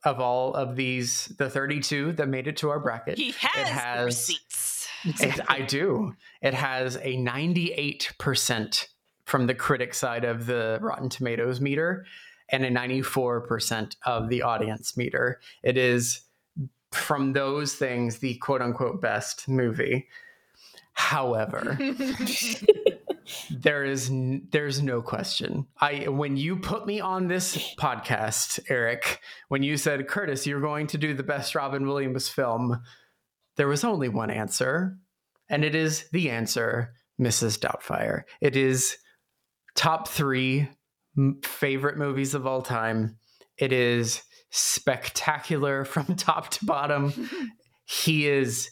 of 0.04 0.20
all 0.20 0.54
of 0.54 0.76
these, 0.76 1.26
the 1.38 1.48
32 1.48 2.12
that 2.12 2.28
made 2.28 2.46
it 2.48 2.56
to 2.58 2.70
our 2.70 2.80
bracket. 2.80 3.18
he 3.18 3.32
has, 3.38 3.68
it 3.68 3.72
has- 3.72 4.04
receipts. 4.04 4.88
It, 5.04 5.40
I 5.48 5.62
do. 5.62 6.14
It 6.42 6.54
has 6.54 6.96
a 6.96 7.16
98% 7.16 8.86
from 9.24 9.46
the 9.46 9.54
critic 9.54 9.94
side 9.94 10.24
of 10.24 10.46
the 10.46 10.78
Rotten 10.80 11.08
Tomatoes 11.08 11.60
meter 11.60 12.04
and 12.50 12.64
a 12.64 12.70
94% 12.70 13.96
of 14.04 14.28
the 14.28 14.42
audience 14.42 14.96
meter. 14.96 15.40
It 15.62 15.76
is 15.76 16.20
from 16.92 17.32
those 17.32 17.74
things 17.74 18.18
the 18.18 18.34
quote 18.34 18.62
unquote 18.62 19.00
best 19.00 19.48
movie. 19.48 20.06
However, 20.92 21.76
there 23.50 23.84
is 23.84 24.10
n- 24.10 24.48
there's 24.50 24.82
no 24.82 25.02
question. 25.02 25.66
I 25.80 26.08
when 26.08 26.36
you 26.36 26.56
put 26.56 26.86
me 26.86 27.00
on 27.00 27.28
this 27.28 27.56
podcast, 27.78 28.60
Eric, 28.68 29.20
when 29.48 29.62
you 29.62 29.76
said 29.76 30.08
Curtis, 30.08 30.46
you're 30.46 30.60
going 30.60 30.86
to 30.88 30.98
do 30.98 31.14
the 31.14 31.22
best 31.22 31.54
Robin 31.54 31.86
Williams 31.86 32.28
film, 32.28 32.80
there 33.56 33.68
was 33.68 33.84
only 33.84 34.08
one 34.08 34.30
answer, 34.30 34.96
and 35.48 35.64
it 35.64 35.74
is 35.74 36.08
the 36.10 36.30
answer, 36.30 36.94
Mrs. 37.20 37.58
Doubtfire. 37.58 38.22
It 38.40 38.56
is 38.56 38.96
top 39.74 40.08
three 40.08 40.68
m- 41.16 41.40
favorite 41.42 41.98
movies 41.98 42.34
of 42.34 42.46
all 42.46 42.62
time. 42.62 43.18
It 43.58 43.72
is 43.72 44.22
spectacular 44.50 45.84
from 45.84 46.06
top 46.16 46.50
to 46.50 46.64
bottom. 46.64 47.12
he 47.84 48.26
is. 48.28 48.70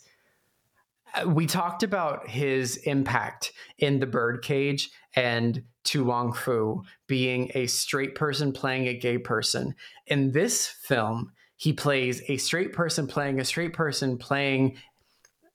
We 1.27 1.47
talked 1.47 1.83
about 1.83 2.29
his 2.29 2.77
impact 2.79 3.53
in 3.79 4.01
The 4.01 4.07
Birdcage 4.07 4.91
and 5.15 5.63
To 5.85 6.05
Wong 6.05 6.33
Foo 6.33 6.83
being 7.07 7.51
a 7.55 7.67
straight 7.67 8.15
person 8.15 8.53
playing 8.53 8.87
a 8.87 8.99
gay 8.99 9.19
person. 9.19 9.75
In 10.07 10.33
this 10.33 10.67
film, 10.67 11.33
he 11.57 11.73
plays 11.73 12.23
a 12.29 12.37
straight 12.39 12.73
person 12.73 13.07
playing 13.07 13.41
a 13.41 13.45
straight 13.45 13.73
person 13.73 14.17
playing 14.17 14.79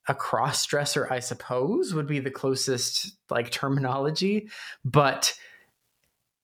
a 0.07 0.13
cross 0.13 0.65
dresser, 0.65 1.11
I 1.11 1.19
suppose, 1.19 1.93
would 1.93 2.07
be 2.07 2.19
the 2.19 2.31
closest 2.31 3.17
like 3.29 3.49
terminology. 3.49 4.49
But 4.83 5.33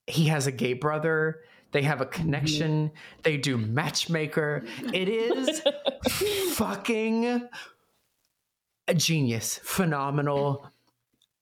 he 0.08 0.26
has 0.26 0.48
a 0.48 0.52
gay 0.52 0.74
brother. 0.74 1.42
They 1.72 1.84
have 1.84 2.02
a 2.02 2.06
connection. 2.06 2.92
They 3.24 3.38
do 3.38 3.58
matchmaker. 3.58 4.64
It 4.94 5.08
is 5.08 5.62
fucking 6.56 7.48
a 8.92 8.94
genius, 8.94 9.60
phenomenal. 9.64 10.70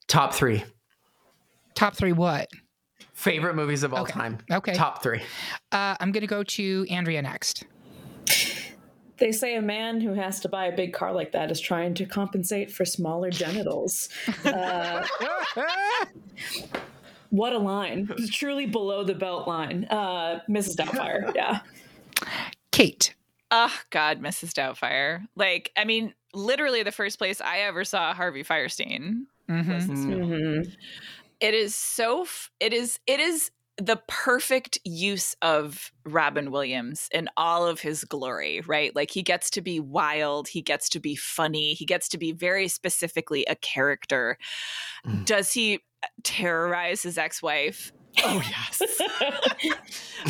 Top 0.07 0.33
three 0.33 0.63
Top 1.75 1.95
three. 1.95 2.13
What? 2.13 2.47
favorite 3.13 3.53
movies 3.55 3.83
of 3.83 3.93
all 3.93 4.03
Okay. 4.03 4.13
time. 4.13 4.37
Okay. 4.51 4.73
Top 4.73 5.03
three. 5.03 5.19
Uh, 5.73 5.95
I'm 5.99 6.11
going 6.13 6.21
to 6.21 6.27
go 6.27 6.41
to 6.43 6.85
Andrea 6.89 7.21
next. 7.21 7.65
They 9.17 9.31
say 9.33 9.55
a 9.57 9.61
man 9.61 9.99
who 9.99 10.13
has 10.13 10.39
to 10.41 10.49
buy 10.49 10.67
a 10.67 10.75
big 10.75 10.93
car 10.93 11.11
like 11.11 11.33
that 11.33 11.51
is 11.51 11.59
trying 11.59 11.93
to 11.95 12.05
compensate 12.05 12.71
for 12.71 12.85
smaller 12.85 13.29
genitals. 13.29 14.07
Uh, 14.45 15.05
what 17.29 17.51
a 17.53 17.57
line. 17.59 18.09
Truly 18.31 18.65
below 18.65 19.03
the 19.03 19.13
belt 19.15 19.47
line. 19.47 19.85
Uh, 19.89 20.39
Mrs. 20.49 20.75
Doubtfire. 20.77 21.31
Yeah. 21.35 21.59
Kate. 22.71 23.13
Oh 23.51 23.73
God, 23.89 24.21
Mrs. 24.21 24.51
Doubtfire. 24.53 25.25
Like, 25.35 25.71
I 25.77 25.83
mean, 25.85 26.13
literally 26.34 26.84
the 26.84 26.91
first 26.91 27.17
place 27.17 27.41
I 27.41 27.59
ever 27.59 27.84
saw 27.84 28.13
Harvey 28.13 28.43
Fierstein 28.43 29.25
Mhm. 29.49 29.75
was 29.75 29.88
this 29.88 30.05
film. 30.05 30.30
Mhm. 30.32 30.75
It 31.39 31.53
is 31.53 31.73
so. 31.75 32.23
F- 32.23 32.51
it 32.59 32.73
is. 32.73 32.99
It 33.07 33.19
is 33.19 33.51
the 33.82 34.01
perfect 34.07 34.77
use 34.84 35.38
of 35.41 35.93
Robin 36.03 36.51
Williams 36.51 37.07
in 37.13 37.30
all 37.38 37.65
of 37.65 37.80
his 37.80 38.03
glory, 38.03 38.59
right? 38.67 38.93
Like 38.93 39.09
he 39.09 39.23
gets 39.23 39.49
to 39.51 39.61
be 39.61 39.80
wild, 39.80 40.49
he 40.49 40.61
gets 40.61 40.89
to 40.89 40.99
be 40.99 41.15
funny, 41.15 41.73
he 41.75 41.86
gets 41.86 42.09
to 42.09 42.17
be 42.17 42.34
very 42.34 42.67
specifically 42.67 43.45
a 43.45 43.55
character. 43.55 44.38
Mm. 45.05 45.23
Does 45.25 45.53
he 45.53 45.80
terrorize 46.23 47.03
his 47.03 47.17
ex-wife? 47.17 47.93
Oh 48.24 48.41
yes. 48.49 48.82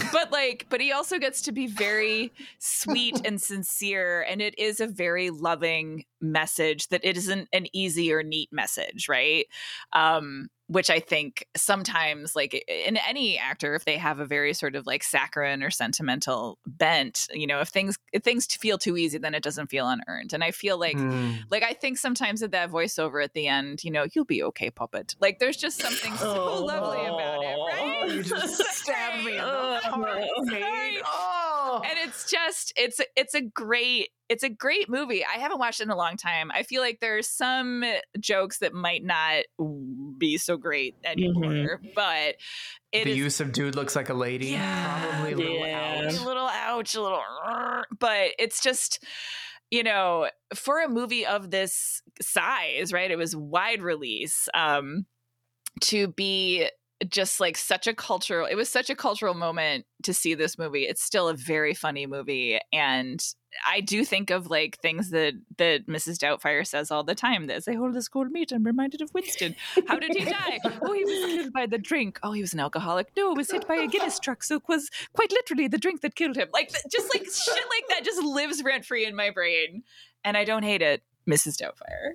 but 0.11 0.31
like, 0.31 0.65
but 0.69 0.81
he 0.81 0.91
also 0.91 1.17
gets 1.17 1.41
to 1.43 1.51
be 1.51 1.67
very 1.67 2.31
sweet 2.59 3.21
and 3.25 3.41
sincere, 3.41 4.21
and 4.21 4.41
it 4.41 4.57
is 4.57 4.79
a 4.79 4.87
very 4.87 5.29
loving 5.29 6.05
message 6.21 6.87
that 6.89 7.01
it 7.03 7.17
isn't 7.17 7.47
an 7.53 7.67
easy 7.73 8.11
or 8.13 8.23
neat 8.23 8.49
message, 8.51 9.07
right? 9.09 9.45
Um, 9.93 10.49
which 10.69 10.91
I 10.91 10.99
think 10.99 11.47
sometimes, 11.57 12.35
like 12.35 12.63
in 12.67 12.97
any 12.97 13.39
actor, 13.39 13.73
if 13.73 13.85
they 13.85 13.97
have 13.97 14.19
a 14.19 14.25
very 14.25 14.53
sort 14.53 14.75
of 14.75 14.85
like 14.85 15.03
saccharine 15.03 15.63
or 15.63 15.71
sentimental 15.71 16.59
bent, 16.67 17.27
you 17.33 17.47
know, 17.47 17.59
if 17.59 17.69
things 17.69 17.97
if 18.13 18.21
things 18.21 18.45
feel 18.45 18.77
too 18.77 18.95
easy, 18.95 19.17
then 19.17 19.33
it 19.33 19.41
doesn't 19.41 19.71
feel 19.71 19.89
unearned. 19.89 20.31
And 20.31 20.43
I 20.43 20.51
feel 20.51 20.79
like, 20.79 20.95
mm. 20.95 21.39
like 21.49 21.63
I 21.63 21.73
think 21.73 21.97
sometimes 21.97 22.43
at 22.43 22.51
that 22.51 22.69
voiceover 22.69 23.23
at 23.23 23.33
the 23.33 23.47
end, 23.47 23.83
you 23.83 23.89
know, 23.89 24.05
you'll 24.13 24.25
be 24.25 24.43
okay, 24.43 24.69
puppet. 24.69 25.15
Like 25.19 25.39
there's 25.39 25.57
just 25.57 25.81
something 25.81 26.15
so 26.17 26.39
oh, 26.39 26.63
lovely 26.63 27.05
about 27.05 27.43
it, 27.43 27.57
right? 27.57 28.09
You 28.19 28.23
just 28.23 28.57
stabbed 28.57 29.23
me 29.23 29.33
in 29.33 29.37
the 29.37 29.41
heart. 29.83 30.23
Oh. 31.71 31.81
And 31.85 31.99
it's 32.07 32.29
just 32.29 32.73
it's 32.75 32.99
it's 33.15 33.35
a 33.35 33.41
great 33.41 34.09
it's 34.27 34.43
a 34.43 34.49
great 34.49 34.89
movie. 34.89 35.23
I 35.23 35.37
haven't 35.39 35.59
watched 35.59 35.81
it 35.81 35.83
in 35.83 35.91
a 35.91 35.95
long 35.95 36.17
time. 36.17 36.51
I 36.51 36.63
feel 36.63 36.81
like 36.81 36.99
there's 36.99 37.27
some 37.27 37.83
jokes 38.19 38.59
that 38.59 38.73
might 38.73 39.03
not 39.03 39.43
be 40.17 40.37
so 40.37 40.57
great 40.57 40.95
anymore, 41.03 41.43
mm-hmm. 41.43 41.87
but 41.93 42.35
the 42.91 43.11
is, 43.11 43.17
use 43.17 43.39
of 43.39 43.51
dude 43.51 43.75
looks 43.75 43.95
like 43.95 44.09
a 44.09 44.15
lady, 44.15 44.47
yeah, 44.47 45.09
probably 45.11 45.33
a 45.33 45.37
little 45.37 45.67
yeah. 45.67 46.01
ouch, 46.05 46.17
a 46.17 46.25
little 46.25 46.47
ouch, 46.47 46.95
a 46.95 47.01
little, 47.01 47.21
but 47.99 48.31
it's 48.39 48.61
just 48.61 49.03
you 49.69 49.83
know 49.83 50.27
for 50.55 50.81
a 50.81 50.89
movie 50.89 51.27
of 51.27 51.51
this 51.51 52.01
size, 52.19 52.91
right? 52.91 53.11
It 53.11 53.17
was 53.17 53.35
wide 53.35 53.83
release. 53.83 54.49
Um, 54.55 55.05
to 55.81 56.07
be 56.09 56.67
just 57.07 57.39
like 57.39 57.57
such 57.57 57.87
a 57.87 57.93
cultural 57.93 58.45
it 58.45 58.55
was 58.55 58.69
such 58.69 58.89
a 58.89 58.95
cultural 58.95 59.33
moment 59.33 59.85
to 60.03 60.13
see 60.13 60.33
this 60.33 60.57
movie. 60.57 60.83
It's 60.83 61.03
still 61.03 61.27
a 61.27 61.33
very 61.33 61.73
funny 61.73 62.05
movie 62.05 62.59
and 62.73 63.23
i 63.67 63.81
do 63.81 64.05
think 64.05 64.29
of 64.29 64.47
like 64.47 64.77
things 64.79 65.09
that 65.09 65.33
that 65.57 65.87
mrs 65.87 66.19
doubtfire 66.19 66.65
says 66.65 66.91
all 66.91 67.03
the 67.03 67.15
time 67.15 67.47
that 67.47 67.63
say 67.63 67.75
oh, 67.75 67.79
hold 67.79 67.95
this 67.95 68.07
cold 68.07 68.29
meat 68.29 68.51
i'm 68.51 68.63
reminded 68.63 69.01
of 69.01 69.11
winston. 69.13 69.55
How 69.87 69.97
did 69.97 70.15
he 70.15 70.23
die? 70.25 70.59
Oh 70.83 70.93
he 70.93 71.03
was 71.03 71.25
killed 71.25 71.53
by 71.53 71.65
the 71.65 71.79
drink. 71.79 72.19
Oh 72.21 72.31
he 72.31 72.41
was 72.41 72.53
an 72.53 72.59
alcoholic. 72.59 73.07
No 73.17 73.31
was 73.31 73.49
hit 73.49 73.67
by 73.67 73.75
a 73.75 73.87
guinness 73.87 74.19
truck 74.19 74.43
so 74.43 74.57
it 74.57 74.63
was 74.67 74.89
quite 75.13 75.31
literally 75.31 75.67
the 75.67 75.77
drink 75.77 76.01
that 76.01 76.15
killed 76.15 76.35
him. 76.35 76.49
Like 76.53 76.71
just 76.91 77.13
like 77.13 77.25
shit 77.25 77.55
like 77.55 77.87
that 77.89 78.03
just 78.03 78.21
lives 78.21 78.61
rent 78.63 78.85
free 78.85 79.05
in 79.05 79.15
my 79.15 79.31
brain 79.31 79.83
and 80.23 80.37
i 80.37 80.43
don't 80.43 80.63
hate 80.63 80.81
it 80.81 81.01
Mrs. 81.27 81.61
Doubtfire. 81.61 82.13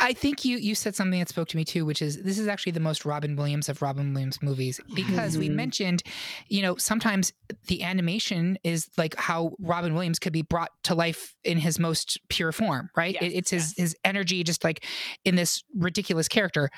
I 0.00 0.12
think 0.12 0.44
you 0.44 0.56
you 0.56 0.74
said 0.74 0.94
something 0.94 1.18
that 1.18 1.28
spoke 1.28 1.48
to 1.48 1.56
me 1.56 1.64
too, 1.64 1.84
which 1.84 2.00
is 2.00 2.22
this 2.22 2.38
is 2.38 2.48
actually 2.48 2.72
the 2.72 2.80
most 2.80 3.04
Robin 3.04 3.36
Williams 3.36 3.68
of 3.68 3.82
Robin 3.82 4.12
Williams 4.14 4.42
movies 4.42 4.80
because 4.94 5.32
mm-hmm. 5.32 5.40
we 5.40 5.48
mentioned, 5.50 6.02
you 6.48 6.62
know, 6.62 6.76
sometimes 6.76 7.32
the 7.66 7.82
animation 7.82 8.58
is 8.64 8.88
like 8.96 9.14
how 9.16 9.52
Robin 9.58 9.94
Williams 9.94 10.18
could 10.18 10.32
be 10.32 10.42
brought 10.42 10.70
to 10.84 10.94
life 10.94 11.34
in 11.44 11.58
his 11.58 11.78
most 11.78 12.18
pure 12.28 12.52
form, 12.52 12.90
right? 12.96 13.14
Yes, 13.14 13.22
it, 13.24 13.36
it's 13.36 13.50
his 13.50 13.74
yes. 13.76 13.90
his 13.90 13.96
energy 14.04 14.42
just 14.42 14.64
like 14.64 14.84
in 15.24 15.34
this 15.34 15.62
ridiculous 15.76 16.28
character. 16.28 16.70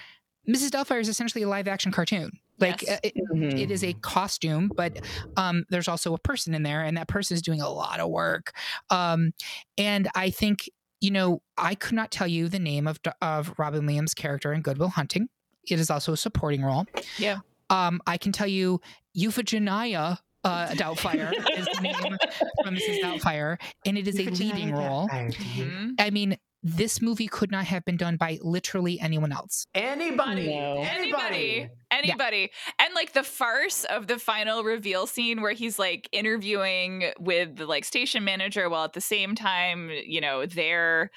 Mrs. 0.49 0.71
Doubtfire 0.71 1.01
is 1.01 1.09
essentially 1.09 1.43
a 1.43 1.49
live 1.49 1.67
action 1.67 1.91
cartoon. 1.91 2.31
Like 2.59 2.83
yes. 2.83 2.97
Uh, 2.97 3.01
it, 3.03 3.15
mm-hmm. 3.17 3.59
it 3.59 3.71
is 3.71 3.85
a 3.85 3.93
costume, 3.95 4.71
but 4.75 5.01
um, 5.37 5.65
there's 5.69 5.89
also 5.89 6.15
a 6.15 6.19
person 6.19 6.55
in 6.55 6.63
there, 6.63 6.83
and 6.83 6.97
that 6.97 7.09
person 7.09 7.35
is 7.35 7.43
doing 7.43 7.61
a 7.61 7.69
lot 7.69 8.01
of 8.01 8.09
work. 8.09 8.53
Um, 8.89 9.33
and 9.77 10.09
I 10.15 10.31
think 10.31 10.71
you 11.01 11.11
know, 11.11 11.43
I 11.57 11.75
could 11.75 11.95
not 11.95 12.11
tell 12.11 12.27
you 12.27 12.49
the 12.49 12.59
name 12.59 12.87
of 12.87 12.99
of 13.21 13.53
Robin 13.59 13.85
Williams' 13.87 14.15
character 14.15 14.53
in 14.53 14.63
Good 14.63 14.79
Will 14.79 14.89
Hunting. 14.89 15.29
It 15.69 15.81
is 15.81 15.91
also 15.91 16.13
a 16.13 16.17
supporting 16.17 16.63
role. 16.63 16.87
Yeah. 17.19 17.39
Um, 17.71 18.01
I 18.07 18.17
can 18.17 18.33
tell 18.33 18.47
you 18.47 18.81
Euphegenia 19.17 20.19
uh, 20.45 20.69
Doubtfire 20.69 21.33
is 21.59 21.67
the 21.67 21.81
name 21.83 22.17
from 22.63 22.77
Mrs. 22.77 23.01
Doubtfire, 23.01 23.59
and 23.85 23.99
it 23.99 24.07
is 24.07 24.19
a 24.19 24.31
leading 24.31 24.73
role. 24.73 25.09
Mm-hmm. 25.09 25.93
I 25.99 26.11
mean, 26.11 26.37
this 26.67 27.01
movie 27.01 27.29
could 27.29 27.53
not 27.53 27.65
have 27.67 27.85
been 27.85 27.97
done 27.97 28.17
by 28.17 28.39
literally 28.43 28.99
anyone 28.99 29.31
else. 29.31 29.67
Anybody. 29.73 30.49
No. 30.49 30.79
Anybody. 30.79 31.71
Anybody. 31.93 32.51
Yeah. 32.51 32.87
And 32.87 32.95
like 32.95 33.13
the 33.13 33.23
farce 33.23 33.85
of 33.85 34.09
the 34.09 34.19
final 34.19 34.65
reveal 34.65 35.07
scene 35.07 35.43
where 35.43 35.53
he's 35.53 35.79
like 35.79 36.09
interviewing 36.11 37.13
with 37.21 37.55
the 37.55 37.67
like 37.67 37.85
station 37.85 38.25
manager 38.25 38.69
while 38.69 38.85
at 38.85 38.95
the 38.95 39.01
same 39.01 39.37
time, 39.37 39.91
you 40.05 40.21
know, 40.21 40.45
they're 40.45 41.13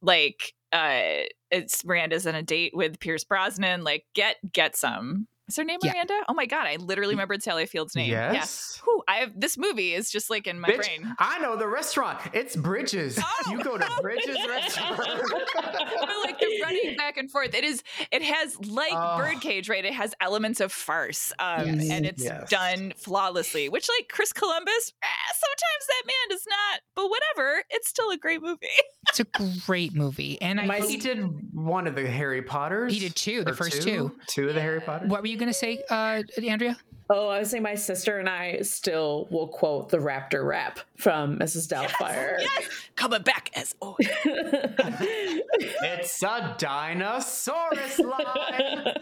like 0.00 0.54
uh 0.72 1.24
it's 1.50 1.84
Miranda's 1.84 2.26
on 2.26 2.34
a 2.34 2.42
date 2.42 2.72
with 2.74 2.98
Pierce 2.98 3.24
Brosnan. 3.24 3.84
Like 3.84 4.04
get 4.14 4.36
get 4.50 4.74
some. 4.74 5.28
Is 5.48 5.56
her 5.56 5.64
name 5.64 5.78
yeah. 5.82 5.92
Miranda? 5.92 6.20
Oh 6.28 6.34
my 6.34 6.44
god, 6.44 6.66
I 6.66 6.76
literally 6.76 7.14
remembered 7.14 7.42
Sally 7.42 7.64
Field's 7.64 7.96
name. 7.96 8.10
Yes. 8.10 8.74
Yeah. 8.76 8.84
Whew, 8.84 9.02
I 9.08 9.16
have 9.16 9.32
this 9.34 9.56
movie 9.56 9.94
is 9.94 10.10
just 10.10 10.28
like 10.28 10.46
in 10.46 10.60
my 10.60 10.68
Bitch, 10.68 10.76
brain. 10.76 11.14
I 11.18 11.38
know 11.38 11.56
the 11.56 11.66
restaurant. 11.66 12.20
It's 12.34 12.54
Bridges. 12.54 13.18
Oh, 13.18 13.50
you 13.50 13.62
go 13.62 13.78
to 13.78 13.88
Bridges 14.02 14.36
restaurant. 14.48 14.98
but 14.98 16.16
like 16.22 16.38
the 16.38 16.60
running 16.62 16.96
back 16.96 17.16
and 17.16 17.30
forth. 17.30 17.54
It 17.54 17.64
is 17.64 17.82
it 18.12 18.22
has 18.22 18.58
like 18.66 18.92
oh. 18.92 19.16
Birdcage, 19.16 19.70
right? 19.70 19.84
It 19.84 19.94
has 19.94 20.14
elements 20.20 20.60
of 20.60 20.70
farce. 20.70 21.32
Um, 21.38 21.66
yes. 21.66 21.90
and 21.90 22.04
it's 22.04 22.22
yes. 22.22 22.50
done 22.50 22.92
flawlessly. 22.96 23.70
Which 23.70 23.88
like 23.98 24.08
Chris 24.10 24.34
Columbus, 24.34 24.92
eh, 25.02 25.06
sometimes 25.32 25.86
that 25.88 26.02
man 26.06 26.28
does 26.28 26.44
not, 26.46 26.80
but 26.94 27.08
whatever. 27.08 27.62
It's 27.70 27.88
still 27.88 28.10
a 28.10 28.18
great 28.18 28.42
movie. 28.42 28.66
it's 29.08 29.20
a 29.20 29.26
great 29.64 29.94
movie. 29.94 30.40
And 30.42 30.60
I 30.60 30.80
he 30.80 30.98
did 30.98 31.54
one 31.54 31.86
of 31.86 31.94
the 31.94 32.06
Harry 32.06 32.42
Potters. 32.42 32.92
He 32.92 33.00
did 33.00 33.14
two, 33.14 33.44
the 33.44 33.54
first 33.54 33.80
two. 33.82 34.14
Two 34.26 34.48
of 34.48 34.54
the 34.54 34.60
Harry 34.60 34.80
Potters. 34.80 35.08
What 35.08 35.22
were 35.22 35.28
you 35.28 35.37
going 35.38 35.48
to 35.48 35.54
say, 35.54 35.82
uh, 35.88 36.22
Andrea? 36.42 36.76
Oh, 37.10 37.28
I 37.28 37.38
was 37.38 37.50
saying 37.50 37.62
my 37.62 37.74
sister 37.74 38.18
and 38.18 38.28
I 38.28 38.60
still 38.60 39.28
will 39.30 39.48
quote 39.48 39.88
the 39.88 39.96
Raptor 39.96 40.46
rap 40.46 40.80
from 40.96 41.38
Mrs. 41.38 41.66
Doubtfire. 41.66 42.36
Yes, 42.38 42.50
yes. 42.60 42.68
Coming 42.96 43.22
back 43.22 43.50
as 43.54 43.74
always. 43.80 44.08
it's 44.24 46.22
a 46.22 46.54
dinosaurus 46.58 47.98
line. 47.98 48.94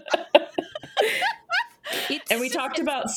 and 2.31 2.41
we 2.41 2.49
talked 2.49 2.79
about 2.79 3.09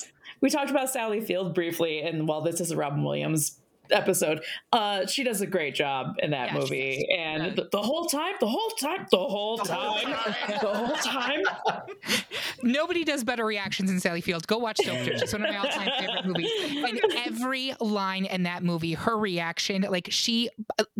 we 0.41 0.49
talked 0.49 0.71
about 0.71 0.89
Sally 0.89 1.21
Field 1.21 1.53
briefly, 1.53 1.99
and 1.99 2.27
while 2.27 2.41
this 2.41 2.59
is 2.59 2.71
a 2.71 2.77
Robin 2.77 3.03
Williams 3.03 3.59
episode. 3.91 4.43
Uh, 4.71 5.05
she 5.05 5.23
does 5.23 5.41
a 5.41 5.47
great 5.47 5.75
job 5.75 6.15
in 6.19 6.31
that 6.31 6.51
yeah, 6.53 6.59
movie, 6.59 7.07
and 7.15 7.55
the, 7.55 7.69
the, 7.71 7.81
whole 7.81 8.05
time, 8.05 8.35
the 8.39 8.47
whole 8.47 8.69
time, 8.79 9.05
the 9.11 9.17
whole 9.17 9.57
time, 9.57 10.09
the 10.61 10.73
whole 10.73 10.95
time. 10.95 11.43
Nobody 12.63 13.03
does 13.03 13.23
better 13.23 13.45
reactions 13.45 13.89
than 13.89 13.99
Sally 13.99 14.21
Field. 14.21 14.47
Go 14.47 14.57
watch 14.57 14.77
Soapdish. 14.77 15.21
It's 15.21 15.33
one 15.33 15.43
of 15.43 15.49
my 15.49 15.57
all-time 15.57 15.89
favorite 15.99 16.25
movies. 16.25 16.51
And 16.85 17.01
every 17.25 17.73
line 17.79 18.25
in 18.25 18.43
that 18.43 18.63
movie, 18.63 18.93
her 18.93 19.17
reaction, 19.17 19.85
like 19.89 20.07
she 20.11 20.49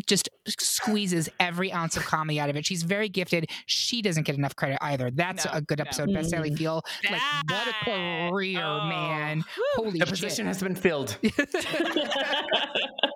just 0.09 0.27
squeezes 0.47 1.29
every 1.39 1.71
ounce 1.71 1.95
of 1.95 2.03
comedy 2.05 2.39
out 2.39 2.49
of 2.49 2.55
it. 2.55 2.65
She's 2.65 2.83
very 2.83 3.07
gifted. 3.07 3.49
She 3.67 4.01
doesn't 4.01 4.23
get 4.23 4.35
enough 4.35 4.55
credit 4.55 4.79
either. 4.81 5.11
That's 5.11 5.45
no, 5.45 5.51
a 5.53 5.61
good 5.61 5.79
episode. 5.79 6.09
No. 6.09 6.15
Best 6.15 6.31
Sally. 6.31 6.53
Field. 6.53 6.83
Like 7.09 7.21
what 7.47 7.67
a 7.67 8.29
career, 8.29 8.61
oh. 8.61 8.87
man! 8.89 9.43
Holy 9.75 9.99
the 9.99 9.99
shit. 9.99 10.09
position 10.09 10.47
has 10.47 10.61
been 10.61 10.73
filled 10.75 11.17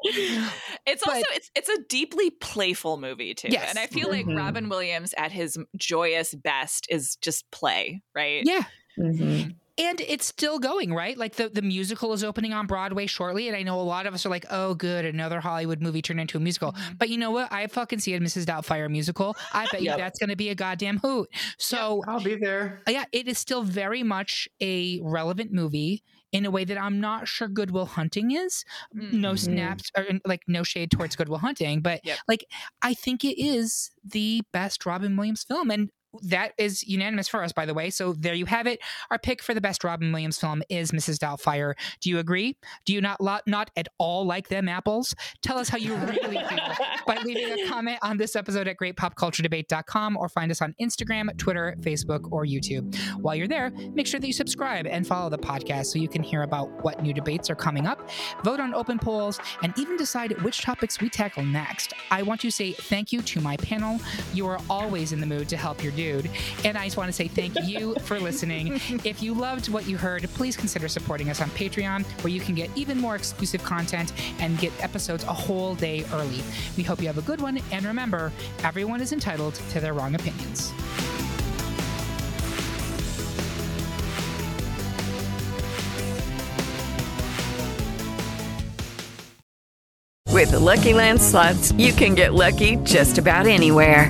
it's 0.06 1.04
but, 1.04 1.14
also 1.14 1.26
it's 1.32 1.50
it's 1.56 1.70
a 1.70 1.82
deeply 1.90 2.30
playful 2.30 2.98
movie 2.98 3.34
too. 3.34 3.48
Yes. 3.50 3.70
And 3.70 3.80
I 3.80 3.88
feel 3.88 4.10
mm-hmm. 4.10 4.30
like 4.30 4.38
Robin 4.38 4.70
Williams 4.70 5.14
at 5.18 5.32
his 5.32 5.58
joyous 5.78 6.36
best 6.36 6.88
is 6.90 7.16
just 7.18 7.50
play, 7.52 8.02
right? 8.16 8.44
Yeah. 8.46 8.64
Mm-hmm. 9.00 9.52
And 9.78 10.00
it's 10.02 10.26
still 10.26 10.60
going, 10.60 10.94
right? 10.94 11.18
Like 11.18 11.36
the, 11.36 11.50
the 11.50 11.64
musical 11.64 12.14
is 12.14 12.24
opening 12.24 12.54
on 12.54 12.68
Broadway 12.68 13.08
shortly. 13.08 13.48
And 13.48 13.58
I 13.58 13.64
know 13.64 13.80
a 13.80 13.82
lot 13.82 14.06
of 14.06 14.14
us 14.14 14.24
are 14.26 14.30
like, 14.30 14.46
oh, 14.52 14.76
good, 14.76 15.04
another 15.04 15.40
Hollywood 15.40 15.82
movie 15.82 16.02
turned 16.02 16.20
into 16.20 16.38
a 16.38 16.40
musical. 16.40 16.74
Mm-hmm. 16.74 16.94
But 17.00 17.10
you 17.10 17.18
know 17.18 17.32
what? 17.32 17.52
I 17.52 17.66
fucking 17.66 18.00
see 18.00 18.14
it, 18.14 18.22
Mrs. 18.22 18.46
Doubtfire 18.46 18.90
musical. 18.90 19.36
I 19.52 19.66
bet 19.72 19.82
yep. 19.82 19.98
you 19.98 20.04
that's 20.04 20.20
going 20.20 20.30
to 20.30 20.36
be 20.36 20.50
a 20.50 20.56
goddamn 20.56 21.00
hoot. 21.00 21.28
So 21.58 22.04
yep, 22.06 22.16
I'll 22.16 22.24
be 22.24 22.36
there. 22.36 22.84
Yeah, 22.88 23.06
it 23.12 23.28
is 23.28 23.40
still 23.40 23.64
very 23.64 24.04
much 24.04 24.48
a 24.62 25.00
relevant 25.04 25.52
movie 25.52 26.04
in 26.32 26.46
a 26.46 26.52
way 26.52 26.66
that 26.66 26.82
I'm 26.82 27.00
not 27.00 27.28
sure 27.28 27.48
Good 27.48 27.72
Will 27.72 27.86
Hunting 27.86 28.32
is. 28.32 28.66
Mm-hmm. 28.96 29.22
No 29.22 29.36
snaps 29.36 29.92
or 29.98 30.06
like 30.26 30.42
no 30.48 30.64
shade 30.64 30.92
towards 30.92 31.16
Good 31.16 31.30
Will 31.30 31.38
Hunting, 31.38 31.82
but 31.82 32.02
yep. 32.04 32.18
like 32.28 32.46
I 32.82 32.94
think 32.94 33.24
it 33.24 33.42
is 33.42 33.92
the 34.04 34.42
best 34.52 34.86
Robin 34.86 35.16
Williams 35.16 35.44
film. 35.44 35.70
And 35.72 35.90
that 36.22 36.54
is 36.58 36.88
unanimous 36.88 37.28
for 37.28 37.44
us, 37.44 37.52
by 37.52 37.66
the 37.66 37.74
way. 37.74 37.90
So 37.90 38.14
there 38.14 38.34
you 38.34 38.46
have 38.46 38.68
it. 38.68 38.80
Our 39.12 39.20
pick 39.20 39.42
for 39.42 39.54
the 39.54 39.62
best 39.62 39.84
Robin 39.84 40.12
Williams 40.12 40.40
film 40.40 40.64
is 40.70 40.92
Mrs. 40.92 41.18
Doubtfire. 41.18 41.74
Do 42.02 42.10
you 42.10 42.20
agree? 42.20 42.56
Do 42.86 42.94
you 42.94 43.02
not 43.02 43.20
not 43.48 43.72
at 43.76 43.88
all 43.98 44.26
like 44.26 44.50
them 44.50 44.70
apples? 44.70 45.16
Tell 45.42 45.58
us 45.58 45.70
how 45.70 45.78
you 45.78 45.96
really 45.96 46.38
feel 46.38 46.76
by 47.08 47.18
leaving 47.24 47.60
a 47.60 47.68
comment 47.68 48.00
on 48.02 48.18
this 48.18 48.36
episode 48.36 48.68
at 48.68 48.78
greatpopculturedebate.com 48.78 50.18
or 50.18 50.30
find 50.30 50.52
us 50.52 50.62
on 50.62 50.76
Instagram, 50.82 51.36
Twitter, 51.38 51.76
Facebook, 51.80 52.32
or 52.32 52.46
YouTube. 52.46 52.96
While 53.20 53.36
you're 53.36 53.48
there, 53.48 53.72
make 53.94 54.08
sure 54.08 54.20
that 54.20 54.28
you 54.28 54.34
subscribe 54.34 54.86
and 54.88 55.06
follow 55.06 55.30
the 55.30 55.38
podcast 55.38 55.88
so 55.88 56.00
you 56.00 56.10
can 56.10 56.24
hear 56.24 56.44
about 56.44 56.70
what 56.84 57.02
new 57.02 57.14
debates 57.14 57.50
are 57.50 57.56
coming 57.56 57.86
up, 57.86 58.10
vote 58.44 58.60
on 58.60 58.74
open 58.74 59.00
polls, 59.00 59.40
and 59.62 59.78
even 59.78 59.98
decide 59.98 60.40
which 60.44 60.62
topics 60.62 61.00
we 61.00 61.10
tackle 61.10 61.44
next. 61.44 61.94
I 62.12 62.24
want 62.24 62.42
to 62.42 62.52
say 62.52 62.74
thank 62.74 63.12
you 63.12 63.22
to 63.22 63.42
my 63.42 63.58
panel. 63.58 64.00
You 64.34 64.48
are 64.48 64.60
always 64.70 65.12
in 65.12 65.20
the 65.20 65.26
mood 65.26 65.50
to 65.50 65.58
help 65.58 65.84
your 65.84 65.92
dude. 66.04 66.30
And 66.66 66.78
I 66.78 66.86
just 66.86 66.98
want 66.98 67.08
to 67.08 67.14
say 67.14 67.28
thank 67.28 67.56
you 67.68 67.96
for 68.02 68.20
listening. 68.20 68.80
If 69.04 69.22
you 69.22 69.34
loved 69.34 69.70
what 69.70 69.88
you 69.88 69.98
heard, 69.98 70.24
please 70.34 70.56
consider 70.56 70.88
supporting 70.88 71.30
us 71.30 71.42
on 71.42 71.50
Patreon, 71.52 72.06
where 72.24 72.32
you 72.32 72.40
can 72.40 72.56
get 72.56 72.70
even 72.76 73.00
more 73.00 73.16
exclusive 73.16 73.64
content 73.64 74.14
and 74.40 74.58
get 74.60 74.72
episodes 74.82 75.24
a 75.26 75.34
whole 75.34 75.76
day 75.76 76.06
early. 76.14 76.42
We 76.78 76.84
hope 76.84 77.02
you 77.02 77.08
have 77.08 77.18
a 77.18 77.22
good 77.22 77.42
one. 77.42 77.60
And 77.72 77.86
remember, 77.86 78.32
everyone 78.64 79.02
is 79.02 79.12
entitled 79.12 79.56
to 79.72 79.80
their 79.80 79.94
wrong 79.94 80.16
opinions. 80.16 80.74
With 90.30 90.52
the 90.52 90.60
Lucky 90.60 90.94
Land 90.94 91.22
slots, 91.22 91.72
you 91.74 91.94
can 91.94 92.16
get 92.16 92.34
lucky 92.34 92.78
just 92.78 93.18
about 93.18 93.48
anywhere. 93.48 94.10